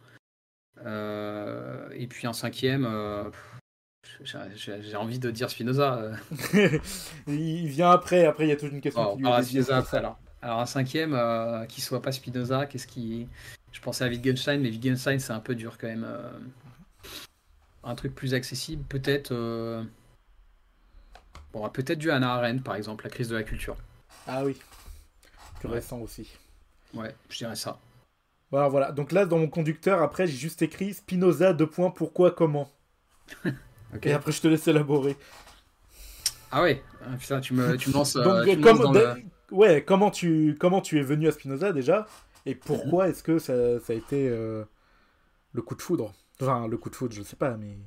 Et 0.85 2.07
puis 2.07 2.27
un 2.27 2.33
cinquième, 2.33 2.87
j'ai 4.23 4.95
envie 4.95 5.19
de 5.19 5.31
dire 5.31 5.49
Spinoza. 5.49 6.11
il 7.27 7.67
vient 7.67 7.91
après, 7.91 8.25
après 8.25 8.45
il 8.45 8.49
y 8.49 8.51
a 8.51 8.55
toute 8.55 8.71
une 8.71 8.81
question. 8.81 9.13
Oh, 9.13 9.17
qui 9.17 9.45
Spinoza 9.45 9.77
après 9.77 9.97
alors. 9.97 10.17
Alors 10.41 10.59
un 10.59 10.65
cinquième 10.65 11.17
qui 11.67 11.81
soit 11.81 12.01
pas 12.01 12.11
Spinoza, 12.11 12.65
qu'est-ce 12.65 12.87
qui. 12.87 13.27
Je 13.71 13.81
pensais 13.81 14.03
à 14.03 14.07
Wittgenstein, 14.07 14.61
mais 14.61 14.69
Wittgenstein 14.69 15.19
c'est 15.19 15.33
un 15.33 15.39
peu 15.39 15.55
dur 15.55 15.77
quand 15.77 15.87
même. 15.87 16.07
Un 17.83 17.95
truc 17.95 18.13
plus 18.15 18.33
accessible, 18.33 18.83
peut-être. 18.83 19.33
Bon, 21.53 21.67
peut-être 21.69 21.97
du 21.97 22.11
Hannah 22.11 22.33
Arendt, 22.35 22.63
par 22.63 22.75
exemple, 22.75 23.05
la 23.05 23.09
crise 23.09 23.29
de 23.29 23.35
la 23.35 23.43
culture. 23.43 23.75
Ah 24.27 24.43
oui. 24.43 24.57
Plus 25.59 25.69
récent 25.69 25.99
aussi. 25.99 26.29
Ouais, 26.93 27.15
je 27.29 27.37
dirais 27.37 27.55
ça. 27.55 27.79
Voilà, 28.51 28.67
voilà. 28.67 28.91
Donc 28.91 29.11
là, 29.11 29.25
dans 29.25 29.39
mon 29.39 29.47
conducteur, 29.47 30.01
après, 30.01 30.27
j'ai 30.27 30.37
juste 30.37 30.61
écrit 30.61 30.93
Spinoza, 30.93 31.53
deux 31.53 31.67
points, 31.67 31.91
pourquoi, 31.91 32.31
comment? 32.31 32.69
Et 34.03 34.11
après, 34.11 34.31
je 34.31 34.41
te 34.41 34.47
laisse 34.47 34.67
élaborer. 34.67 35.17
Ah 36.51 36.61
ouais, 36.61 36.83
ah, 37.03 37.15
putain, 37.17 37.39
tu 37.41 37.53
me, 37.53 37.77
tu 37.77 37.89
me 37.89 37.93
lances. 37.93 38.13
Donc, 38.13 38.47
euh, 38.47 39.15
Ouais, 39.51 39.83
comment 39.83 40.11
tu, 40.11 40.55
comment 40.59 40.81
tu 40.81 40.99
es 40.99 41.01
venu 41.01 41.27
à 41.27 41.31
Spinoza 41.31 41.73
déjà 41.73 42.07
Et 42.45 42.55
pourquoi 42.55 43.09
est-ce 43.09 43.23
que 43.23 43.39
ça, 43.39 43.79
ça, 43.79 43.93
a 43.93 43.95
été 43.95 44.29
euh, 44.29 44.63
le 45.53 45.61
coup 45.61 45.75
de 45.75 45.81
foudre? 45.81 46.13
Enfin, 46.41 46.67
le 46.67 46.77
coup 46.77 46.89
de 46.89 46.95
foudre, 46.95 47.13
je 47.13 47.23
sais 47.23 47.35
pas, 47.35 47.57
mais. 47.57 47.77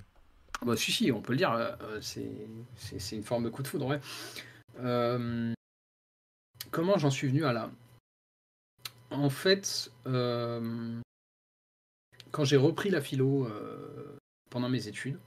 Ah 0.60 0.64
bah, 0.66 0.76
si, 0.76 0.92
si, 0.92 1.10
on 1.12 1.22
peut 1.22 1.32
le 1.32 1.38
dire, 1.38 1.52
euh, 1.52 1.72
euh, 1.82 2.00
c'est 2.00 3.16
une 3.16 3.24
forme 3.24 3.44
de 3.44 3.48
coup 3.48 3.62
de 3.62 3.68
foudre, 3.68 3.86
ouais. 3.86 4.00
Euh, 4.80 5.52
comment 6.70 6.98
j'en 6.98 7.10
suis 7.10 7.28
venu 7.28 7.44
à 7.44 7.52
là? 7.52 7.70
En 9.10 9.30
fait, 9.30 9.92
quand 12.30 12.44
j'ai 12.44 12.56
repris 12.56 12.90
la 12.90 13.02
philo 13.02 13.46
pendant 14.50 14.70
mes 14.70 14.88
études, 14.88 15.18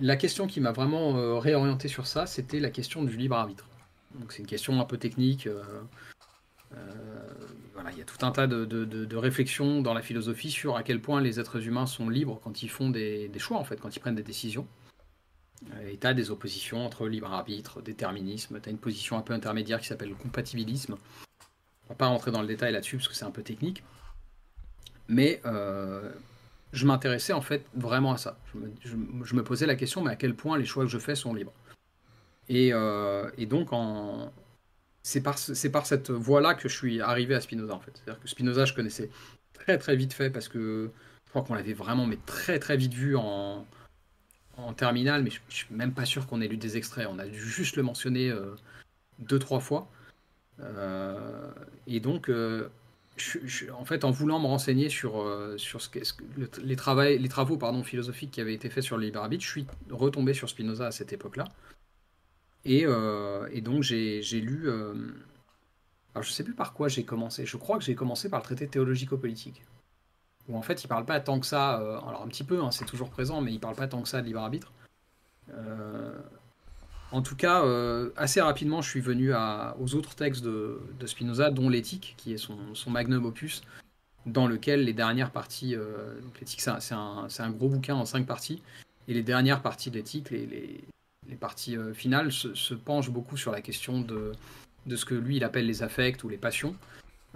la 0.00 0.16
question 0.16 0.46
qui 0.46 0.60
m'a 0.60 0.72
vraiment 0.72 1.38
réorienté 1.38 1.88
sur 1.88 2.06
ça, 2.06 2.26
c'était 2.26 2.60
la 2.60 2.70
question 2.70 3.02
du 3.02 3.16
libre 3.16 3.36
arbitre. 3.36 3.66
Donc 4.14 4.32
c'est 4.32 4.40
une 4.40 4.46
question 4.46 4.80
un 4.80 4.84
peu 4.84 4.98
technique. 4.98 5.48
Euh, 6.76 6.78
voilà, 7.74 7.90
il 7.92 7.98
y 7.98 8.02
a 8.02 8.04
tout 8.04 8.24
un 8.24 8.30
tas 8.30 8.46
de, 8.46 9.16
réflexions 9.16 9.82
dans 9.82 9.94
la 9.94 10.02
philosophie 10.02 10.50
sur 10.50 10.76
à 10.76 10.82
quel 10.82 11.00
point 11.00 11.20
les 11.20 11.40
êtres 11.40 11.66
humains 11.66 11.86
sont 11.86 12.08
libres 12.08 12.40
quand 12.42 12.62
ils 12.62 12.70
font 12.70 12.90
des, 12.90 13.30
choix, 13.38 13.58
en 13.58 13.64
fait, 13.64 13.80
quand 13.80 13.94
ils 13.94 14.00
prennent 14.00 14.14
des 14.14 14.22
décisions. 14.22 14.66
Euh, 15.74 15.90
et 15.90 15.96
tu 15.96 16.06
as 16.06 16.14
des 16.14 16.30
oppositions 16.30 16.84
entre 16.84 17.06
libre 17.06 17.32
arbitre, 17.32 17.82
déterminisme, 17.82 18.60
tu 18.60 18.68
as 18.68 18.72
une 18.72 18.78
position 18.78 19.18
un 19.18 19.22
peu 19.22 19.34
intermédiaire 19.34 19.80
qui 19.80 19.86
s'appelle 19.86 20.08
le 20.08 20.14
compatibilisme. 20.14 20.96
On 21.86 21.88
va 21.90 21.94
pas 21.94 22.06
rentrer 22.06 22.30
dans 22.30 22.40
le 22.40 22.46
détail 22.46 22.72
là-dessus 22.72 22.96
parce 22.96 23.08
que 23.08 23.14
c'est 23.14 23.24
un 23.24 23.30
peu 23.30 23.42
technique. 23.42 23.82
Mais 25.08 25.40
euh, 25.44 26.12
je 26.72 26.86
m'intéressais 26.86 27.32
en 27.32 27.40
fait 27.40 27.66
vraiment 27.74 28.12
à 28.12 28.16
ça. 28.16 28.38
Je 28.84 29.34
me, 29.34 29.42
posais 29.42 29.66
la 29.66 29.76
question, 29.76 30.02
mais 30.02 30.10
à 30.10 30.16
quel 30.16 30.34
point 30.34 30.58
les 30.58 30.64
choix 30.64 30.84
que 30.84 30.90
je 30.90 30.98
fais 30.98 31.14
sont 31.14 31.34
libres. 31.34 31.52
Et, 32.48 32.72
et 33.38 33.46
donc 33.46 33.70
c'est 35.02 35.20
par, 35.20 35.38
cette 35.38 36.10
voie-là 36.10 36.54
que 36.54 36.68
je 36.68 36.76
suis 36.76 37.00
arrivé 37.00 37.34
à 37.34 37.40
Spinoza, 37.40 37.74
en 37.74 37.80
fait. 37.80 37.92
C'est-à-dire 37.94 38.20
que 38.20 38.28
Spinoza, 38.28 38.64
je 38.64 38.74
connaissais 38.74 39.10
très 39.54 39.78
très 39.78 39.96
vite 39.96 40.12
fait 40.12 40.30
parce 40.30 40.48
que 40.48 40.90
je 41.26 41.30
crois 41.30 41.42
qu'on 41.42 41.54
l'avait 41.54 41.72
vraiment, 41.72 42.06
mais 42.06 42.18
très 42.26 42.58
très 42.58 42.76
vite 42.76 42.92
vu 42.92 43.16
en, 43.16 43.66
en 44.56 44.72
terminale, 44.72 45.22
mais 45.22 45.30
je, 45.30 45.40
je, 45.48 45.54
suis 45.56 45.66
même 45.70 45.92
pas 45.92 46.04
sûr 46.04 46.26
qu'on 46.26 46.40
ait 46.40 46.48
lu 46.48 46.56
des 46.56 46.76
extraits. 46.76 47.06
On 47.10 47.18
a 47.18 47.26
dû 47.26 47.38
juste 47.38 47.76
le 47.76 47.82
mentionner 47.82 48.30
euh, 48.30 48.54
deux, 49.18 49.38
trois 49.38 49.60
fois. 49.60 49.88
Euh, 50.60 51.50
et 51.86 52.00
donc, 52.00 52.28
euh, 52.28 52.68
en 53.72 53.84
fait, 53.84 54.04
en 54.04 54.10
voulant 54.10 54.38
me 54.38 54.46
renseigner 54.46 54.88
sur, 54.88 55.24
les, 56.62 56.76
travaux, 56.76 57.58
philosophiques 57.82 58.30
qui 58.30 58.40
avaient 58.40 58.54
été 58.54 58.70
faits 58.70 58.84
sur 58.84 58.96
le 58.96 59.06
libre 59.06 59.20
arbitre, 59.20 59.44
je 59.44 59.50
suis 59.50 59.66
retombé 59.90 60.34
sur 60.34 60.48
Spinoza 60.48 60.86
à 60.86 60.90
cette 60.90 61.12
époque-là. 61.12 61.44
Et, 62.64 62.86
et, 63.52 63.60
donc, 63.60 63.82
j'ai 63.82 64.20
lu. 64.40 64.68
alors, 66.14 66.22
je 66.22 66.30
sais 66.30 66.44
plus 66.44 66.54
par 66.54 66.72
quoi 66.72 66.88
j'ai 66.88 67.04
commencé. 67.04 67.46
Je 67.46 67.56
crois 67.56 67.78
que 67.78 67.84
j'ai 67.84 67.94
commencé 67.94 68.28
par 68.28 68.40
le 68.40 68.44
traité 68.44 68.68
théologico-politique 68.68 69.62
où 70.50 70.56
en 70.56 70.62
fait 70.62 70.82
il 70.84 70.88
parle 70.88 71.04
pas 71.04 71.20
tant 71.20 71.40
que 71.40 71.46
ça, 71.46 71.80
euh, 71.80 71.98
alors 72.00 72.22
un 72.22 72.28
petit 72.28 72.44
peu, 72.44 72.62
hein, 72.62 72.70
c'est 72.70 72.84
toujours 72.84 73.10
présent, 73.10 73.40
mais 73.40 73.52
il 73.52 73.60
parle 73.60 73.76
pas 73.76 73.88
tant 73.88 74.02
que 74.02 74.08
ça 74.08 74.20
de 74.20 74.26
libre 74.26 74.40
arbitre. 74.40 74.72
Euh, 75.50 76.18
en 77.12 77.22
tout 77.22 77.36
cas, 77.36 77.64
euh, 77.64 78.10
assez 78.16 78.40
rapidement, 78.40 78.82
je 78.82 78.88
suis 78.88 79.00
venu 79.00 79.32
aux 79.34 79.94
autres 79.94 80.14
textes 80.14 80.44
de, 80.44 80.80
Spinoza, 81.06 81.50
dont 81.50 81.68
l'éthique, 81.68 82.14
qui 82.16 82.32
est 82.32 82.38
son, 82.38 82.90
magnum 82.90 83.24
opus, 83.24 83.62
dans 84.26 84.46
lequel 84.46 84.84
les 84.84 84.92
dernières 84.92 85.30
parties, 85.30 85.74
l'éthique 86.38 86.60
c'est 86.60 86.94
un, 86.94 87.50
gros 87.50 87.68
bouquin 87.68 87.94
en 87.94 88.04
cinq 88.04 88.26
parties, 88.26 88.62
et 89.08 89.14
les 89.14 89.22
dernières 89.22 89.62
parties 89.62 89.90
de 89.90 89.96
l'éthique, 89.96 90.30
les, 90.30 90.84
parties 91.40 91.76
finales, 91.94 92.32
se, 92.32 92.74
penchent 92.74 93.10
beaucoup 93.10 93.36
sur 93.36 93.50
la 93.50 93.60
question 93.60 94.00
de, 94.00 94.32
ce 94.94 95.04
que 95.04 95.14
lui 95.14 95.36
il 95.36 95.44
appelle 95.44 95.66
les 95.66 95.82
affects 95.82 96.22
ou 96.22 96.28
les 96.28 96.38
passions, 96.38 96.76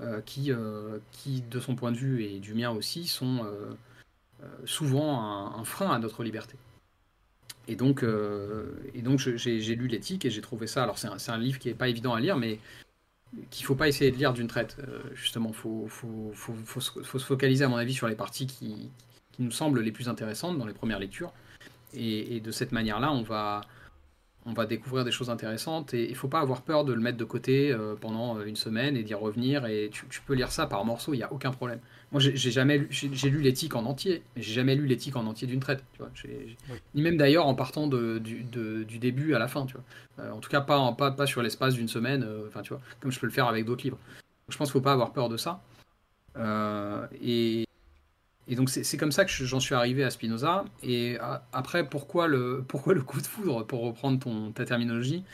euh, 0.00 0.20
qui, 0.22 0.50
euh, 0.50 0.98
de 1.24 1.60
son 1.60 1.76
point 1.76 1.92
de 1.92 1.96
vue 1.96 2.24
et 2.24 2.40
du 2.40 2.52
mien 2.52 2.70
aussi, 2.70 3.06
sont 3.06 3.44
euh, 3.44 4.46
souvent 4.64 5.20
un, 5.56 5.64
frein 5.64 5.88
à 5.92 6.00
notre 6.00 6.24
liberté. 6.24 6.56
Et 7.68 7.76
donc, 7.76 8.04
et 8.94 9.02
donc 9.02 9.18
j'ai 9.18 9.74
lu 9.74 9.86
l'éthique 9.88 10.24
et 10.24 10.30
j'ai 10.30 10.40
trouvé 10.40 10.66
ça. 10.66 10.82
Alors, 10.82 10.98
c'est 10.98 11.30
un, 11.30 11.38
livre 11.38 11.58
qui 11.58 11.68
n'est 11.68 11.74
pas 11.74 11.88
évident 11.88 12.12
à 12.12 12.20
lire, 12.20 12.36
mais 12.36 12.58
qu'il 13.50 13.64
ne 13.64 13.66
faut 13.66 13.74
pas 13.74 13.88
essayer 13.88 14.10
de 14.10 14.16
lire 14.16 14.32
d'une 14.32 14.48
traite. 14.48 14.76
justement, 15.14 15.48
il 15.48 15.54
faut, 15.54 15.86
faut, 15.88 16.30
faut, 16.34 16.54
faut, 16.64 17.18
se 17.18 17.24
focaliser, 17.24 17.64
à 17.64 17.68
mon 17.68 17.76
avis, 17.76 17.94
sur 17.94 18.06
les 18.06 18.14
parties 18.14 18.46
qui, 18.46 18.90
qui, 19.32 19.42
nous 19.42 19.50
semblent 19.50 19.80
les 19.80 19.92
plus 19.92 20.08
intéressantes 20.08 20.58
dans 20.58 20.66
les 20.66 20.74
premières 20.74 20.98
lectures. 20.98 21.32
Et 21.94 22.40
de 22.40 22.50
cette 22.50 22.72
manière-là, 22.72 23.12
on 23.12 23.22
va, 23.22 23.62
on 24.46 24.52
va 24.52 24.66
découvrir 24.66 25.04
des 25.04 25.10
choses 25.10 25.30
intéressantes 25.30 25.94
et 25.94 26.08
il 26.08 26.14
faut 26.14 26.28
pas 26.28 26.40
avoir 26.40 26.62
peur 26.62 26.84
de 26.84 26.92
le 26.92 27.00
mettre 27.00 27.16
de 27.16 27.24
côté 27.24 27.72
euh, 27.72 27.94
pendant 27.98 28.36
euh, 28.36 28.44
une 28.44 28.56
semaine 28.56 28.96
et 28.96 29.02
d'y 29.02 29.14
revenir 29.14 29.64
et 29.66 29.90
tu, 29.90 30.20
peux 30.20 30.34
lire 30.34 30.52
ça 30.52 30.66
par 30.66 30.84
morceaux, 30.84 31.14
il 31.14 31.18
n'y 31.18 31.22
a 31.22 31.32
aucun 31.32 31.50
problème. 31.50 31.80
Moi 32.12 32.20
j'ai 32.20 32.50
jamais 32.50 32.78
lu, 32.78 32.88
j'ai 32.90 33.30
lu 33.30 33.40
l'éthique 33.40 33.74
en 33.74 33.84
entier, 33.86 34.22
mais 34.36 34.42
j'ai 34.42 34.52
jamais 34.52 34.76
lu 34.76 34.86
l'éthique 34.86 35.16
en 35.16 35.26
entier 35.26 35.48
d'une 35.48 35.60
traite, 35.60 35.82
tu 35.94 35.98
vois. 35.98 36.10
Ni 36.94 37.02
même 37.02 37.16
d'ailleurs 37.16 37.46
en 37.46 37.54
partant 37.54 37.88
de, 37.88 38.18
du, 38.18 38.98
début 38.98 39.34
à 39.34 39.38
la 39.38 39.48
fin, 39.48 39.66
tu 39.66 39.74
vois. 39.74 39.84
Euh, 40.20 40.30
en 40.30 40.38
tout 40.38 40.50
cas 40.50 40.60
pas, 40.60 40.92
pas, 40.92 41.10
pas 41.10 41.26
sur 41.26 41.42
l'espace 41.42 41.74
d'une 41.74 41.88
semaine, 41.88 42.24
enfin 42.46 42.62
tu 42.62 42.68
vois, 42.68 42.80
comme 43.00 43.10
je 43.10 43.18
peux 43.18 43.26
le 43.26 43.32
faire 43.32 43.48
avec 43.48 43.64
d'autres 43.64 43.82
livres. 43.82 43.98
je 44.48 44.56
pense 44.56 44.68
qu'il 44.68 44.74
faut 44.74 44.84
pas 44.84 44.92
avoir 44.92 45.12
peur 45.12 45.28
de 45.28 45.36
ça. 45.36 45.60
et, 47.20 47.64
et 48.46 48.56
donc 48.56 48.68
c'est 48.68 48.96
comme 48.96 49.12
ça 49.12 49.24
que 49.24 49.30
j'en 49.30 49.60
suis 49.60 49.74
arrivé 49.74 50.04
à 50.04 50.10
Spinoza. 50.10 50.64
Et 50.82 51.16
après, 51.52 51.88
pourquoi 51.88 52.26
le, 52.26 52.64
pourquoi 52.68 52.94
le 52.94 53.02
coup 53.02 53.20
de 53.20 53.26
foudre, 53.26 53.66
pour 53.66 53.80
reprendre 53.82 54.52
ta 54.52 54.64
terminologie 54.64 55.24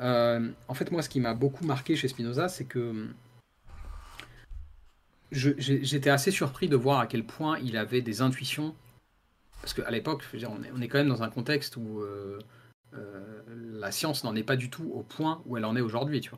euh, 0.00 0.50
En 0.68 0.74
fait, 0.74 0.90
moi, 0.92 1.02
ce 1.02 1.08
qui 1.08 1.20
m'a 1.20 1.34
beaucoup 1.34 1.64
marqué 1.64 1.96
chez 1.96 2.08
Spinoza, 2.08 2.48
c'est 2.48 2.64
que 2.64 3.08
j'étais 5.32 6.10
assez 6.10 6.30
surpris 6.30 6.68
de 6.68 6.76
voir 6.76 7.00
à 7.00 7.06
quel 7.06 7.24
point 7.24 7.58
il 7.58 7.76
avait 7.76 8.02
des 8.02 8.22
intuitions. 8.22 8.74
Parce 9.60 9.74
qu'à 9.74 9.90
l'époque, 9.90 10.22
on, 10.46 10.80
est 10.80 10.88
quand 10.88 10.98
même 10.98 11.08
dans 11.08 11.24
un 11.24 11.30
contexte 11.30 11.76
où 11.76 12.00
euh, 12.00 12.38
euh, 12.94 13.42
la 13.72 13.90
science 13.90 14.22
n'en 14.22 14.36
est 14.36 14.44
pas 14.44 14.54
du 14.54 14.70
tout 14.70 14.88
au 14.94 15.02
point 15.02 15.42
où 15.44 15.56
elle 15.56 15.64
en 15.64 15.74
est 15.74 15.80
aujourd'hui. 15.80 16.20
Tu 16.20 16.30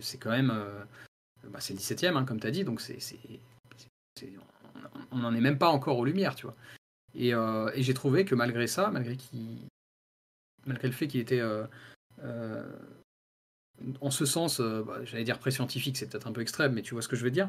c'est 0.00 0.18
quand 0.18 0.30
même, 0.30 0.52
bah, 1.48 1.58
c'est 1.58 1.72
le 1.72 1.78
17e, 1.78 2.14
hein, 2.14 2.26
comme 2.26 2.38
tu 2.38 2.46
as 2.46 2.50
dit, 2.50 2.64
donc 2.64 2.82
c'est 2.82 2.98
on 5.10 5.18
n'en 5.18 5.34
est 5.34 5.40
même 5.40 5.58
pas 5.58 5.68
encore 5.68 5.98
aux 5.98 6.04
lumières, 6.04 6.34
tu 6.34 6.46
vois. 6.46 6.56
Euh, 7.16 7.70
et, 7.74 7.82
j'ai 7.82 7.94
trouvé 7.94 8.24
que 8.24 8.34
malgré 8.34 8.66
ça, 8.66 8.90
malgré, 8.90 9.16
malgré 10.66 10.88
le 10.88 10.94
fait 10.94 11.08
qu'il 11.08 11.20
était 11.20 11.40
euh, 11.40 11.64
euh, 12.22 12.64
en 14.00 14.10
ce 14.10 14.24
sens, 14.24 14.60
bah, 14.60 15.00
j'allais 15.04 15.24
dire 15.24 15.38
pré-scientifique, 15.38 15.96
c'est 15.96 16.08
peut-être 16.08 16.26
un 16.26 16.32
peu 16.32 16.40
extrême, 16.40 16.72
mais 16.72 16.82
tu 16.82 16.94
vois 16.94 17.02
ce 17.02 17.08
que 17.08 17.16
je 17.16 17.24
veux 17.24 17.30
dire. 17.30 17.48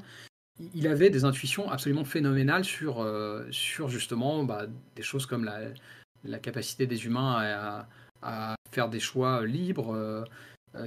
Il 0.73 0.88
avait 0.88 1.09
des 1.09 1.25
intuitions 1.25 1.69
absolument 1.71 2.05
phénoménales 2.05 2.65
sur, 2.65 3.07
sur 3.51 3.89
justement 3.89 4.43
bah, 4.43 4.67
des 4.95 5.01
choses 5.01 5.25
comme 5.25 5.45
la, 5.45 6.39
capacité 6.39 6.86
des 6.86 7.05
humains 7.05 7.88
à, 8.21 8.55
faire 8.71 8.89
des 8.89 8.99
choix 8.99 9.45
libres. 9.45 10.25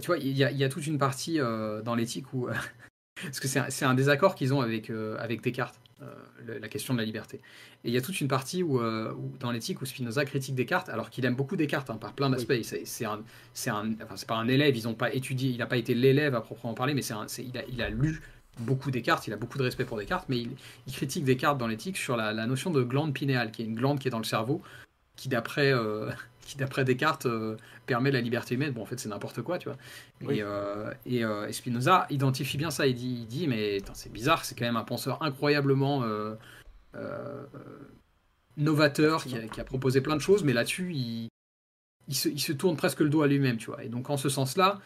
tu 0.01 0.07
vois, 0.07 0.18
il 0.18 0.36
y, 0.36 0.64
a, 0.64 0.68
toute 0.68 0.86
une 0.86 0.99
partie 0.99 1.38
dans 1.38 1.95
l'éthique 1.95 2.32
où. 2.32 2.49
parce 3.22 3.40
que 3.40 3.49
c'est 3.49 3.84
un, 3.84 3.95
désaccord 3.95 4.34
qu'ils 4.34 4.55
ont 4.55 4.61
avec 4.61 4.90
Descartes. 5.42 5.80
Euh, 6.05 6.59
la 6.61 6.68
question 6.68 6.92
de 6.92 6.98
la 6.98 7.05
liberté. 7.05 7.40
Et 7.84 7.88
il 7.88 7.94
y 7.94 7.96
a 7.96 8.02
toute 8.02 8.20
une 8.20 8.28
partie 8.28 8.62
où, 8.62 8.78
euh, 8.78 9.14
dans 9.40 9.50
l'éthique 9.50 9.80
où 9.80 9.86
Spinoza 9.86 10.24
critique 10.24 10.55
Descartes, 10.55 10.88
alors 10.88 11.09
qu'il 11.09 11.24
aime 11.24 11.34
beaucoup 11.34 11.57
Descartes 11.57 11.88
hein, 11.88 11.96
par 11.96 12.12
plein 12.12 12.28
d'aspects. 12.28 12.61
C'est 12.62 13.05
un, 13.05 13.22
c'est 13.55 13.70
un, 13.70 13.92
enfin, 14.02 14.14
pas 14.26 14.34
un 14.34 14.48
élève, 14.48 14.76
ils 14.76 14.86
ont 14.86 14.94
pas 14.94 15.14
étudié, 15.14 15.50
il 15.50 15.59
n'a 15.59 15.66
pas 15.66 15.78
été 15.78 15.94
l'élève 15.94 16.34
à 16.34 16.40
proprement 16.40 16.74
parler, 16.74 16.92
mais 16.92 17.02
c'est 17.02 17.14
il, 17.38 17.57
a, 17.57 17.62
il 17.68 17.80
a 17.80 17.88
lu 17.88 18.20
beaucoup 18.59 18.90
Descartes, 18.90 19.26
il 19.26 19.32
a 19.32 19.36
beaucoup 19.36 19.57
de 19.57 19.62
respect 19.62 19.84
pour 19.84 19.96
Descartes, 19.96 20.26
mais 20.28 20.38
il, 20.38 20.50
il 20.86 20.92
critique 20.92 21.24
Descartes 21.24 21.59
dans 21.59 21.66
l'éthique 21.66 21.96
sur 21.96 22.16
la, 22.16 22.32
notion 22.46 22.70
de 22.70 22.82
glande 22.82 23.14
pinéale, 23.14 23.50
qui 23.50 23.62
est 23.62 23.66
une 23.66 23.76
glande 23.76 23.98
qui 23.98 24.09
est 24.09 24.12
dans 24.12 24.18
le 24.18 24.24
cerveau, 24.24 24.61
qui 25.16 25.28
d'après 25.28 25.72
euh, 25.72 26.11
qui 26.45 26.57
d'après 26.57 26.84
Descartes 26.84 27.26
permet 27.86 28.11
la 28.11 28.20
liberté 28.20 28.55
humaine. 28.55 28.72
Bon, 28.72 28.82
en 28.82 28.86
fait, 28.86 28.99
c'est 29.01 29.09
n'importe 29.09 29.42
quoi, 29.42 29.59
tu 29.59 29.68
vois. 29.68 29.78
Et, 30.32 30.42
et, 31.07 31.53
Spinoza 31.53 32.07
identifie 32.11 32.57
bien 32.57 32.70
ça. 32.70 32.86
Il 32.86 32.95
dit, 32.95 33.18
il 33.22 33.26
dit 33.26 33.49
mais 33.49 33.78
c'est 33.95 34.12
bizarre, 34.12 34.45
c'est 34.45 34.55
quand 34.55 34.64
même 34.64 34.76
un 34.76 34.84
penseur 34.84 35.22
incroyablement 35.22 36.05
euh, 36.97 37.45
novateur 38.57 39.24
qui 39.24 39.36
a, 39.36 39.64
proposé 39.64 40.01
plein 40.01 40.14
de 40.14 40.20
choses, 40.20 40.45
mais 40.45 40.53
là-dessus, 40.53 40.92
il, 40.92 41.28
il, 42.07 42.14
se, 42.14 42.53
tourne 42.53 42.76
presque 42.76 43.01
le 43.01 43.09
dos 43.09 43.22
à 43.22 43.26
lui-même, 43.26 43.57
tu 43.57 43.66
vois. 43.66 43.82
Et 43.82 43.88
donc, 43.88 44.11
en 44.11 44.16
ce 44.16 44.28
sens-là, 44.28 44.80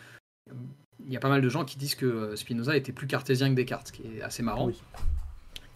il 1.05 1.13
y 1.13 1.17
a 1.17 1.21
pas 1.21 1.29
mal 1.29 1.43
de 1.43 1.49
gens 1.51 1.67
qui 1.67 1.77
disent 1.77 1.95
que 1.95 2.35
Spinoza 2.35 2.77
était 2.77 2.93
plus 2.93 3.07
cartésien 3.07 3.51
que 3.51 3.55
Descartes, 3.55 3.89
ce 3.89 3.93
qui 3.93 4.03
est 4.07 4.23
assez 4.23 4.43
marrant. 4.43 4.71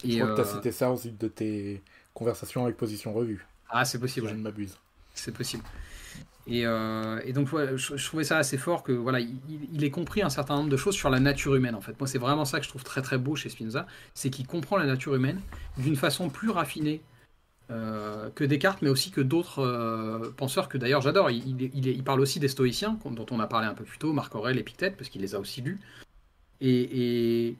Et 0.03 0.11
Je 0.11 0.17
crois 0.17 0.31
que 0.31 0.35
tu 0.35 0.41
as 0.41 0.51
euh, 0.51 0.55
cité 0.55 0.71
ça 0.71 0.91
aussi 0.91 1.11
de 1.11 1.27
tes 1.27 1.83
conversations 2.15 2.63
avec 2.63 2.77
Position 2.77 3.13
Revue. 3.13 3.45
Ah, 3.69 3.85
c'est 3.85 3.99
possible. 3.99 4.27
je 4.27 4.33
ne 4.33 4.41
m'abuse. 4.41 4.77
C'est 5.13 5.33
possible. 5.33 5.63
Et, 6.45 6.65
euh, 6.65 7.19
donc, 7.31 7.47
je, 7.47 8.05
trouvais 8.05 8.25
ça 8.25 8.37
assez 8.37 8.57
fort 8.57 8.83
que 8.83 8.91
voilà, 8.91 9.19
il, 9.19 9.83
ait 9.83 9.91
compris 9.91 10.21
un 10.21 10.29
certain 10.29 10.55
nombre 10.55 10.69
de 10.69 10.77
choses 10.77 10.95
sur 10.95 11.09
la 11.09 11.19
nature 11.19 11.55
humaine. 11.55 11.75
En 11.75 11.81
fait, 11.81 11.97
moi, 11.99 12.07
c'est 12.07 12.17
vraiment 12.17 12.45
ça 12.45 12.59
que 12.59 12.65
je 12.65 12.69
trouve 12.69 12.83
très 12.83 13.01
très 13.01 13.17
beau 13.17 13.35
chez 13.35 13.49
Spinoza, 13.49 13.87
c'est 14.13 14.29
qu'il 14.29 14.45
comprend 14.45 14.77
la 14.77 14.85
nature 14.85 15.15
humaine 15.15 15.39
d'une 15.77 15.95
façon 15.95 16.29
plus 16.29 16.49
raffinée 16.49 17.01
euh, 17.71 18.29
que 18.35 18.43
Descartes, 18.43 18.81
mais 18.81 18.89
aussi 18.89 19.09
que 19.09 19.21
d'autres 19.21 19.59
euh, 19.59 20.33
penseurs 20.35 20.67
que 20.67 20.77
d'ailleurs 20.77 21.01
j'adore. 21.01 21.31
Il, 21.31 22.03
parle 22.03 22.19
aussi 22.19 22.39
des 22.39 22.49
stoïciens, 22.49 22.99
dont 23.05 23.25
on 23.31 23.39
a 23.39 23.47
parlé 23.47 23.67
un 23.67 23.73
peu 23.73 23.85
plus 23.85 23.97
tôt, 23.97 24.11
Marc 24.11 24.35
Aurèle, 24.35 24.57
Épictète, 24.57 24.97
parce 24.97 25.09
qu'il 25.09 25.21
les 25.21 25.35
a 25.35 25.39
aussi 25.39 25.61
lus. 25.61 25.79
Et, 26.59 27.47
et, 27.47 27.57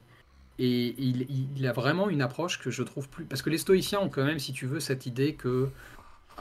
et 0.59 0.95
il, 0.99 1.67
a 1.67 1.71
vraiment 1.71 2.09
une 2.09 2.21
approche 2.21 2.59
que 2.59 2.69
je 2.69 2.83
trouve 2.83 3.07
plus. 3.07 3.25
Parce 3.25 3.41
que 3.41 3.49
les 3.49 3.57
stoïciens 3.57 4.01
ont 4.01 4.09
quand 4.09 4.25
même, 4.25 4.39
si 4.39 4.51
tu 4.51 4.65
veux, 4.67 4.81
cette 4.81 5.05
idée 5.05 5.35
que 5.35 5.69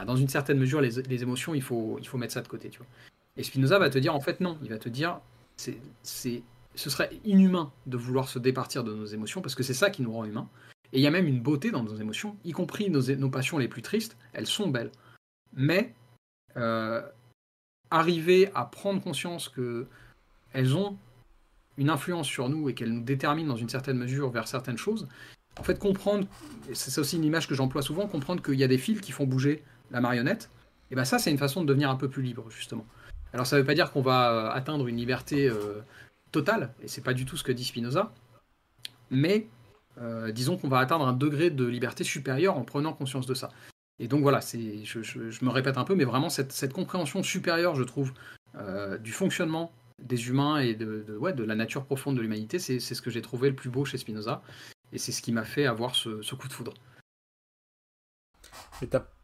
dans 0.07 0.17
une 0.17 0.29
certaine 0.29 0.59
mesure, 0.59 0.81
les, 0.81 1.23
émotions, 1.23 1.55
il 1.55 1.63
faut, 1.63 2.01
mettre 2.15 2.33
ça 2.33 2.43
de 2.43 2.49
côté. 2.49 2.69
Tu 2.71 2.79
vois. 2.79 2.87
Et 3.37 3.43
Spinoza 3.43 3.79
va 3.79 3.91
te 3.91 3.99
dire, 3.99 4.15
en 4.15 4.21
fait, 4.21 4.41
non. 4.41 4.59
Il 4.63 4.71
va 4.71 4.79
te 4.79 4.89
dire, 4.89 5.21
ce 5.57 6.41
serait 6.75 7.11
inhumain 7.25 7.73
de 7.87 7.97
vouloir 7.97 8.29
se 8.29 8.39
départir 8.39 8.85
de 8.85 8.95
nos 8.95 9.07
émotions, 9.07 9.43
parce 9.43 9.55
que 9.55 9.63
c'est 9.63 9.75
ça 9.75 9.91
qui 9.91 10.03
nous 10.03 10.13
rend 10.13 10.25
humains. 10.25 10.49
Et 10.93 10.99
il 10.99 11.03
y 11.03 11.07
a 11.07 11.11
même 11.11 11.27
une 11.27 11.41
beauté 11.41 11.71
dans 11.71 11.83
nos 11.83 11.97
émotions, 11.97 12.37
y 12.45 12.53
compris 12.53 12.91
nos, 12.91 13.31
passions 13.31 13.59
les 13.59 13.69
plus 13.69 13.83
tristes, 13.83 14.17
elles 14.35 14.47
sont 14.47 14.69
belles. 14.69 14.91
Mais 15.55 15.95
euh, 16.57 17.03
arriver 17.91 18.51
à 18.55 18.65
prendre 18.65 19.01
conscience 19.03 19.49
que 19.49 19.87
elles 20.53 20.77
ont 20.77 20.99
une 21.79 21.89
influence 21.89 22.27
sur 22.27 22.51
nous 22.51 22.69
et 22.69 22.75
qu'elles 22.75 22.93
nous 22.93 23.03
déterminent 23.03 23.49
dans 23.49 23.57
une 23.57 23.71
certaine 23.71 23.97
mesure 23.97 24.31
vers 24.31 24.47
certaines 24.47 24.77
choses, 24.77 25.09
en 25.59 25.63
fait 25.63 25.79
comprendre, 25.79 26.27
c'est 26.73 26.99
aussi 26.99 27.17
une 27.17 27.25
image 27.25 27.49
que 27.49 27.55
j'emploie 27.55 27.83
souvent, 27.83 28.07
comprendre 28.07 28.43
qu'il 28.43 28.55
y 28.55 28.65
a 28.65 28.69
des 28.69 28.79
fils 28.79 29.01
qui 29.01 29.13
font 29.13 29.27
bouger 29.27 29.63
la 29.93 30.01
marionnette, 30.01 30.51
et 30.91 30.95
ben 30.95 31.05
ça 31.05 31.19
c'est 31.19 31.31
une 31.31 31.39
façon 31.39 31.63
de 31.63 31.67
devenir 31.67 31.91
un 31.91 31.97
peu 31.97 32.09
plus 32.09 32.23
libre 32.23 32.51
justement. 32.51 32.87
Alors 33.33 33.47
ça 33.47 33.57
ne 33.57 33.61
veut 33.61 33.67
pas 33.67 33.75
dire 33.75 33.93
qu'on 33.93 34.03
va 34.03 34.33
euh, 34.33 34.51
atteindre 34.51 34.89
une 34.89 34.97
liberté 34.97 35.49
euh, 35.49 35.81
totale, 36.33 36.73
et 36.83 36.89
c'est 36.89 37.03
pas 37.03 37.15
du 37.15 37.25
tout 37.25 37.37
ce 37.37 37.45
que 37.45 37.53
dit 37.53 37.65
Spinoza, 37.65 38.13
mais 39.11 39.47
euh, 40.01 40.33
disons 40.33 40.57
qu'on 40.57 40.69
va 40.69 40.79
atteindre 40.79 41.07
un 41.07 41.13
degré 41.13 41.51
de 41.51 41.65
liberté 41.65 42.05
supérieur 42.05 42.57
en 42.57 42.63
prenant 42.63 42.93
conscience 42.93 43.27
de 43.27 43.35
ça. 43.35 43.51
Et 43.99 44.09
donc 44.09 44.23
voilà, 44.23 44.41
c'est, 44.41 44.85
je, 44.85 45.45
me 45.45 45.51
répète 45.51 45.79
un 45.79 45.85
peu, 45.85 45.95
mais 45.95 46.05
vraiment 46.05 46.31
cette, 46.31 46.73
compréhension 46.73 47.23
supérieure, 47.23 47.77
je 47.77 47.85
trouve, 47.85 48.13
du 49.01 49.13
fonctionnement 49.13 49.71
des 50.03 50.29
humains 50.29 50.59
et 50.59 50.75
de, 50.75 51.21
la 51.45 51.55
nature 51.55 51.85
profonde 51.85 52.17
de 52.17 52.23
l'humanité, 52.23 52.59
c'est, 52.59 52.81
ce 52.81 53.03
que 53.03 53.11
j'ai 53.11 53.23
trouvé 53.23 53.49
le 53.51 53.55
plus 53.55 53.71
beau 53.71 53.85
chez 53.85 53.99
Spinoza, 53.99 54.43
et 54.93 54.99
c'est 54.99 55.13
ce 55.13 55.23
qui 55.23 55.33
m'a 55.33 55.45
fait 55.45 55.67
avoir 55.67 55.95
ce, 55.95 56.35
coup 56.35 56.49
de 56.49 56.53
foudre. 56.53 56.75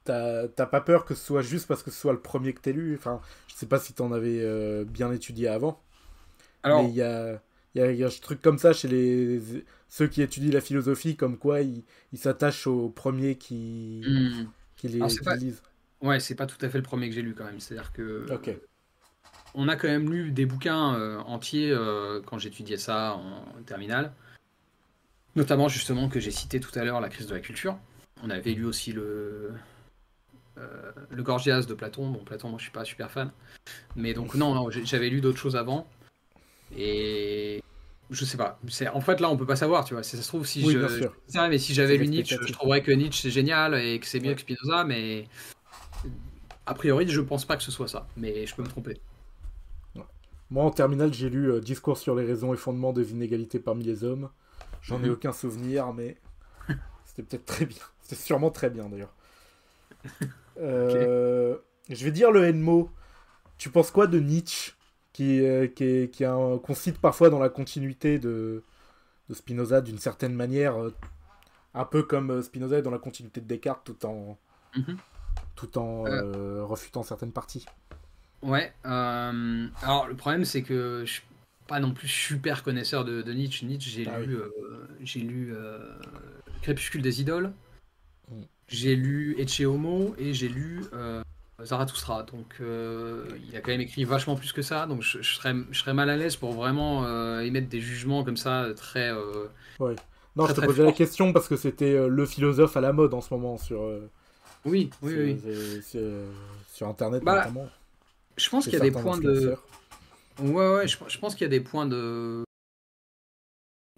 T'as 0.09 0.67
pas 0.67 0.81
peur 0.81 1.05
que 1.05 1.15
ce 1.15 1.25
soit 1.25 1.43
juste 1.43 1.67
parce 1.67 1.83
que 1.83 1.91
ce 1.91 2.01
soit 2.01 2.13
le 2.13 2.21
premier 2.21 2.53
que 2.53 2.61
t'as 2.61 2.73
lu? 2.73 2.95
Enfin, 2.99 3.21
je 3.49 3.55
sais 3.55 3.67
pas 3.67 3.79
si 3.79 3.93
t'en 3.93 4.13
avais 4.13 4.41
euh, 4.41 4.85
bien 4.85 5.13
étudié 5.13 5.49
avant. 5.49 5.81
Alors, 6.63 6.83
mais 6.83 6.89
il 6.91 6.95
y 6.95 7.03
a, 7.03 7.41
y, 7.75 7.81
a, 7.81 7.93
y 7.93 8.05
a 8.05 8.07
un 8.07 8.21
truc 8.21 8.43
comme 8.43 8.59
ça 8.59 8.73
chez 8.73 8.89
les 8.89 9.41
ceux 9.89 10.07
qui 10.07 10.23
étudient 10.23 10.53
la 10.53 10.61
philosophie, 10.61 11.17
comme 11.17 11.39
quoi 11.39 11.61
ils 11.61 11.85
s'attachent 12.15 12.67
au 12.67 12.89
premier 12.91 13.37
qui, 13.37 14.03
hmm. 14.07 14.47
qui 14.77 14.89
les 14.89 15.01
lisent. 15.01 15.63
Ouais, 16.01 16.21
c'est 16.21 16.35
pas 16.35 16.47
tout 16.47 16.65
à 16.65 16.69
fait 16.69 16.79
le 16.79 16.85
premier 16.85 17.09
que 17.09 17.15
j'ai 17.15 17.23
lu 17.23 17.35
quand 17.35 17.45
même. 17.45 17.61
C'est-à-dire 17.61 17.93
que. 17.93 18.27
On 19.55 19.67
a 19.67 19.77
quand 19.77 19.89
même 19.89 20.13
lu 20.13 20.31
des 20.31 20.45
bouquins 20.45 20.95
euh, 20.95 21.19
entiers 21.21 21.71
euh, 21.73 22.21
quand 22.25 22.39
j'étudiais 22.39 22.77
ça 22.77 23.15
en, 23.15 23.63
terminale. 23.63 24.13
Notamment, 25.37 25.69
justement, 25.69 26.09
que 26.09 26.21
j'ai 26.21 26.31
cité 26.31 26.61
tout 26.61 26.77
à 26.79 26.85
l'heure, 26.85 27.01
La 27.01 27.09
crise 27.09 27.27
de 27.27 27.35
la 27.35 27.41
culture. 27.41 27.79
On 28.23 28.31
avait 28.31 28.53
lu 28.53 28.67
aussi 28.67 28.93
le. 28.93 29.53
Euh, 30.59 30.91
le 31.11 31.23
Gorgias 31.23 31.63
de 31.63 31.75
Platon. 31.75 32.11
Bon, 32.11 32.25
Platon, 32.25 32.49
moi 32.49 32.59
je 32.59 32.65
suis 32.65 32.73
pas 32.73 32.85
super 32.85 33.11
fan. 33.11 33.31
Mais 33.97 34.15
donc, 34.15 34.35
non, 34.35 34.55
non 34.55 34.71
j'avais 34.71 35.09
lu 35.09 35.21
d'autres 35.21 35.39
choses 35.39 35.57
avant. 35.57 35.87
Et 36.77 37.63
je 38.11 38.25
sais 38.25 38.37
pas. 38.37 38.59
En 38.93 39.01
fait, 39.01 39.21
là, 39.21 39.31
on 39.31 39.37
peut 39.37 39.47
pas 39.47 39.57
savoir, 39.57 39.85
tu 39.85 39.95
vois. 39.95 40.03
Si 40.03 40.17
ça 40.17 40.23
se 40.23 40.29
trouve, 40.29 40.47
si 40.47 40.63
je. 40.63 41.49
mais 41.49 41.59
si 41.59 41.75
j'avais 41.75 41.97
lu 41.97 42.09
Nietzsche, 42.09 42.37
je 42.47 42.53
trouverais 42.53 42.83
que 42.83 42.93
Nietzsche 42.93 43.23
c'est 43.23 43.31
génial 43.31 43.75
et 43.75 43.99
que 43.99 44.07
c'est 44.07 44.21
mieux 44.21 44.35
que 44.35 44.41
Spinoza, 44.41 44.85
mais 44.85 45.27
a 46.67 46.75
priori, 46.75 47.09
je 47.09 47.21
pense 47.21 47.45
pas 47.45 47.57
que 47.57 47.63
ce 47.63 47.71
soit 47.71 47.89
ça, 47.89 48.07
mais 48.17 48.47
je 48.47 48.55
peux 48.55 48.63
me 48.63 48.69
tromper. 48.69 49.01
Moi, 50.51 50.65
en 50.65 50.71
terminale, 50.71 51.13
j'ai 51.13 51.29
lu 51.29 51.51
euh, 51.51 51.61
Discours 51.61 51.99
sur 51.99 52.15
les 52.15 52.25
raisons 52.25 52.55
et 52.55 52.57
fondements 52.57 52.95
des 52.95 53.13
inégalités 53.13 53.59
parmi 53.59 53.85
les 53.85 54.03
hommes. 54.03 54.31
J'en 54.81 55.03
ai 55.03 55.07
mhm. 55.07 55.13
aucun 55.13 55.33
souvenir, 55.33 55.93
mais 55.93 56.17
c'était 57.05 57.23
peut-être 57.23 57.45
très 57.45 57.67
bien. 57.67 57.83
C'était 58.03 58.23
sûrement 58.23 58.51
très 58.51 58.71
bien, 58.71 58.89
d'ailleurs. 58.89 59.13
Euh, 60.59 61.57
je 61.89 62.05
vais 62.05 62.11
dire 62.11 62.31
le 62.31 62.45
N-mot. 62.45 62.91
Tu 63.59 63.71
penses 63.71 63.91
quoi 63.91 64.07
de 64.07 64.21
Nietzsche, 64.21 64.73
qui, 65.13 65.45
euh, 65.45 65.67
qui, 65.67 66.09
qui 66.11 66.25
qu'on 66.25 66.75
cite 66.75 66.99
parfois 66.99 67.31
dans 67.31 67.39
la 67.39 67.49
continuité 67.49 68.19
de, 68.19 68.63
de 69.29 69.35
Spinoza 69.35 69.81
d'une 69.81 69.99
certaine 69.99 70.35
manière, 70.35 70.77
un 71.75 71.85
peu 71.85 72.03
comme 72.03 72.43
Spinoza 72.43 72.79
est 72.79 72.83
dans 72.83 72.91
la 72.91 72.99
continuité 72.99 73.41
de 73.41 73.47
Descartes, 73.47 73.85
tout 73.85 74.07
en, 74.07 74.39
mhm 74.77 74.97
tout 75.59 75.79
en 75.79 76.07
euh. 76.07 76.11
Euh, 76.11 76.65
refutant 76.65 77.03
certaines 77.03 77.33
parties. 77.33 77.67
Ouais. 78.43 78.73
Euh, 78.87 79.67
alors 79.83 80.07
le 80.07 80.15
problème 80.15 80.45
c'est 80.45 80.63
que 80.63 81.03
je 81.05 81.13
suis 81.13 81.23
pas 81.67 81.81
non 81.81 81.93
plus 81.93 82.09
super 82.09 82.63
connaisseur 82.63 83.05
de, 83.05 83.33
Nietzsche. 83.33 83.67
Nietzsche, 83.67 83.91
j'ai 83.91 84.09
ah 84.09 84.21
lu, 84.21 84.39
j'ai 85.01 85.21
lu 85.21 85.53
Crépuscule 86.63 87.03
des 87.03 87.21
idoles, 87.21 87.53
mm. 88.31 88.43
j'ai 88.69 88.97
lu 88.97 89.37
Ecce 89.39 89.61
Homo 89.61 90.15
et 90.19 90.35
j'ai 90.35 90.49
lu 90.49 90.85
Zarathustra. 91.63 92.23
Donc 92.25 92.57
il 92.61 93.57
a 93.57 93.61
quand 93.61 93.71
même 93.71 93.81
écrit 93.81 94.05
vachement 94.05 94.37
plus 94.37 94.53
que 94.53 94.63
ça. 94.63 94.87
Donc 94.87 95.03
je, 95.03 95.23
serais, 95.23 95.55
je 95.71 95.79
serais 95.79 95.95
mal 95.95 96.11
à 96.11 96.17
l'aise 96.17 96.37
pour 96.37 96.53
vraiment 96.53 97.41
émettre 97.41 97.69
des 97.69 97.81
jugements 97.81 98.25
comme 98.25 98.37
ça 98.37 98.67
très. 98.77 99.13
ouais. 99.81 99.97
Non, 100.37 100.47
je 100.47 100.53
te 100.53 100.61
posais 100.61 100.85
la 100.85 100.93
question 100.93 101.33
parce 101.33 101.49
que 101.49 101.57
c'était 101.57 102.09
le 102.09 102.27
philosophe 102.27 102.77
à 102.77 102.81
la 102.81 102.93
mode 102.93 103.15
en 103.15 103.21
ce 103.21 103.35
moment 103.35 103.59
sur. 103.59 103.91
Oui, 104.65 104.91
oui, 105.03 105.41
oui. 105.43 105.83
Sur 106.73 106.89
Internet 106.89 107.23
bah, 107.25 107.39
notamment. 107.39 107.69
Je 108.37 108.49
pense 108.49 108.65
qu'il 108.65 108.75
y 108.75 108.77
a 108.77 108.81
des 108.81 108.91
points 108.91 109.19
de. 109.19 109.57
Ouais, 110.41 110.75
ouais, 110.75 110.89
je, 110.89 111.19
pense 111.19 111.35
qu'il 111.35 111.43
y 111.43 111.47
a 111.47 111.51
des 111.51 111.61
points 111.61 111.87
de. 111.87 112.45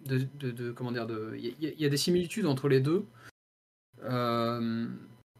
De, 0.03 0.27
de, 0.51 0.71
comment 0.71 0.91
dire 0.91 1.05
de 1.05 1.35
il 1.37 1.53
y, 1.59 1.85
a 1.85 1.89
des 1.89 1.97
similitudes 1.97 2.47
entre 2.47 2.67
les 2.67 2.79
deux 2.79 3.05
euh, 4.03 4.87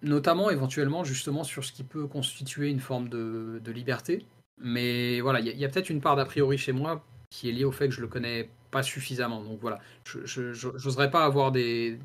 notamment 0.01 0.49
éventuellement 0.49 1.03
justement 1.03 1.43
sur 1.43 1.64
ce 1.64 1.72
qui 1.72 1.84
peut 1.84 2.07
constituer 2.07 2.70
une 2.70 2.80
forme 2.80 3.09
de, 3.09 3.62
liberté 3.72 4.26
mais 4.57 5.22
voilà 5.22 5.39
il 5.39 5.57
y 5.57 5.66
a, 5.66 5.70
peut-être 5.70 5.89
une 5.89 6.01
part 6.01 6.16
d'a 6.16 6.26
priori 6.26 6.57
chez 6.57 6.72
moi 6.72 7.03
qui 7.30 7.49
est 7.49 7.51
liée 7.51 7.64
au 7.64 7.72
fait 7.72 7.88
que 7.88 7.95
je 7.95 8.01
le 8.01 8.07
connais 8.07 8.49
pas 8.70 8.84
suffisamment 8.84 9.41
donc 9.41 9.59
voilà 9.59 9.80
je 10.05 10.51
n'oserais 10.86 11.09
pas 11.09 11.26
avoir 11.26 11.51
des, 11.51 11.97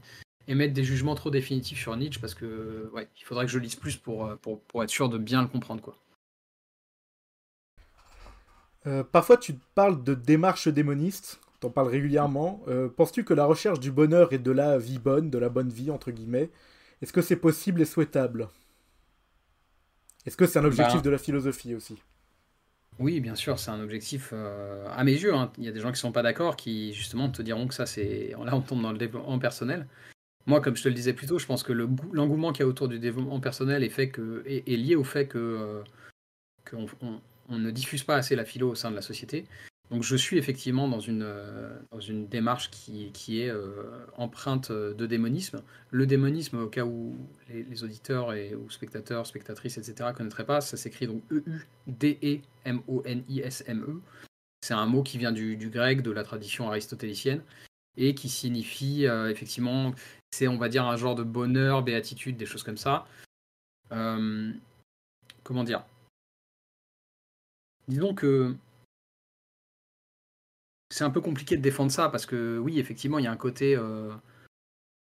émettre 0.48 0.74
des 0.74 0.84
jugements 0.84 1.14
trop 1.14 1.30
définitifs 1.30 1.80
sur 1.80 1.96
Nietzsche 1.96 2.20
parce 2.20 2.34
que 2.34 2.90
il 2.96 3.24
faudrait 3.24 3.46
que 3.46 3.50
je 3.50 3.58
lise 3.58 3.74
plus 3.74 3.96
pour, 3.96 4.26
euh, 4.26 4.36
pour, 4.36 4.60
pour 4.62 4.82
être 4.82 4.90
sûr 4.90 5.08
de 5.08 5.18
bien 5.18 5.42
le 5.42 5.48
comprendre. 5.48 5.82
Quoi. 5.82 5.96
Euh, 8.86 9.02
parfois, 9.02 9.36
tu 9.36 9.54
parles 9.74 10.02
de 10.04 10.14
démarche 10.14 10.68
démoniste, 10.68 11.40
t'en 11.66 11.72
parles 11.72 11.88
régulièrement. 11.88 12.62
Euh, 12.68 12.88
penses-tu 12.88 13.24
que 13.24 13.34
la 13.34 13.44
recherche 13.44 13.80
du 13.80 13.90
bonheur 13.90 14.32
et 14.32 14.38
de 14.38 14.50
la 14.50 14.78
vie 14.78 14.98
bonne, 14.98 15.30
de 15.30 15.38
la 15.38 15.48
bonne 15.48 15.68
vie, 15.68 15.90
entre 15.90 16.10
guillemets, 16.10 16.50
est-ce 17.02 17.12
que 17.12 17.22
c'est 17.22 17.36
possible 17.36 17.82
et 17.82 17.84
souhaitable? 17.84 18.48
Est-ce 20.24 20.36
que 20.36 20.46
c'est 20.46 20.58
un 20.58 20.64
objectif 20.64 20.96
ben. 20.96 21.02
de 21.02 21.10
la 21.10 21.18
philosophie 21.18 21.74
aussi? 21.74 22.02
Oui, 22.98 23.20
bien 23.20 23.34
sûr, 23.34 23.58
c'est 23.58 23.70
un 23.70 23.80
objectif 23.80 24.32
à 24.32 25.04
mes 25.04 25.12
yeux. 25.12 25.34
Hein. 25.34 25.52
Il 25.58 25.64
y 25.64 25.68
a 25.68 25.72
des 25.72 25.80
gens 25.80 25.92
qui 25.92 26.00
sont 26.00 26.12
pas 26.12 26.22
d'accord, 26.22 26.56
qui 26.56 26.94
justement 26.94 27.28
te 27.28 27.42
diront 27.42 27.68
que 27.68 27.74
ça, 27.74 27.84
c'est. 27.84 28.30
Là, 28.42 28.56
on 28.56 28.62
tombe 28.62 28.82
dans 28.82 28.92
le 28.92 28.98
développement 28.98 29.38
personnel. 29.38 29.86
Moi, 30.46 30.60
comme 30.60 30.76
je 30.76 30.82
te 30.84 30.88
le 30.88 30.94
disais 30.94 31.12
plus 31.12 31.26
tôt, 31.26 31.38
je 31.38 31.46
pense 31.46 31.64
que 31.64 31.72
l'engouement 31.72 32.52
qu'il 32.52 32.60
y 32.60 32.62
a 32.62 32.68
autour 32.68 32.86
du 32.86 33.00
développement 33.00 33.40
personnel 33.40 33.82
est, 33.82 33.88
fait 33.88 34.10
que, 34.10 34.44
est, 34.46 34.76
lié 34.76 34.94
au 34.94 35.02
fait 35.02 35.26
que 35.26 35.38
euh, 35.38 35.82
qu'on 36.70 36.86
on, 37.48 37.58
ne 37.58 37.70
diffuse 37.72 38.04
pas 38.04 38.14
assez 38.14 38.36
la 38.36 38.44
philo 38.44 38.70
au 38.70 38.74
sein 38.76 38.90
de 38.90 38.94
la 38.94 39.02
société. 39.02 39.46
Donc 39.90 40.02
je 40.02 40.16
suis 40.16 40.36
effectivement 40.36 40.88
dans 40.88 40.98
une, 40.98 41.22
euh, 41.22 41.78
démarche 42.28 42.70
qui, 42.70 43.40
est 43.40 43.48
euh, 43.48 44.04
empreinte 44.16 44.72
de 44.72 45.06
démonisme. 45.06 45.62
Le 45.90 46.06
démonisme, 46.06 46.58
au 46.58 46.66
cas 46.68 46.84
où 46.84 47.16
les, 47.48 47.84
auditeurs 47.84 48.32
et, 48.32 48.54
ou 48.54 48.68
spectateurs, 48.68 49.26
spectatrices, 49.26 49.78
etc. 49.78 50.10
connaîtraient 50.16 50.46
pas, 50.46 50.60
ça 50.60 50.76
s'écrit 50.76 51.06
donc 51.06 51.22
E-U-D-E-M-O-N-I-S-M-E. 51.30 52.42
-E. 53.86 54.00
C'est 54.60 54.74
un 54.74 54.86
mot 54.86 55.04
qui 55.04 55.18
vient 55.18 55.32
du, 55.32 55.70
grec, 55.70 56.02
de 56.02 56.10
la 56.10 56.24
tradition 56.24 56.68
aristotélicienne, 56.68 57.42
et 57.96 58.14
qui 58.14 58.28
signifie 58.28 59.04
effectivement 59.04 59.94
c'est, 60.36 60.48
on 60.48 60.58
va 60.58 60.68
dire, 60.68 60.84
un 60.84 60.96
genre 60.96 61.14
de 61.14 61.22
bonheur, 61.22 61.82
béatitude, 61.82 62.36
des 62.36 62.44
choses 62.44 62.62
comme 62.62 62.76
ça. 62.76 63.06
Euh, 63.92 64.52
comment 65.44 65.64
dire? 65.64 65.82
Disons 67.88 68.14
que 68.14 68.54
c'est 70.90 71.04
un 71.04 71.10
peu 71.10 71.20
compliqué 71.20 71.56
de 71.56 71.62
défendre 71.62 71.90
ça 71.90 72.08
parce 72.08 72.26
que 72.26 72.58
oui, 72.58 72.78
effectivement, 72.78 73.18
il 73.18 73.24
y 73.24 73.28
a 73.28 73.32
un 73.32 73.36
côté, 73.36 73.76
euh, 73.76 74.12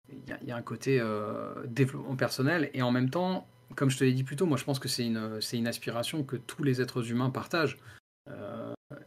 il, 0.08 0.52
a, 0.52 0.56
un 0.56 0.62
côté 0.62 0.98
euh, 1.00 1.54
développement 1.66 2.16
personnel 2.16 2.70
et 2.74 2.82
en 2.82 2.90
même 2.90 3.10
temps, 3.10 3.46
comme 3.76 3.90
je 3.90 3.98
te 3.98 4.04
l'ai 4.04 4.12
dit 4.12 4.24
plus 4.24 4.36
tôt, 4.36 4.46
moi 4.46 4.56
je 4.56 4.64
pense 4.64 4.78
que 4.78 4.88
c'est 4.88 5.06
une, 5.06 5.40
c'est 5.40 5.58
une 5.58 5.66
aspiration 5.66 6.24
que 6.24 6.36
tous 6.36 6.62
les 6.62 6.80
êtres 6.80 7.10
humains 7.10 7.30
partagent. 7.30 7.78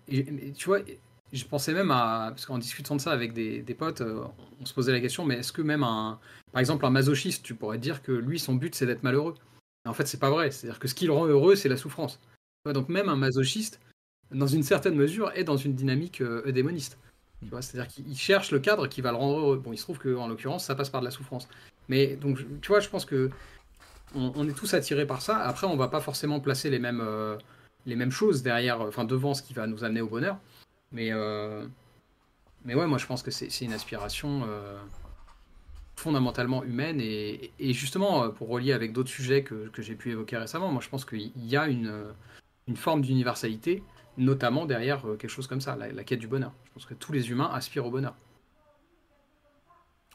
et, 0.07 0.53
tu 0.53 0.65
vois, 0.65 0.79
je 1.33 1.45
pensais 1.45 1.73
même 1.73 1.91
à. 1.91 2.27
Parce 2.29 2.45
qu'en 2.45 2.57
discutant 2.59 2.95
de 2.95 3.01
ça 3.01 3.11
avec 3.11 3.33
des, 3.33 3.75
potes, 3.77 4.01
euh, 4.01 4.23
on 4.61 4.65
se 4.65 4.73
posait 4.73 4.91
la 4.91 5.01
question 5.01 5.25
mais 5.25 5.35
est-ce 5.39 5.51
que 5.51 5.61
même 5.61 5.83
un. 5.83 6.19
Par 6.51 6.59
exemple, 6.59 6.85
un 6.85 6.91
masochiste, 6.91 7.43
tu 7.43 7.55
pourrais 7.55 7.79
dire 7.79 8.03
que 8.03 8.11
lui, 8.11 8.39
son 8.39 8.53
but, 8.53 8.75
c'est 8.75 8.85
d'être 8.85 9.03
malheureux? 9.03 9.33
En 9.85 9.93
fait, 9.93 10.07
c'est 10.07 10.19
pas 10.19 10.29
vrai. 10.29 10.51
C'est-à-dire 10.51 10.79
que 10.79 10.87
ce 10.87 10.93
qui 10.93 11.07
le 11.07 11.13
rend 11.13 11.25
heureux, 11.25 11.55
c'est 11.55 11.69
la 11.69 11.77
souffrance. 11.77 12.19
Donc, 12.71 12.87
même 12.89 13.09
un 13.09 13.15
masochiste, 13.15 13.81
dans 14.33 14.47
une 14.47 14.63
certaine 14.63 14.95
mesure, 14.95 15.31
est 15.35 15.43
dans 15.43 15.57
une 15.57 15.73
dynamique 15.73 16.21
euh, 16.21 16.43
eudémoniste. 16.45 16.97
C'est-à-dire 17.59 17.87
qu'il 17.87 18.17
cherche 18.17 18.51
le 18.51 18.59
cadre 18.59 18.87
qui 18.87 19.01
va 19.01 19.11
le 19.11 19.17
rendre 19.17 19.37
heureux. 19.37 19.57
Bon, 19.57 19.73
il 19.73 19.77
se 19.77 19.83
trouve 19.83 19.99
qu'en 19.99 20.27
l'occurrence, 20.27 20.65
ça 20.65 20.75
passe 20.75 20.89
par 20.89 21.01
de 21.01 21.05
la 21.05 21.11
souffrance. 21.11 21.49
Mais 21.89 22.15
donc, 22.15 22.39
tu 22.61 22.69
vois, 22.69 22.79
je 22.79 22.87
pense 22.87 23.03
que 23.03 23.29
on, 24.15 24.47
est 24.47 24.53
tous 24.53 24.73
attirés 24.73 25.05
par 25.05 25.21
ça. 25.21 25.37
Après, 25.39 25.67
on 25.67 25.75
va 25.75 25.89
pas 25.89 25.99
forcément 25.99 26.39
placer 26.39 26.69
les 26.69 26.79
mêmes, 26.79 27.01
euh, 27.03 27.35
les 27.85 27.95
mêmes 27.95 28.11
choses 28.11 28.43
derrière, 28.43 28.81
enfin 28.81 29.03
devant 29.03 29.33
ce 29.33 29.41
qui 29.41 29.53
va 29.53 29.67
nous 29.67 29.83
amener 29.83 30.01
au 30.01 30.07
bonheur. 30.07 30.37
Mais, 30.91 31.09
euh, 31.11 31.65
mais 32.65 32.75
ouais, 32.75 32.87
moi 32.87 32.97
je 32.97 33.05
pense 33.05 33.23
que 33.23 33.31
c'est 33.31 33.65
une 33.65 33.73
aspiration 33.73 34.43
euh, 34.47 34.79
fondamentalement 35.95 36.63
humaine. 36.63 37.01
Et, 37.01 37.51
justement, 37.59 38.23
euh, 38.23 38.29
pour 38.29 38.49
relier 38.49 38.73
avec 38.73 38.93
d'autres 38.93 39.09
sujets 39.09 39.43
que, 39.43 39.69
que 39.69 39.81
j'ai 39.81 39.95
pu 39.95 40.11
évoquer 40.11 40.37
récemment, 40.37 40.71
moi 40.71 40.81
je 40.81 40.89
pense 40.89 41.05
qu'il 41.05 41.31
y 41.35 41.57
a 41.57 41.67
une, 41.67 42.05
une 42.67 42.77
forme 42.77 43.01
d'universalité, 43.01 43.83
notamment 44.17 44.65
derrière 44.65 45.01
quelque 45.19 45.29
chose 45.29 45.47
comme 45.47 45.61
ça, 45.61 45.75
la, 45.75 46.03
quête 46.03 46.19
du 46.19 46.27
bonheur. 46.27 46.53
Je 46.65 46.71
pense 46.73 46.85
que 46.85 46.93
tous 46.93 47.11
les 47.11 47.29
humains 47.29 47.49
aspirent 47.53 47.85
au 47.85 47.91
bonheur. 47.91 48.15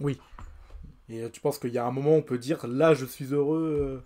Oui. 0.01 0.19
Et 1.09 1.29
tu 1.31 1.41
penses 1.41 1.59
qu'il 1.59 1.73
y 1.73 1.79
a 1.79 1.87
un 1.87 1.91
moment 1.91 2.11
où 2.11 2.19
on 2.19 2.23
peut 2.23 2.39
dire 2.39 2.67
là 2.67 2.95
je 2.95 3.07
suis 3.07 3.33
heureux 3.33 4.05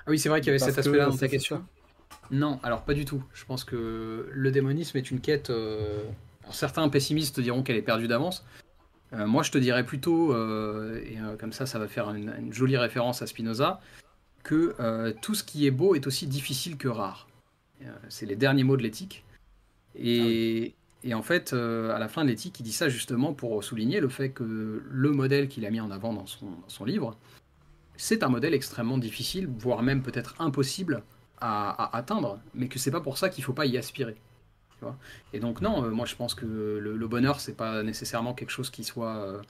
Ah 0.00 0.04
oui, 0.08 0.18
c'est 0.18 0.28
vrai 0.28 0.40
qu'il 0.40 0.48
y 0.48 0.50
avait 0.50 0.58
cet 0.58 0.78
aspect-là 0.78 1.06
dans 1.06 1.16
ta 1.16 1.28
question. 1.28 1.64
Non, 2.30 2.58
alors 2.62 2.82
pas 2.82 2.94
du 2.94 3.04
tout. 3.04 3.22
Je 3.34 3.44
pense 3.44 3.64
que 3.64 4.28
le 4.30 4.50
démonisme 4.50 4.98
est 4.98 5.10
une 5.10 5.20
quête. 5.20 5.50
Euh, 5.50 6.02
certains 6.50 6.88
pessimistes 6.88 7.40
diront 7.40 7.62
qu'elle 7.62 7.76
est 7.76 7.82
perdue 7.82 8.08
d'avance. 8.08 8.44
Euh, 9.12 9.26
moi, 9.26 9.42
je 9.42 9.52
te 9.52 9.58
dirais 9.58 9.84
plutôt, 9.84 10.32
euh, 10.32 11.00
et 11.04 11.18
comme 11.38 11.52
ça, 11.52 11.66
ça 11.66 11.78
va 11.78 11.86
faire 11.86 12.10
une, 12.10 12.52
jolie 12.52 12.76
référence 12.76 13.22
à 13.22 13.26
Spinoza, 13.26 13.80
que 14.42 15.12
tout 15.22 15.34
ce 15.34 15.44
qui 15.44 15.66
est 15.66 15.70
beau 15.70 15.94
est 15.94 16.06
aussi 16.06 16.26
difficile 16.26 16.76
que 16.76 16.88
rare. 16.88 17.25
C'est 18.08 18.26
les 18.26 18.36
derniers 18.36 18.64
mots 18.64 18.76
de 18.76 18.82
l'éthique. 18.82 19.24
Et, 19.94 20.74
ah 21.10 21.16
en 21.16 21.22
fait, 21.22 21.52
à 21.52 21.98
la 21.98 22.08
fin 22.08 22.24
de 22.24 22.28
l'éthique, 22.30 22.58
il 22.60 22.64
dit 22.64 22.72
ça 22.72 22.88
justement 22.88 23.32
pour 23.32 23.62
souligner 23.62 24.00
le 24.00 24.08
fait 24.08 24.30
que 24.30 24.82
le 24.84 25.10
modèle 25.12 25.48
qu'il 25.48 25.64
a 25.64 25.70
mis 25.70 25.80
en 25.80 25.90
avant 25.90 26.12
dans 26.12 26.26
son 26.26 26.84
livre, 26.84 27.16
c'est 27.96 28.22
un 28.22 28.28
modèle 28.28 28.54
extrêmement 28.54 28.98
difficile, 28.98 29.48
voire 29.58 29.82
même 29.82 30.02
peut-être 30.02 30.34
impossible 30.40 31.02
à, 31.40 31.96
atteindre, 31.96 32.40
mais 32.54 32.68
que 32.68 32.78
c'est 32.78 32.90
pas 32.90 33.00
pour 33.00 33.18
ça 33.18 33.28
qu'il 33.28 33.44
faut 33.44 33.52
pas 33.52 33.66
y 33.66 33.76
aspirer. 33.76 34.16
et 35.32 35.40
donc 35.40 35.60
non, 35.60 35.84
euh, 35.84 35.90
moi 35.90 36.06
je 36.06 36.14
pense 36.14 36.34
que 36.34 36.46
le, 36.46 36.96
le 36.96 37.08
bonheur 37.08 37.40
c'est 37.40 37.56
pas 37.56 37.82
nécessairement 37.82 38.34
quelque 38.34 38.50
chose 38.50 38.70
qui 38.70 38.84
soit 38.84 39.16
euh, 39.16 39.42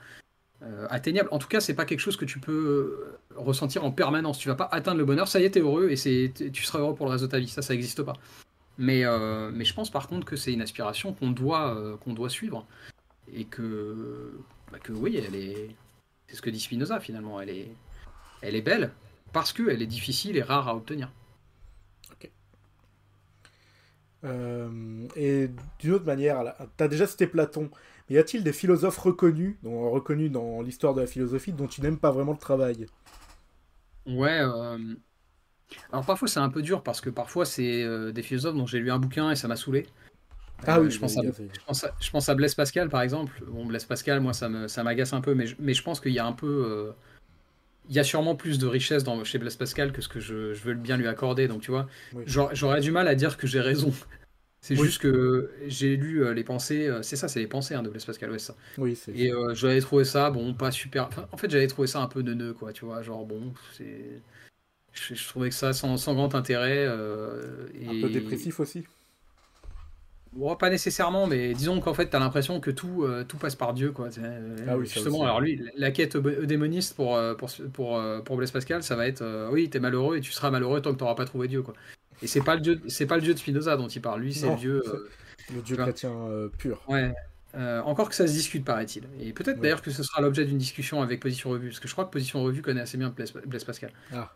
euh, 0.63 0.87
atteignable. 0.91 1.29
En 1.33 1.39
tout 1.39 1.49
cas, 1.49 1.61
c'est 1.61 1.75
pas 1.75 1.85
quelque 1.85 2.01
chose 2.01 2.17
que 2.17 2.25
tu 2.25 2.41
peux 2.41 3.17
ressentir 3.35 3.85
en 3.85 3.91
permanence. 3.91 4.39
Tu 4.39 4.49
vas 4.49 4.55
pas 4.55 4.69
atteindre 4.73 4.99
le 4.99 5.05
bonheur, 5.05 5.29
ça 5.29 5.41
y 5.41 5.45
est, 5.45 5.51
t'es 5.51 5.61
heureux 5.61 5.91
et 5.91 5.97
c'est 5.97 6.33
tu 6.53 6.65
seras 6.65 6.79
heureux 6.81 6.95
pour 6.95 7.07
le 7.07 7.13
reste 7.13 7.25
de 7.25 7.31
ta 7.31 7.39
vie. 7.39 7.49
Ça, 7.49 7.63
ça 7.63 7.75
n'existe 7.75 8.03
pas. 8.03 8.15
Mais, 8.79 9.05
mais 9.53 9.65
je 9.65 9.73
pense 9.75 9.91
par 9.91 10.07
contre 10.07 10.27
que 10.27 10.37
c'est 10.37 10.53
une 10.53 10.61
aspiration 10.61 11.15
qu'on 11.15 11.31
doit, 11.31 11.99
qu'on 12.03 12.13
doit 12.13 12.29
suivre 12.29 12.67
et 13.33 13.45
que, 13.45 14.39
bah, 14.71 14.79
que 14.79 14.93
oui, 14.93 15.17
elle 15.17 15.35
est. 15.35 15.71
C'est 16.29 16.37
ce 16.37 16.43
que 16.43 16.51
dit 16.51 16.61
Spinoza 16.61 17.01
finalement. 17.01 17.41
Elle 17.41 17.51
est, 17.51 17.69
elle 18.43 18.55
est 18.55 18.63
belle 18.63 18.93
parce 19.33 19.53
qu'elle 19.53 19.83
est 19.83 19.87
difficile 19.87 20.37
et 20.37 20.43
rare 20.43 20.69
à 20.69 20.77
obtenir. 20.77 21.11
Euh, 24.25 25.07
et 25.15 25.51
d'une 25.79 25.93
autre 25.93 26.07
manière, 26.07 26.55
tu 26.77 26.85
as 26.85 26.89
déjà 26.89 27.07
cité 27.07 27.27
Platon, 27.27 27.71
mais 28.09 28.17
y 28.17 28.19
a-t-il 28.19 28.43
des 28.43 28.53
philosophes 28.53 28.99
reconnus, 28.99 29.57
dont, 29.63 29.91
reconnus 29.91 30.31
dans 30.31 30.63
l'histoire 30.63 30.95
de 30.95 31.01
la 31.01 31.07
philosophie, 31.07 31.53
dont 31.53 31.67
tu 31.67 31.81
n'aimes 31.81 31.99
pas 31.99 32.11
vraiment 32.11 32.33
le 32.33 32.39
travail? 32.39 32.87
Ouais. 34.07 34.41
Euh, 34.41 34.79
alors 35.93 36.07
parfois 36.07 36.29
c'est 36.29 36.41
un 36.41 36.49
peu 36.49 36.63
dur 36.63 36.83
parce 36.83 37.01
que 37.01 37.11
parfois 37.11 37.45
c'est 37.45 37.83
euh, 37.83 38.13
des 38.13 38.23
philosophes 38.23 38.55
dont 38.55 38.67
j'ai 38.67 38.79
lu 38.79 38.91
un 38.91 38.99
bouquin 38.99 39.33
et 39.33 39.37
ça 39.37 39.49
m'a 39.49 39.57
saoulé. 39.57 39.87
Ah 40.67 40.81
oui, 40.81 40.91
je 40.91 40.99
pense, 40.99 41.19
à, 41.19 41.23
je, 42.01 42.11
pense 42.11 42.29
à, 42.31 42.35
Blaise 42.35 42.55
Pascal 42.55 42.89
par 42.89 43.03
exemple. 43.03 43.43
Bon, 43.47 43.67
Blaise 43.67 43.85
Pascal, 43.85 44.21
moi 44.21 44.33
ça 44.33 44.49
m'agace 44.49 45.11
ça 45.11 45.17
un 45.17 45.21
peu, 45.21 45.35
mais 45.35 45.47
je, 45.47 45.57
mais 45.59 45.75
je 45.75 45.83
pense 45.83 46.01
qu'il 46.01 46.13
y 46.13 46.19
a 46.19 46.25
un 46.25 46.33
peu 46.33 46.95
il 47.89 47.95
y 47.95 47.99
a 47.99 48.05
sûrement 48.05 48.35
plus 48.35 48.59
de 48.59 48.67
richesse 48.67 49.05
dans, 49.05 49.23
chez 49.25 49.39
Blaise 49.39 49.57
Pascal 49.57 49.93
que 49.93 50.03
ce 50.03 50.09
que 50.09 50.21
je, 50.21 50.55
veux 50.55 50.75
bien 50.75 50.97
lui 50.97 51.07
accorder. 51.07 51.49
Donc, 51.49 51.63
tu 51.63 51.71
vois, 51.71 51.87
j'aurais 52.27 52.81
du 52.81 52.91
mal 52.91 53.09
à 53.09 53.15
dire 53.15 53.37
que 53.37 53.47
j'ai 53.47 53.61
raison. 53.61 53.93
C'est 54.61 54.75
juste 54.75 55.01
que 55.01 55.51
j'ai 55.67 55.97
lu 55.97 56.25
euh, 56.25 56.35
les 56.35 56.43
pensées, 56.43 56.89
euh, 56.89 57.03
c'est 57.03 57.15
ça, 57.15 57.29
c'est 57.29 57.39
les 57.39 57.47
pensées 57.47 57.75
hein, 57.75 57.83
de 57.83 57.89
Blaise 57.89 58.05
Pascal, 58.05 58.33
ouais, 58.33 58.39
ça. 58.39 58.57
Oui, 58.79 58.99
Et 59.15 59.33
euh, 59.33 59.55
j'avais 59.55 59.81
trouvé 59.81 60.05
ça, 60.05 60.31
bon, 60.31 60.55
pas 60.55 60.73
super. 60.73 61.09
en 61.33 61.37
fait, 61.37 61.49
j'avais 61.51 61.69
trouvé 61.69 61.87
ça 61.87 62.01
un 62.01 62.09
peu 62.09 62.23
neuneux, 62.23 62.53
quoi, 62.53 62.73
tu 62.73 62.85
vois, 62.85 63.03
genre, 63.03 63.25
bon, 63.25 63.53
c'est. 63.77 64.21
Je, 64.93 65.29
trouvais 65.29 65.51
que 65.51 65.55
ça 65.55 65.75
sans, 65.75 65.99
sans 65.99 66.15
grand 66.15 66.35
intérêt. 66.35 66.87
Un 66.87 68.01
peu 68.01 68.09
dépressif 68.09 68.61
aussi 68.61 68.85
pas 70.59 70.71
nécessairement, 70.71 71.27
mais 71.27 71.55
disons 71.55 71.81
qu'en 71.81 71.95
fait, 71.95 72.11
tu 72.11 72.17
as 72.17 72.19
l'impression 72.19 72.61
que 72.61 72.71
tout, 72.71 73.05
euh, 73.05 73.25
tout 73.25 73.37
passe 73.39 73.55
par 73.55 73.73
Dieu. 73.75 73.93
Quoi. 73.93 74.09
Ah 74.69 74.77
oui, 74.77 74.87
Justement, 74.87 75.25
alors 75.25 75.41
lui, 75.41 75.63
la 75.77 75.91
quête 75.91 76.17
eudémoniste 76.17 76.95
pour, 76.95 77.17
euh, 77.17 77.35
pour, 77.35 77.51
pour, 77.73 77.99
euh, 77.99 78.21
pour 78.21 78.37
Blaise 78.37 78.51
Pascal, 78.51 78.83
ça 78.83 78.97
va 78.97 79.07
être 79.07 79.49
oui, 79.51 79.71
tu 79.71 79.77
es 79.77 79.81
malheureux 79.81 80.17
et 80.17 80.21
tu 80.21 80.33
seras 80.33 80.51
malheureux 80.51 80.81
tant 80.81 80.93
que 80.93 80.99
tu 80.99 81.05
n'auras 81.05 81.15
pas 81.15 81.25
trouvé 81.25 81.49
Dieu. 81.49 81.63
Quoi. 81.63 81.75
Et 82.23 82.27
c'est 82.27 82.43
pas 82.43 82.55
le 82.55 82.61
dieu, 82.61 82.81
c'est 82.89 83.07
pas 83.07 83.17
le 83.17 83.23
dieu 83.23 83.35
de 83.35 83.39
Spinoza 83.39 83.77
dont 83.77 83.89
il 83.89 84.01
parle. 84.01 84.21
Lui, 84.21 84.35
c'est 84.35 84.49
le 84.49 84.57
dieu, 84.57 84.83
le 85.55 85.63
dieu 85.63 85.77
chrétien 85.77 86.13
pur. 86.59 86.83
Ouais. 86.89 87.13
encore 87.55 88.09
que 88.09 88.15
ça 88.15 88.27
se 88.27 88.33
discute, 88.33 88.65
paraît-il. 88.65 89.05
Et 89.21 89.33
peut-être 89.33 89.61
d'ailleurs 89.61 89.83
que 89.83 89.91
ce 89.91 90.03
sera 90.03 90.21
l'objet 90.21 90.45
d'une 90.45 90.59
discussion 90.59 91.03
avec 91.03 91.21
Position 91.21 91.51
Revue, 91.51 91.69
parce 91.69 91.81
que 91.81 91.89
je 91.89 91.93
crois 91.93 92.05
que 92.05 92.11
Position 92.11 92.43
Revue 92.43 92.63
connaît 92.63 92.81
assez 92.81 92.99
bien 92.99 93.15
Blaise, 93.47 93.65
Pascal. 93.65 93.93
Ah. 94.13 94.33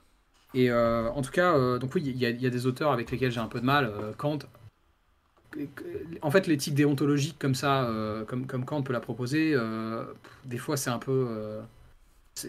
Et 0.55 0.73
en 0.73 1.23
tout 1.23 1.33
cas, 1.33 1.79
donc 1.79 1.95
oui, 1.95 2.03
il 2.05 2.17
y, 2.17 2.25
y, 2.25 2.47
a 2.47 2.51
des 2.51 2.67
auteurs 2.67 2.93
avec 2.93 3.11
lesquels 3.11 3.33
j'ai 3.33 3.41
un 3.41 3.49
peu 3.49 3.61
de 3.61 3.67
mal. 3.67 3.93
Kant, 4.19 4.41
en 6.23 6.31
fait, 6.31 6.47
l'éthique 6.47 6.75
déontologique 6.75 7.39
comme 7.39 7.55
ça, 7.55 7.85
euh, 7.85 8.25
comme, 8.25 8.47
comme 8.47 8.65
Kant 8.65 8.83
peut 8.83 8.93
la 8.93 9.01
proposer, 9.01 9.53
euh, 9.55 10.05
des 10.45 10.59
fois 10.59 10.77
c'est 10.77 10.91
un 10.91 10.99
peu. 10.99 11.27
Euh, 11.29 11.61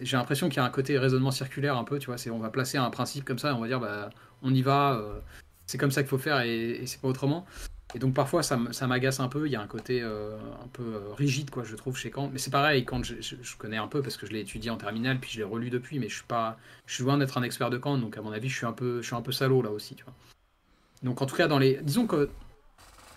j'ai 0.00 0.16
l'impression 0.16 0.48
qu'il 0.48 0.58
y 0.58 0.60
a 0.60 0.64
un 0.64 0.70
côté 0.70 0.98
raisonnement 0.98 1.32
circulaire 1.32 1.76
un 1.76 1.84
peu, 1.84 1.98
tu 1.98 2.06
vois. 2.06 2.18
C'est 2.18 2.30
on 2.30 2.38
va 2.38 2.50
placer 2.50 2.78
un 2.78 2.90
principe 2.90 3.24
comme 3.24 3.38
ça 3.38 3.50
et 3.50 3.52
on 3.52 3.60
va 3.60 3.66
dire 3.66 3.80
bah 3.80 4.10
on 4.42 4.54
y 4.54 4.62
va, 4.62 5.02
c'est 5.66 5.78
comme 5.78 5.90
ça 5.90 6.02
qu'il 6.02 6.10
faut 6.10 6.18
faire 6.18 6.40
et, 6.40 6.82
c'est 6.86 7.00
pas 7.00 7.08
autrement. 7.08 7.46
Et 7.94 7.98
donc 7.98 8.14
parfois 8.14 8.42
ça, 8.42 8.56
m'agace 8.86 9.20
un 9.20 9.28
peu. 9.28 9.46
Il 9.46 9.52
y 9.52 9.56
a 9.56 9.60
un 9.60 9.66
côté 9.66 10.02
un 10.02 10.68
peu 10.72 11.00
rigide 11.16 11.50
quoi, 11.50 11.62
je 11.64 11.76
trouve 11.76 11.96
chez 11.96 12.10
Kant. 12.10 12.30
Mais 12.32 12.38
c'est 12.38 12.50
pareil, 12.50 12.84
Kant 12.84 13.02
je, 13.02 13.56
connais 13.58 13.76
un 13.76 13.88
peu 13.88 14.02
parce 14.02 14.16
que 14.16 14.26
je 14.26 14.32
l'ai 14.32 14.40
étudié 14.40 14.70
en 14.70 14.76
terminale 14.76 15.18
puis 15.20 15.30
je 15.30 15.38
l'ai 15.38 15.44
relu 15.44 15.70
depuis, 15.70 15.98
mais 15.98 16.08
je 16.08 16.16
suis 16.16 16.24
pas, 16.24 16.58
je 16.86 16.94
suis 16.94 17.04
loin 17.04 17.18
d'être 17.18 17.38
un 17.38 17.42
expert 17.42 17.70
de 17.70 17.78
Kant, 17.78 17.98
donc 17.98 18.16
à 18.16 18.22
mon 18.22 18.32
avis 18.32 18.48
je 18.48 18.56
suis 18.56 18.66
un 18.66 18.72
peu, 18.72 19.02
je 19.02 19.06
suis 19.06 19.16
un 19.16 19.22
peu 19.22 19.32
salaud 19.32 19.62
là 19.62 19.70
aussi. 19.70 19.96
Donc 21.02 21.20
en 21.20 21.26
tout 21.26 21.36
cas 21.36 21.48
dans 21.48 21.58
les, 21.58 21.80
disons 21.82 22.06
que 22.06 22.30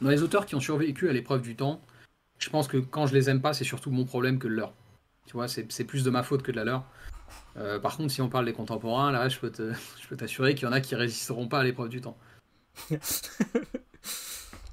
dans 0.02 0.10
les 0.10 0.24
auteurs 0.24 0.46
qui 0.46 0.56
ont 0.56 0.60
survécu 0.60 1.10
à 1.10 1.14
l'épreuve 1.14 1.42
du 1.42 1.56
temps, 1.56 1.82
je 2.38 2.50
pense 2.50 2.68
que 2.68 2.78
quand 2.78 3.08
je 3.08 3.14
les 3.14 3.30
aime 3.30 3.42
pas, 3.42 3.54
c'est 3.54 3.64
surtout 3.64 3.92
mon 3.92 4.06
problème 4.06 4.40
que 4.40 4.48
le 4.48 4.56
leur. 4.56 4.74
Tu 5.26 5.34
vois, 5.34 5.48
c'est 5.48 5.84
plus 5.86 6.04
de 6.04 6.10
ma 6.10 6.22
faute 6.22 6.44
que 6.44 6.52
de 6.52 6.58
la 6.58 6.66
leur. 6.66 6.84
Euh, 7.58 7.80
par 7.80 7.96
contre, 7.98 8.12
si 8.12 8.22
on 8.22 8.30
parle 8.30 8.46
des 8.46 8.54
contemporains, 8.54 9.12
là, 9.12 9.28
je 9.30 9.40
peux 9.40 9.52
t'assurer 10.18 10.56
qu'il 10.56 10.68
y 10.68 10.68
en 10.68 10.74
a 10.74 10.82
qui 10.82 10.96
résisteront 10.96 11.48
pas 11.48 11.60
à 11.60 11.64
l'épreuve 11.64 11.90
du 11.90 12.02
temps. 12.02 12.18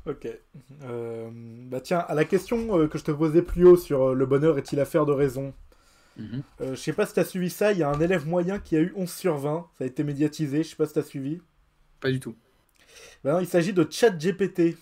ok. 0.07 0.29
Euh, 0.83 1.31
bah 1.33 1.81
tiens, 1.81 1.99
à 2.01 2.15
la 2.15 2.25
question 2.25 2.79
euh, 2.79 2.89
que 2.89 2.99
je 2.99 3.05
te 3.05 3.13
posais 3.13 3.43
plus 3.43 3.65
haut 3.65 3.77
sur 3.77 4.15
le 4.15 4.27
bonheur 4.27 4.59
est-il 4.59 4.81
affaire 4.81 5.07
de 5.07 5.13
raison? 5.13 5.55
Mhm. 6.19 6.43
Je 6.61 6.75
sais 6.75 6.93
pas 6.93 7.07
si 7.07 7.15
tu 7.15 7.21
as 7.21 7.25
suivi 7.25 7.49
ça, 7.49 7.73
il 7.73 7.79
y 7.79 7.83
a 7.83 7.89
un 7.89 7.99
élève 8.01 8.27
moyen 8.27 8.59
qui 8.59 8.77
a 8.77 8.81
eu 8.81 8.93
11 8.97 9.11
sur 9.11 9.39
20, 9.39 9.67
ça 9.79 9.85
a 9.85 9.87
été 9.87 10.05
médiatisé, 10.05 10.63
je 10.63 10.69
sais 10.69 10.77
pas 10.77 10.87
si 10.87 10.93
tu 10.93 10.99
as 10.99 11.05
suivi. 11.05 11.41
Pas 12.01 12.11
du 12.11 12.21
tout. 12.21 12.37
Bah 13.25 13.39
il 13.41 13.47
s'agit 13.47 13.73
de 13.73 13.87
ChatGPT. 13.89 14.77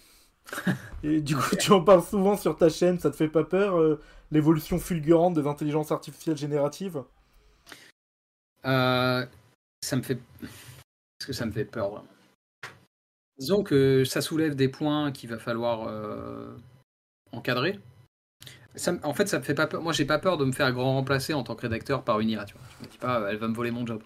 Et 1.05 1.21
du 1.21 1.37
coup, 1.37 1.55
tu 1.55 1.71
en 1.71 1.83
parles 1.83 2.03
souvent 2.03 2.37
sur 2.37 2.57
ta 2.57 2.69
chaîne, 2.69 2.99
ça 2.99 3.11
te 3.11 3.17
fait 3.17 3.29
pas 3.29 3.45
peur 3.45 3.99
l'évolution 4.33 4.81
fulgurante 4.81 5.35
des 5.35 5.47
intelligences 5.47 5.93
artificielles 5.93 6.37
génératives? 6.37 7.05
Euh, 8.65 9.25
Ça 9.83 9.97
me 9.97 10.03
fait. 10.03 10.19
Est-ce 10.43 11.27
que 11.27 11.33
ça 11.33 11.47
me 11.47 11.53
fait 11.53 11.65
peur 11.65 12.05
Disons 13.39 13.63
que 13.63 14.05
ça 14.05 14.21
soulève 14.21 14.55
des 14.55 14.69
points 14.69 15.13
qu'il 15.13 15.31
va 15.31 15.39
falloir 15.39 15.89
euh, 15.89 16.55
encadrer. 17.33 17.79
en 19.03 19.15
fait, 19.15 19.29
ça 19.29 19.39
me 19.39 19.45
fait 19.45 19.55
pas 19.55 19.67
peur. 19.67 19.83
Moi, 19.83 19.93
j'ai 19.93 20.05
pas 20.05 20.19
peur 20.19 20.37
de 20.37 20.45
me 20.45 20.53
faire 20.53 20.73
grand 20.73 20.95
remplacer 20.95 21.35
en 21.35 21.43
tant 21.43 21.55
que 21.55 21.63
rédacteur 21.63 22.05
par 22.05 22.21
une 22.21 22.31
IA. 22.31 22.45
Tu 22.45 22.55
vois. 22.55 22.63
Je 22.79 22.85
me 22.85 22.91
dis 22.91 22.99
pas, 22.99 23.31
elle 23.31 23.39
va 23.39 23.49
me 23.49 23.55
voler 23.55 23.71
mon 23.71 23.87
job. 23.87 24.03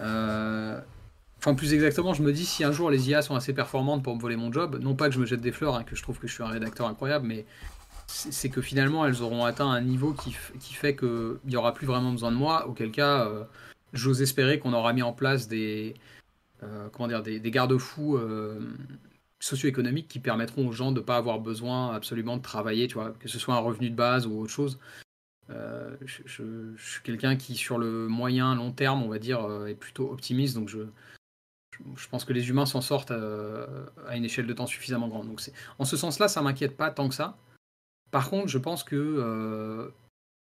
Euh, 0.00 0.80
Enfin, 1.40 1.54
plus 1.54 1.72
exactement, 1.72 2.12
je 2.12 2.22
me 2.22 2.34
dis 2.34 2.44
si 2.44 2.64
un 2.64 2.72
jour 2.72 2.90
les 2.90 3.08
IA 3.08 3.22
sont 3.22 3.34
assez 3.34 3.54
performantes 3.54 4.02
pour 4.02 4.14
me 4.14 4.20
voler 4.20 4.36
mon 4.36 4.52
job, 4.52 4.78
non 4.78 4.94
pas 4.94 5.08
que 5.08 5.14
je 5.14 5.20
me 5.20 5.24
jette 5.24 5.40
des 5.40 5.52
fleurs, 5.52 5.74
hein, 5.74 5.84
que 5.84 5.96
je 5.96 6.02
trouve 6.02 6.18
que 6.18 6.26
je 6.26 6.34
suis 6.34 6.42
un 6.42 6.48
rédacteur 6.48 6.86
incroyable, 6.86 7.26
mais 7.26 7.46
c'est 8.06 8.50
que 8.50 8.60
finalement 8.60 9.06
elles 9.06 9.22
auront 9.22 9.46
atteint 9.46 9.70
un 9.70 9.80
niveau 9.80 10.12
qui, 10.12 10.32
fait 10.32 10.94
qu'il 10.94 11.38
n'y 11.46 11.56
aura 11.56 11.72
plus 11.72 11.86
vraiment 11.86 12.12
besoin 12.12 12.30
de 12.30 12.36
moi, 12.36 12.66
auquel 12.68 12.90
cas 12.90 13.26
j'ose 13.92 14.22
espérer 14.22 14.58
qu'on 14.58 14.72
aura 14.72 14.92
mis 14.92 15.02
en 15.02 15.12
place 15.12 15.48
des, 15.48 15.94
euh, 16.62 16.88
comment 16.90 17.08
dire, 17.08 17.22
des, 17.22 17.40
garde-fous 17.50 18.16
euh, 18.16 18.60
socio-économiques 19.40 20.08
qui 20.08 20.20
permettront 20.20 20.68
aux 20.68 20.72
gens 20.72 20.92
de 20.92 21.00
ne 21.00 21.04
pas 21.04 21.16
avoir 21.16 21.40
besoin 21.40 21.94
absolument 21.94 22.36
de 22.36 22.42
travailler, 22.42 22.88
tu 22.88 22.94
vois, 22.94 23.12
que 23.18 23.28
ce 23.28 23.38
soit 23.38 23.54
un 23.54 23.60
revenu 23.60 23.90
de 23.90 23.96
base 23.96 24.26
ou 24.26 24.38
autre 24.40 24.52
chose. 24.52 24.78
je, 25.48 26.22
je, 26.26 26.76
suis 26.76 27.02
quelqu'un 27.02 27.36
qui, 27.36 27.56
sur 27.56 27.78
le 27.78 28.08
moyen 28.08 28.54
long 28.54 28.72
terme, 28.72 29.02
on 29.02 29.08
va 29.08 29.18
dire, 29.18 29.40
est 29.66 29.74
plutôt 29.74 30.10
optimiste, 30.12 30.54
donc 30.54 30.68
je, 30.68 30.86
je 31.96 32.08
pense 32.08 32.24
que 32.24 32.32
les 32.32 32.48
humains 32.48 32.66
s'en 32.66 32.80
sortent 32.80 33.10
euh, 33.10 33.86
à, 34.06 34.16
une 34.16 34.24
échelle 34.24 34.46
de 34.46 34.52
temps 34.52 34.66
suffisamment 34.66 35.08
grande. 35.08 35.28
Donc 35.28 35.40
en 35.78 35.84
ce 35.84 35.96
sens-là, 35.96 36.28
ça 36.28 36.42
m'inquiète 36.42 36.76
pas 36.76 36.90
tant 36.90 37.08
que 37.08 37.14
ça. 37.14 37.36
Par 38.10 38.28
contre, 38.30 38.48
je 38.48 38.58
pense 38.58 38.82
que 38.84 38.96
euh, 38.96 39.88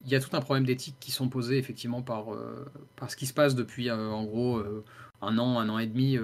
il 0.04 0.10
y 0.10 0.14
a 0.14 0.20
tout 0.20 0.34
un 0.34 0.40
problème 0.40 0.64
d'éthique 0.64 0.96
qui 1.00 1.10
sont 1.10 1.28
posés 1.28 1.58
effectivement 1.58 2.02
par, 2.02 2.32
euh, 2.32 2.64
par 2.96 3.10
ce 3.10 3.16
qui 3.16 3.26
se 3.26 3.34
passe 3.34 3.54
depuis 3.54 3.90
en 3.90 4.24
gros 4.24 4.62
un 5.22 5.38
an, 5.38 5.58
un 5.58 5.68
an 5.68 5.78
et 5.78 5.86
demi 5.86 6.18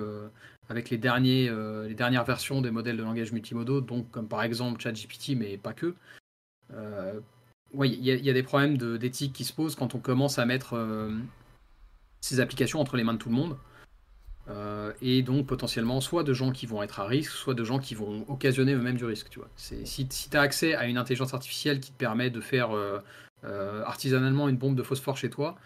avec 0.68 0.91
les, 0.91 0.99
derniers, 0.99 1.51
les 1.87 1.95
dernières 1.95 2.24
versions 2.24 2.62
des 2.62 2.70
modèles 2.70 2.97
de 2.97 3.03
langage 3.03 3.33
multimodaux, 3.33 3.81
donc 3.81 4.11
comme 4.11 4.29
par 4.29 4.43
exemple 4.43 4.81
ChatGPT, 4.81 5.37
mais 5.37 5.59
pas 5.59 5.74
que. 5.74 5.95
Il 6.72 8.03
y, 8.03 8.31
a 8.31 8.33
des 8.33 8.43
problèmes 8.43 8.79
d'éthique 8.79 9.33
qui 9.33 9.45
se 9.45 9.53
posent 9.53 9.74
quand 9.74 9.95
on 9.95 9.99
commence 9.99 10.39
à 10.39 10.47
mettre 10.47 11.11
ces 12.20 12.41
applications 12.41 12.81
entre 12.81 12.97
les 12.97 13.05
mains 13.05 13.14
de 13.14 13.18
tout 13.18 13.29
le 13.29 13.35
monde. 13.35 13.57
Euh, 14.49 14.93
et 15.03 15.22
donc 15.22 15.47
potentiellement 15.47 16.01
soit 16.01 16.22
de 16.22 16.33
gens 16.33 16.53
qui 16.53 16.66
vont 16.66 16.81
être 16.83 17.01
à 17.01 17.07
risque, 17.07 17.33
soit 17.33 17.55
de 17.55 17.64
gens 17.64 17.81
qui 17.81 17.97
vont 17.97 18.24
occasionner 18.29 18.74
eux-mêmes 18.74 18.97
du 18.97 19.05
risque. 19.05 19.29
Tu 19.29 19.41
vois. 19.41 19.49
Si, 19.57 19.85
si 19.87 20.07
tu 20.07 20.37
as 20.37 20.41
accès 20.41 20.74
à 20.74 20.87
une 20.87 20.99
intelligence 20.99 21.35
artificielle 21.35 21.81
qui 21.81 21.91
te 21.91 21.97
permet 21.97 22.31
de 22.31 22.41
faire 22.41 22.70
euh, 22.70 23.01
euh, 23.47 23.82
artisanalement 23.84 24.49
une 24.49 24.57
bombe 24.57 24.76
de 24.76 24.82
phosphore 24.82 25.16
chez 25.16 25.30
toi, 25.30 25.57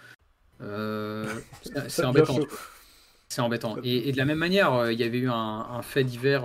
c'est 0.60 2.04
embêtant. 2.04 2.38
C'est 3.28 3.40
embêtant. 3.40 3.76
Et, 3.84 4.10
de 4.10 4.16
la 4.16 4.24
même 4.24 4.38
manière, 4.38 4.90
il 4.90 4.98
y 4.98 5.04
avait 5.04 5.18
eu 5.18 5.30
un, 5.30 5.82
fait 5.82 6.04
divers 6.04 6.44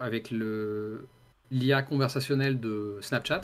avec 0.00 0.32
l'IA 1.50 1.82
conversationnelle 1.82 2.60
de 2.60 2.98
Snapchat 3.00 3.42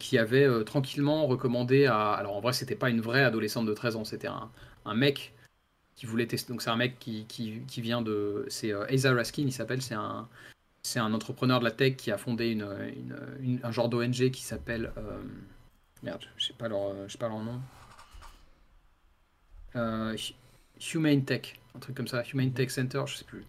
qui 0.00 0.18
avait 0.18 0.64
tranquillement 0.64 1.26
recommandé 1.26 1.86
à. 1.86 2.12
Alors 2.12 2.36
en 2.36 2.40
vrai, 2.40 2.52
c'était 2.52 2.74
pas 2.74 2.90
une 2.90 3.00
vraie 3.00 3.22
adolescente 3.22 3.66
de 3.66 3.72
13 3.72 3.96
ans, 3.96 4.04
c'était 4.04 4.26
un, 4.26 4.50
un 4.84 4.94
mec 4.94 5.32
qui 5.98 6.06
voulait 6.06 6.26
tester. 6.26 6.52
Donc 6.52 6.62
c'est 6.62 6.70
un 6.70 6.76
mec 6.76 6.98
qui, 7.00 7.26
qui, 7.26 7.60
qui 7.66 7.80
vient 7.80 8.00
de, 8.02 8.46
c'est 8.48 8.72
euh, 8.72 8.86
Asa 8.86 9.12
Raskin, 9.12 9.42
il 9.42 9.52
s'appelle, 9.52 9.82
c'est 9.82 9.94
un, 9.94 10.28
c'est 10.82 11.00
un 11.00 11.12
entrepreneur 11.12 11.58
de 11.58 11.64
la 11.64 11.72
tech 11.72 11.96
qui 11.96 12.12
a 12.12 12.18
fondé 12.18 12.50
une, 12.50 12.68
une, 13.40 13.60
un 13.64 13.72
genre 13.72 13.88
d'ONG 13.88 14.30
qui 14.30 14.42
s'appelle, 14.42 14.92
euh, 14.96 15.20
merde, 16.02 16.24
je 16.36 16.46
sais 16.46 16.52
pas 16.54 16.68
leur, 16.68 16.94
je 17.06 17.12
sais 17.12 17.18
pas 17.18 17.28
leur 17.28 17.40
nom. 17.40 17.60
Humane 20.94 21.24
Tech, 21.24 21.54
un 21.74 21.78
truc 21.80 21.96
comme 21.96 22.08
ça, 22.08 22.22
Humane 22.32 22.52
Tech 22.52 22.70
Center, 22.70 23.02
je 23.06 23.16
sais 23.16 23.24
plus. 23.24 23.44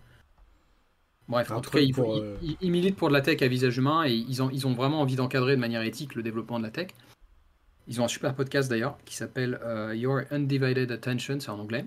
Bref, 1.28 1.52
Un 1.52 1.58
en 1.58 1.62
tout 1.62 1.70
cas, 1.70 1.78
truc 1.78 1.90
ils, 1.90 1.94
pour, 1.94 2.18
ils- 2.18 2.24
euh, 2.24 2.38
ils- 2.42 2.58
ils 2.62 2.72
militent 2.72 2.96
pour 2.96 3.10
de 3.10 3.14
la 3.14 3.22
tech 3.22 3.42
à 3.44 3.48
visage 3.48 3.78
humain 3.78 4.04
et 4.08 4.14
ils 4.14 4.42
ont, 4.42 4.50
ils 4.50 4.66
ont 4.66 4.74
vraiment 4.74 5.00
envie 5.02 5.16
d'encadrer 5.16 5.56
de 5.56 5.62
manière 5.62 5.84
éthique 5.84 6.16
le 6.16 6.24
développement 6.24 6.58
de 6.58 6.64
la 6.64 6.72
tech. 6.72 6.88
Ils 7.88 8.02
ont 8.02 8.06
un 8.06 8.08
super 8.10 8.34
podcast 8.36 8.70
d'ailleurs 8.70 8.98
qui 9.06 9.16
s'appelle 9.16 9.60
euh, 9.64 9.96
Your 9.96 10.22
Undivided 10.32 10.92
Attention, 10.92 11.40
c'est 11.40 11.50
en 11.50 11.60
anglais. 11.60 11.86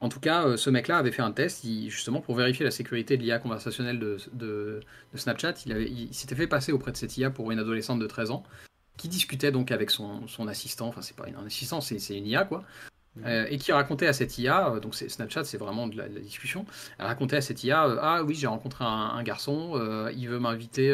En 0.00 0.08
tout 0.08 0.20
cas, 0.20 0.46
euh, 0.46 0.56
ce 0.56 0.68
mec-là 0.70 0.98
avait 0.98 1.12
fait 1.12 1.22
un 1.22 1.32
test 1.32 1.64
il- 1.64 1.90
justement 1.90 2.20
pour 2.22 2.34
vérifier 2.34 2.64
la 2.64 2.70
sécurité 2.70 3.16
de 3.18 3.22
l'IA 3.22 3.38
conversationnelle 3.38 3.98
de, 3.98 4.16
de- 4.32 4.80
de 5.12 5.18
Snapchat. 5.18 5.54
Il, 5.66 5.72
avait- 5.72 5.90
il 5.90 6.14
s'était 6.14 6.34
fait 6.34 6.46
passer 6.46 6.72
auprès 6.72 6.92
de 6.92 6.96
cette 6.96 7.16
IA 7.18 7.30
pour 7.30 7.50
une 7.50 7.58
adolescente 7.58 7.98
de 7.98 8.06
13 8.06 8.30
ans 8.30 8.42
qui 8.96 9.08
discutait 9.08 9.52
donc 9.52 9.70
avec 9.70 9.90
son, 9.90 10.26
son 10.28 10.48
assistant, 10.48 10.88
enfin 10.88 11.02
c'est 11.02 11.16
pas 11.16 11.26
un 11.26 11.46
assistant, 11.46 11.80
c'est 11.80 11.98
c'est 11.98 12.16
une 12.18 12.26
IA 12.26 12.44
quoi, 12.44 12.64
Euh, 13.26 13.46
et 13.50 13.58
qui 13.58 13.72
racontait 13.72 14.06
à 14.08 14.12
cette 14.12 14.38
IA, 14.38 14.74
euh, 14.74 14.80
donc 14.80 14.94
c'est- 14.94 15.08
Snapchat 15.08 15.44
c'est 15.44 15.58
vraiment 15.58 15.88
de 15.88 15.96
la, 15.96 16.08
de 16.08 16.14
la 16.16 16.20
discussion, 16.20 16.66
elle 16.98 17.06
racontait 17.06 17.36
à 17.36 17.40
cette 17.42 17.64
IA, 17.64 17.86
euh, 17.88 17.98
ah 18.00 18.22
oui 18.24 18.34
j'ai 18.34 18.46
rencontré 18.46 18.84
un, 18.84 18.88
un 18.88 19.22
garçon, 19.24 19.72
euh, 19.76 20.12
il 20.16 20.28
veut 20.28 20.38
m'inviter 20.38 20.92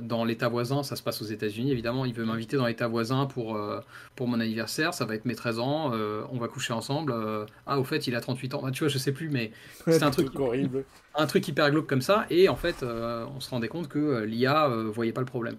dans 0.00 0.24
l'état 0.24 0.48
voisin, 0.48 0.82
ça 0.84 0.94
se 0.94 1.02
passe 1.02 1.20
aux 1.22 1.24
États-Unis 1.26 1.72
évidemment, 1.72 2.04
il 2.04 2.14
veut 2.14 2.24
m'inviter 2.24 2.56
dans 2.56 2.66
l'état 2.66 2.86
voisin 2.86 3.26
pour, 3.26 3.58
pour 4.14 4.28
mon 4.28 4.38
anniversaire, 4.40 4.94
ça 4.94 5.04
va 5.06 5.14
être 5.16 5.24
mes 5.24 5.34
13 5.34 5.58
ans, 5.58 5.90
on 5.92 6.38
va 6.38 6.48
coucher 6.48 6.72
ensemble, 6.72 7.12
ah 7.66 7.78
au 7.80 7.84
fait 7.84 8.06
il 8.06 8.14
a 8.14 8.20
38 8.20 8.54
ans, 8.54 8.58
Enfin, 8.58 8.70
tu 8.70 8.80
vois 8.84 8.88
je 8.88 8.98
sais 8.98 9.12
plus 9.12 9.28
mais 9.28 9.50
c'est 9.88 10.04
un 10.04 10.10
truc 10.10 10.28
horrible. 10.38 10.84
un 11.14 11.26
truc 11.26 11.46
hyper 11.48 11.70
glauque 11.70 11.88
comme 11.88 12.02
ça, 12.02 12.26
et 12.30 12.48
en 12.48 12.56
fait, 12.56 12.82
on 12.84 13.40
se 13.40 13.50
rendait 13.50 13.68
compte 13.68 13.88
que 13.88 14.22
l'IA 14.24 14.68
voyait 14.68 15.12
pas 15.12 15.20
le 15.22 15.26
problème. 15.26 15.56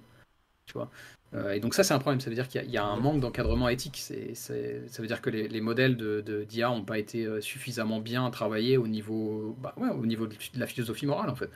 Euh, 1.33 1.51
et 1.51 1.59
donc 1.59 1.73
ça, 1.73 1.83
c'est 1.83 1.93
un 1.93 1.99
problème. 1.99 2.19
Ça 2.21 2.29
veut 2.29 2.35
dire 2.35 2.47
qu'il 2.47 2.69
y, 2.69 2.77
a- 2.77 2.85
un 2.85 2.97
manque 2.97 3.19
d'encadrement 3.19 3.69
éthique. 3.69 3.97
Ça 4.33 4.53
veut 4.53 5.07
dire 5.07 5.21
que 5.21 5.29
les, 5.29 5.47
les 5.47 5.61
modèles 5.61 5.97
de, 5.97 6.21
de- 6.21 6.43
d'IA 6.43 6.69
n'ont 6.69 6.85
pas 6.85 6.97
été 6.99 7.25
euh, 7.25 7.41
suffisamment 7.41 7.99
bien 7.99 8.29
travaillés 8.29 8.77
au 8.77 8.87
niveau, 8.87 9.55
bah, 9.61 9.75
au 9.77 10.05
niveau 10.05 10.27
de 10.27 10.35
la 10.55 10.67
philosophie 10.67 11.05
morale, 11.05 11.29
en 11.29 11.35
fait. 11.35 11.49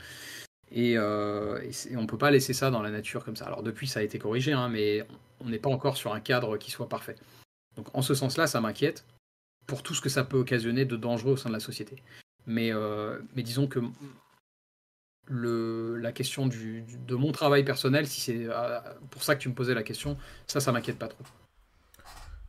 Et, 0.74 0.98
euh, 0.98 1.60
on 1.96 2.06
peut 2.06 2.18
pas 2.18 2.32
laisser 2.32 2.54
ça 2.54 2.70
dans 2.72 2.82
la 2.82 2.92
nature 2.92 3.24
comme 3.26 3.36
ça. 3.36 3.46
Alors 3.46 3.64
depuis, 3.64 3.88
ça 3.88 4.00
a 4.00 4.04
été 4.04 4.20
corrigé, 4.20 4.54
hein, 4.54 4.70
mais 4.70 5.06
on 5.40 5.50
n'est 5.50 5.60
pas 5.60 5.70
encore 5.70 5.98
sur 5.98 6.14
un 6.14 6.20
cadre 6.22 6.58
qui 6.58 6.72
soit 6.72 6.88
parfait. 6.90 7.16
Donc 7.76 7.88
en 7.94 8.02
ce 8.02 8.14
sens-là, 8.14 8.48
ça 8.48 8.62
m'inquiète 8.62 9.06
pour 9.68 9.84
tout 9.84 9.94
ce 9.94 10.02
que 10.02 10.10
ça 10.10 10.24
peut 10.24 10.38
occasionner 10.38 10.86
de 10.86 10.96
dangereux 10.96 11.34
au 11.34 11.38
sein 11.38 11.50
de 11.50 11.54
la 11.54 11.60
société. 11.60 11.98
Mais 12.48 12.74
disons 13.36 13.68
que 13.68 13.80
le, 15.28 15.81
la 16.02 16.12
question 16.12 16.48
du, 16.48 16.82
du- 16.84 16.98
de 16.98 17.16
mon 17.16 17.32
travail 17.32 17.64
personnel, 17.66 18.08
si 18.08 18.22
c'est 18.22 18.46
euh, 18.48 18.80
pour 19.12 19.24
ça 19.24 19.36
que 19.36 19.42
tu 19.42 19.50
me 19.50 19.56
posais 19.56 19.74
la 19.74 19.84
question, 19.84 20.18
ça, 20.48 20.60
ça 20.60 20.72
m'inquiète 20.72 20.98
pas 21.00 21.08
trop. 21.08 21.24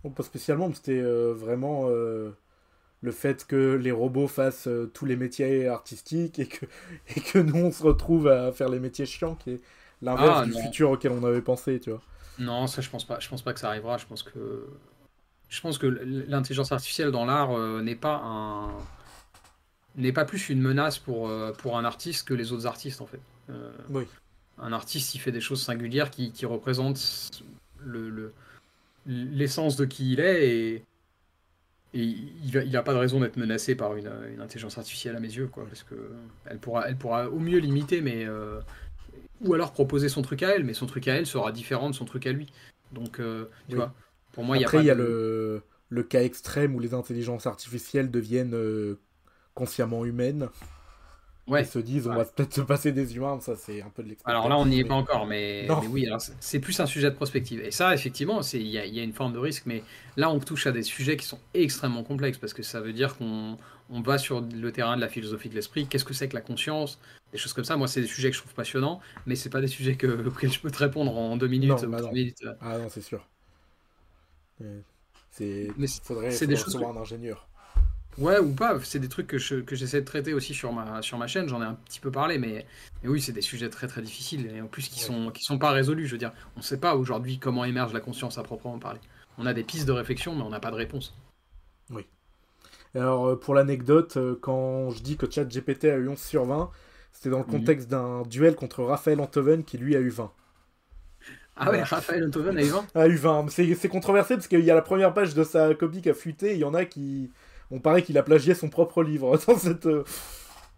Bon, 0.05 0.11
pas 0.11 0.23
spécialement, 0.25 0.73
c'était 0.75 0.99
euh, 1.01 1.33
vraiment 1.33 1.85
euh, 1.89 2.33
le 3.03 3.13
fait 3.13 3.47
que 3.47 3.75
les 3.77 3.93
robots 3.93 4.29
fassent 4.29 4.69
euh, 4.69 4.91
tous 4.95 5.07
les 5.07 5.17
métiers 5.17 5.69
artistiques 5.69 6.39
et 6.41 6.49
que, 6.49 6.67
et 7.17 7.21
que 7.21 7.39
nous 7.39 7.57
on 7.57 7.73
se 7.73 7.83
retrouve 7.85 8.29
à 8.29 8.53
faire 8.53 8.71
les 8.71 8.81
métiers 8.81 9.07
chiants, 9.07 9.37
qui 9.37 9.53
est 9.53 9.63
l'inverse 10.03 10.41
Ah, 10.41 10.45
du 10.45 10.53
non. 10.53 10.53
futur 10.53 10.91
auquel 10.93 11.13
on 11.13 11.25
avait 11.25 11.43
pensé, 11.43 11.81
tu 11.81 11.91
vois. 11.91 12.03
Non, 12.39 12.67
ça, 12.67 12.81
je 12.83 12.91
pense 12.91 13.05
pas. 13.07 13.21
Je 13.21 13.29
pense 13.29 13.43
pas 13.43 13.53
que 13.53 13.61
ça 13.61 13.69
arrivera. 13.69 13.99
Je 13.99 14.07
pense 14.07 14.23
que 14.23 14.69
je 15.49 15.61
pense 15.63 15.79
que 15.79 15.87
l'intelligence 15.87 16.73
artificielle 16.73 17.11
dans 17.13 17.27
l'art 17.27 17.53
euh, 17.53 17.83
n'est 17.83 17.97
pas 17.97 18.17
un 18.25 18.91
n'est 19.97 20.13
pas 20.13 20.27
plus 20.27 20.51
une 20.51 20.61
menace 20.61 20.99
pour 20.99 21.29
euh, 21.31 21.53
pour 21.55 21.79
un 21.79 21.85
artiste 21.87 22.29
que 22.29 22.35
les 22.35 22.53
autres 22.53 22.67
artistes 22.67 23.01
en 23.01 23.07
fait. 23.07 23.23
Euh, 23.51 23.73
Oui. 23.91 24.07
un 24.59 24.73
artiste, 24.73 25.15
il 25.15 25.19
fait 25.19 25.33
des 25.33 25.41
choses 25.41 25.63
singulières 25.63 26.11
qui, 26.11 26.33
qui 26.33 26.47
représentent 26.47 27.43
le, 27.79 28.09
le- 28.11 28.33
l'essence 29.07 29.77
de 29.77 29.85
qui 29.85 30.13
il 30.13 30.21
est 30.21 30.49
et, 30.49 30.85
et 31.95 32.03
il 32.03 32.57
a, 32.57 32.65
il 32.65 32.77
a 32.77 32.83
pas 32.83 32.95
de 32.95 32.99
raison 32.99 33.21
d'être 33.21 33.37
menacé 33.37 33.75
par 33.75 33.97
une, 33.97 34.11
une 34.33 34.41
intelligence 34.41 34.79
artificielle 34.79 35.17
à 35.17 35.21
mes 35.21 35.29
yeux, 35.33 35.47
quoi, 35.49 35.67
parce 35.67 35.83
que 35.83 35.95
elle 36.47 36.59
pourra, 36.59 36.89
elle 36.89 36.97
pourra 36.97 37.29
au 37.29 37.39
mieux 37.39 37.59
l'imiter, 37.59 38.01
mais 38.01 38.25
euh, 38.25 38.61
ou 39.43 39.55
alors 39.55 39.73
proposer 39.73 40.09
son 40.09 40.23
truc 40.23 40.43
à 40.43 40.51
elle, 40.55 40.65
mais 40.65 40.75
son 40.75 40.87
truc 40.87 41.09
à 41.09 41.15
elle 41.15 41.27
sera 41.27 41.53
différent 41.53 41.91
de 41.91 41.95
son 41.95 42.05
truc 42.05 42.27
à 42.27 42.33
lui. 42.33 42.51
Donc, 42.93 43.21
euh, 43.21 43.47
tu 43.69 43.75
Oui. 43.75 43.77
vois, 43.77 43.93
pour 44.33 44.45
moi, 44.45 44.57
il 44.57 44.61
y 44.61 44.65
a 44.65 44.69
Après, 44.69 44.83
il 44.83 44.87
y 44.87 44.91
a 44.91 44.95
de- 44.95 45.03
le, 45.03 45.63
le 45.91 46.03
cas 46.03 46.23
extrême 46.23 46.75
où 46.75 46.81
les 46.81 46.95
intelligences 46.95 47.47
artificielles 47.47 48.11
deviennent 48.11 48.55
euh, 48.55 48.99
consciemment 49.55 50.05
humaines 50.05 50.49
Ouais. 51.49 51.63
et 51.63 51.65
se 51.65 51.79
disent 51.81 52.07
on 52.07 52.15
va 52.15 52.25
peut-être 52.25 52.55
se 52.55 52.61
passer 52.61 52.93
des 52.93 53.17
humains, 53.17 53.41
ça 53.41 53.57
c'est 53.57 53.83
un 53.83 53.91
peu 53.91 54.03
de 54.03 54.09
l'expérience. 54.11 54.45
Alors 54.45 54.49
là, 54.49 54.59
on 54.63 54.67
n'y 54.67 54.79
est 54.81 54.85
pas 54.85 54.95
encore, 54.95 55.27
mais, 55.27 55.67
mais 55.69 55.87
oui, 55.89 56.07
c'est- 56.41 56.61
plus 56.61 56.79
un 56.79 56.87
sujet 56.87 57.11
de 57.11 57.17
prospective. 57.17 57.61
Et 57.61 57.71
ça, 57.73 57.93
effectivement, 57.95 58.41
il 58.53 58.67
y, 58.69 58.79
a- 58.79 58.85
il 58.87 58.95
y 58.95 59.01
a 59.01 59.03
une 59.03 59.13
forme 59.13 59.33
de 59.33 59.39
risque, 59.39 59.65
mais 59.67 59.83
là, 60.17 60.31
on 60.31 60.39
touche 60.39 60.67
à 60.69 60.73
des 60.73 60.83
sujets 60.83 61.17
qui 61.17 61.27
sont 61.27 61.41
extrêmement 61.55 62.05
complexes, 62.05 62.39
parce 62.39 62.55
que 62.55 62.63
ça 62.63 62.81
veut 62.81 62.93
dire 62.93 63.17
qu'on 63.17 63.59
on 63.91 64.01
va 64.01 64.17
sur 64.19 64.41
le 64.41 64.73
terrain 64.73 64.95
de 64.97 65.01
la 65.01 65.09
philosophie 65.09 65.49
de 65.49 65.55
l'esprit. 65.55 65.87
Qu'est-ce 65.87 66.05
que 66.05 66.15
c'est 66.15 66.29
que 66.29 66.35
la 66.35 66.41
conscience? 66.41 66.99
Des 67.33 67.39
choses 67.39 67.53
comme 67.53 67.65
ça. 67.65 67.77
Moi, 67.77 67.89
c'est 67.89 68.01
des 68.03 68.07
sujets 68.07 68.31
que 68.31 68.37
je 68.37 68.41
trouve 68.43 68.55
passionnants, 68.55 69.01
mais 69.27 69.35
c'est 69.35 69.51
pas 69.51 69.61
des 69.61 69.67
sujets 69.67 69.97
que, 69.97 70.07
auxquels 70.29 70.53
je 70.53 70.61
peux 70.61 70.71
te 70.71 70.79
répondre 70.79 71.15
en 71.17 71.37
deux 71.37 71.49
minutes 71.49 71.71
Non, 71.71 71.89
bah 71.89 72.01
non. 72.03 72.13
minutes. 72.13 72.45
Ah 72.61 72.79
non, 72.79 72.89
c'est 72.89 73.03
sûr. 73.03 73.27
C'est... 75.31 75.69
Faudrait, 76.05 76.31
c'est 76.31 76.47
des 76.47 76.57
faudrait 76.57 76.85
choses 76.85 76.97
un 76.97 77.01
ingénieur. 77.01 77.49
Ouais, 78.19 78.39
ou 78.39 78.53
pas. 78.55 78.79
C'est 78.85 78.99
des 78.99 79.09
trucs 79.09 79.27
que 79.27 79.39
je- 79.39 79.61
que 79.61 79.75
j'essaie 79.75 80.01
de 80.01 80.07
traiter 80.07 80.35
aussi 80.35 80.53
sur 80.55 80.73
ma, 80.73 81.01
sur 81.03 81.17
ma 81.19 81.27
chaîne. 81.27 81.49
J'en 81.49 81.63
ai 81.63 81.65
un 81.65 81.75
petit 81.75 82.01
peu 82.01 82.11
parlé, 82.11 82.39
mais, 82.39 82.67
mais 83.03 83.09
oui, 83.09 83.21
c'est 83.23 83.33
des 83.33 83.41
sujets 83.43 83.71
très 83.71 83.87
très 83.89 84.03
difficiles 84.03 84.47
et 84.55 84.61
en 84.61 84.67
plus 84.67 84.89
qui 84.89 85.01
sont 85.01 85.31
qui 85.31 85.43
sont 85.45 85.59
pas 85.59 85.71
résolus. 85.71 86.07
Je 86.07 86.13
veux 86.13 86.19
dire, 86.19 86.33
on 86.57 86.63
sait 86.63 86.79
pas 86.81 86.95
aujourd'hui 86.97 87.39
comment 87.39 87.65
émerge 87.65 87.93
la 87.95 88.01
conscience 88.01 88.37
à 88.39 88.43
proprement 88.43 88.79
parler. 88.79 89.01
On 89.39 89.47
a 89.47 89.55
des 89.55 89.65
pistes 89.65 89.87
de 89.87 89.93
réflexion, 89.93 90.35
mais 90.35 90.43
on 90.43 90.51
n'a 90.51 90.61
pas 90.61 90.71
de 90.71 90.77
réponse. 90.77 91.15
Alors, 92.95 93.27
euh, 93.29 93.37
pour 93.39 93.55
l'anecdote, 93.55 94.17
euh, 94.17 94.37
quand 94.41 94.91
je 94.91 95.03
dis 95.03 95.17
que 95.17 95.31
ChatGPT 95.31 95.85
a 95.87 95.97
eu 95.97 96.09
11 96.09 96.19
sur 96.23 96.45
20, 96.45 96.71
c'était 97.13 97.31
dans 97.31 97.39
le 97.39 97.45
Mhm. 97.45 97.51
contexte 97.51 97.89
d'un 97.89 98.23
duel 98.23 98.55
contre 98.55 98.83
Raphaël 98.85 99.21
Antoven 99.21 99.65
qui 99.65 99.79
lui 99.79 99.97
a 99.97 100.01
eu 100.01 100.11
20. 100.11 100.33
Ah 101.57 101.71
ouais, 101.71 101.83
Raphaël 101.83 102.25
Antoven 102.27 102.57
a 102.59 102.63
eu 102.63 102.69
20 102.69 102.87
A 102.95 103.09
eu 103.09 103.17
20. 103.17 103.49
C'est, 103.51 103.89
controversé 103.89 104.35
parce 104.35 104.49
qu'il 104.49 104.61
y 104.65 104.71
a 104.71 104.75
la 104.75 104.83
première 104.83 105.13
page 105.15 105.35
de 105.35 105.45
sa 105.45 105.75
copie 105.75 106.01
qui 106.03 106.11
a 106.11 106.15
fuité, 106.15 106.53
il 106.53 106.59
y 106.59 106.65
en 106.65 106.75
a 106.75 106.85
qui. 106.85 107.31
On 107.73 107.81
paraît 107.81 108.03
qu'il 108.03 108.17
a 108.19 108.23
plagié 108.23 108.55
son 108.55 108.69
propre 108.69 109.03
livre 109.03 109.37
dans 109.47 109.57
cette. 109.59 109.87
euh, 109.87 110.05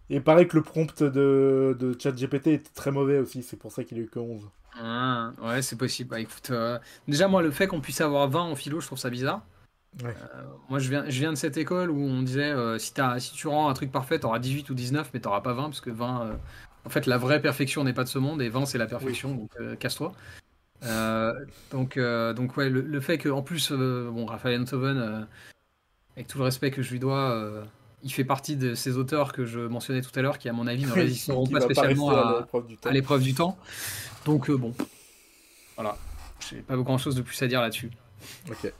Et 0.09 0.19
pareil 0.19 0.47
que 0.47 0.55
le 0.57 0.63
prompt 0.63 1.03
de, 1.03 1.75
de 1.79 1.95
ChatGPT 1.99 2.47
était 2.47 2.69
très 2.73 2.91
mauvais 2.91 3.19
aussi, 3.19 3.43
c'est 3.43 3.57
pour 3.57 3.71
ça 3.71 3.83
qu'il 3.83 3.97
a 3.97 4.01
eu 4.01 4.07
que 4.07 4.19
11. 4.19 4.49
Ah, 4.81 5.31
Ouais, 5.41 5.61
c'est 5.61 5.77
possible. 5.77 6.09
Bah, 6.09 6.19
écoute, 6.19 6.49
euh, 6.51 6.79
déjà 7.07 7.27
moi, 7.27 7.41
le 7.41 7.51
fait 7.51 7.67
qu'on 7.67 7.81
puisse 7.81 8.01
avoir 8.01 8.29
20 8.29 8.41
en 8.41 8.55
philo, 8.55 8.79
je 8.79 8.87
trouve 8.87 8.99
ça 8.99 9.09
bizarre. 9.09 9.41
Ouais. 10.03 10.09
Euh, 10.35 10.43
moi, 10.69 10.79
je 10.79 10.89
viens, 10.89 11.05
je 11.07 11.19
viens 11.19 11.31
de 11.31 11.37
cette 11.37 11.55
école 11.57 11.89
où 11.89 11.97
on 11.97 12.21
disait 12.21 12.51
euh, 12.51 12.77
si, 12.77 12.91
si 13.19 13.33
tu 13.33 13.47
rends 13.47 13.69
un 13.69 13.73
truc 13.73 13.91
parfait, 13.91 14.19
t'auras 14.19 14.39
18 14.39 14.69
ou 14.69 14.73
19, 14.73 15.09
mais 15.13 15.21
t'auras 15.21 15.41
pas 15.41 15.53
20 15.53 15.63
parce 15.63 15.81
que 15.81 15.89
20, 15.89 16.21
euh, 16.21 16.33
en 16.85 16.89
fait, 16.89 17.05
la 17.05 17.17
vraie 17.17 17.41
perfection 17.41 17.83
n'est 17.83 17.93
pas 17.93 18.03
de 18.03 18.09
ce 18.09 18.19
monde 18.19 18.41
et 18.41 18.49
20 18.49 18.65
c'est 18.65 18.77
la 18.77 18.87
perfection, 18.87 19.33
donc 19.33 19.77
casse-toi. 19.79 20.11
Donc, 21.71 21.97
donc 21.97 22.57
ouais, 22.57 22.69
le, 22.69 22.81
le 22.81 22.99
fait 22.99 23.17
que 23.17 23.29
en 23.29 23.41
plus, 23.41 23.71
bon, 23.71 24.25
Raphaël 24.25 24.61
Antoven, 24.61 25.27
avec 26.15 26.27
tout 26.27 26.37
le 26.37 26.43
respect 26.43 26.71
que 26.71 26.81
je 26.81 26.91
lui 26.91 26.99
dois, 26.99 27.31
euh, 27.31 27.63
il 28.03 28.11
fait 28.11 28.23
partie 28.23 28.55
de 28.55 28.75
ces 28.75 28.97
auteurs 28.97 29.33
que 29.33 29.45
je 29.45 29.59
mentionnais 29.59 30.01
tout 30.01 30.17
à 30.17 30.21
l'heure 30.21 30.37
qui, 30.37 30.47
à 30.49 30.53
mon 30.53 30.67
avis, 30.67 30.85
ne 30.85 30.91
résisteront 30.93 31.45
pas 31.47 31.61
spécialement 31.61 32.09
à, 32.09 32.39
l'épreuve 32.39 32.67
du 32.67 32.77
temps. 32.77 32.89
à 32.89 32.93
l'épreuve 32.93 33.21
du 33.23 33.33
temps. 33.33 33.57
Donc 34.25 34.49
euh, 34.49 34.57
bon, 34.57 34.73
voilà, 35.75 35.97
j'ai 36.49 36.61
pas 36.61 36.75
grand 36.77 36.97
chose 36.97 37.15
de 37.15 37.21
plus 37.21 37.41
à 37.41 37.47
dire 37.47 37.61
là-dessus. 37.61 37.91
Ok. 38.49 38.71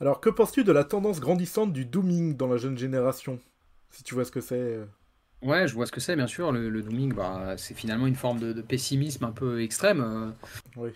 Alors, 0.00 0.20
que 0.20 0.28
penses-tu 0.28 0.62
de 0.64 0.72
la 0.72 0.84
tendance 0.84 1.20
grandissante 1.20 1.72
du 1.72 1.84
dooming 1.86 2.36
dans 2.36 2.48
la 2.48 2.58
jeune 2.58 2.76
génération? 2.76 3.38
Si 3.90 4.02
tu 4.02 4.14
vois 4.14 4.24
ce 4.24 4.30
que 4.30 4.40
c'est. 4.40 4.54
euh. 4.54 4.84
Ouais, 5.42 5.66
je 5.68 5.74
vois 5.74 5.86
ce 5.86 5.92
que 5.92 6.00
c'est, 6.00 6.16
bien 6.16 6.26
sûr. 6.26 6.52
Le, 6.52 6.68
le 6.68 6.82
dooming, 6.82 7.14
bah, 7.14 7.54
c'est 7.56 7.74
finalement 7.74 8.06
une 8.06 8.14
forme 8.14 8.38
de, 8.38 8.52
de 8.52 8.60
pessimisme 8.62 9.24
un 9.24 9.32
peu 9.32 9.62
extrême. 9.62 10.34
Oui. 10.76 10.90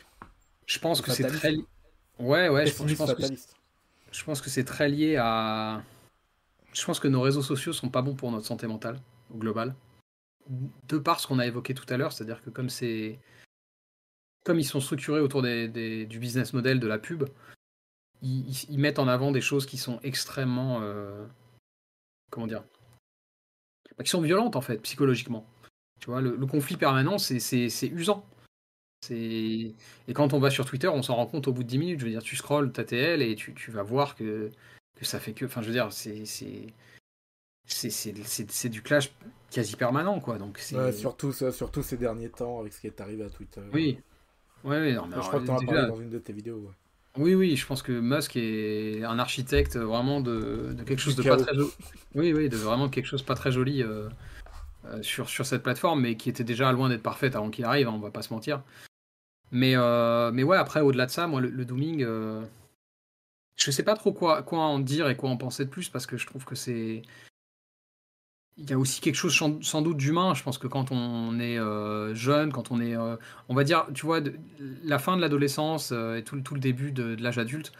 Je 0.66 0.78
pense 0.78 1.00
que 1.00 1.10
c'est 1.12 1.24
très. 1.24 1.54
Ouais, 2.18 2.48
ouais, 2.48 2.66
je, 2.66 2.74
pense- 2.74 2.88
je 2.88 2.94
pense 2.94 3.14
que. 3.14 3.22
Je 4.12 4.24
pense 4.24 4.40
que 4.40 4.50
c'est 4.50 4.64
très 4.64 4.88
lié 4.88 5.16
à. 5.16 5.82
Je 6.72 6.84
pense 6.84 7.00
que 7.00 7.08
nos 7.08 7.20
réseaux 7.20 7.42
sociaux 7.42 7.72
sont 7.72 7.88
pas 7.88 8.02
bons 8.02 8.14
pour 8.14 8.30
notre 8.30 8.46
santé 8.46 8.66
mentale, 8.66 9.00
au 9.32 9.38
global. 9.38 9.74
De 10.88 10.98
par 10.98 11.20
ce 11.20 11.26
qu'on 11.26 11.38
a 11.38 11.46
évoqué 11.46 11.74
tout 11.74 11.86
à 11.88 11.96
l'heure, 11.96 12.12
c'est-à-dire 12.12 12.42
que 12.42 12.50
comme 12.50 12.68
c'est. 12.68 13.18
Comme 14.44 14.58
ils 14.58 14.64
sont 14.64 14.80
structurés 14.80 15.20
autour 15.20 15.42
des, 15.42 16.06
du 16.06 16.18
business 16.18 16.54
model 16.54 16.80
de 16.80 16.86
la 16.86 16.98
pub, 16.98 17.24
ils, 18.22 18.78
mettent 18.78 18.98
en 18.98 19.06
avant 19.06 19.32
des 19.32 19.42
choses 19.42 19.66
qui 19.66 19.76
sont 19.76 20.00
extrêmement. 20.02 20.80
euh, 20.82 21.26
Comment 22.30 22.46
dire 22.46 22.64
bah, 23.98 24.04
Qui 24.04 24.10
sont 24.10 24.22
violentes, 24.22 24.56
en 24.56 24.62
fait, 24.62 24.78
psychologiquement. 24.78 25.46
Tu 26.00 26.06
vois, 26.06 26.22
le, 26.22 26.36
le 26.36 26.46
conflit 26.46 26.76
permanent, 26.76 27.18
c'est 27.18 27.88
usant. 27.88 28.26
Et 29.10 29.74
quand 30.12 30.34
on 30.34 30.38
va 30.38 30.50
sur 30.50 30.66
Twitter, 30.66 30.88
on 30.88 31.02
s'en 31.02 31.16
rend 31.16 31.26
compte 31.26 31.48
au 31.48 31.52
bout 31.52 31.62
de 31.62 31.68
10 31.68 31.78
minutes. 31.78 32.00
Je 32.00 32.04
veux 32.04 32.10
dire, 32.10 32.22
tu 32.22 32.36
scrolles 32.36 32.70
ta 32.72 32.84
TL 32.84 33.22
et 33.22 33.34
tu, 33.34 33.54
tu 33.54 33.70
vas 33.70 33.82
voir 33.82 34.14
que, 34.14 34.50
que 34.96 35.04
ça 35.04 35.18
fait 35.18 35.32
que. 35.32 35.46
Enfin, 35.46 35.62
je 35.62 35.68
veux 35.68 35.72
dire, 35.72 35.88
c'est 37.66 38.68
du 38.68 38.82
clash 38.82 39.12
quasi 39.50 39.76
permanent, 39.76 40.20
quoi. 40.20 40.38
Donc. 40.38 40.60
Ouais, 40.72 40.92
surtout, 40.92 41.32
ces 41.32 41.96
derniers 41.96 42.28
temps 42.30 42.60
avec 42.60 42.72
ce 42.72 42.80
qui 42.80 42.86
est 42.88 43.00
arrivé 43.00 43.24
à 43.24 43.30
Twitter. 43.30 43.62
Oui. 43.72 43.98
Ouais, 44.62 44.78
ouais, 44.78 44.92
non, 44.92 45.06
mais 45.06 45.16
Je 45.16 45.20
crois 45.20 45.40
que 45.40 45.46
t'en 45.46 45.56
as 45.56 45.60
déjà- 45.60 45.72
parlé 45.72 45.88
dans 45.88 46.00
une 46.00 46.10
de 46.10 46.18
tes 46.18 46.34
vidéos. 46.34 46.58
ouais. 46.58 46.74
Oui, 47.16 47.34
oui, 47.34 47.56
je 47.56 47.66
pense 47.66 47.82
que 47.82 47.90
Musk 47.90 48.36
est 48.36 49.02
un 49.02 49.18
architecte 49.18 49.76
vraiment 49.76 50.20
de, 50.20 50.76
quelque 50.86 51.00
chose 51.00 51.16
de 51.16 51.24
pas 51.24 51.36
très 51.36 51.54
joli. 51.54 51.70
Oui, 52.14 52.32
oui, 52.32 52.48
de 52.48 52.56
vraiment 52.56 52.88
quelque 52.88 53.06
chose 53.06 53.22
pas 53.24 53.34
très 53.34 53.50
joli 53.50 53.82
euh, 53.82 54.08
euh, 54.84 55.02
sur, 55.02 55.28
sur 55.28 55.44
cette 55.44 55.64
plateforme, 55.64 56.02
mais 56.02 56.16
qui 56.16 56.28
était 56.28 56.44
déjà 56.44 56.70
loin 56.70 56.88
d'être 56.88 57.02
parfaite 57.02 57.34
avant 57.34 57.50
qu'il 57.50 57.64
arrive, 57.64 57.88
hein, 57.88 57.92
on 57.96 57.98
va 57.98 58.12
pas 58.12 58.22
se 58.22 58.32
mentir. 58.32 58.62
Mais, 59.52 59.76
euh, 59.76 60.30
mais 60.32 60.42
ouais, 60.42 60.56
après, 60.56 60.80
au-delà 60.80 61.06
de 61.06 61.10
ça, 61.10 61.26
moi, 61.26 61.40
le, 61.40 61.64
dooming, 61.64 62.06
je 63.56 63.70
sais 63.70 63.82
pas 63.82 63.94
trop 63.94 64.12
quoi, 64.12 64.42
quoi 64.42 64.60
en 64.60 64.78
dire 64.78 65.08
et 65.08 65.16
quoi 65.16 65.30
en 65.30 65.36
penser 65.36 65.64
de 65.64 65.70
plus, 65.70 65.88
parce 65.88 66.06
que 66.06 66.16
je 66.16 66.26
trouve 66.26 66.44
que 66.44 66.54
c'est 66.54 67.02
il 68.60 68.68
y 68.68 68.72
a 68.72 68.78
aussi 68.78 69.00
quelque 69.00 69.16
chose 69.16 69.34
sans 69.62 69.82
doute 69.82 69.96
d'humain. 69.96 70.34
Je 70.34 70.42
pense 70.42 70.58
que 70.58 70.66
quand 70.66 70.92
on 70.92 71.40
est 71.40 71.58
euh, 71.58 72.14
jeune, 72.14 72.52
quand 72.52 72.70
on 72.70 72.80
est, 72.80 72.94
euh, 72.96 73.16
on 73.48 73.54
va 73.54 73.64
dire, 73.64 73.86
tu 73.94 74.04
vois, 74.06 74.20
la 74.84 74.98
fin 74.98 75.16
de 75.16 75.22
l'adolescence 75.22 75.90
euh, 75.92 76.16
et 76.16 76.24
tout, 76.24 76.40
tout, 76.40 76.54
le 76.54 76.60
début 76.60 76.92
de, 76.92 77.16
l'âge 77.20 77.38
adulte, 77.38 77.72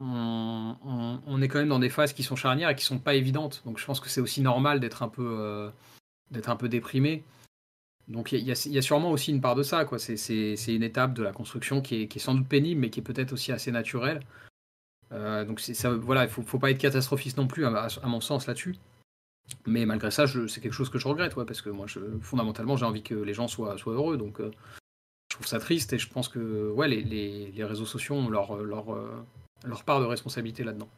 on, 0.00 1.40
est 1.40 1.48
quand 1.48 1.58
même 1.58 1.68
dans 1.68 1.78
des 1.78 1.88
phases 1.88 2.12
qui 2.12 2.24
sont 2.24 2.36
charnières 2.36 2.70
et 2.70 2.74
qui 2.74 2.84
sont 2.84 2.98
pas 2.98 3.14
évidentes. 3.14 3.62
Donc 3.64 3.78
je 3.78 3.86
pense 3.86 4.00
que 4.00 4.08
c'est 4.08 4.20
aussi 4.20 4.40
normal 4.40 4.80
d'être 4.80 5.02
un 5.02 5.08
peu, 5.08 5.70
d'être 6.30 6.50
un 6.50 6.56
peu 6.56 6.68
déprimé. 6.68 7.22
Donc 8.08 8.32
il 8.32 8.40
y, 8.40 8.50
a 8.50 8.82
sûrement 8.82 9.10
aussi 9.10 9.30
une 9.30 9.40
part 9.40 9.54
de 9.54 9.62
ça. 9.62 9.84
Quoi. 9.84 9.98
C'est, 9.98 10.54
une 10.68 10.82
étape 10.82 11.14
de 11.14 11.22
la 11.22 11.32
construction 11.32 11.80
qui 11.80 12.02
est, 12.02 12.18
sans 12.18 12.34
doute 12.34 12.48
pénible, 12.48 12.80
mais 12.80 12.90
qui 12.90 13.00
est 13.00 13.02
peut-être 13.02 13.32
aussi 13.32 13.50
assez 13.50 13.72
naturelle. 13.72 14.20
donc 15.10 15.60
ça, 15.60 15.90
voilà, 15.90 16.24
il 16.24 16.30
faut, 16.30 16.42
faut 16.42 16.58
pas 16.58 16.70
être 16.70 16.78
catastrophiste 16.78 17.38
non 17.38 17.46
plus, 17.46 17.64
à 17.64 17.88
mon 18.04 18.20
sens, 18.20 18.46
là-dessus. 18.46 18.76
Mais 19.66 19.86
malgré 19.86 20.10
ça, 20.10 20.26
c'est 20.26 20.60
quelque 20.60 20.72
chose 20.72 20.90
que 20.90 20.98
je 20.98 21.08
regrette, 21.08 21.34
parce 21.34 21.62
que 21.62 21.70
moi, 21.70 21.86
fondamentalement, 22.20 22.76
j'ai 22.76 22.86
envie 22.86 23.02
que 23.02 23.14
les 23.14 23.34
gens 23.34 23.48
soient, 23.48 23.76
heureux. 23.86 24.16
Donc, 24.16 24.40
euh, 24.40 24.50
je 25.30 25.36
trouve 25.36 25.46
ça 25.46 25.58
triste 25.58 25.92
et 25.92 25.98
je 25.98 26.08
pense 26.08 26.28
que 26.28 26.74
les 26.86 27.64
réseaux 27.64 27.86
sociaux 27.86 28.14
ont 28.14 28.28
leur, 28.28 28.56
leur, 28.56 28.94
euh, 28.94 29.24
leur 29.64 29.84
part 29.84 30.00
de 30.00 30.06
responsabilité 30.06 30.64
là-dedans. 30.64 30.88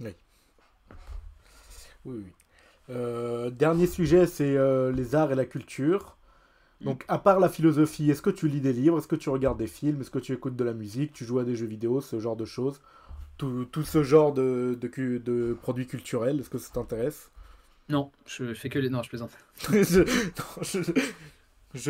Oui. 0.00 0.14
Oui, 2.04 2.22
oui. 2.24 2.32
Euh, 2.90 3.50
dernier 3.50 3.86
sujet, 3.86 4.26
c'est 4.26 4.56
les 4.92 5.14
arts 5.14 5.32
et 5.32 5.34
la 5.34 5.44
culture. 5.44 6.16
Donc, 6.82 7.04
à 7.08 7.18
part 7.18 7.40
la 7.40 7.48
philosophie, 7.48 8.10
est-ce 8.10 8.22
que 8.22 8.30
tu 8.30 8.48
lis 8.48 8.60
des 8.60 8.72
livres? 8.72 8.98
Est-ce 8.98 9.08
que 9.08 9.16
tu 9.16 9.30
regardes 9.30 9.58
des 9.58 9.66
films? 9.66 10.00
Est-ce 10.02 10.10
que 10.10 10.18
tu 10.18 10.32
écoutes 10.32 10.56
de 10.56 10.64
la 10.64 10.74
musique? 10.74 11.12
Tu 11.12 11.24
joues 11.24 11.38
à 11.38 11.44
des 11.44 11.56
jeux 11.56 11.66
vidéo? 11.66 12.00
Ce 12.00 12.20
genre 12.20 12.36
de 12.36 12.44
choses? 12.44 12.80
Tout, 13.38 13.64
tout 13.64 13.82
ce 13.82 14.02
genre 14.02 14.32
de, 14.32 14.78
de, 14.80 15.18
de 15.18 15.56
produits 15.60 15.86
culturels 15.86 16.40
Est-ce 16.40 16.50
que 16.50 16.58
ça 16.58 16.70
t'intéresse? 16.72 17.30
Non, 17.88 18.10
je 18.26 18.52
fais 18.54 18.68
que 18.68 18.78
les. 18.78 18.90
Non, 18.90 19.02
je 19.02 19.08
plaisante. 19.08 19.30
je, 19.70 20.00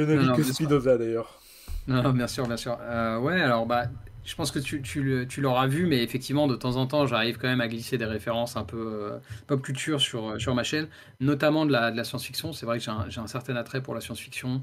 ne 0.01 0.15
lis 0.17 0.37
que 0.37 0.43
Spinoza 0.43 0.99
d'ailleurs. 0.99 1.41
Non, 1.89 2.13
bien 2.13 2.27
sûr, 2.27 2.47
bien 2.47 2.57
sûr. 2.57 2.77
Euh, 2.81 3.19
ouais, 3.19 3.41
alors 3.41 3.67
bah, 3.67 3.87
je 4.27 4.35
pense 4.35 4.51
que 4.51 4.59
tu, 4.59 5.41
l'auras 5.41 5.67
vu, 5.67 5.87
mais 5.87 6.03
effectivement, 6.03 6.47
de 6.47 6.57
temps 6.57 6.77
en 6.77 6.87
temps, 6.87 7.07
j'arrive 7.07 7.39
quand 7.39 7.49
même 7.49 7.61
à 7.61 7.69
glisser 7.69 7.97
des 7.97 8.05
références 8.05 8.57
un 8.57 8.65
peu 8.65 8.77
euh, 8.77 9.19
pop 9.47 9.63
culture 9.63 10.01
sur, 10.01 10.31
euh, 10.31 10.39
sur 10.39 10.55
ma 10.55 10.65
chaîne, 10.65 10.89
notamment 11.21 11.65
de 11.65 11.73
la, 11.73 12.05
science-fiction. 12.05 12.53
C'est 12.53 12.67
vrai 12.67 12.79
que 12.79 12.85
j'ai 12.85 13.21
un, 13.21 13.27
certain 13.27 13.57
attrait 13.57 13.83
pour 13.83 13.95
la 13.95 14.01
science-fiction. 14.01 14.63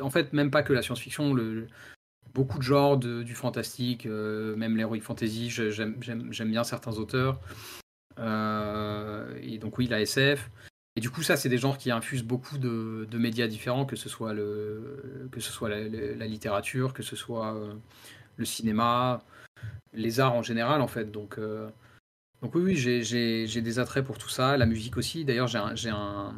En 0.00 0.10
fait, 0.10 0.32
même 0.32 0.50
pas 0.50 0.62
que 0.62 0.72
la 0.72 0.82
science-fiction, 0.82 1.34
beaucoup 2.34 2.58
de 2.58 2.62
genres, 2.62 2.98
du 2.98 3.34
fantastique, 3.34 4.06
même 4.06 4.76
l'heroic 4.76 5.00
fantasy. 5.00 5.50
J'aime 5.50 6.00
bien 6.50 6.64
certains 6.64 6.92
auteurs. 6.92 7.40
Euh, 8.18 9.38
et 9.42 9.58
donc 9.58 9.78
oui, 9.78 9.86
la 9.86 10.00
SF. 10.00 10.50
Et 10.96 11.00
du 11.00 11.10
coup, 11.10 11.22
ça, 11.22 11.36
c'est 11.36 11.48
des 11.48 11.58
genres 11.58 11.76
qui 11.76 11.90
infusent 11.90 12.22
beaucoup 12.22 12.56
de, 12.56 13.08
médias 13.14 13.48
différents, 13.48 13.84
que 13.84 13.96
ce 13.96 14.08
soit, 14.08 14.32
la, 14.32 16.26
littérature, 16.26 16.92
que 16.92 17.02
ce 17.02 17.16
soit 17.16 17.54
euh, 17.54 17.74
le 18.36 18.44
cinéma, 18.44 19.22
les 19.92 20.20
arts 20.20 20.34
en 20.34 20.42
général, 20.42 20.80
en 20.80 20.88
fait. 20.88 21.10
Donc, 21.10 21.38
euh, 21.38 21.68
donc 22.42 22.54
oui, 22.54 22.62
oui 22.62 22.76
j'ai 22.76 23.60
des 23.62 23.78
attraits 23.78 24.04
pour 24.04 24.18
tout 24.18 24.28
ça, 24.28 24.56
la 24.56 24.66
musique 24.66 24.96
aussi. 24.96 25.24
D'ailleurs, 25.24 25.48
j'ai 25.48 25.58
un, 25.58 25.74
un, 25.94 26.34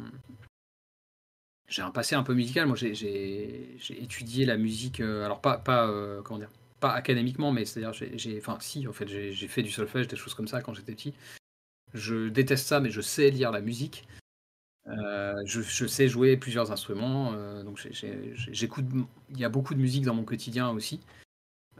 un 1.77 1.91
passé 1.91 2.15
un 2.15 2.23
peu 2.23 2.33
musical. 2.33 2.67
Moi, 2.67 2.77
j'ai 2.77 3.77
étudié 3.89 4.45
la 4.45 4.57
musique, 4.57 4.99
alors 4.99 5.41
pas, 5.41 5.57
pas 5.57 5.91
comment 6.23 6.39
dire, 6.39 6.51
pas 6.79 6.93
académiquement, 6.93 7.51
mais 7.51 7.65
c'est-à-dire, 7.65 7.93
j'ai, 7.93 8.37
enfin, 8.37 8.57
si, 8.61 8.87
en 8.87 8.93
fait, 8.93 9.07
j'ai 9.07 9.47
fait 9.47 9.63
du 9.63 9.71
solfège, 9.71 10.07
des 10.07 10.15
choses 10.15 10.33
comme 10.33 10.47
ça 10.47 10.61
quand 10.61 10.73
j'étais 10.73 10.93
petit. 10.93 11.13
Je 11.93 12.29
déteste 12.29 12.67
ça, 12.67 12.79
mais 12.79 12.89
je 12.89 13.01
sais 13.01 13.29
lire 13.29 13.51
la 13.51 13.61
musique. 13.61 14.07
Euh, 14.87 15.41
je, 15.45 15.85
sais 15.85 16.07
jouer 16.07 16.37
plusieurs 16.37 16.71
instruments, 16.71 17.33
euh, 17.33 17.63
donc 17.63 17.85
j'écoute. 17.91 18.85
Il 19.29 19.37
y 19.37 19.43
a 19.43 19.49
beaucoup 19.49 19.73
de 19.73 19.79
musique 19.79 20.05
dans 20.05 20.13
mon 20.13 20.23
quotidien 20.23 20.69
aussi. 20.69 21.01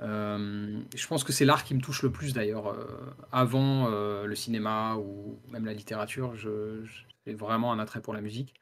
Euh, 0.01 0.79
je 0.95 1.07
pense 1.07 1.23
que 1.23 1.33
c'est 1.33 1.45
l'art 1.45 1.63
qui 1.63 1.73
me 1.73 1.81
touche 1.81 2.03
le 2.03 2.11
plus 2.11 2.33
d'ailleurs. 2.33 2.75
avant 3.31 3.89
le 3.89 4.35
cinéma 4.35 4.95
ou 4.95 5.39
même 5.49 5.65
la 5.65 5.73
littérature, 5.73 6.35
j'ai 6.35 7.33
vraiment 7.33 7.71
un 7.71 7.79
attrait 7.79 8.01
pour 8.01 8.13
la 8.13 8.21
musique. 8.21 8.53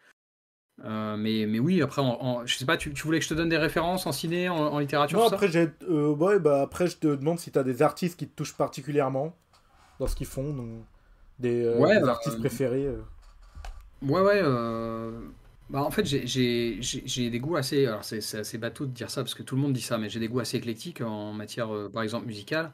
mais, 0.83 1.45
mais 1.47 1.59
oui, 1.59 1.81
après, 1.81 2.01
je 2.45 2.55
sais 2.55 2.65
pas, 2.65 2.77
tu, 2.77 2.91
voulais 2.91 3.19
que 3.19 3.25
je 3.25 3.29
te 3.29 3.33
donne 3.33 3.49
des 3.49 3.57
références 3.57 4.05
en 4.05 4.11
ciné, 4.11 4.49
en, 4.49 4.79
littérature 4.79 5.19
Non, 5.19 5.27
après, 5.27 5.49
ouais, 5.87 6.39
bah, 6.39 6.61
après, 6.61 6.87
je 6.87 6.97
te 6.97 7.15
demande 7.15 7.39
si 7.39 7.51
tu 7.51 7.59
as 7.59 7.63
des 7.63 7.81
artistes 7.81 8.17
qui 8.17 8.27
te 8.27 8.35
touchent 8.35 8.55
particulièrement 8.55 9.35
dans 9.99 10.07
ce 10.07 10.15
qu'ils 10.15 10.27
font. 10.27 10.53
Donc... 10.53 10.85
Des, 11.39 11.65
euh, 11.65 11.81
euh, 11.81 12.07
artistes 12.07 12.39
préférés 12.39 12.85
euh. 12.85 13.01
Ouais, 14.01 14.21
ouais. 14.21 14.41
Bah, 15.69 15.81
en 15.83 15.91
fait, 15.91 16.05
j'ai 16.05 17.29
des 17.29 17.39
goûts 17.39 17.55
assez. 17.55 17.85
Alors, 17.85 18.03
c'est 18.03 18.37
assez 18.37 18.57
bateau 18.57 18.85
de 18.85 18.91
dire 18.91 19.09
ça 19.09 19.21
parce 19.21 19.33
que 19.33 19.43
tout 19.43 19.55
le 19.55 19.61
monde 19.61 19.73
dit 19.73 19.81
ça, 19.81 19.97
mais 19.97 20.09
j'ai 20.09 20.19
des 20.19 20.27
goûts 20.27 20.39
assez 20.39 20.57
éclectiques 20.57 21.01
en 21.01 21.33
matière, 21.33 21.69
par 21.91 22.03
exemple, 22.03 22.27
musicale. 22.27 22.71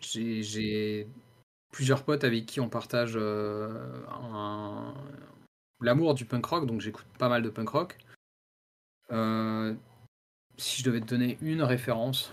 j'ai 0.00 1.06
plusieurs 1.72 2.04
potes 2.04 2.24
avec 2.24 2.46
qui 2.46 2.60
on 2.60 2.68
partage 2.68 3.16
l'amour 5.80 6.14
du 6.14 6.24
punk 6.24 6.44
rock, 6.46 6.66
donc 6.66 6.80
j'écoute 6.80 7.06
pas 7.18 7.28
mal 7.28 7.42
de 7.42 7.50
punk 7.50 7.68
rock. 7.68 7.98
si 10.56 10.82
je 10.82 10.84
devais 10.84 11.00
te 11.00 11.06
donner 11.06 11.38
une 11.40 11.62
référence, 11.62 12.32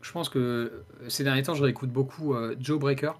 je 0.00 0.12
pense 0.12 0.28
que 0.28 0.38
euh, 0.38 1.08
ces 1.08 1.24
derniers 1.24 1.42
temps, 1.42 1.54
je 1.54 1.62
réécoute 1.62 1.90
beaucoup 1.90 2.34
euh, 2.34 2.56
Joe 2.60 2.78
Breaker, 2.78 3.12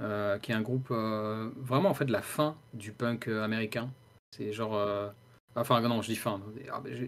euh, 0.00 0.38
qui 0.38 0.52
est 0.52 0.54
un 0.54 0.60
groupe 0.60 0.90
vraiment 0.90 1.90
en 1.90 1.94
fait 1.94 2.08
la 2.08 2.22
fin 2.22 2.56
du 2.74 2.92
punk 2.92 3.28
américain. 3.28 3.90
C'est 4.36 4.52
genre. 4.52 5.12
Enfin, 5.56 5.80
non, 5.80 6.02
je 6.02 6.08
dis 6.08 6.16
fin. 6.16 6.40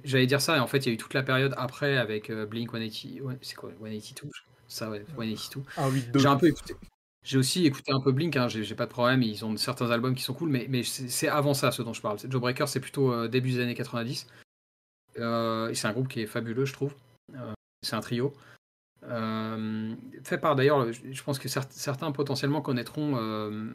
J'allais 0.05 0.27
dire 0.27 0.41
ça, 0.41 0.57
et 0.57 0.61
en 0.61 0.67
fait, 0.67 0.79
il 0.79 0.87
y 0.87 0.91
a 0.91 0.95
eu 0.95 0.97
toute 0.97 1.15
la 1.15 1.23
période 1.23 1.55
après 1.57 1.97
avec 1.97 2.33
Blink 2.33 2.73
180. 2.73 3.37
C'est 3.43 3.55
quoi 3.55 3.71
182 3.81 4.31
Ça, 4.67 4.91
ouais, 4.91 5.05
182. 5.17 5.63
Ah, 5.77 5.89
j'ai 6.17 6.27
un 6.27 6.37
peu 6.37 6.49
écouté. 6.49 6.75
J'ai 7.23 7.37
aussi 7.37 7.67
écouté 7.67 7.93
un 7.93 8.01
peu 8.01 8.13
Blink, 8.13 8.37
hein, 8.37 8.49
j'ai 8.49 8.75
pas 8.75 8.87
de 8.87 8.91
problème, 8.91 9.23
ils 9.23 9.45
ont 9.45 9.55
certains 9.59 9.91
albums 9.91 10.15
qui 10.15 10.23
sont 10.23 10.33
cool, 10.33 10.49
mais, 10.49 10.67
mais 10.71 10.83
c'est 10.83 11.29
avant 11.29 11.53
ça 11.53 11.71
ce 11.71 11.83
dont 11.83 11.93
je 11.93 12.01
parle. 12.01 12.19
Joe 12.25 12.41
Breaker, 12.41 12.67
c'est 12.67 12.81
plutôt 12.81 13.29
début 13.29 13.53
des 13.53 13.61
années 13.61 13.75
90. 13.75 14.27
et 15.17 15.21
c'est 15.75 15.87
un 15.87 15.93
groupe 15.93 16.09
qui 16.09 16.23
est 16.23 16.27
fabuleux, 16.27 16.65
je 16.65 16.73
trouve. 16.73 16.95
c'est 17.83 17.95
un 17.95 18.01
trio. 18.01 18.33
Euh, 19.11 19.95
fait 20.23 20.39
par 20.39 20.55
d'ailleurs, 20.55 20.93
je 20.93 21.23
pense 21.23 21.39
que 21.39 21.49
certains 21.49 22.13
potentiellement 22.13 22.61
connaîtront 22.61 23.17
euh, 23.17 23.73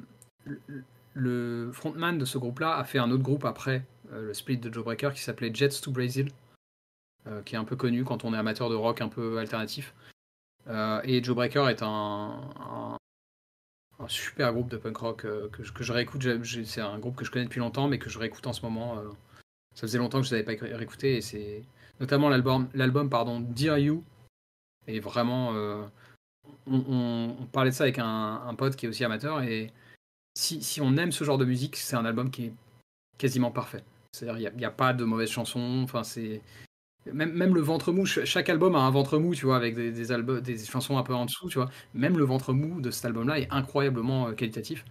le 1.14 1.72
frontman 1.74 2.18
de 2.18 2.26
ce 2.26 2.38
groupe-là 2.38 2.78
a 2.78 2.84
fait 2.84 3.00
un 3.00 3.12
autre 3.12 3.24
groupe 3.24 3.46
après 3.46 3.84
euh, 4.14 4.28
le 4.28 4.34
split 4.34 4.58
de 4.58 4.72
Joe 4.72 4.84
Breaker 4.86 5.12
qui 5.14 5.22
s'appelait 5.22 5.54
Jets 5.54 5.82
to 5.82 5.92
Brazil, 5.92 6.30
qui 7.44 7.56
est 7.56 7.58
un 7.58 7.66
peu 7.66 7.76
connu 7.76 8.04
quand 8.04 8.24
on 8.24 8.36
est 8.36 8.38
amateur 8.38 8.70
de 8.70 8.76
rock 8.76 9.02
un 9.02 9.10
peu 9.10 9.40
alternatif. 9.40 9.96
et 10.70 11.24
Joe 11.24 11.36
Breaker 11.36 11.66
est 11.70 11.82
un, 11.82 12.40
super 14.08 14.54
groupe 14.54 14.70
de 14.70 14.78
punk 14.78 14.98
rock 14.98 15.22
que, 15.24 15.50
que, 15.50 15.84
je 15.84 15.92
réécoute. 15.92 16.24
C'est 16.66 16.82
un 16.82 17.00
groupe 17.00 17.16
que 17.16 17.26
je 17.26 17.32
connais 17.32 17.46
depuis 17.46 17.60
longtemps, 17.60 17.88
mais 17.88 17.98
que 17.98 18.12
je 18.12 18.20
réécoute 18.20 18.46
en 18.46 18.54
ce 18.54 18.62
moment. 18.62 19.02
ça 19.74 19.82
faisait 19.82 19.98
longtemps 19.98 20.22
que 20.22 20.28
je 20.28 20.36
ne 20.36 20.40
l'avais 20.40 20.56
pas 20.56 20.78
réécouté, 20.78 21.18
et 21.18 21.22
c'est 21.22 21.64
notamment 22.00 22.30
l'album, 22.30 22.70
l'album 22.76 23.10
pardon, 23.10 23.40
Dear 23.40 23.80
You 23.80 24.04
et 24.88 25.00
vraiment, 25.00 25.54
euh, 25.54 25.84
on, 26.68 27.48
parlait 27.52 27.72
de 27.72 27.76
ça 27.76 27.84
avec 27.84 28.00
un, 28.00 28.54
pote 28.58 28.76
qui 28.76 28.86
est 28.86 28.90
aussi 28.90 29.04
amateur. 29.04 29.42
Et 29.44 29.72
si, 30.36 30.82
on 30.82 30.98
aime 30.98 31.12
ce 31.12 31.24
genre 31.24 31.38
de 31.38 31.46
musique, 31.46 31.76
c'est 31.76 31.96
un 31.96 32.06
album 32.06 32.30
qui 32.30 32.46
est 32.46 32.54
quasiment 33.18 33.52
parfait. 33.52 33.84
C'est-à-dire, 34.12 34.50
il 34.52 34.58
n'y 34.58 34.66
a, 34.66 34.72
pas 34.72 34.94
de 34.94 35.04
mauvaises 35.04 35.32
chansons. 35.32 35.82
Enfin, 35.84 36.04
c'est. 36.04 36.42
Même, 37.12 37.34
même, 37.34 37.54
le 37.54 37.62
ventre 37.62 37.92
mou, 37.92 38.06
chaque 38.06 38.50
album 38.50 38.76
a 38.76 38.80
un 38.80 38.90
ventre 38.90 39.20
mou, 39.20 39.36
tu 39.36 39.46
vois, 39.46 39.58
avec 39.58 39.76
des, 39.76 40.12
albums, 40.12 40.42
des 40.42 40.58
chansons 40.58 40.98
un 40.98 41.04
peu 41.04 41.14
en 41.14 41.26
dessous, 41.26 41.50
tu 41.50 41.60
vois. 41.60 41.70
Même 41.94 42.18
le 42.18 42.24
ventre 42.24 42.52
mou 42.52 42.82
de 42.82 42.90
cet 42.90 43.06
album-là 43.06 43.40
est 43.40 43.48
incroyablement 43.52 44.30
euh, 44.30 44.32
qualitatif. 44.32 44.84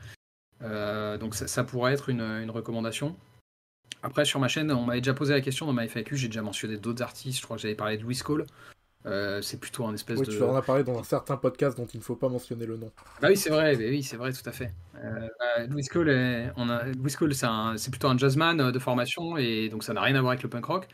Euh, 0.62 1.18
donc 1.18 1.34
ça, 1.34 1.64
pourrait 1.64 1.92
être 1.92 2.10
une, 2.10 2.20
une, 2.20 2.50
recommandation. 2.50 3.16
Après, 4.04 4.24
sur 4.24 4.38
ma 4.38 4.46
chaîne, 4.46 4.70
on 4.70 4.84
m'avait 4.84 5.00
déjà 5.00 5.14
posé 5.14 5.32
la 5.32 5.40
question 5.40 5.66
dans 5.66 5.72
ma 5.72 5.88
FAQ, 5.88 6.16
j'ai 6.16 6.28
déjà 6.28 6.42
mentionné 6.42 6.76
d'autres 6.76 7.02
artistes, 7.02 7.40
je 7.40 7.44
crois 7.44 7.56
que 7.56 7.62
j'avais 7.62 7.74
parlé 7.74 7.96
de 7.96 8.02
Louis 8.02 8.18
Cole. 8.18 8.46
Euh, 9.06 9.43
c'est 9.43 9.60
plutôt 9.60 9.85
un 9.85 9.93
espèce 9.93 10.18
oui, 10.18 10.26
de. 10.26 10.32
Tu 10.32 10.43
en 10.43 10.55
as 10.55 10.62
parlé 10.62 10.82
dans 10.82 10.98
un 10.98 11.02
certain 11.02 11.36
podcast 11.36 11.76
dont 11.76 11.86
il 11.86 11.98
ne 11.98 12.02
faut 12.02 12.16
pas 12.16 12.28
mentionner 12.31 12.64
le 12.64 12.76
nom. 12.76 12.90
Bah 13.20 13.28
oui, 13.28 13.36
c'est 13.36 13.51
vrai, 13.51 13.76
oui, 13.76 14.02
c'est 14.02 14.16
vrai, 14.16 14.32
tout 14.32 14.48
à 14.48 14.52
fait. 14.52 14.72
Euh, 14.97 15.66
Louis 15.68 15.85
Cole, 15.85 16.09
on 16.56 16.70
a... 16.70 16.85
Louis 16.85 17.12
Cole 17.12 17.35
c'est, 17.35 17.90
plutôt 17.90 18.09
un 18.09 18.16
jazzman 18.16 18.60
euh, 18.60 18.72
de 18.72 18.78
formation, 18.78 19.36
et 19.36 19.68
donc 19.68 19.85
ça 19.85 19.93
n'a 19.93 20.01
rien 20.01 20.14
à 20.14 20.20
voir 20.20 20.31
avec 20.32 20.43
le 20.43 20.48
punk 20.48 20.64
rock. 20.64 20.89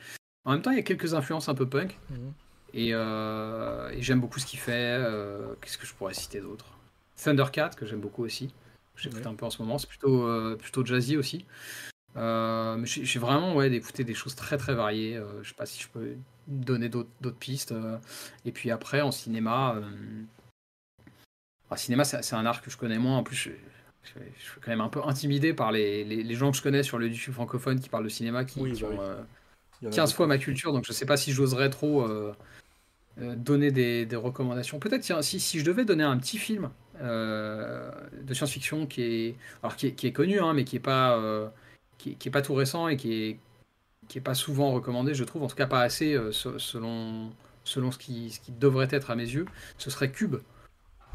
En 0.45 0.53
même 0.53 0.63
temps, 0.63 0.73
il 0.73 0.77
y 0.77 0.81
a 0.81 0.83
quelques 0.83 1.15
influences 1.15 1.49
un 1.49 1.55
peu 1.55 1.69
punk. 1.69 1.99
Mhm. 2.11 2.33
Et, 2.73 2.91
euh, 2.93 3.91
et 3.91 4.03
j'aime 4.03 4.21
beaucoup 4.21 4.41
ce 4.41 4.47
qu'il 4.47 4.59
fait. 4.59 5.01
Qu'est-ce 5.61 5.79
que 5.79 5.87
je 5.87 5.95
pourrais 5.95 6.15
citer 6.15 6.41
d'autre? 6.41 6.67
Thundercat, 7.17 7.71
que 7.71 7.87
j'aime 7.87 8.01
beaucoup 8.01 8.25
aussi. 8.25 8.53
J'écoute 8.97 9.21
Ouais. 9.21 9.27
un 9.29 9.35
peu 9.35 9.47
en 9.47 9.51
ce 9.51 9.63
moment. 9.63 9.79
C'est 9.79 9.89
plutôt, 9.89 10.57
plutôt 10.57 10.85
jazzy 10.85 11.17
aussi. 11.17 11.45
Mais 12.17 12.87
j'ai 12.87 13.05
j'ai 13.05 13.19
vraiment 13.21 13.55
ouais, 13.55 13.71
d'écouter 13.71 14.03
des 14.03 14.15
choses 14.15 14.35
très 14.35 14.57
très 14.57 14.75
variées. 14.75 15.21
Je 15.43 15.49
sais 15.49 15.55
pas 15.55 15.67
si 15.67 15.81
je 15.83 15.89
peux 15.89 16.15
donner 16.51 16.89
d'autres 16.89 17.11
d'autres 17.21 17.39
pistes. 17.39 17.73
euh. 17.73 17.99
Et 18.45 18.53
puis 18.53 18.71
après, 18.71 19.01
en 19.01 19.11
cinéma, 19.13 19.75
euh, 19.77 19.83
en 21.71 21.77
cinéma, 21.77 22.05
c'est 22.05 22.23
c'est 22.23 22.37
un 22.37 22.47
art 22.47 22.63
que 22.63 22.71
je 22.71 22.77
connais 22.77 22.99
moins. 22.99 23.19
En 23.19 23.23
plus, 23.23 23.37
je, 23.37 23.51
je- 24.03 24.21
je 24.39 24.43
suis 24.43 24.61
quand 24.61 24.71
même 24.71 24.81
un 24.81 24.89
peu 24.89 25.01
intimidé 25.05 25.55
par 25.55 25.73
les, 25.73 26.05
les- 26.05 26.23
les 26.23 26.35
gens 26.35 26.51
que 26.51 26.57
je 26.57 26.63
connais 26.63 26.83
sur 26.83 26.99
le 26.99 27.09
YouTube 27.09 27.35
francophone 27.35 27.81
qui 27.81 27.89
parlent 27.89 28.05
de 28.05 28.09
cinéma, 28.09 28.45
qui, 28.45 28.61
Oui, 28.61 28.73
qui 28.73 28.83
bah 28.83 28.89
ont 28.89 28.93
oui. 28.93 28.99
euh, 29.01 29.23
Il 29.83 29.85
y 29.87 29.89
en 29.89 29.93
a 29.93 29.95
15 29.95 30.11
beaucoup. 30.11 30.17
fois 30.17 30.27
ma 30.27 30.39
culture, 30.39 30.73
donc 30.73 30.85
je 30.87 30.93
sais 30.93 31.07
pas 31.07 31.17
si 31.17 31.33
j'oserais 31.33 31.71
trop 31.71 32.03
euh, 32.07 32.35
euh, 33.21 33.37
donner 33.37 33.71
des, 33.73 34.07
des 34.07 34.17
recommandations. 34.17 34.79
Peut-être 34.81 35.23
si, 35.25 35.41
si 35.41 35.59
je 35.61 35.65
devais 35.65 35.85
donner 35.85 36.05
un 36.05 36.19
petit 36.19 36.39
film 36.39 36.71
euh, 37.03 37.91
de 38.23 38.35
science-fiction 38.35 38.87
qui 38.87 39.03
est, 39.03 39.37
alors 39.63 39.77
qui 39.77 39.89
est, 39.89 39.93
qui 39.93 40.07
est 40.09 40.13
connu, 40.13 40.41
hein, 40.41 40.55
mais 40.55 40.65
qui 40.65 40.77
est 40.77 40.81
pas 40.81 41.17
euh, 41.19 41.49
qui, 41.99 42.11
est- 42.13 42.15
qui 42.17 42.29
est 42.29 42.33
pas 42.33 42.43
tout 42.43 42.55
récent 42.55 42.89
et 42.89 42.97
qui 42.97 43.13
est 43.15 43.39
qui 44.11 44.19
est 44.19 44.23
pas 44.23 44.35
souvent 44.35 44.73
recommandé, 44.73 45.15
je 45.15 45.25
trouve, 45.25 45.43
en 45.43 45.47
tout 45.47 45.57
cas 45.57 45.67
pas 45.67 45.81
assez 45.81 46.15
euh, 46.15 46.33
se- 46.33 46.59
selon 46.59 47.31
selon 47.65 47.91
ce 47.93 47.99
qui, 47.99 48.31
ce 48.31 48.41
qui 48.41 48.53
devrait 48.53 48.89
être 48.91 49.11
à 49.11 49.15
mes 49.17 49.25
yeux, 49.29 49.47
ce 49.79 49.91
serait 49.91 50.11
Cube. 50.11 50.37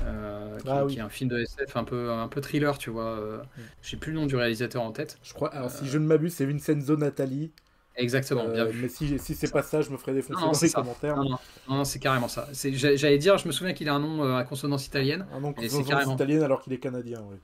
euh, 0.01 0.57
qui, 0.59 0.67
Ah 0.69 0.85
oui. 0.85 0.93
qui 0.93 0.99
est 0.99 1.01
un 1.03 1.09
film 1.09 1.30
de 1.30 1.39
SF 1.39 1.76
un 1.77 1.84
peu 1.84 2.11
un 2.11 2.27
peu 2.27 2.41
thriller, 2.41 2.77
tu 2.77 2.89
vois. 2.89 3.17
euh, 3.19 3.39
J'ai 3.81 3.97
plus 3.97 4.11
le 4.13 4.19
nom 4.19 4.26
du 4.26 4.35
réalisateur 4.35 4.81
en 4.81 4.91
tête. 4.91 5.17
Je 5.23 5.34
crois, 5.34 5.49
alors 5.53 5.72
si 5.72 5.85
je 5.88 5.97
ne 5.97 6.05
m'abuse, 6.05 6.34
c'est 6.34 6.45
Vincenzo 6.45 6.95
Natali. 6.97 7.51
Exactement, 7.97 8.45
bien 8.49 8.65
vu. 8.65 8.81
mais 8.81 8.89
si, 8.89 9.17
si 9.19 9.35
c'est 9.35 9.51
pas 9.51 9.63
ça, 9.63 9.81
je 9.81 9.89
me 9.89 9.95
ferai 9.97 10.13
défoncer 10.13 10.34
Non, 10.34 10.47
non, 10.47 10.51
dans 10.51 10.59
les 10.61 10.67
ça. 10.67 10.81
commentaires. 10.81 11.15
Non, 11.15 11.38
non, 11.69 11.84
c'est 11.85 11.99
carrément 11.99 12.27
ça. 12.27 12.47
J'allais 12.53 13.17
dire, 13.17 13.38
je 13.38 13.47
me 13.47 13.53
souviens 13.53 13.73
qu'il 13.73 13.88
a 13.88 13.93
un 13.93 13.99
nom 13.99 14.35
à 14.35 14.43
consonance 14.43 14.85
italienne. 14.85 15.26
Un 15.34 15.39
nom 15.39 15.53
consonance 15.53 15.88
carrément- 15.88 16.15
italienne 16.15 16.43
alors 16.43 16.61
qu'il 16.61 16.73
est 16.73 16.77
canadien. 16.80 17.22
ouais. 17.22 17.38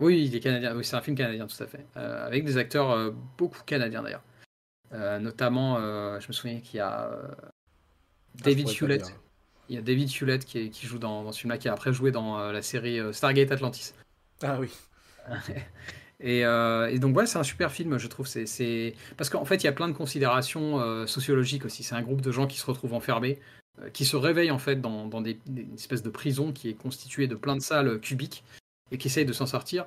Oui, 0.00 0.26
il 0.26 0.36
est 0.36 0.40
canadien. 0.40 0.76
Oui, 0.76 0.84
c'est 0.84 0.94
un 0.96 1.00
film 1.00 1.16
canadien, 1.16 1.46
tout 1.46 1.60
à 1.62 1.66
fait. 1.66 1.86
Euh, 1.96 2.26
avec 2.26 2.44
des 2.44 2.56
acteurs 2.58 2.90
euh, 2.90 3.10
beaucoup 3.38 3.62
canadiens 3.64 4.02
d'ailleurs. 4.02 4.22
Euh, 4.92 5.18
notamment, 5.18 5.76
euh, 5.78 6.18
je 6.20 6.28
me 6.28 6.32
souviens 6.32 6.60
qu'il 6.60 6.78
y 6.78 6.80
a 6.80 7.10
euh, 7.10 7.28
Ah, 7.40 7.50
David 8.44 8.68
Hewlett. 8.68 9.14
Il 9.68 9.74
y 9.74 9.78
a 9.78 9.82
David 9.82 10.08
Hewlett 10.10 10.44
qui, 10.46 10.58
est- 10.58 10.68
qui 10.70 10.86
joue 10.86 10.98
dans, 10.98 11.24
dans 11.24 11.32
ce 11.32 11.40
film-là, 11.40 11.58
qui 11.58 11.68
a 11.68 11.72
après 11.72 11.92
joué 11.92 12.10
dans 12.10 12.38
la 12.50 12.62
série 12.62 12.98
Stargate 13.12 13.52
Atlantis. 13.52 13.92
Ah 14.42 14.58
oui. 14.60 14.70
Et, 16.20 16.44
euh, 16.44 16.90
et 16.90 16.98
donc 16.98 17.16
ouais, 17.16 17.26
c'est 17.26 17.38
un 17.38 17.44
super 17.44 17.70
film, 17.70 17.96
je 17.96 18.08
trouve. 18.08 18.26
C'est, 18.26 18.44
c'est... 18.46 18.94
Parce 19.16 19.30
qu'en 19.30 19.44
fait, 19.44 19.56
il 19.62 19.64
y 19.64 19.68
a 19.68 19.72
plein 19.72 19.86
de 19.86 19.92
considérations 19.92 20.80
euh, 20.80 21.06
sociologiques 21.06 21.64
aussi. 21.64 21.84
C'est 21.84 21.94
un 21.94 22.02
groupe 22.02 22.22
de 22.22 22.32
gens 22.32 22.48
qui 22.48 22.58
se 22.58 22.66
retrouvent 22.66 22.94
enfermés, 22.94 23.38
euh, 23.80 23.88
qui 23.90 24.04
se 24.04 24.16
réveillent 24.16 24.50
en 24.50 24.58
fait 24.58 24.80
dans, 24.80 25.06
dans 25.06 25.20
des, 25.20 25.38
des- 25.46 25.62
une 25.62 25.74
espèce 25.74 26.02
de 26.02 26.10
prison 26.10 26.50
qui 26.52 26.70
est 26.70 26.74
constituée 26.74 27.28
de 27.28 27.36
plein 27.36 27.54
de 27.54 27.60
salles 27.62 28.00
cubiques 28.00 28.42
et 28.90 28.98
qui 28.98 29.06
essayent 29.06 29.26
de 29.26 29.32
s'en 29.32 29.46
sortir 29.46 29.86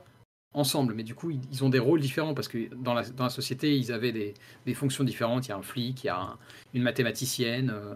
ensemble. 0.53 0.93
Mais 0.93 1.03
du 1.03 1.15
coup, 1.15 1.31
ils, 1.31 1.63
ont 1.63 1.69
des 1.69 1.79
rôles 1.79 2.01
différents 2.01 2.33
parce 2.33 2.47
que 2.47 2.73
dans 2.75 2.93
la, 2.93 3.03
dans 3.09 3.23
la 3.25 3.29
société, 3.29 3.77
ils 3.77 3.91
avaient 3.91 4.11
des, 4.11 4.33
des 4.65 4.73
fonctions 4.73 5.03
différentes. 5.03 5.47
Il 5.47 5.49
y 5.49 5.51
a 5.53 5.57
un 5.57 5.61
flic, 5.61 6.03
il 6.03 6.07
y 6.07 6.09
a 6.09 6.19
un- 6.19 6.37
une 6.73 6.83
mathématicienne. 6.83 7.69
euh, 7.69 7.95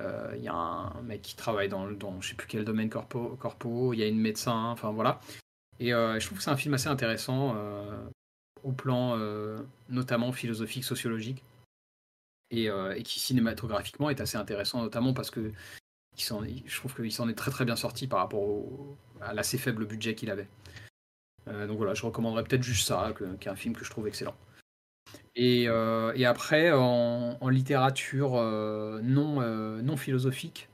euh, 0.00 0.34
il 0.36 0.42
y 0.42 0.48
a 0.48 0.54
un 0.54 1.02
mec 1.02 1.22
qui 1.22 1.36
travaille 1.36 1.68
dans, 1.68 1.88
dans 1.90 2.20
je 2.20 2.30
sais 2.30 2.34
plus 2.34 2.48
quel 2.48 2.64
domaine 2.64 2.90
corpo, 2.90 3.36
corpo, 3.38 3.92
il 3.92 4.00
y 4.00 4.02
a 4.02 4.08
une 4.08 4.18
médecin, 4.18 4.64
enfin 4.66 4.90
voilà. 4.90 5.20
Et 5.78 5.94
euh, 5.94 6.18
je 6.18 6.26
trouve 6.26 6.38
que 6.38 6.44
c'est 6.44 6.50
un 6.50 6.56
film 6.56 6.74
assez 6.74 6.88
intéressant 6.88 7.56
au 8.64 8.72
plan 8.72 9.16
notamment 9.88 10.32
philosophique, 10.32 10.82
sociologique, 10.84 11.44
et, 12.50 12.68
qui 13.04 13.20
cinématographiquement 13.20 14.10
est 14.10 14.20
assez 14.20 14.36
intéressant, 14.36 14.82
notamment 14.82 15.14
parce 15.14 15.30
que 15.30 15.52
il 16.16 16.62
je 16.66 16.76
trouve 16.76 16.94
qu'il 16.94 17.12
s'en 17.12 17.28
est 17.28 17.34
très 17.34 17.50
très 17.50 17.64
bien 17.64 17.76
sorti 17.76 18.06
par 18.06 18.20
rapport 18.20 18.42
au- 18.42 18.96
à 19.20 19.34
l'assez 19.34 19.58
faible 19.58 19.86
budget 19.86 20.14
qu'il 20.14 20.30
avait. 20.30 20.48
Euh, 21.48 21.66
donc 21.66 21.76
voilà, 21.76 21.94
je 21.94 22.04
recommanderais 22.06 22.44
peut-être 22.44 22.62
juste 22.62 22.86
ça, 22.86 23.12
qui 23.40 23.48
est 23.48 23.50
un 23.50 23.56
film 23.56 23.74
que 23.74 23.84
je 23.84 23.90
trouve 23.90 24.06
excellent. 24.08 24.36
Et, 25.36 25.68
euh, 25.68 26.12
et 26.14 26.24
après, 26.26 26.72
en, 26.72 27.36
en 27.40 27.48
littérature 27.48 28.36
euh, 28.36 29.00
non, 29.02 29.40
non 29.82 29.96
philosophique, 29.96 30.68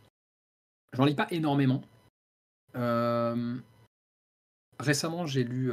j'en 0.93 1.05
lis 1.05 1.15
pas 1.15 1.27
énormément. 1.31 1.83
Récemment, 4.79 5.27
j'ai 5.27 5.45
lu 5.45 5.71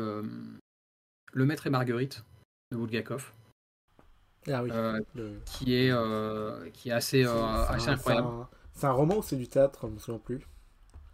Le 1.33 1.45
Maître 1.45 1.67
et 1.67 1.69
Marguerite 1.69 2.23
de 2.71 2.77
Bulgakov, 2.77 3.31
Ah 4.47 4.63
oui. 4.63 4.69
euh, 4.71 4.99
Le- 5.15 5.39
qui, 5.45 5.75
est, 5.75 5.91
euh, 5.91 6.69
qui 6.71 6.89
est 6.89 6.93
assez, 6.93 7.23
euh, 7.23 7.63
assez 7.69 7.89
un- 7.89 7.93
incroyable. 7.93 8.47
c'est 8.73 8.87
un- 8.87 8.91
roman 8.91 9.17
ou 9.17 9.23
c'est 9.23 9.37
du 9.37 9.47
théâtre 9.47 9.87
Je 9.87 9.93
me 9.93 9.99
souviens 9.99 10.19
plus. 10.19 10.41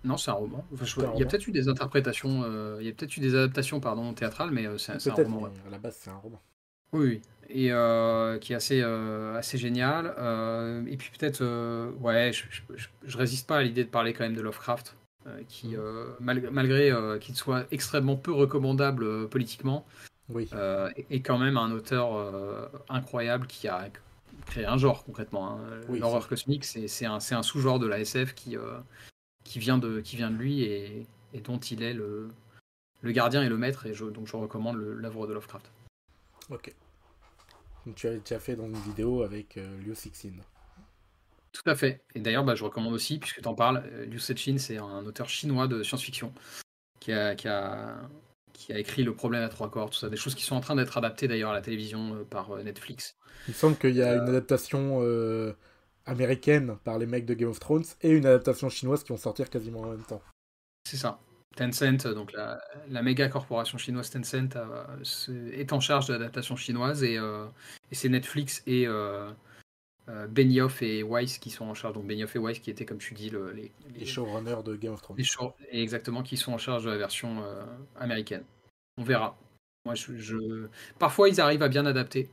Non, 0.03 0.17
c'est 0.17 0.31
un 0.31 0.35
roman. 0.35 0.65
Enfin, 0.73 0.85
je- 0.85 0.95
il 1.15 1.19
y 1.19 1.23
a 1.23 1.25
peut-être 1.25 1.47
eu 1.47 1.51
des 1.51 1.69
interprétations, 1.69 2.41
euh, 2.43 2.77
il 2.81 2.85
y 2.88 2.89
a 2.89 2.93
peut-être 2.93 3.15
eu 3.15 3.21
des 3.21 3.35
adaptations 3.35 3.80
pardon, 3.80 4.13
théâtrales, 4.13 4.51
mais 4.51 4.65
euh, 4.67 4.77
c'est 4.77 4.91
un 5.09 5.13
roman. 5.13 5.41
ouais. 5.43 5.49
à 5.67 5.69
la 5.71 5.77
base, 5.77 5.97
c'est 5.99 6.09
un 6.09 6.15
roman. 6.17 6.41
Oui, 6.91 7.07
oui. 7.07 7.21
Et 7.49 7.71
euh, 7.71 8.38
qui 8.38 8.53
est 8.53 8.55
assez, 8.55 8.81
euh, 8.84 9.35
assez 9.38 9.57
génial. 9.57 10.07
Et 10.88 10.97
puis 10.97 11.09
peut-être, 11.17 11.41
ouais, 12.01 12.31
je, 12.34 12.43
je, 13.05 13.17
résiste 13.17 13.47
pas 13.47 13.57
à 13.57 13.63
l'idée 13.63 13.84
de 13.84 13.89
parler 13.89 14.13
quand 14.13 14.23
même 14.23 14.35
de 14.35 14.41
Lovecraft, 14.41 14.95
qui, 15.47 15.75
mal- 16.19 16.49
malgré 16.51 16.91
qu'il 17.21 17.35
soit 17.35 17.65
extrêmement 17.71 18.15
peu 18.15 18.31
recommandable 18.31 19.27
politiquement, 19.30 19.85
Oui. 20.30 20.49
est 21.09 21.21
quand 21.21 21.38
même 21.38 21.57
un 21.57 21.71
auteur 21.71 22.69
incroyable 22.89 23.47
qui 23.47 23.67
a 23.67 23.89
créé 24.45 24.65
un 24.65 24.77
genre 24.77 25.03
concrètement. 25.05 25.51
hein. 25.51 25.57
Oui, 25.89 25.99
L'horreur 25.99 26.27
cosmique, 26.27 26.65
c'est 26.65 27.05
un, 27.05 27.17
un 27.31 27.43
sous-genre 27.43 27.80
de 27.80 27.88
la 27.88 27.99
SF 27.99 28.35
qui, 28.35 28.55
qui, 29.44 29.60
vient 29.60 29.78
de, 29.78 29.99
qui 30.02 30.15
vient 30.15 30.30
de 30.32 30.38
lui 30.38 30.64
et, 30.64 31.06
et 31.34 31.41
dont 31.41 31.60
il 31.60 31.84
est 31.84 31.94
le, 31.94 32.30
le 33.02 33.11
gardien 33.11 33.44
et 33.44 33.49
le 33.49 33.57
maître. 33.57 33.86
Et 33.86 33.94
je, 33.94 34.06
donc 34.06 34.28
je 34.28 34.36
recommande 34.36 34.78
l'œuvre 34.78 35.28
de 35.28 35.34
Lovecraft. 35.34 35.72
Ok. 36.49 36.74
Donc, 37.86 37.95
tu 37.95 38.07
as 38.07 38.18
déjà 38.18 38.40
fait 38.40 38.56
dans 38.56 38.65
une 38.68 38.80
vidéo 38.80 39.24
avec 39.24 39.57
euh, 39.57 39.78
Liu 39.80 39.94
Sixin. 39.95 40.32
Tout 41.52 41.70
à 41.70 41.76
fait. 41.76 42.02
Et 42.15 42.20
d'ailleurs, 42.20 42.44
bah, 42.44 42.56
je 42.56 42.64
recommande 42.64 42.94
aussi, 42.94 43.20
puisque 43.20 43.41
tu 43.41 43.48
en 43.48 43.53
parles, 43.53 43.84
euh, 43.91 44.06
Liu 44.06 44.20
Cixin, 44.20 44.57
c'est 44.57 44.78
un 44.78 45.06
auteur 45.06 45.30
chinois 45.30 45.68
de 45.68 45.84
science-fiction 45.84 46.34
qui 46.99 47.11
a, 47.11 47.36
qui, 47.36 47.48
a, 47.49 47.95
qui 48.53 48.72
a 48.72 48.80
écrit 48.80 49.03
Le 49.03 49.14
problème 49.14 49.44
à 49.44 49.49
trois 49.49 49.70
corps, 49.70 49.90
tout 49.90 49.98
ça. 49.99 50.10
Des 50.10 50.15
choses 50.18 50.34
qui 50.36 50.44
sont 50.44 50.56
en 50.56 50.61
train 50.61 50.76
d'être 50.76 50.98
adaptées 50.98 51.28
d'ailleurs 51.28 51.52
à 51.52 51.53
la 51.53 51.61
télévision 51.61 52.15
euh, 52.15 52.24
par 52.24 52.56
Netflix. 52.64 53.18
Il 53.48 53.52
me 53.52 53.56
semble 53.56 53.78
qu'il 53.78 53.95
y 53.95 54.02
a 54.02 54.14
Euh. 54.14 54.22
une 54.24 54.30
adaptation 54.30 54.99
américaine 56.05 56.77
par 56.84 56.97
les 56.97 57.05
mecs 57.05 57.25
de 57.25 57.34
Game 57.34 57.49
of 57.49 57.59
Thrones 57.59 57.85
et 58.01 58.09
une 58.11 58.25
adaptation 58.25 58.69
chinoise 58.69 59.03
qui 59.03 59.09
vont 59.11 59.17
sortir 59.17 59.49
quasiment 59.49 59.81
en 59.81 59.89
même 59.91 60.03
temps. 60.03 60.21
C'est 60.89 60.97
ça. 60.97 61.19
Tencent, 61.55 62.07
donc 62.15 62.34
la, 62.34 62.59
la 62.89 63.03
méga 63.03 63.30
corporation 63.30 63.77
chinoise 63.77 64.09
Tencent, 64.09 64.55
a- 64.55 64.88
se- 65.03 65.31
est 65.53 65.71
en 65.71 65.80
charge 65.80 66.07
de 66.07 66.13
l'adaptation 66.13 66.55
chinoise 66.55 67.03
et, 67.03 67.17
euh, 67.17 67.45
et 67.91 67.95
c'est 67.95 68.09
Netflix 68.09 68.63
et 68.65 68.88
euh, 68.88 69.30
euh, 70.09 70.27
Benioff 70.27 70.81
et 70.81 71.03
Weiss 71.03 71.38
qui 71.38 71.51
sont 71.51 71.65
en 71.65 71.75
charge. 71.75 71.93
Donc 71.93 72.07
Benioff 72.07 72.35
et 72.35 72.39
Weiss 72.39 72.57
qui 72.59 72.71
étaient, 72.71 72.85
comme 72.85 72.97
tu 72.97 73.13
dis, 73.13 73.30
le- 73.30 73.51
les, 73.51 73.71
Les 73.95 74.05
showrunners 74.05 74.63
de 74.65 74.75
Game 74.75 74.93
of 74.93 75.01
Thrones. 75.03 75.17
les 75.17 75.23
show- 75.23 75.53
et 75.69 75.81
exactement 75.84 76.23
qui 76.23 76.38
sont 76.38 76.53
en 76.53 76.57
charge 76.57 76.85
de 76.85 76.89
la 76.89 76.97
version 76.97 77.43
euh, 77.43 77.63
américaine. 77.99 78.43
On 78.97 79.03
verra. 79.03 79.38
Moi, 79.85 79.93
je, 79.95 80.17
je- 80.17 80.67
Parfois, 80.97 81.30
ils 81.30 81.39
arrivent 81.39 81.61
à 81.63 81.69
bien 81.69 81.85
adapter. 81.85 82.30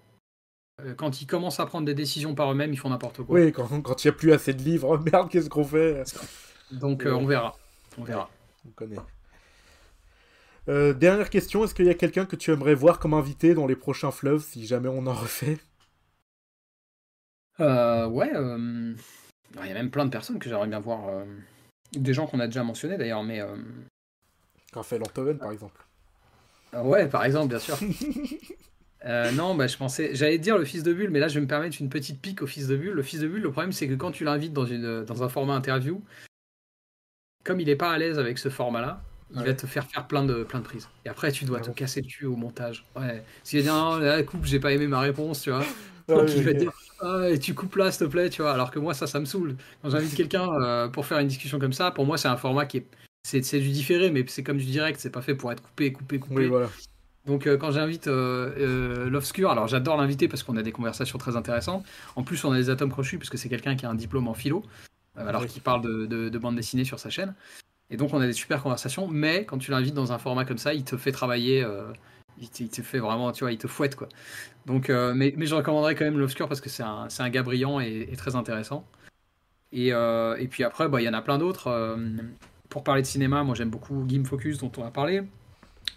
Euh, 0.84 0.94
Quand 0.94 1.20
ils 1.20 1.26
commencent 1.26 1.60
à 1.60 1.66
prendre 1.66 1.86
des 1.86 1.94
décisions 1.94 2.34
par 2.34 2.50
eux-mêmes, 2.52 2.72
ils 2.72 2.78
font 2.78 2.90
n'importe 2.90 3.22
quoi. 3.22 3.38
Oui, 3.40 3.52
quand 3.52 3.68
quand 3.82 4.04
il 4.04 4.06
n'y 4.06 4.10
a 4.10 4.16
plus 4.16 4.32
assez 4.32 4.52
de 4.54 4.62
livres, 4.62 4.98
merde, 5.12 5.28
qu'est-ce 5.30 5.48
qu'on 5.48 5.64
fait 5.64 6.02
Donc, 6.70 7.06
euh, 7.06 7.12
on 7.12 7.26
verra. 7.26 7.56
On 7.98 8.04
verra. 8.04 8.30
On 8.66 8.70
connaît. 8.70 8.96
Euh, 10.68 10.92
dernière 10.92 11.30
question, 11.30 11.64
est-ce 11.64 11.74
qu'il 11.74 11.86
y 11.86 11.90
a 11.90 11.94
quelqu'un 11.94 12.26
que 12.26 12.36
tu 12.36 12.52
aimerais 12.52 12.74
voir 12.74 12.98
comme 12.98 13.14
invité 13.14 13.54
dans 13.54 13.66
les 13.66 13.76
prochains 13.76 14.10
fleuves 14.10 14.42
si 14.44 14.66
jamais 14.66 14.88
on 14.88 15.06
en 15.06 15.14
refait? 15.14 15.58
Euh, 17.58 18.06
ouais, 18.06 18.30
il 18.32 18.96
y 19.66 19.70
a 19.70 19.74
même 19.74 19.90
plein 19.90 20.04
de 20.04 20.10
personnes 20.10 20.38
que 20.38 20.48
j'aimerais 20.48 20.68
bien 20.68 20.80
voir. 20.80 21.24
Des 21.92 22.14
gens 22.14 22.26
qu'on 22.26 22.40
a 22.40 22.46
déjà 22.46 22.62
mentionnés 22.62 22.96
d'ailleurs, 22.98 23.22
mais 23.22 23.40
Raphaël 24.72 25.02
Antoven 25.02 25.38
par 25.38 25.50
exemple. 25.50 25.82
ouais, 26.74 27.08
par 27.08 27.24
exemple, 27.24 27.48
bien 27.48 27.58
sûr. 27.58 27.76
Euh, 29.06 29.30
non, 29.32 29.54
bah, 29.54 29.66
je 29.66 29.76
pensais, 29.76 30.14
j'allais 30.14 30.38
dire 30.38 30.58
le 30.58 30.64
fils 30.64 30.82
de 30.82 30.92
Bulle, 30.92 31.10
mais 31.10 31.20
là 31.20 31.28
je 31.28 31.34
vais 31.34 31.40
me 31.40 31.46
permettre 31.46 31.76
une 31.80 31.88
petite 31.88 32.20
pique 32.20 32.42
au 32.42 32.46
fils 32.46 32.66
de 32.68 32.76
Bulle. 32.76 32.92
Le 32.92 33.02
fils 33.02 33.20
de 33.20 33.28
Bulle, 33.28 33.42
le 33.42 33.50
problème 33.50 33.72
c'est 33.72 33.88
que 33.88 33.94
quand 33.94 34.10
tu 34.10 34.24
l'invites 34.24 34.52
dans, 34.52 34.66
une, 34.66 35.04
dans 35.04 35.22
un 35.22 35.28
format 35.28 35.54
interview, 35.54 36.02
comme 37.44 37.60
il 37.60 37.68
est 37.68 37.76
pas 37.76 37.90
à 37.92 37.98
l'aise 37.98 38.18
avec 38.18 38.38
ce 38.38 38.48
format-là, 38.48 39.02
il 39.34 39.42
Ouais. 39.42 39.46
va 39.46 39.54
te 39.54 39.66
faire 39.66 39.86
faire 39.86 40.06
plein 40.08 40.24
de, 40.24 40.42
plein 40.44 40.58
de 40.58 40.64
prises. 40.64 40.88
Et 41.04 41.08
après 41.08 41.32
tu 41.32 41.44
dois 41.44 41.58
Ah 41.58 41.64
te 41.64 41.70
casser 41.70 42.00
le 42.02 42.08
cul 42.08 42.26
au 42.26 42.36
montage. 42.36 42.84
Ouais. 42.96 43.24
S'il 43.44 43.60
va 43.60 43.62
dire, 43.62 43.74
non, 43.74 43.96
la 43.98 44.22
coupe, 44.24 44.44
j'ai 44.44 44.58
pas 44.60 44.72
aimé 44.72 44.86
ma 44.88 45.00
réponse, 45.00 45.42
tu 45.42 45.50
vois. 45.50 45.64
Ah 46.08 46.14
Donc 46.16 46.28
oui, 46.28 46.34
il 46.36 46.42
va 46.44 46.50
oui. 46.50 46.56
te 46.56 46.58
dire 46.58 46.72
ah, 47.02 47.30
et 47.30 47.38
tu 47.38 47.54
coupes 47.54 47.76
là 47.76 47.90
s'il 47.92 48.06
te 48.06 48.10
plaît 48.10 48.28
tu 48.30 48.42
vois 48.42 48.52
alors 48.52 48.70
que 48.72 48.78
moi 48.80 48.92
ça 48.94 49.06
ça 49.06 49.20
me 49.20 49.24
saoule 49.24 49.56
quand 49.80 49.90
j'invite 49.90 50.14
quelqu'un 50.14 50.48
euh, 50.60 50.88
pour 50.88 51.06
faire 51.06 51.18
une 51.20 51.28
discussion 51.28 51.58
comme 51.60 51.72
ça 51.72 51.92
pour 51.92 52.04
moi 52.04 52.18
c'est 52.18 52.28
un 52.28 52.36
format 52.36 52.66
qui 52.66 52.78
est 52.78 52.86
c'est 53.22 53.42
c'est 53.44 53.60
du 53.60 53.70
différé 53.70 54.10
mais 54.10 54.24
c'est 54.26 54.42
comme 54.42 54.58
du 54.58 54.64
direct 54.64 54.98
c'est 55.00 55.10
pas 55.10 55.22
fait 55.22 55.34
pour 55.36 55.52
être 55.52 55.62
coupé 55.62 55.92
coupé 55.92 56.18
coupé 56.18 56.34
Oui, 56.34 56.46
voilà. 56.48 56.68
Donc 57.26 57.46
quand 57.46 57.70
j'invite 57.70 58.06
l'Obscur, 58.06 59.50
alors 59.50 59.68
j'adore 59.68 59.96
l'inviter 59.96 60.28
parce 60.28 60.42
qu'on 60.42 60.56
a 60.56 60.62
des 60.62 60.72
conversations 60.72 61.18
très 61.18 61.36
intéressantes. 61.36 61.84
En 62.16 62.22
plus, 62.22 62.42
on 62.44 62.52
a 62.52 62.56
des 62.56 62.70
atomes 62.70 62.90
crochus 62.90 63.18
parce 63.18 63.30
que 63.30 63.36
c'est 63.36 63.48
quelqu'un 63.48 63.76
qui 63.76 63.86
a 63.86 63.90
un 63.90 63.94
diplôme 63.94 64.28
en 64.28 64.34
philo, 64.34 64.64
alors 65.16 65.46
qu'il 65.46 65.62
parle 65.62 65.82
de, 65.82 66.38
bande 66.38 66.56
dessinée 66.56 66.84
sur 66.84 66.98
sa 66.98 67.10
chaîne. 67.10 67.34
Et 67.90 67.96
donc 67.96 68.14
on 68.14 68.20
a 68.20 68.26
des 68.26 68.32
super 68.32 68.62
conversations, 68.62 69.08
mais 69.08 69.44
quand 69.44 69.58
tu 69.58 69.70
l'invites 69.70 69.94
dans 69.94 70.12
un 70.12 70.18
format 70.18 70.44
comme 70.44 70.58
ça, 70.58 70.72
il 70.72 70.84
te 70.84 70.96
fait 70.96 71.12
travailler, 71.12 71.66
il, 72.40 72.48
te, 72.48 72.82
fait 72.82 73.00
vraiment, 73.00 73.32
tu 73.32 73.44
vois, 73.44 73.52
il 73.52 73.58
te 73.58 73.66
fouette 73.66 73.96
quoi. 73.96 74.08
Donc, 74.64 74.88
mais, 74.88 75.34
je 75.38 75.54
recommanderais 75.54 75.94
quand 75.94 76.04
même 76.04 76.18
l'Obscur 76.18 76.48
parce 76.48 76.60
que 76.60 76.70
c'est 76.70 76.82
un, 76.82 77.08
un, 77.18 77.30
gars 77.30 77.42
brillant 77.42 77.80
et, 77.80 78.08
très 78.16 78.34
intéressant. 78.34 78.86
Et, 79.72 79.88
et, 79.88 80.48
puis 80.48 80.64
après, 80.64 80.88
bah, 80.88 81.02
il 81.02 81.04
y 81.04 81.08
en 81.08 81.14
a 81.14 81.22
plein 81.22 81.36
d'autres. 81.36 81.98
pour 82.70 82.82
parler 82.82 83.02
de 83.02 83.06
cinéma, 83.06 83.44
moi 83.44 83.54
j'aime 83.54 83.70
beaucoup 83.70 84.04
Game 84.06 84.24
Focus 84.24 84.56
dont 84.56 84.72
on 84.78 84.84
a 84.84 84.90
parlé. 84.90 85.22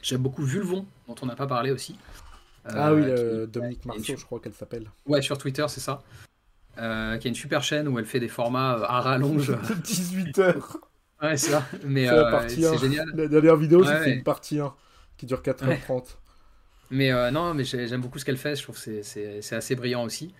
J'aime 0.01 0.22
beaucoup 0.22 0.43
Vulvon, 0.43 0.85
dont 1.07 1.15
on 1.22 1.26
n'a 1.26 1.35
pas 1.35 1.47
parlé 1.47 1.72
aussi. 1.72 1.97
ah 2.65 2.93
oui, 2.93 3.03
euh, 3.05 3.45
Dominique 3.47 3.85
Marceau, 3.85 4.15
je 4.18 4.26
crois 4.26 4.39
qu'elle 4.39 4.53
s'appelle. 4.53 4.89
Ouais, 5.05 5.22
sur 5.22 5.38
Twitter, 5.38 5.65
c'est 5.69 5.80
ça. 5.80 6.01
Euh, 6.77 7.18
qui 7.18 7.27
a 7.27 7.30
une 7.30 7.35
super 7.35 7.64
chaîne 7.64 7.88
où 7.88 7.99
elle 7.99 8.05
fait 8.05 8.19
des 8.19 8.27
formats 8.27 8.77
euh, 8.80 8.84
à 8.84 8.99
rallonge. 8.99 9.55
18 9.84 10.39
heures. 10.39 10.77
Ouais, 11.22 11.38
c'est 11.38 11.51
ça. 11.51 11.65
Mais 11.85 12.07
c'est 12.49 12.77
génial. 12.77 13.07
La 13.15 13.27
dernière 13.27 13.55
vidéo, 13.55 13.84
c'est 13.85 14.11
une 14.11 14.23
partie 14.23 14.60
1 14.60 14.73
qui 15.18 15.26
dure 15.26 15.41
4h30. 15.41 16.15
Mais 16.91 17.31
non, 17.31 17.53
mais 17.53 17.64
j'aime 17.64 18.01
beaucoup 18.01 18.19
ce 18.19 18.26
qu'elle 18.26 18.38
fait. 18.38 18.55
Je 18.55 18.64
trouve 18.64 18.81
que 18.81 19.01
c'est 19.01 19.55
assez 19.55 19.76
brillant 19.76 20.03
aussi. 20.03 20.34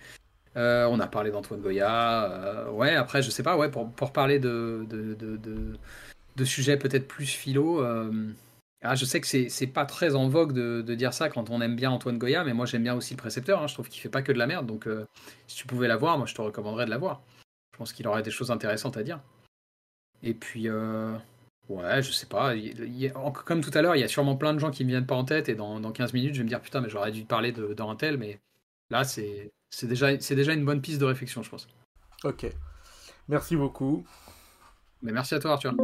on 0.56 1.00
a 1.00 1.06
parlé 1.06 1.30
d'Antoine 1.30 1.60
Goya. 1.60 2.66
ouais, 2.72 2.94
après, 2.94 3.22
je 3.22 3.30
sais 3.30 3.42
pas, 3.42 3.56
ouais, 3.56 3.70
pour, 3.70 3.90
pour 3.90 4.12
parler 4.12 4.38
de, 4.38 4.84
de, 4.90 5.14
de, 5.14 5.38
de 6.36 6.44
sujets 6.44 6.76
peut-être 6.76 7.08
plus 7.08 7.26
philo. 7.26 7.82
Ah, 8.86 8.94
je 8.94 9.06
sais 9.06 9.18
que 9.18 9.26
c'est 9.26 9.66
pas 9.66 9.86
très 9.86 10.14
en 10.14 10.28
vogue 10.28 10.52
de, 10.52 10.94
dire 10.94 11.14
ça 11.14 11.30
quand 11.30 11.48
on 11.48 11.62
aime 11.62 11.74
bien 11.74 11.90
Antoine 11.90 12.18
Goya, 12.18 12.44
mais 12.44 12.52
moi 12.52 12.66
j'aime 12.66 12.82
bien 12.82 12.94
aussi 12.94 13.14
le 13.14 13.18
précepteur. 13.18 13.62
Hein. 13.62 13.66
Je 13.66 13.72
trouve 13.72 13.88
qu'il 13.88 14.02
fait 14.02 14.10
pas 14.10 14.20
que 14.20 14.30
de 14.30 14.38
la 14.38 14.46
merde. 14.46 14.66
Donc 14.66 14.86
euh, 14.86 15.06
si 15.46 15.56
tu 15.56 15.66
pouvais 15.66 15.88
la 15.88 15.96
voir, 15.96 16.18
moi 16.18 16.26
je 16.26 16.34
te 16.34 16.42
recommanderais 16.42 16.84
de 16.84 16.90
la 16.90 16.98
voir. 16.98 17.22
Je 17.72 17.78
pense 17.78 17.94
qu'il 17.94 18.06
aurait 18.06 18.22
des 18.22 18.30
choses 18.30 18.50
intéressantes 18.50 18.98
à 18.98 19.02
dire. 19.02 19.20
Et 20.22 20.34
puis, 20.34 20.68
euh, 20.68 21.16
ouais, 21.70 22.02
je 22.02 22.12
sais 22.12 22.26
pas. 22.26 22.52
comme 23.46 23.62
tout 23.62 23.70
à 23.72 23.80
l'heure, 23.80 23.96
il 23.96 24.00
y 24.00 24.04
a 24.04 24.08
sûrement 24.08 24.36
plein 24.36 24.52
de 24.52 24.58
gens 24.58 24.70
qui 24.70 24.84
me 24.84 24.90
viennent 24.90 25.06
pas 25.06 25.16
en 25.16 25.24
tête 25.24 25.48
et 25.48 25.54
dans, 25.54 25.80
15 25.90 26.12
minutes, 26.12 26.34
je 26.34 26.38
vais 26.40 26.44
me 26.44 26.48
dire 26.50 26.60
putain, 26.60 26.82
mais 26.82 26.90
j'aurais 26.90 27.10
dû 27.10 27.24
parler 27.24 27.52
d'un 27.52 27.96
tel, 27.96 28.18
mais 28.18 28.38
là 28.90 29.02
c'est 29.04 29.50
déjà, 29.82 30.14
déjà 30.14 30.52
une 30.52 30.64
bonne 30.64 30.82
piste 30.82 31.00
de 31.00 31.06
réflexion, 31.06 31.42
je 31.42 31.48
pense. 31.48 31.66
Ok. 32.22 32.46
Merci 33.28 33.56
beaucoup. 33.56 34.04
Mais 35.00 35.12
merci 35.12 35.34
à 35.34 35.38
toi, 35.38 35.52
Arthur. 35.52 35.74